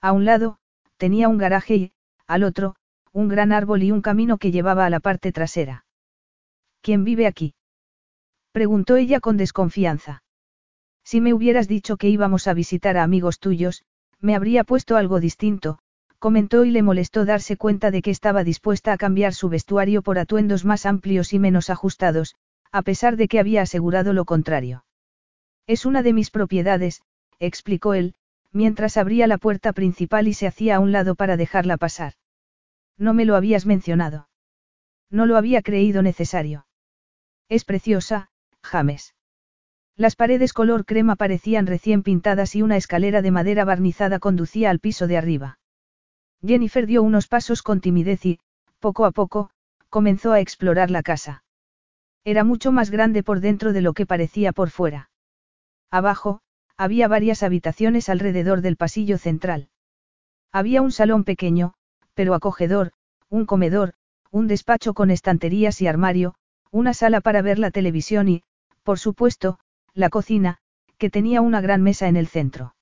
[0.02, 0.58] A un lado,
[0.98, 1.94] tenía un garaje y,
[2.28, 2.76] al otro,
[3.12, 5.86] un gran árbol y un camino que llevaba a la parte trasera.
[6.82, 7.56] ¿Quién vive aquí?
[8.52, 10.25] preguntó ella con desconfianza.
[11.06, 13.86] Si me hubieras dicho que íbamos a visitar a amigos tuyos,
[14.20, 15.78] me habría puesto algo distinto,
[16.18, 20.18] comentó y le molestó darse cuenta de que estaba dispuesta a cambiar su vestuario por
[20.18, 22.36] atuendos más amplios y menos ajustados,
[22.72, 24.84] a pesar de que había asegurado lo contrario.
[25.68, 27.04] Es una de mis propiedades,
[27.40, 28.16] explicó él,
[28.52, 32.14] mientras abría la puerta principal y se hacía a un lado para dejarla pasar.
[32.98, 34.28] No me lo habías mencionado.
[35.12, 36.66] No lo había creído necesario.
[37.48, 38.32] Es preciosa,
[38.64, 39.14] James.
[39.98, 44.80] Las paredes color crema parecían recién pintadas y una escalera de madera barnizada conducía al
[44.80, 45.58] piso de arriba.
[46.46, 48.40] Jennifer dio unos pasos con timidez y,
[48.80, 49.52] poco a poco,
[49.90, 51.44] comenzó a explorar la casa.
[52.26, 55.10] Era mucho más grande por dentro de lo que parecía por fuera.
[55.92, 56.42] Abajo,
[56.76, 59.70] había varias habitaciones alrededor del pasillo central.
[60.52, 61.74] Había un salón pequeño,
[62.14, 62.92] pero acogedor,
[63.30, 63.94] un comedor,
[64.30, 66.36] un despacho con estanterías y armario,
[66.70, 68.44] una sala para ver la televisión y,
[68.84, 69.58] por supuesto,
[69.96, 70.58] la cocina,
[70.98, 72.76] que tenía una gran mesa en el centro.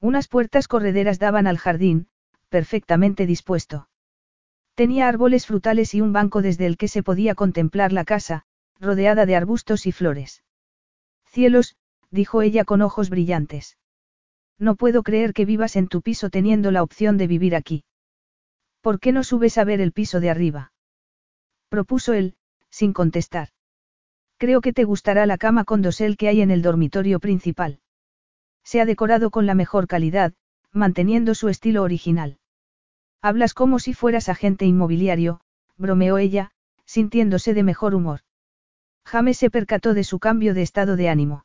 [0.00, 2.08] Unas puertas correderas daban al jardín,
[2.48, 3.88] perfectamente dispuesto.
[4.74, 8.44] Tenía árboles frutales y un banco desde el que se podía contemplar la casa,
[8.78, 10.44] rodeada de arbustos y flores.
[11.26, 11.76] Cielos,
[12.10, 13.76] dijo ella con ojos brillantes.
[14.56, 17.84] No puedo creer que vivas en tu piso teniendo la opción de vivir aquí.
[18.80, 20.72] ¿Por qué no subes a ver el piso de arriba?
[21.68, 22.36] propuso él,
[22.70, 23.48] sin contestar.
[24.38, 27.80] Creo que te gustará la cama con dosel que hay en el dormitorio principal.
[28.64, 30.32] Se ha decorado con la mejor calidad,
[30.72, 32.38] manteniendo su estilo original.
[33.20, 35.40] Hablas como si fueras agente inmobiliario,
[35.76, 36.52] bromeó ella,
[36.84, 38.20] sintiéndose de mejor humor.
[39.04, 41.44] James se percató de su cambio de estado de ánimo.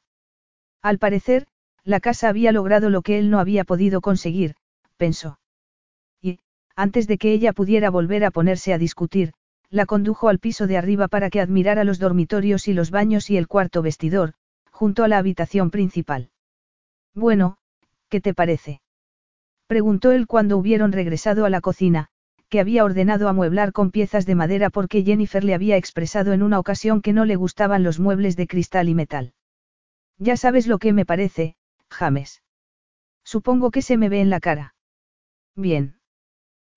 [0.82, 1.48] Al parecer,
[1.84, 4.56] la casa había logrado lo que él no había podido conseguir,
[4.98, 5.40] pensó.
[6.22, 6.40] Y,
[6.76, 9.34] antes de que ella pudiera volver a ponerse a discutir,
[9.74, 13.38] la condujo al piso de arriba para que admirara los dormitorios y los baños y
[13.38, 14.34] el cuarto vestidor,
[14.70, 16.30] junto a la habitación principal.
[17.16, 17.58] Bueno,
[18.08, 18.82] ¿qué te parece?
[19.66, 22.10] Preguntó él cuando hubieron regresado a la cocina,
[22.50, 26.60] que había ordenado amueblar con piezas de madera porque Jennifer le había expresado en una
[26.60, 29.34] ocasión que no le gustaban los muebles de cristal y metal.
[30.20, 31.56] Ya sabes lo que me parece,
[31.90, 32.44] James.
[33.24, 34.76] Supongo que se me ve en la cara.
[35.56, 35.96] Bien.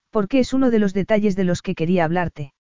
[0.09, 2.55] Porque es uno de los detalles de los que quería hablarte.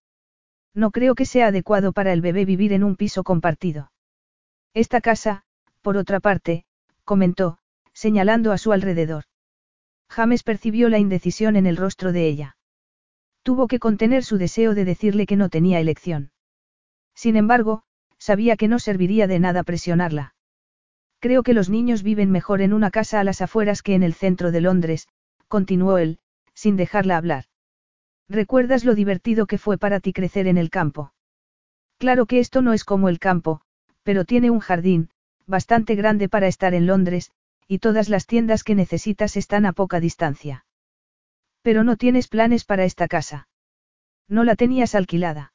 [0.76, 3.90] No creo que sea adecuado para el bebé vivir en un piso compartido.
[4.74, 5.42] Esta casa,
[5.80, 6.66] por otra parte,
[7.04, 7.56] comentó,
[7.94, 9.24] señalando a su alrededor.
[10.10, 12.58] James percibió la indecisión en el rostro de ella.
[13.42, 16.30] Tuvo que contener su deseo de decirle que no tenía elección.
[17.14, 17.84] Sin embargo,
[18.18, 20.34] sabía que no serviría de nada presionarla.
[21.20, 24.12] Creo que los niños viven mejor en una casa a las afueras que en el
[24.12, 25.08] centro de Londres,
[25.48, 26.18] continuó él,
[26.52, 27.46] sin dejarla hablar.
[28.28, 31.12] ¿Recuerdas lo divertido que fue para ti crecer en el campo?
[31.98, 33.60] Claro que esto no es como el campo,
[34.02, 35.10] pero tiene un jardín,
[35.46, 37.30] bastante grande para estar en Londres,
[37.68, 40.64] y todas las tiendas que necesitas están a poca distancia.
[41.62, 43.48] Pero no tienes planes para esta casa.
[44.28, 45.52] No la tenías alquilada.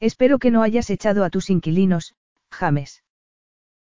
[0.00, 2.14] Espero que no hayas echado a tus inquilinos,
[2.50, 3.02] James.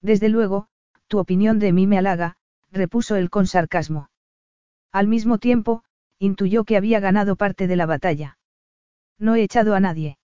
[0.01, 0.67] Desde luego,
[1.07, 2.37] tu opinión de mí me halaga,
[2.71, 4.09] repuso él con sarcasmo.
[4.91, 5.83] Al mismo tiempo,
[6.19, 8.37] intuyó que había ganado parte de la batalla.
[9.17, 10.17] No he echado a nadie.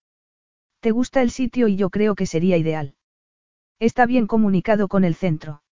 [0.82, 2.96] Te gusta el sitio y yo creo que sería ideal.
[3.80, 5.64] Está bien comunicado con el centro.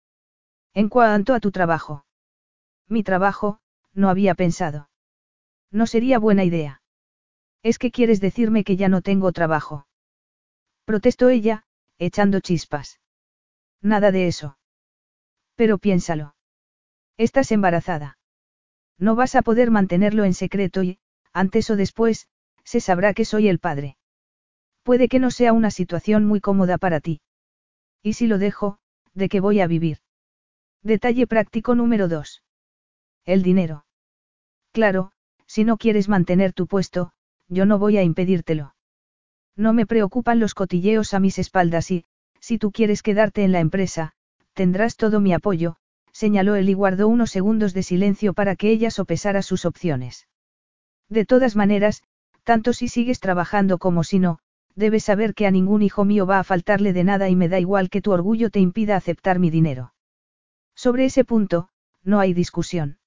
[0.72, 2.04] En cuanto a tu trabajo.
[2.88, 3.60] Mi trabajo,
[3.92, 4.90] no había pensado.
[5.70, 6.82] No sería buena idea.
[7.62, 9.86] Es que quieres decirme que ya no tengo trabajo.
[10.84, 11.64] Protestó ella,
[11.98, 13.00] echando chispas.
[13.80, 14.58] Nada de eso.
[15.54, 16.34] Pero piénsalo.
[17.16, 18.18] Estás embarazada.
[18.98, 20.98] No vas a poder mantenerlo en secreto y,
[21.32, 22.28] antes o después,
[22.64, 23.96] se sabrá que soy el padre.
[24.82, 27.20] Puede que no sea una situación muy cómoda para ti.
[28.02, 28.78] Y si lo dejo,
[29.14, 29.98] ¿de qué voy a vivir?
[30.82, 32.42] Detalle práctico número 2.
[33.24, 33.86] El dinero.
[34.72, 35.12] Claro,
[35.46, 37.12] si no quieres mantener tu puesto,
[37.48, 38.74] yo no voy a impedírtelo.
[39.56, 42.04] No me preocupan los cotilleos a mis espaldas y,
[42.40, 44.12] si tú quieres quedarte en la empresa,
[44.52, 45.76] tendrás todo mi apoyo,
[46.14, 50.28] señaló él y guardó unos segundos de silencio para que ella sopesara sus opciones.
[51.08, 52.02] De todas maneras,
[52.44, 54.38] tanto si sigues trabajando como si no,
[54.76, 57.58] debes saber que a ningún hijo mío va a faltarle de nada y me da
[57.58, 59.92] igual que tu orgullo te impida aceptar mi dinero.
[60.76, 61.68] Sobre ese punto,
[62.04, 62.98] no hay discusión.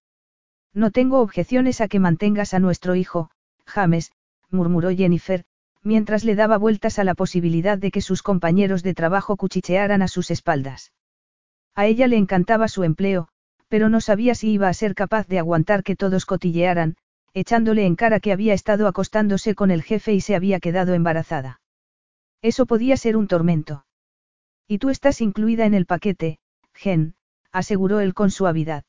[0.74, 3.32] No tengo objeciones a que mantengas a nuestro hijo,
[3.66, 4.12] James,
[4.50, 5.46] murmuró Jennifer,
[5.82, 10.08] mientras le daba vueltas a la posibilidad de que sus compañeros de trabajo cuchichearan a
[10.08, 10.92] sus espaldas.
[11.78, 13.28] A ella le encantaba su empleo,
[13.68, 16.98] pero no sabía si iba a ser capaz de aguantar que todos cotillearan,
[17.36, 21.62] echándole en cara que había estado acostándose con el jefe y se había quedado embarazada.
[22.42, 23.86] Eso podía ser un tormento.
[24.68, 26.40] Y tú estás incluida en el paquete,
[26.74, 27.14] Gen,
[27.52, 28.84] aseguró él con suavidad.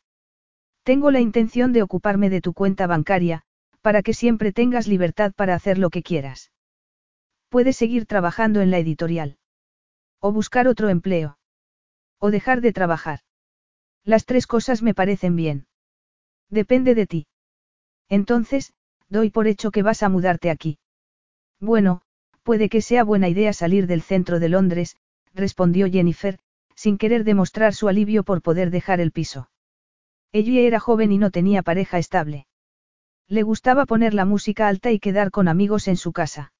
[0.82, 3.42] Tengo la intención de ocuparme de tu cuenta bancaria,
[3.82, 6.52] para que siempre tengas libertad para hacer lo que quieras.
[7.50, 9.36] Puedes seguir trabajando en la editorial.
[10.20, 11.37] O buscar otro empleo.
[12.20, 13.20] O dejar de trabajar.
[14.04, 15.66] Las tres cosas me parecen bien.
[16.50, 17.26] Depende de ti.
[18.08, 18.72] Entonces,
[19.08, 20.78] doy por hecho que vas a mudarte aquí.
[21.60, 22.02] Bueno,
[22.42, 24.96] puede que sea buena idea salir del centro de Londres,
[25.34, 26.38] respondió Jennifer,
[26.74, 29.50] sin querer demostrar su alivio por poder dejar el piso.
[30.32, 32.46] Ella era joven y no tenía pareja estable.
[33.28, 36.52] Le gustaba poner la música alta y quedar con amigos en su casa.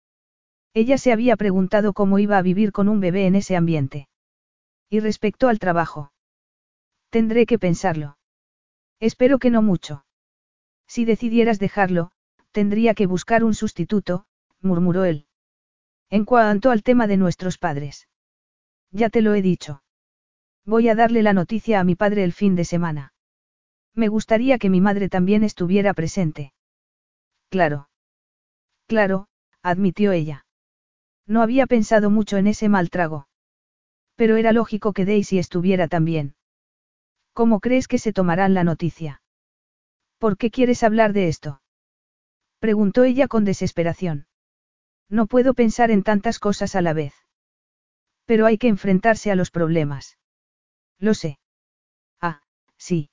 [0.75, 4.09] Ella se había preguntado cómo iba a vivir con un bebé en ese ambiente.
[4.91, 6.13] Y respecto al trabajo.
[7.11, 8.19] Tendré que pensarlo.
[9.01, 10.05] Espero que no mucho.
[10.87, 12.11] Si decidieras dejarlo,
[12.53, 14.27] tendría que buscar un sustituto,
[14.61, 15.27] murmuró él.
[16.11, 18.09] En cuanto al tema de nuestros padres.
[18.91, 19.83] Ya te lo he dicho.
[20.65, 23.13] Voy a darle la noticia a mi padre el fin de semana.
[23.95, 26.53] Me gustaría que mi madre también estuviera presente.
[27.51, 27.89] Claro.
[28.87, 29.29] Claro,
[29.63, 30.47] admitió ella.
[31.27, 33.29] No había pensado mucho en ese mal trago.
[34.19, 36.35] Pero era lógico que Daisy estuviera también.
[37.33, 39.23] ¿Cómo crees que se tomarán la noticia?
[40.19, 41.63] ¿Por qué quieres hablar de esto?
[42.59, 44.27] Preguntó ella con desesperación.
[45.09, 47.15] No puedo pensar en tantas cosas a la vez.
[48.25, 50.19] Pero hay que enfrentarse a los problemas.
[50.99, 51.39] Lo sé.
[52.21, 52.43] Ah,
[52.77, 53.11] sí.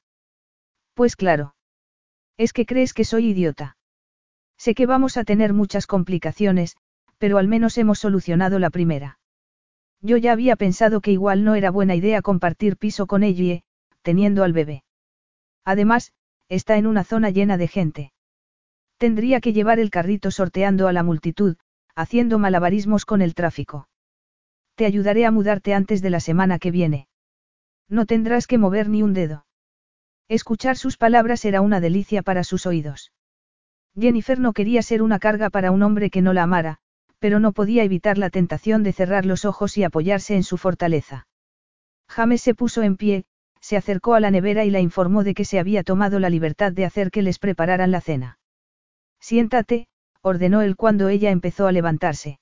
[0.95, 1.53] Pues claro.
[2.35, 3.77] Es que crees que soy idiota.
[4.57, 6.77] Sé que vamos a tener muchas complicaciones,
[7.19, 9.19] pero al menos hemos solucionado la primera.
[10.01, 13.61] Yo ya había pensado que igual no era buena idea compartir piso con ella,
[14.01, 14.83] teniendo al bebé.
[15.63, 16.13] Además,
[16.47, 18.13] está en una zona llena de gente.
[18.97, 21.57] Tendría que llevar el carrito sorteando a la multitud,
[21.95, 23.89] haciendo malabarismos con el tráfico.
[24.75, 27.07] Te ayudaré a mudarte antes de la semana que viene.
[27.89, 29.45] No tendrás que mover ni un dedo.
[30.27, 33.11] Escuchar sus palabras era una delicia para sus oídos.
[33.97, 36.79] Jennifer no quería ser una carga para un hombre que no la amara,
[37.19, 41.27] pero no podía evitar la tentación de cerrar los ojos y apoyarse en su fortaleza.
[42.07, 43.25] James se puso en pie,
[43.59, 46.71] se acercó a la nevera y la informó de que se había tomado la libertad
[46.71, 48.37] de hacer que les prepararan la cena.
[49.19, 49.87] Siéntate,
[50.21, 52.39] ordenó él cuando ella empezó a levantarse.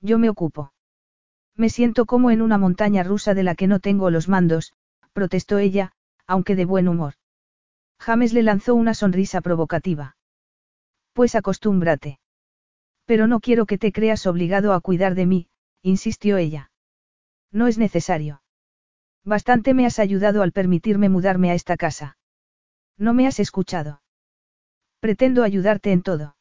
[0.00, 0.72] Yo me ocupo.
[1.56, 4.74] Me siento como en una montaña rusa de la que no tengo los mandos,
[5.12, 5.92] protestó ella,
[6.26, 7.14] aunque de buen humor.
[7.98, 10.16] James le lanzó una sonrisa provocativa.
[11.14, 12.18] Pues acostúmbrate.
[13.06, 15.48] Pero no quiero que te creas obligado a cuidar de mí,
[15.82, 16.70] insistió ella.
[17.52, 18.42] No es necesario.
[19.24, 22.18] Bastante me has ayudado al permitirme mudarme a esta casa.
[22.98, 24.02] No me has escuchado.
[25.00, 26.36] Pretendo ayudarte en todo.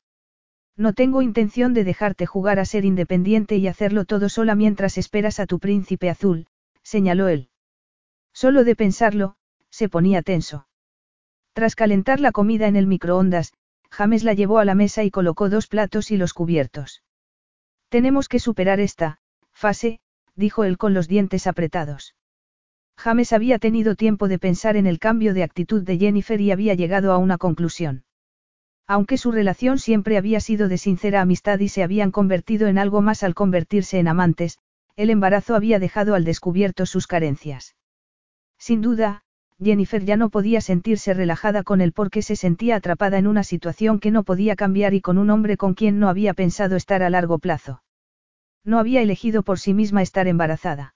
[0.75, 5.39] No tengo intención de dejarte jugar a ser independiente y hacerlo todo sola mientras esperas
[5.39, 6.47] a tu príncipe azul,
[6.81, 7.49] señaló él.
[8.33, 9.35] Solo de pensarlo,
[9.69, 10.67] se ponía tenso.
[11.53, 13.53] Tras calentar la comida en el microondas,
[13.93, 17.03] James la llevó a la mesa y colocó dos platos y los cubiertos.
[17.89, 19.19] Tenemos que superar esta,
[19.51, 19.99] fase,
[20.35, 22.15] dijo él con los dientes apretados.
[22.97, 26.73] James había tenido tiempo de pensar en el cambio de actitud de Jennifer y había
[26.73, 28.03] llegado a una conclusión.
[28.87, 33.03] Aunque su relación siempre había sido de sincera amistad y se habían convertido en algo
[33.03, 34.57] más al convertirse en amantes,
[34.95, 37.75] el embarazo había dejado al descubierto sus carencias.
[38.57, 39.22] Sin duda,
[39.63, 43.99] Jennifer ya no podía sentirse relajada con él porque se sentía atrapada en una situación
[43.99, 47.09] que no podía cambiar y con un hombre con quien no había pensado estar a
[47.09, 47.83] largo plazo.
[48.63, 50.95] No había elegido por sí misma estar embarazada.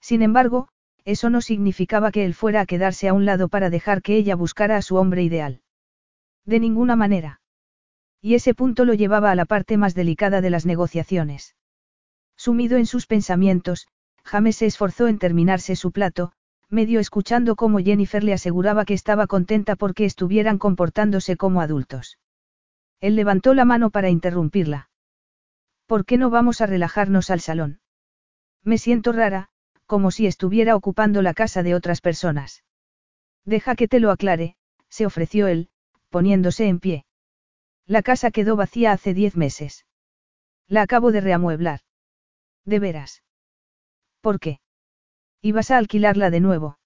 [0.00, 0.68] Sin embargo,
[1.04, 4.36] eso no significaba que él fuera a quedarse a un lado para dejar que ella
[4.36, 5.62] buscara a su hombre ideal.
[6.44, 7.40] De ninguna manera.
[8.20, 11.56] Y ese punto lo llevaba a la parte más delicada de las negociaciones.
[12.36, 13.86] Sumido en sus pensamientos,
[14.24, 16.32] James se esforzó en terminarse su plato,
[16.70, 22.18] medio escuchando cómo Jennifer le aseguraba que estaba contenta porque estuvieran comportándose como adultos.
[23.00, 24.90] Él levantó la mano para interrumpirla.
[25.86, 27.80] ¿Por qué no vamos a relajarnos al salón?
[28.62, 29.48] Me siento rara,
[29.86, 32.64] como si estuviera ocupando la casa de otras personas.
[33.44, 34.56] Deja que te lo aclare,
[34.90, 35.70] se ofreció él,
[36.10, 37.06] poniéndose en pie.
[37.86, 39.86] La casa quedó vacía hace diez meses.
[40.66, 41.80] La acabo de reamueblar.
[42.66, 43.22] ¿De veras?
[44.20, 44.60] ¿Por qué?
[45.40, 46.78] ¿Ibas a alquilarla de nuevo?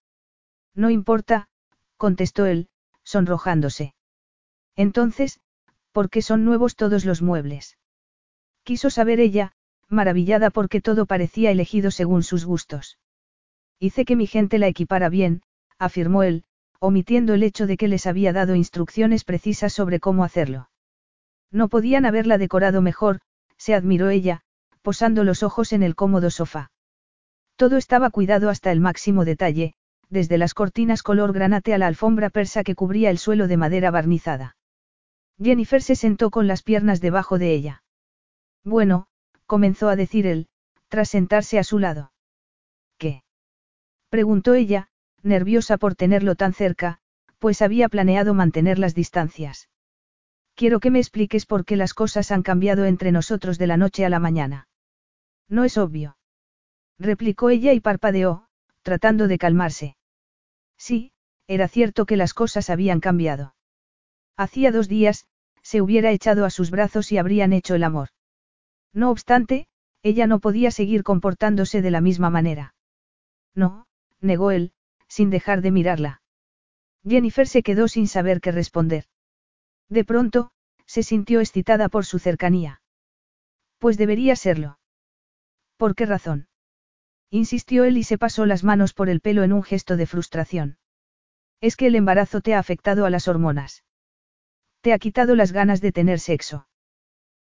[0.74, 1.48] No importa,
[1.96, 2.68] contestó él,
[3.02, 3.94] sonrojándose.
[4.76, 5.40] Entonces,
[5.92, 7.78] ¿por qué son nuevos todos los muebles?
[8.62, 9.52] Quiso saber ella,
[9.88, 12.98] maravillada porque todo parecía elegido según sus gustos.
[13.78, 15.42] Hice que mi gente la equipara bien,
[15.78, 16.44] afirmó él,
[16.78, 20.70] omitiendo el hecho de que les había dado instrucciones precisas sobre cómo hacerlo.
[21.50, 23.20] No podían haberla decorado mejor,
[23.56, 24.42] se admiró ella,
[24.82, 26.70] posando los ojos en el cómodo sofá.
[27.62, 29.74] Todo estaba cuidado hasta el máximo detalle,
[30.10, 33.92] desde las cortinas color granate a la alfombra persa que cubría el suelo de madera
[33.92, 34.56] barnizada.
[35.40, 37.84] Jennifer se sentó con las piernas debajo de ella.
[38.64, 39.06] Bueno,
[39.46, 40.48] comenzó a decir él,
[40.88, 42.12] tras sentarse a su lado.
[42.98, 43.22] ¿Qué?
[44.08, 44.88] preguntó ella,
[45.22, 46.98] nerviosa por tenerlo tan cerca,
[47.38, 49.68] pues había planeado mantener las distancias.
[50.56, 54.04] Quiero que me expliques por qué las cosas han cambiado entre nosotros de la noche
[54.04, 54.66] a la mañana.
[55.48, 56.16] No es obvio
[57.02, 58.46] replicó ella y parpadeó,
[58.82, 59.96] tratando de calmarse.
[60.78, 61.12] Sí,
[61.46, 63.54] era cierto que las cosas habían cambiado.
[64.36, 65.26] Hacía dos días,
[65.62, 68.08] se hubiera echado a sus brazos y habrían hecho el amor.
[68.92, 69.68] No obstante,
[70.02, 72.74] ella no podía seguir comportándose de la misma manera.
[73.54, 73.86] No,
[74.20, 74.72] negó él,
[75.08, 76.22] sin dejar de mirarla.
[77.06, 79.04] Jennifer se quedó sin saber qué responder.
[79.88, 80.50] De pronto,
[80.86, 82.80] se sintió excitada por su cercanía.
[83.78, 84.78] Pues debería serlo.
[85.76, 86.48] ¿Por qué razón?
[87.34, 90.76] Insistió él y se pasó las manos por el pelo en un gesto de frustración.
[91.62, 93.84] Es que el embarazo te ha afectado a las hormonas.
[94.82, 96.68] Te ha quitado las ganas de tener sexo.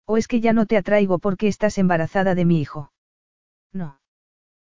[0.05, 2.93] ¿O es que ya no te atraigo porque estás embarazada de mi hijo?
[3.73, 3.99] No.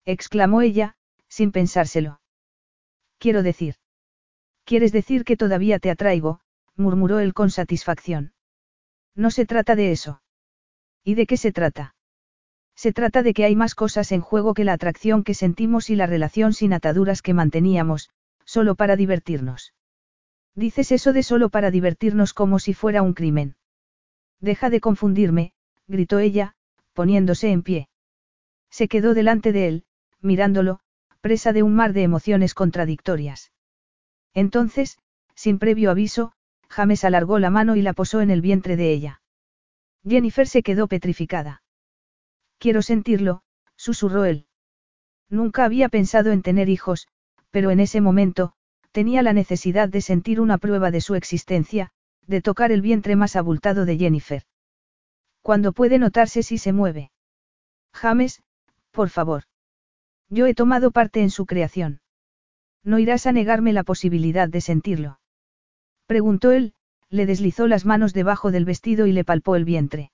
[0.05, 0.95] exclamó ella,
[1.27, 2.21] sin pensárselo.
[3.17, 3.75] Quiero decir.
[4.63, 6.39] ¿Quieres decir que todavía te atraigo?
[6.77, 8.33] murmuró él con satisfacción.
[9.13, 10.21] No se trata de eso.
[11.03, 11.95] ¿Y de qué se trata?
[12.75, 15.95] Se trata de que hay más cosas en juego que la atracción que sentimos y
[15.95, 18.09] la relación sin ataduras que manteníamos,
[18.45, 19.73] solo para divertirnos.
[20.55, 23.55] Dices eso de solo para divertirnos como si fuera un crimen.
[24.39, 25.53] Deja de confundirme,
[25.87, 26.55] gritó ella,
[26.93, 27.89] poniéndose en pie.
[28.69, 29.85] Se quedó delante de él,
[30.21, 30.79] mirándolo,
[31.21, 33.51] presa de un mar de emociones contradictorias.
[34.33, 34.97] Entonces,
[35.35, 36.33] sin previo aviso,
[36.69, 39.21] James alargó la mano y la posó en el vientre de ella.
[40.07, 41.60] Jennifer se quedó petrificada.
[42.61, 43.41] Quiero sentirlo,
[43.75, 44.45] susurró él.
[45.31, 47.07] Nunca había pensado en tener hijos,
[47.49, 48.53] pero en ese momento,
[48.91, 51.89] tenía la necesidad de sentir una prueba de su existencia,
[52.27, 54.43] de tocar el vientre más abultado de Jennifer.
[55.41, 57.09] Cuando puede notarse si se mueve.
[57.93, 58.43] James,
[58.91, 59.45] por favor.
[60.29, 61.99] Yo he tomado parte en su creación.
[62.83, 65.19] ¿No irás a negarme la posibilidad de sentirlo?
[66.05, 66.75] Preguntó él,
[67.09, 70.11] le deslizó las manos debajo del vestido y le palpó el vientre.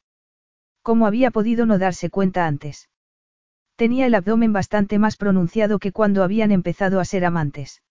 [0.88, 2.88] ¿Cómo había podido no darse cuenta antes?
[3.75, 7.83] Tenía el abdomen bastante más pronunciado que cuando habían empezado a ser amantes.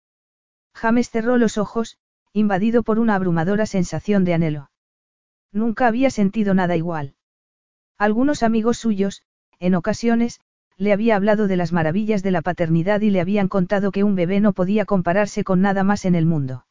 [0.75, 1.99] James cerró los ojos,
[2.33, 4.71] invadido por una abrumadora sensación de anhelo.
[5.53, 7.17] Nunca había sentido nada igual.
[7.99, 9.21] Algunos amigos suyos,
[9.59, 10.41] en ocasiones,
[10.79, 14.15] le había hablado de las maravillas de la paternidad y le habían contado que un
[14.15, 16.65] bebé no podía compararse con nada más en el mundo.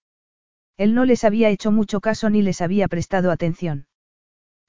[0.75, 3.85] Él no les había hecho mucho caso ni les había prestado atención.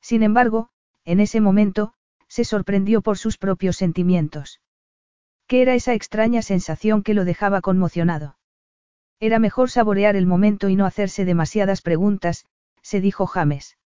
[0.02, 0.68] Sin embargo,
[1.06, 1.94] en ese momento,
[2.28, 4.60] se sorprendió por sus propios sentimientos.
[5.46, 8.36] ¿Qué era esa extraña sensación que lo dejaba conmocionado?
[9.20, 12.44] Era mejor saborear el momento y no hacerse demasiadas preguntas,
[12.82, 13.78] se dijo James.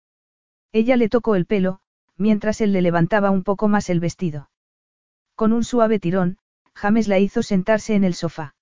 [0.72, 1.82] Ella le tocó el pelo,
[2.16, 4.50] mientras él le levantaba un poco más el vestido.
[5.36, 6.38] Con un suave tirón,
[6.74, 8.56] James la hizo sentarse en el sofá.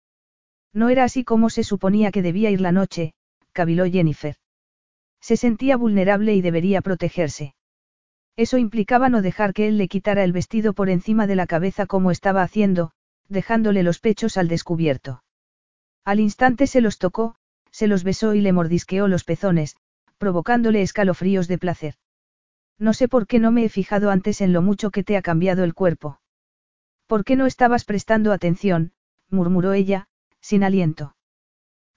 [0.74, 3.14] No era así como se suponía que debía ir la noche,
[3.52, 4.36] caviló Jennifer.
[5.22, 7.54] Se sentía vulnerable y debería protegerse.
[8.38, 11.88] Eso implicaba no dejar que él le quitara el vestido por encima de la cabeza
[11.88, 12.92] como estaba haciendo,
[13.28, 15.24] dejándole los pechos al descubierto.
[16.06, 17.36] Al instante se los tocó,
[17.72, 19.76] se los besó y le mordisqueó los pezones,
[20.20, 21.96] provocándole escalofríos de placer.
[22.78, 25.24] No sé por qué no me he fijado antes en lo mucho que te ha
[25.24, 26.22] cambiado el cuerpo.
[27.08, 28.94] ¿Por qué no estabas prestando atención?
[29.30, 30.08] murmuró ella,
[30.42, 31.16] sin aliento.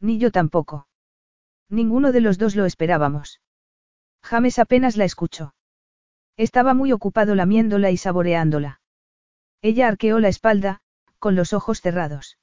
[0.01, 0.89] Ni yo tampoco.
[1.69, 3.41] Ninguno de los dos lo esperábamos.
[4.23, 5.55] James apenas la escuchó.
[6.41, 8.81] Estaba muy ocupado lamiéndola y saboreándola.
[9.61, 10.81] Ella arqueó la espalda,
[11.19, 12.39] con los ojos cerrados.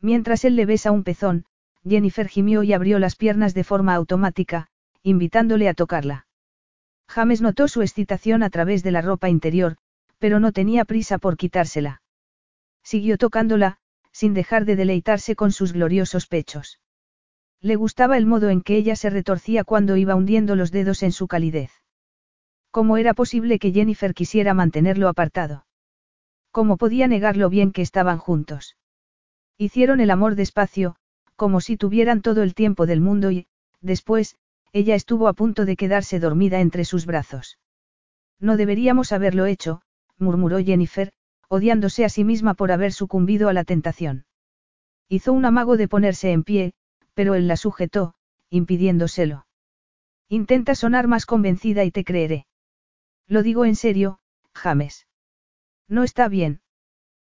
[0.00, 1.44] Mientras él le besa un pezón,
[1.86, 4.68] Jennifer gimió y abrió las piernas de forma automática,
[5.02, 6.28] invitándole a tocarla.
[7.08, 9.76] James notó su excitación a través de la ropa interior,
[10.18, 12.00] pero no tenía prisa por quitársela.
[12.82, 13.76] Siguió tocándola,
[14.12, 16.80] sin dejar de deleitarse con sus gloriosos pechos.
[17.60, 21.12] Le gustaba el modo en que ella se retorcía cuando iba hundiendo los dedos en
[21.12, 21.79] su calidez.
[22.70, 25.66] ¿Cómo era posible que Jennifer quisiera mantenerlo apartado?
[26.52, 28.76] ¿Cómo podía negar lo bien que estaban juntos?
[29.58, 30.96] Hicieron el amor despacio,
[31.34, 33.46] como si tuvieran todo el tiempo del mundo y,
[33.80, 34.36] después,
[34.72, 37.58] ella estuvo a punto de quedarse dormida entre sus brazos.
[38.38, 39.82] No deberíamos haberlo hecho,
[40.16, 41.12] murmuró Jennifer,
[41.48, 44.26] odiándose a sí misma por haber sucumbido a la tentación.
[45.08, 46.72] Hizo un amago de ponerse en pie,
[47.14, 48.14] pero él la sujetó,
[48.48, 49.46] impidiéndoselo.
[50.28, 52.46] Intenta sonar más convencida y te creeré.
[53.30, 54.18] Lo digo en serio,
[54.54, 55.06] James.
[55.88, 56.62] No está bien.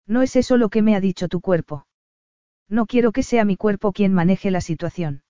[0.07, 1.85] No es eso lo que me ha dicho tu cuerpo.
[2.67, 5.23] No quiero que sea mi cuerpo quien maneje la situación.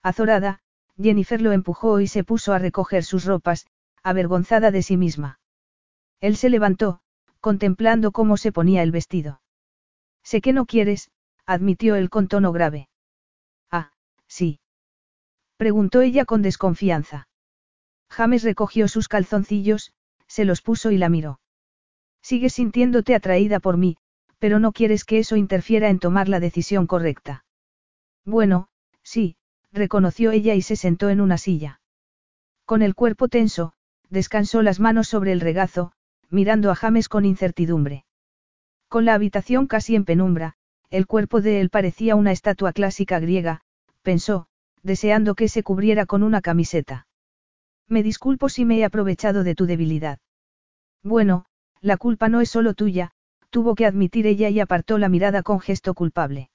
[0.00, 0.60] Azorada,
[0.96, 3.66] Jennifer lo empujó y se puso a recoger sus ropas,
[4.04, 5.40] avergonzada de sí misma.
[6.20, 7.00] Él se levantó,
[7.40, 9.42] contemplando cómo se ponía el vestido.
[10.22, 11.10] Sé que no quieres,
[11.46, 12.88] admitió él con tono grave.
[13.72, 13.90] Ah,
[14.28, 14.60] sí.
[15.56, 17.26] Preguntó ella con desconfianza.
[18.10, 19.92] James recogió sus calzoncillos,
[20.26, 21.40] se los puso y la miró.
[22.22, 23.96] Sigues sintiéndote atraída por mí,
[24.38, 27.44] pero no quieres que eso interfiera en tomar la decisión correcta.
[28.24, 28.68] Bueno,
[29.02, 29.36] sí,
[29.72, 31.80] reconoció ella y se sentó en una silla.
[32.64, 33.72] Con el cuerpo tenso,
[34.08, 35.92] descansó las manos sobre el regazo,
[36.28, 38.04] mirando a James con incertidumbre.
[38.88, 40.54] Con la habitación casi en penumbra,
[40.90, 43.62] el cuerpo de él parecía una estatua clásica griega,
[44.02, 44.48] pensó,
[44.82, 47.06] deseando que se cubriera con una camiseta.
[47.90, 50.20] Me disculpo si me he aprovechado de tu debilidad.
[51.02, 51.44] Bueno,
[51.80, 53.10] la culpa no es solo tuya,
[53.50, 56.50] tuvo que admitir ella y apartó la mirada con gesto culpable.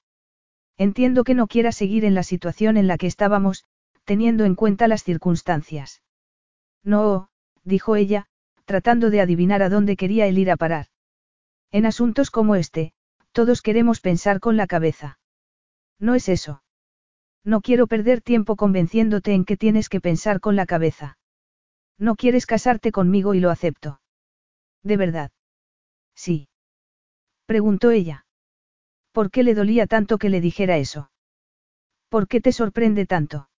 [0.78, 3.64] Entiendo que no quiera seguir en la situación en la que estábamos,
[4.04, 6.00] teniendo en cuenta las circunstancias.
[6.82, 7.28] No,
[7.64, 8.26] dijo ella,
[8.64, 10.86] tratando de adivinar a dónde quería él ir a parar.
[11.70, 12.94] En asuntos como este,
[13.32, 15.18] todos queremos pensar con la cabeza.
[15.98, 16.62] No es eso.
[17.44, 21.18] No quiero perder tiempo convenciéndote en que tienes que pensar con la cabeza.
[21.98, 24.00] No quieres casarte conmigo y lo acepto.
[24.82, 25.30] ¿De verdad?
[26.14, 26.48] Sí.
[27.46, 28.26] Preguntó ella.
[29.12, 31.10] ¿Por qué le dolía tanto que le dijera eso?
[32.08, 33.48] ¿Por qué te sorprende tanto?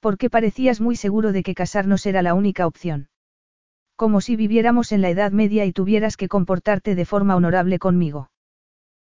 [0.00, 3.08] Porque parecías muy seguro de que casarnos era la única opción.
[3.96, 8.30] Como si viviéramos en la Edad Media y tuvieras que comportarte de forma honorable conmigo.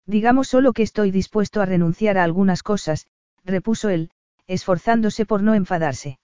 [0.05, 3.07] Digamos solo que estoy dispuesto a renunciar a algunas cosas,
[3.43, 4.11] repuso él,
[4.45, 6.19] esforzándose por no enfadarse.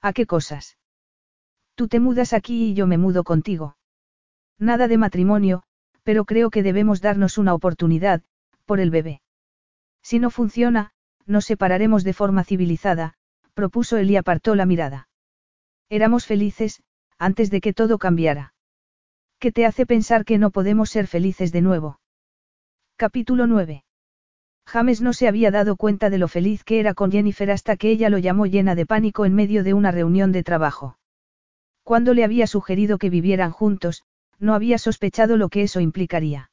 [0.00, 0.76] ¿A qué cosas?
[1.74, 3.76] Tú te mudas aquí y yo me mudo contigo.
[4.58, 5.62] Nada de matrimonio,
[6.04, 8.22] pero creo que debemos darnos una oportunidad,
[8.64, 9.22] por el bebé.
[10.02, 10.92] Si no funciona,
[11.26, 13.14] nos separaremos de forma civilizada,
[13.54, 15.08] propuso él y apartó la mirada.
[15.88, 16.82] Éramos felices,
[17.18, 18.54] antes de que todo cambiara.
[19.38, 22.00] ¿Qué te hace pensar que no podemos ser felices de nuevo?
[22.96, 23.84] Capítulo 9.
[24.66, 27.90] James no se había dado cuenta de lo feliz que era con Jennifer hasta que
[27.90, 30.96] ella lo llamó llena de pánico en medio de una reunión de trabajo.
[31.84, 34.02] Cuando le había sugerido que vivieran juntos,
[34.38, 36.50] no había sospechado lo que eso implicaría.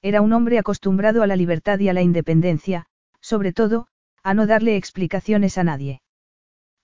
[0.00, 2.86] Era un hombre acostumbrado a la libertad y a la independencia,
[3.20, 3.88] sobre todo,
[4.22, 6.02] a no darle explicaciones a nadie.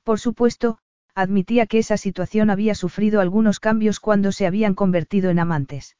[0.03, 0.79] Por supuesto,
[1.15, 5.97] admitía que esa situación había sufrido algunos cambios cuando se habían convertido en amantes.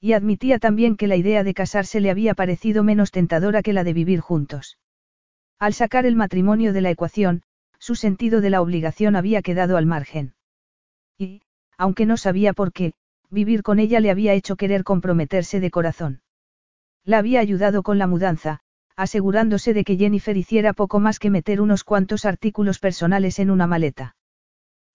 [0.00, 3.84] Y admitía también que la idea de casarse le había parecido menos tentadora que la
[3.84, 4.78] de vivir juntos.
[5.58, 7.42] Al sacar el matrimonio de la ecuación,
[7.78, 10.34] su sentido de la obligación había quedado al margen.
[11.78, 12.92] Aunque no sabía por qué,
[13.30, 16.22] vivir con ella le había hecho querer comprometerse de corazón.
[17.04, 18.60] La había ayudado con la mudanza,
[18.96, 23.66] asegurándose de que Jennifer hiciera poco más que meter unos cuantos artículos personales en una
[23.66, 24.16] maleta.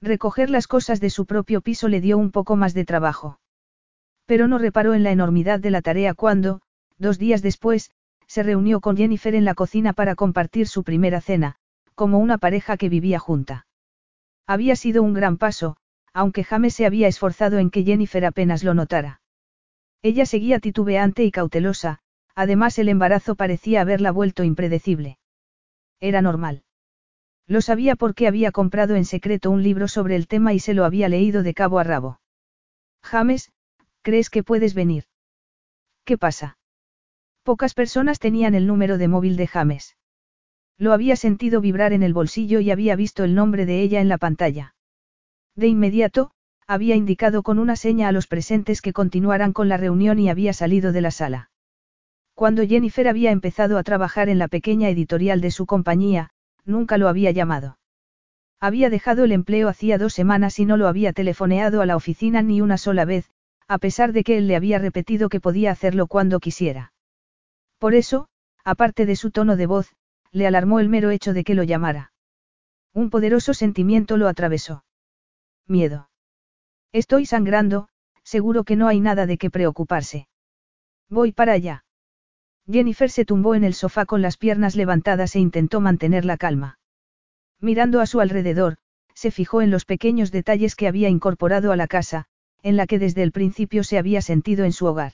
[0.01, 3.39] Recoger las cosas de su propio piso le dio un poco más de trabajo.
[4.25, 6.61] Pero no reparó en la enormidad de la tarea cuando,
[6.97, 7.91] dos días después,
[8.27, 11.55] se reunió con Jennifer en la cocina para compartir su primera cena,
[11.95, 13.65] como una pareja que vivía junta.
[14.45, 15.77] Había sido un gran paso,
[16.17, 19.21] aunque James se había esforzado en que Jennifer apenas lo notara.
[20.01, 21.99] Ella seguía titubeante y cautelosa,
[22.33, 25.19] además el embarazo parecía haberla vuelto impredecible.
[25.99, 26.63] Era normal.
[27.45, 30.85] Lo sabía porque había comprado en secreto un libro sobre el tema y se lo
[30.85, 32.19] había leído de cabo a rabo.
[33.03, 33.51] James,
[34.01, 35.03] ¿crees que puedes venir?
[36.03, 36.57] ¿Qué pasa?
[37.43, 39.95] Pocas personas tenían el número de móvil de James.
[40.79, 44.09] Lo había sentido vibrar en el bolsillo y había visto el nombre de ella en
[44.09, 44.73] la pantalla.
[45.57, 46.29] De inmediato,
[46.67, 50.53] había indicado con una seña a los presentes que continuaran con la reunión y había
[50.53, 51.49] salido de la sala.
[52.35, 56.29] Cuando Jennifer había empezado a trabajar en la pequeña editorial de su compañía,
[56.63, 57.79] nunca lo había llamado.
[58.59, 62.43] Había dejado el empleo hacía dos semanas y no lo había telefoneado a la oficina
[62.43, 63.31] ni una sola vez,
[63.67, 66.93] a pesar de que él le había repetido que podía hacerlo cuando quisiera.
[67.79, 68.27] Por eso,
[68.63, 69.95] aparte de su tono de voz,
[70.31, 72.11] le alarmó el mero hecho de que lo llamara.
[72.93, 74.83] Un poderoso sentimiento lo atravesó.
[75.67, 76.09] Miedo.
[76.93, 77.89] Estoy sangrando,
[78.23, 80.27] seguro que no hay nada de qué preocuparse.
[81.09, 81.83] Voy para allá.
[82.69, 86.79] Jennifer se tumbó en el sofá con las piernas levantadas e intentó mantener la calma.
[87.59, 88.77] Mirando a su alrededor,
[89.13, 92.25] se fijó en los pequeños detalles que había incorporado a la casa,
[92.63, 95.13] en la que desde el principio se había sentido en su hogar.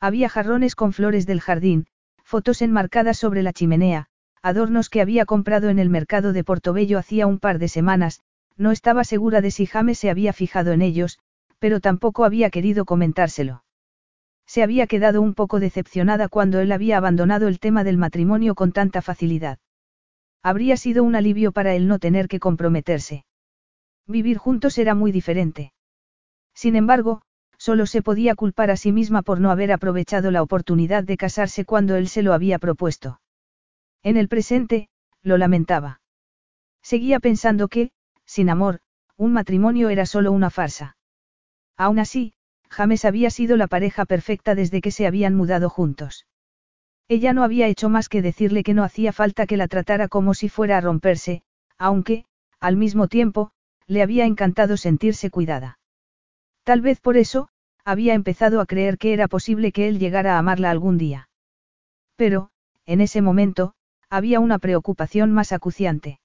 [0.00, 1.86] Había jarrones con flores del jardín,
[2.24, 4.06] fotos enmarcadas sobre la chimenea,
[4.42, 8.22] adornos que había comprado en el mercado de Portobello hacía un par de semanas,
[8.60, 11.18] no estaba segura de si James se había fijado en ellos,
[11.58, 13.64] pero tampoco había querido comentárselo.
[14.46, 18.72] Se había quedado un poco decepcionada cuando él había abandonado el tema del matrimonio con
[18.72, 19.58] tanta facilidad.
[20.42, 23.24] Habría sido un alivio para él no tener que comprometerse.
[24.06, 25.72] Vivir juntos era muy diferente.
[26.54, 27.22] Sin embargo,
[27.56, 31.64] solo se podía culpar a sí misma por no haber aprovechado la oportunidad de casarse
[31.64, 33.20] cuando él se lo había propuesto.
[34.02, 34.90] En el presente,
[35.22, 36.02] lo lamentaba.
[36.82, 37.92] Seguía pensando que,
[38.30, 38.78] sin amor,
[39.16, 40.96] un matrimonio era solo una farsa.
[41.76, 42.32] Aún así,
[42.68, 46.28] James había sido la pareja perfecta desde que se habían mudado juntos.
[47.08, 50.34] Ella no había hecho más que decirle que no hacía falta que la tratara como
[50.34, 51.42] si fuera a romperse,
[51.76, 52.24] aunque,
[52.60, 53.50] al mismo tiempo,
[53.88, 55.80] le había encantado sentirse cuidada.
[56.62, 57.48] Tal vez por eso,
[57.84, 61.28] había empezado a creer que era posible que él llegara a amarla algún día.
[62.14, 62.50] Pero,
[62.86, 63.74] en ese momento,
[64.08, 66.20] había una preocupación más acuciante.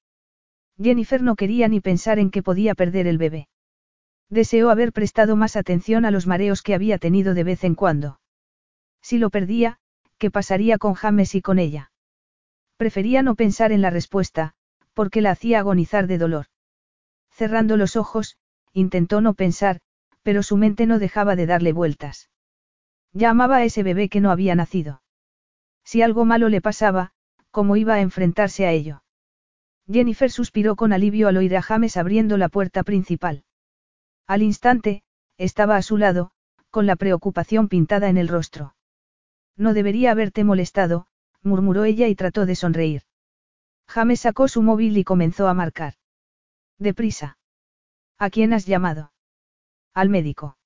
[0.81, 3.47] Jennifer no quería ni pensar en que podía perder el bebé.
[4.29, 8.19] Deseó haber prestado más atención a los mareos que había tenido de vez en cuando.
[9.01, 9.77] Si lo perdía,
[10.17, 11.91] ¿qué pasaría con James y con ella?
[12.77, 14.53] Prefería no pensar en la respuesta,
[14.93, 16.47] porque la hacía agonizar de dolor.
[17.29, 18.37] Cerrando los ojos,
[18.73, 19.79] intentó no pensar,
[20.23, 22.29] pero su mente no dejaba de darle vueltas.
[23.13, 25.01] Ya amaba a ese bebé que no había nacido.
[25.85, 27.11] Si algo malo le pasaba,
[27.51, 29.05] cómo iba a enfrentarse a ello.
[29.88, 33.43] Jennifer suspiró con alivio al oír a James abriendo la puerta principal.
[34.27, 35.03] Al instante,
[35.38, 36.31] estaba a su lado,
[36.72, 38.75] con la preocupación pintada en el rostro.
[39.55, 41.07] No debería haberte molestado,
[41.41, 43.03] murmuró ella y trató de sonreír.
[43.88, 45.93] James sacó su móvil y comenzó a marcar.
[46.80, 47.38] Deprisa.
[48.17, 49.14] ¿A quién has llamado?
[49.93, 50.57] Al médico.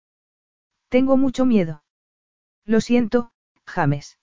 [0.88, 1.83] Tengo mucho miedo.
[2.65, 3.31] Lo siento,
[3.65, 4.17] James.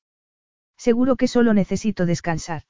[0.77, 2.63] Seguro que solo necesito descansar.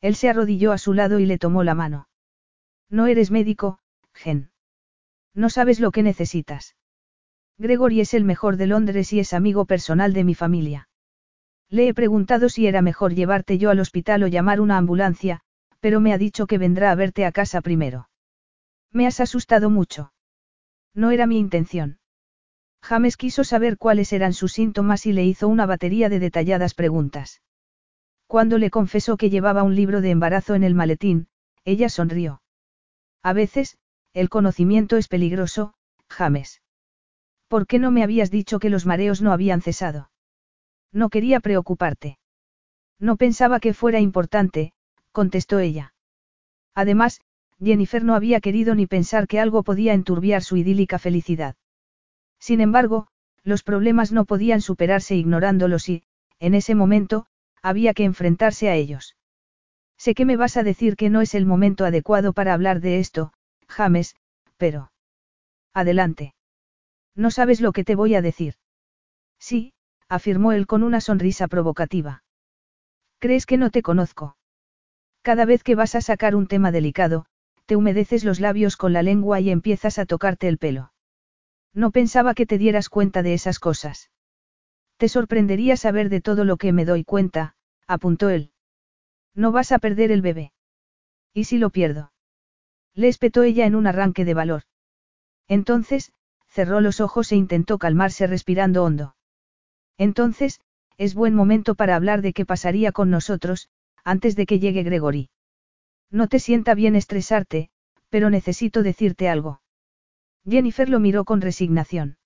[0.00, 2.08] Él se arrodilló a su lado y le tomó la mano.
[2.88, 3.78] No eres médico,
[4.14, 4.50] Gen.
[5.34, 6.76] No sabes lo que necesitas.
[7.58, 10.88] Gregory es el mejor de Londres y es amigo personal de mi familia.
[11.68, 15.40] Le he preguntado si era mejor llevarte yo al hospital o llamar una ambulancia,
[15.78, 18.08] pero me ha dicho que vendrá a verte a casa primero.
[18.90, 20.12] Me has asustado mucho.
[20.94, 21.98] No era mi intención.
[22.82, 27.40] James quiso saber cuáles eran sus síntomas y le hizo una batería de detalladas preguntas.
[28.30, 31.26] Cuando le confesó que llevaba un libro de embarazo en el maletín,
[31.64, 32.42] ella sonrió.
[33.24, 33.76] A veces,
[34.12, 35.74] el conocimiento es peligroso,
[36.08, 36.62] James.
[37.48, 40.12] ¿Por qué no me habías dicho que los mareos no habían cesado?
[40.92, 42.20] No quería preocuparte.
[43.00, 44.74] No pensaba que fuera importante,
[45.10, 45.92] contestó ella.
[46.72, 47.22] Además,
[47.58, 51.56] Jennifer no había querido ni pensar que algo podía enturbiar su idílica felicidad.
[52.38, 53.08] Sin embargo,
[53.42, 56.04] los problemas no podían superarse ignorándolos y,
[56.38, 57.26] en ese momento,
[57.62, 59.16] había que enfrentarse a ellos.
[59.96, 62.98] Sé que me vas a decir que no es el momento adecuado para hablar de
[62.98, 63.32] esto,
[63.68, 64.16] James,
[64.56, 64.92] pero...
[65.74, 66.34] Adelante.
[67.14, 68.54] No sabes lo que te voy a decir.
[69.38, 69.72] Sí,
[70.08, 72.24] afirmó él con una sonrisa provocativa.
[73.18, 74.36] ¿Crees que no te conozco?
[75.22, 77.26] Cada vez que vas a sacar un tema delicado,
[77.66, 80.92] te humedeces los labios con la lengua y empiezas a tocarte el pelo.
[81.74, 84.10] No pensaba que te dieras cuenta de esas cosas.
[85.00, 87.54] Te sorprendería saber de todo lo que me doy cuenta,
[87.86, 88.52] apuntó él.
[89.34, 90.52] No vas a perder el bebé.
[91.32, 92.12] ¿Y si lo pierdo?
[92.94, 94.64] Le espetó ella en un arranque de valor.
[95.48, 96.12] Entonces,
[96.48, 99.16] cerró los ojos e intentó calmarse respirando hondo.
[99.96, 100.60] Entonces,
[100.98, 103.70] es buen momento para hablar de qué pasaría con nosotros,
[104.04, 105.30] antes de que llegue Gregory.
[106.10, 107.70] No te sienta bien estresarte,
[108.10, 109.62] pero necesito decirte algo.
[110.46, 112.18] Jennifer lo miró con resignación.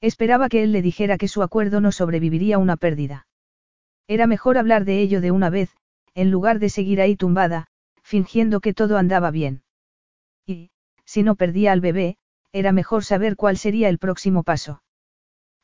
[0.00, 3.26] Esperaba que él le dijera que su acuerdo no sobreviviría una pérdida.
[4.08, 5.76] Era mejor hablar de ello de una vez,
[6.14, 7.66] en lugar de seguir ahí tumbada,
[8.02, 9.62] fingiendo que todo andaba bien.
[10.46, 10.70] Y,
[11.04, 12.16] si no perdía al bebé,
[12.52, 14.82] era mejor saber cuál sería el próximo paso.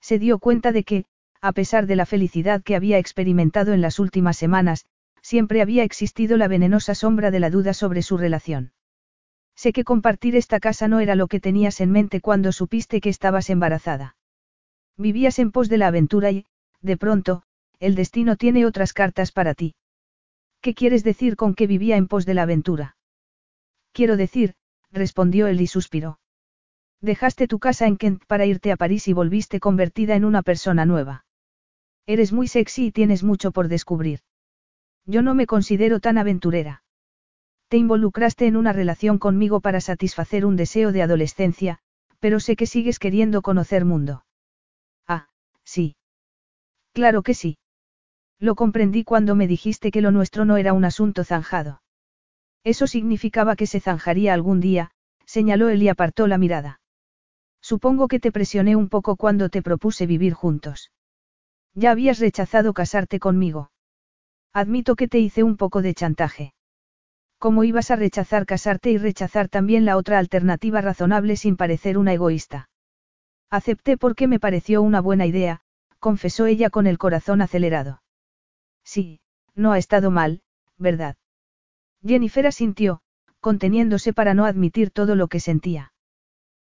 [0.00, 1.05] Se dio cuenta de que,
[1.40, 4.86] a pesar de la felicidad que había experimentado en las últimas semanas,
[5.23, 8.73] siempre había existido la venenosa sombra de la duda sobre su relación.
[9.56, 13.08] Sé que compartir esta casa no era lo que tenías en mente cuando supiste que
[13.08, 14.16] estabas embarazada.
[14.99, 16.47] Vivías en pos de la aventura y,
[16.81, 17.42] de pronto,
[17.81, 19.75] el destino tiene otras cartas para ti.
[20.60, 22.97] ¿Qué quieres decir con que vivía en pos de la aventura?
[23.92, 24.55] Quiero decir,
[24.91, 26.18] respondió él y suspiró.
[27.00, 30.86] Dejaste tu casa en Kent para irte a París y volviste convertida en una persona
[30.86, 31.25] nueva.
[32.07, 34.20] Eres muy sexy y tienes mucho por descubrir.
[35.05, 36.83] Yo no me considero tan aventurera.
[37.68, 41.78] Te involucraste en una relación conmigo para satisfacer un deseo de adolescencia,
[42.20, 44.25] pero sé que sigues queriendo conocer mundo.
[45.67, 45.97] Sí.
[46.95, 47.59] Claro que sí.
[48.39, 51.83] Lo comprendí cuando me dijiste que lo nuestro no era un asunto zanjado.
[52.65, 54.91] Eso significaba que se zanjaría algún día,
[55.27, 56.81] señaló él y apartó la mirada.
[57.61, 60.93] Supongo que te presioné un poco cuando te propuse vivir juntos.
[61.75, 63.70] Ya habías rechazado casarte conmigo.
[64.53, 66.55] Admito que te hice un poco de chantaje.
[67.39, 72.15] ¿Cómo ibas a rechazar casarte y rechazar también la otra alternativa razonable sin parecer una
[72.15, 72.69] egoísta?
[73.50, 75.60] Acepté porque me pareció una buena idea,
[75.99, 78.02] confesó ella con el corazón acelerado.
[78.84, 79.20] Sí,
[79.55, 80.42] no ha estado mal,
[80.78, 81.16] ¿verdad?
[82.05, 83.00] Jennifer asintió,
[83.41, 85.92] conteniéndose para no admitir todo lo que sentía.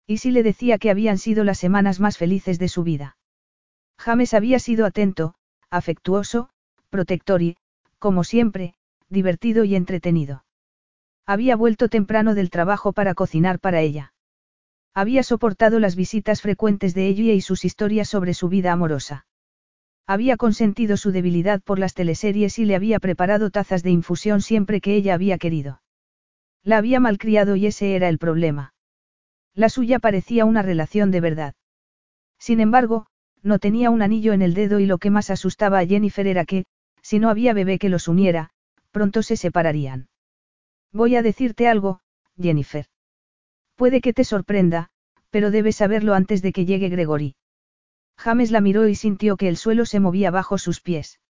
[0.07, 3.17] ¿Y si le decía que habían sido las semanas más felices de su vida?
[3.97, 5.35] James había sido atento,
[5.69, 6.49] afectuoso,
[6.89, 7.57] protector y,
[7.99, 8.73] como siempre,
[9.09, 10.45] divertido y entretenido.
[11.25, 14.13] Había vuelto temprano del trabajo para cocinar para ella.
[14.93, 19.25] Había soportado las visitas frecuentes de ella y sus historias sobre su vida amorosa.
[20.07, 24.81] Había consentido su debilidad por las teleseries y le había preparado tazas de infusión siempre
[24.81, 25.81] que ella había querido.
[26.63, 28.73] La había malcriado y ese era el problema.
[29.53, 31.53] La suya parecía una relación de verdad.
[32.39, 33.05] Sin embargo,
[33.43, 36.45] no tenía un anillo en el dedo y lo que más asustaba a Jennifer era
[36.45, 36.65] que,
[37.01, 38.49] si no había bebé que los uniera,
[38.91, 40.09] pronto se separarían.
[40.91, 42.01] Voy a decirte algo,
[42.37, 42.87] Jennifer.
[43.79, 44.89] Puede que te sorprenda,
[45.29, 47.37] pero debes saberlo antes de que llegue Gregory.
[48.17, 51.21] James la miró y sintió que el suelo se movía bajo sus pies.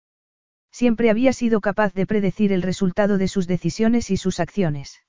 [0.72, 5.02] Siempre había sido capaz de predecir el resultado de sus decisiones y sus acciones.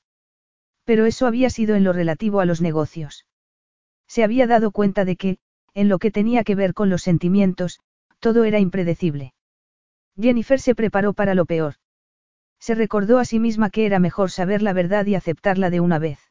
[0.84, 3.26] Pero eso había sido en lo relativo a los negocios.
[4.06, 5.38] Se había dado cuenta de que,
[5.74, 7.80] en lo que tenía que ver con los sentimientos,
[8.20, 9.34] todo era impredecible.
[10.20, 11.76] Jennifer se preparó para lo peor.
[12.60, 16.00] Se recordó a sí misma que era mejor saber la verdad y aceptarla de una
[16.00, 16.29] vez.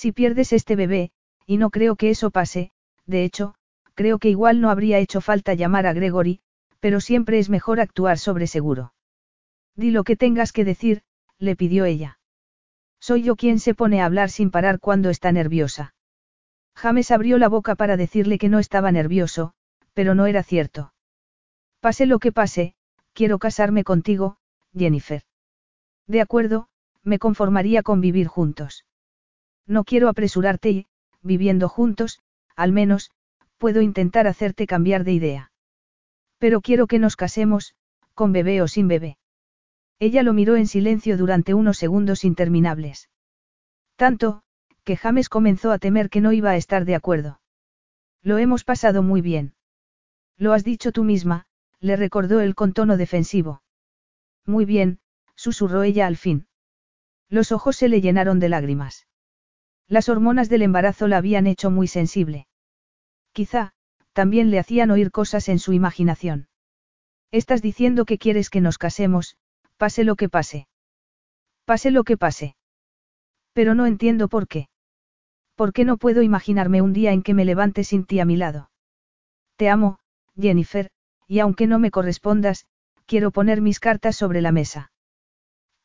[0.00, 1.10] Si pierdes este bebé,
[1.44, 2.70] y no creo que eso pase,
[3.06, 3.56] de hecho,
[3.94, 6.38] creo que igual no habría hecho falta llamar a Gregory,
[6.78, 8.92] pero siempre es mejor actuar sobre seguro.
[9.74, 11.02] Di lo que tengas que decir,
[11.40, 12.20] le pidió ella.
[13.00, 15.96] Soy yo quien se pone a hablar sin parar cuando está nerviosa.
[16.76, 19.52] James abrió la boca para decirle que no estaba nervioso,
[19.94, 20.92] pero no era cierto.
[21.80, 22.76] Pase lo que pase,
[23.14, 24.36] quiero casarme contigo,
[24.76, 25.22] Jennifer.
[26.06, 26.68] De acuerdo,
[27.02, 28.84] me conformaría con vivir juntos.
[29.68, 30.86] No quiero apresurarte y,
[31.22, 32.20] viviendo juntos,
[32.56, 33.10] al menos,
[33.58, 35.52] puedo intentar hacerte cambiar de idea.
[36.38, 37.74] Pero quiero que nos casemos,
[38.14, 39.18] con bebé o sin bebé.
[39.98, 43.10] Ella lo miró en silencio durante unos segundos interminables.
[43.96, 44.42] Tanto,
[44.84, 47.40] que James comenzó a temer que no iba a estar de acuerdo.
[48.22, 49.54] Lo hemos pasado muy bien.
[50.38, 51.46] Lo has dicho tú misma,
[51.80, 53.62] le recordó él con tono defensivo.
[54.46, 55.00] Muy bien,
[55.34, 56.46] susurró ella al fin.
[57.28, 59.07] Los ojos se le llenaron de lágrimas.
[59.88, 62.46] Las hormonas del embarazo la habían hecho muy sensible.
[63.32, 63.72] Quizá,
[64.12, 66.48] también le hacían oír cosas en su imaginación.
[67.30, 69.36] Estás diciendo que quieres que nos casemos,
[69.76, 70.68] pase lo que pase.
[71.64, 72.56] Pase lo que pase.
[73.52, 74.68] Pero no entiendo por qué.
[75.54, 78.36] ¿Por qué no puedo imaginarme un día en que me levante sin ti a mi
[78.36, 78.70] lado?
[79.56, 79.98] Te amo,
[80.36, 80.90] Jennifer,
[81.26, 82.66] y aunque no me correspondas,
[83.06, 84.92] quiero poner mis cartas sobre la mesa.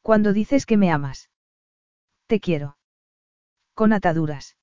[0.02, 1.30] Cuando dices que me amas.
[2.28, 2.78] Te quiero.
[3.74, 4.58] Con ataduras.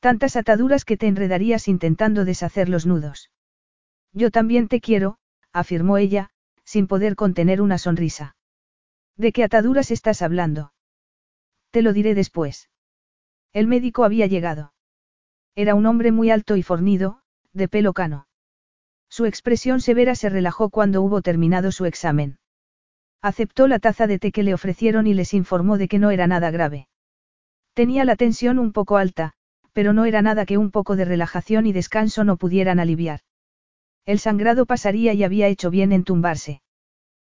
[0.00, 3.30] Tantas ataduras que te enredarías intentando deshacer los nudos.
[4.12, 5.18] Yo también te quiero,
[5.52, 6.30] afirmó ella,
[6.64, 8.36] sin poder contener una sonrisa.
[9.16, 10.72] ¿De qué ataduras estás hablando?
[11.70, 12.70] Te lo diré después.
[13.52, 14.72] El médico había llegado.
[15.56, 18.28] Era un hombre muy alto y fornido, de pelo cano.
[19.08, 22.38] Su expresión severa se relajó cuando hubo terminado su examen.
[23.20, 26.28] Aceptó la taza de té que le ofrecieron y les informó de que no era
[26.28, 26.88] nada grave.
[27.74, 29.32] Tenía la tensión un poco alta,
[29.72, 33.20] pero no era nada que un poco de relajación y descanso no pudieran aliviar.
[34.06, 36.62] El sangrado pasaría y había hecho bien en tumbarse.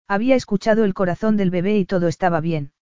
[0.08, 2.74] Había escuchado el corazón del bebé y todo estaba bien.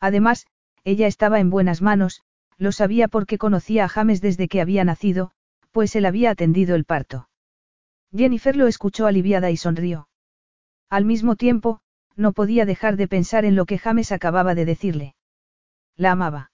[0.00, 0.46] Además,
[0.84, 2.22] ella estaba en buenas manos,
[2.56, 5.32] lo sabía porque conocía a James desde que había nacido,
[5.70, 7.28] pues él había atendido el parto.
[8.14, 10.08] Jennifer lo escuchó aliviada y sonrió.
[10.88, 11.80] Al mismo tiempo,
[12.16, 15.14] no podía dejar de pensar en lo que James acababa de decirle.
[15.96, 16.49] La amaba.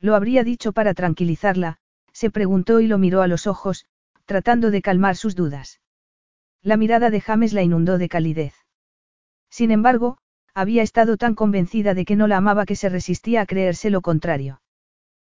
[0.00, 1.78] Lo habría dicho para tranquilizarla,
[2.12, 3.86] se preguntó y lo miró a los ojos,
[4.26, 5.80] tratando de calmar sus dudas.
[6.62, 8.54] La mirada de James la inundó de calidez.
[9.50, 10.18] Sin embargo,
[10.54, 14.00] había estado tan convencida de que no la amaba que se resistía a creerse lo
[14.00, 14.60] contrario.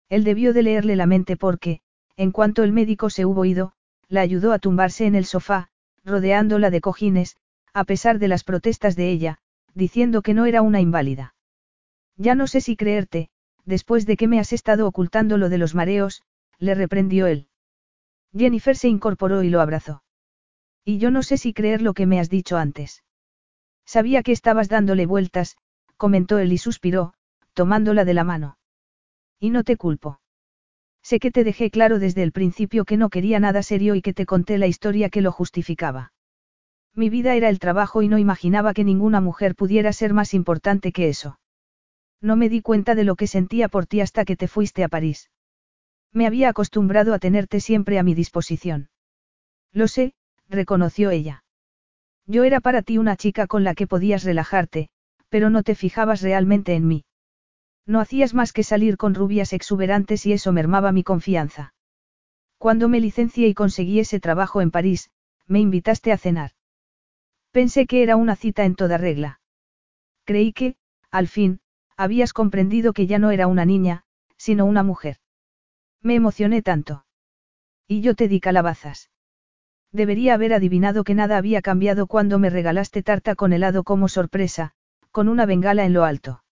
[0.08, 1.80] Él debió de leerle la mente porque,
[2.16, 3.72] en cuanto el médico se hubo ido,
[4.08, 5.68] la ayudó a tumbarse en el sofá,
[6.04, 7.36] rodeándola de cojines,
[7.72, 9.38] a pesar de las protestas de ella,
[9.74, 11.34] diciendo que no era una inválida.
[12.16, 13.30] Ya no sé si creerte,
[13.64, 16.22] después de que me has estado ocultando lo de los mareos,
[16.58, 17.48] le reprendió él.
[18.36, 20.02] Jennifer se incorporó y lo abrazó.
[20.84, 23.02] Y yo no sé si creer lo que me has dicho antes.
[23.86, 25.56] Sabía que estabas dándole vueltas,
[25.96, 27.14] comentó él y suspiró,
[27.54, 28.58] tomándola de la mano.
[29.38, 30.20] Y no te culpo.
[31.02, 34.14] Sé que te dejé claro desde el principio que no quería nada serio y que
[34.14, 36.12] te conté la historia que lo justificaba.
[36.94, 40.92] Mi vida era el trabajo y no imaginaba que ninguna mujer pudiera ser más importante
[40.92, 41.38] que eso.
[42.24, 44.88] No me di cuenta de lo que sentía por ti hasta que te fuiste a
[44.88, 45.30] París.
[46.10, 48.88] Me había acostumbrado a tenerte siempre a mi disposición.
[49.72, 50.14] Lo sé,
[50.48, 51.44] reconoció ella.
[52.26, 54.88] Yo era para ti una chica con la que podías relajarte,
[55.28, 57.04] pero no te fijabas realmente en mí.
[57.84, 61.74] No hacías más que salir con rubias exuberantes y eso mermaba mi confianza.
[62.56, 65.10] Cuando me licencié y conseguí ese trabajo en París,
[65.46, 66.52] me invitaste a cenar.
[67.50, 69.40] Pensé que era una cita en toda regla.
[70.24, 70.76] Creí que,
[71.10, 71.60] al fin,
[71.96, 74.04] Habías comprendido que ya no era una niña,
[74.36, 75.18] sino una mujer.
[76.02, 77.06] Me emocioné tanto.
[77.86, 79.10] Y yo te di calabazas.
[79.92, 84.72] Debería haber adivinado que nada había cambiado cuando me regalaste tarta con helado como sorpresa,
[85.12, 86.42] con una bengala en lo alto.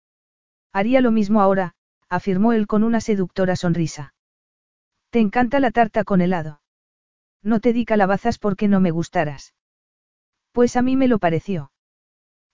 [0.72, 1.74] Haría lo mismo ahora,
[2.08, 4.14] afirmó él con una seductora sonrisa.
[5.10, 6.62] ¿Te encanta la tarta con helado?
[7.42, 9.54] No te di calabazas porque no me gustaras.
[10.52, 11.72] Pues a mí me lo pareció.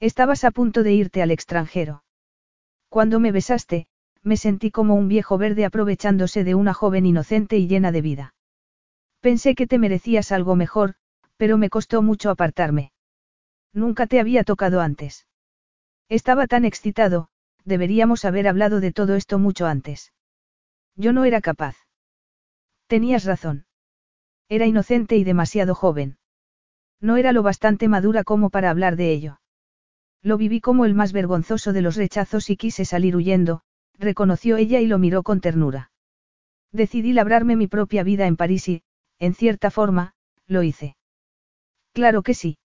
[0.00, 2.02] Estabas a punto de irte al extranjero.
[2.89, 3.86] Cuando me besaste,
[4.23, 8.34] me sentí como un viejo verde aprovechándose de una joven inocente y llena de vida.
[9.20, 10.94] Pensé que te merecías algo mejor,
[11.36, 12.92] pero me costó mucho apartarme.
[13.73, 15.26] Nunca te había tocado antes.
[16.08, 17.28] Estaba tan excitado,
[17.65, 20.12] deberíamos haber hablado de todo esto mucho antes.
[20.97, 21.76] Yo no era capaz.
[22.86, 23.67] Tenías razón.
[24.49, 26.17] Era inocente y demasiado joven.
[27.00, 29.41] No era lo bastante madura como para hablar de ello.
[30.22, 33.62] Lo viví como el más vergonzoso de los rechazos y quise salir huyendo,
[33.98, 35.90] reconoció ella y lo miró con ternura.
[36.72, 38.82] Decidí labrarme mi propia vida en París y,
[39.18, 40.14] en cierta forma,
[40.47, 40.97] lo hice.
[41.92, 42.58] Claro que sí.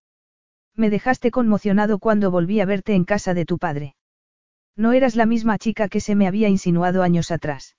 [0.76, 3.96] Me dejaste conmocionado cuando volví a verte en casa de tu padre.
[4.76, 7.78] No eras la misma chica que se me había insinuado años atrás.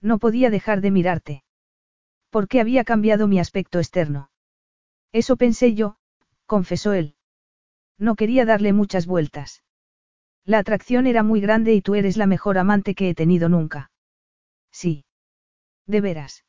[0.00, 1.44] No podía dejar de mirarte.
[2.30, 4.30] ¿Por qué había cambiado mi aspecto externo?
[5.12, 5.96] Eso pensé yo,
[6.46, 7.15] confesó él.
[7.98, 9.62] No quería darle muchas vueltas.
[10.44, 13.90] La atracción era muy grande y tú eres la mejor amante que he tenido nunca.
[14.70, 15.04] Sí.
[15.86, 16.44] ¿De veras?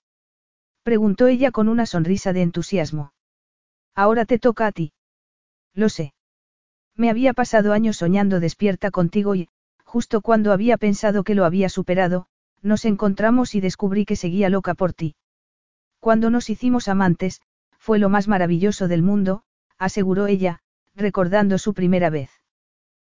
[0.83, 3.13] Preguntó ella con una sonrisa de entusiasmo.
[3.95, 4.93] Ahora te toca a ti.
[5.73, 6.13] Lo sé.
[6.95, 9.49] Me había pasado años soñando despierta contigo y,
[9.83, 12.27] justo cuando había pensado que lo había superado,
[12.61, 15.15] nos encontramos y descubrí que seguía loca por ti.
[15.99, 17.41] Cuando nos hicimos amantes,
[17.77, 19.43] fue lo más maravilloso del mundo,
[19.77, 20.61] aseguró ella,
[20.97, 22.31] recordando su primera vez.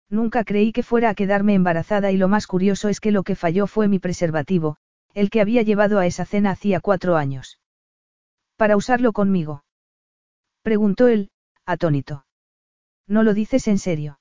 [0.10, 3.36] Nunca creí que fuera a quedarme embarazada y lo más curioso es que lo que
[3.36, 4.78] falló fue mi preservativo,
[5.14, 7.60] el que había llevado a esa cena hacía cuatro años.
[8.56, 9.64] ¿Para usarlo conmigo?
[10.62, 11.32] Preguntó él,
[11.66, 12.26] atónito.
[13.08, 14.20] ¿No lo dices en serio?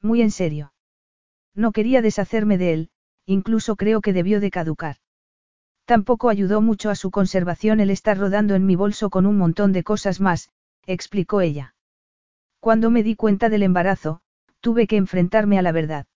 [0.00, 0.72] Muy en serio.
[1.54, 2.90] No quería deshacerme de él,
[3.26, 4.96] incluso creo que debió de caducar.
[5.84, 9.72] Tampoco ayudó mucho a su conservación el estar rodando en mi bolso con un montón
[9.72, 10.48] de cosas más,
[10.86, 11.74] explicó ella.
[12.60, 14.20] Cuando me di cuenta del embarazo,
[14.60, 16.06] tuve que enfrentarme a la verdad.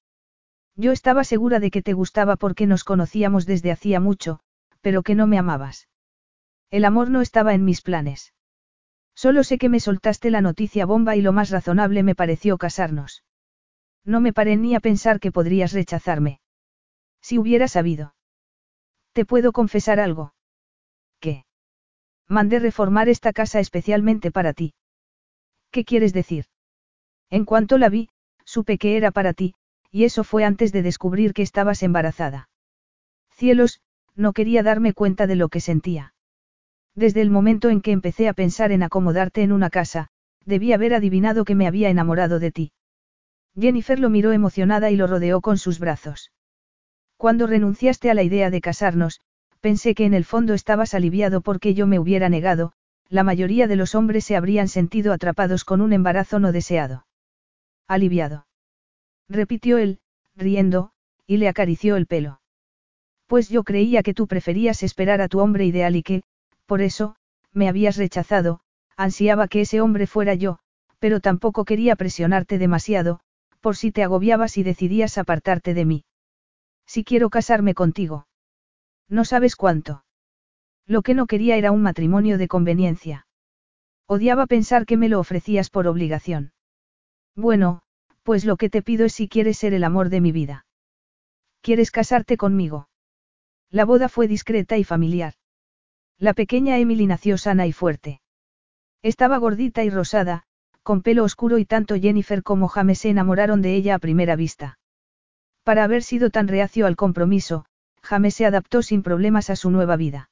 [0.77, 4.41] Yo estaba segura de que te gustaba porque nos conocíamos desde hacía mucho,
[4.81, 5.89] pero que no me amabas.
[6.71, 8.35] El amor no estaba en mis planes.
[9.15, 13.25] Solo sé que me soltaste la noticia bomba y lo más razonable me pareció casarnos.
[14.05, 16.41] No me paré ni a pensar que podrías rechazarme.
[17.23, 18.15] Si hubiera sabido.
[19.13, 20.35] ¿Te puedo confesar algo?
[21.21, 21.47] ¿Qué?
[22.29, 24.75] Mandé reformar esta casa especialmente para ti.
[25.75, 26.45] ¿Qué quieres decir?
[27.31, 28.09] En cuanto la vi,
[28.45, 29.57] supe que era para ti,
[29.91, 32.49] y eso fue antes de descubrir que estabas embarazada.
[33.33, 33.81] Cielos,
[34.15, 36.15] no quería darme cuenta de lo que sentía.
[36.95, 40.11] Desde el momento en que empecé a pensar en acomodarte en una casa,
[40.45, 42.73] debí haber adivinado que me había enamorado de ti.
[43.59, 46.31] Jennifer lo miró emocionada y lo rodeó con sus brazos.
[47.17, 49.23] Cuando renunciaste a la idea de casarnos,
[49.61, 52.75] pensé que en el fondo estabas aliviado porque yo me hubiera negado,
[53.09, 57.07] la mayoría de los hombres se habrían sentido atrapados con un embarazo no deseado.
[57.87, 58.47] Aliviado.
[59.29, 60.01] Repitió él,
[60.35, 60.91] riendo,
[61.27, 62.41] y le acarició el pelo.
[63.27, 66.23] Pues yo creía que tú preferías esperar a tu hombre ideal y que,
[66.67, 67.17] por eso,
[67.53, 68.61] me habías rechazado,
[68.97, 70.59] ansiaba que ese hombre fuera yo,
[70.99, 73.21] pero tampoco quería presionarte demasiado,
[73.61, 76.05] por si te agobiabas y decidías apartarte de mí.
[76.87, 78.27] Si quiero casarme contigo.
[79.09, 80.04] No sabes cuánto.
[80.87, 83.27] Lo que no quería era un matrimonio de conveniencia.
[84.07, 86.53] Odiaba pensar que me lo ofrecías por obligación.
[87.35, 87.83] Bueno,
[88.23, 90.67] pues lo que te pido es si quieres ser el amor de mi vida.
[91.63, 92.89] ¿Quieres casarte conmigo?
[93.71, 95.35] La boda fue discreta y familiar.
[96.19, 98.21] La pequeña Emily nació sana y fuerte.
[99.03, 100.45] Estaba gordita y rosada,
[100.83, 104.79] con pelo oscuro y tanto Jennifer como James se enamoraron de ella a primera vista.
[105.63, 107.65] Para haber sido tan reacio al compromiso,
[108.03, 110.29] James se adaptó sin problemas a su nueva vida.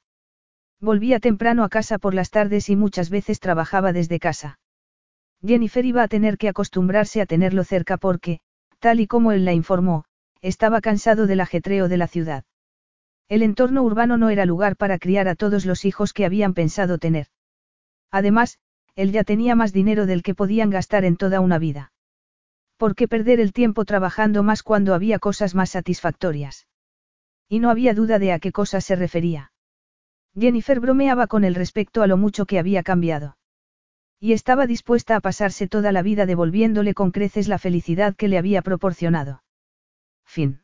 [0.83, 4.59] Volvía temprano a casa por las tardes y muchas veces trabajaba desde casa.
[5.41, 8.41] Jennifer iba a tener que acostumbrarse a tenerlo cerca porque,
[8.79, 10.03] tal y como él la informó,
[10.41, 12.43] estaba cansado del ajetreo de la ciudad.
[13.29, 16.97] El entorno urbano no era lugar para criar a todos los hijos que habían pensado
[16.97, 17.27] tener.
[18.11, 18.59] Además,
[18.97, 21.93] él ya tenía más dinero del que podían gastar en toda una vida.
[22.75, 26.67] ¿Por qué perder el tiempo trabajando más cuando había cosas más satisfactorias?
[27.47, 29.52] Y no había duda de a qué cosas se refería.
[30.35, 33.37] Jennifer bromeaba con el respecto a lo mucho que había cambiado.
[34.19, 38.37] Y estaba dispuesta a pasarse toda la vida devolviéndole con creces la felicidad que le
[38.37, 39.43] había proporcionado.
[40.25, 40.62] Fin.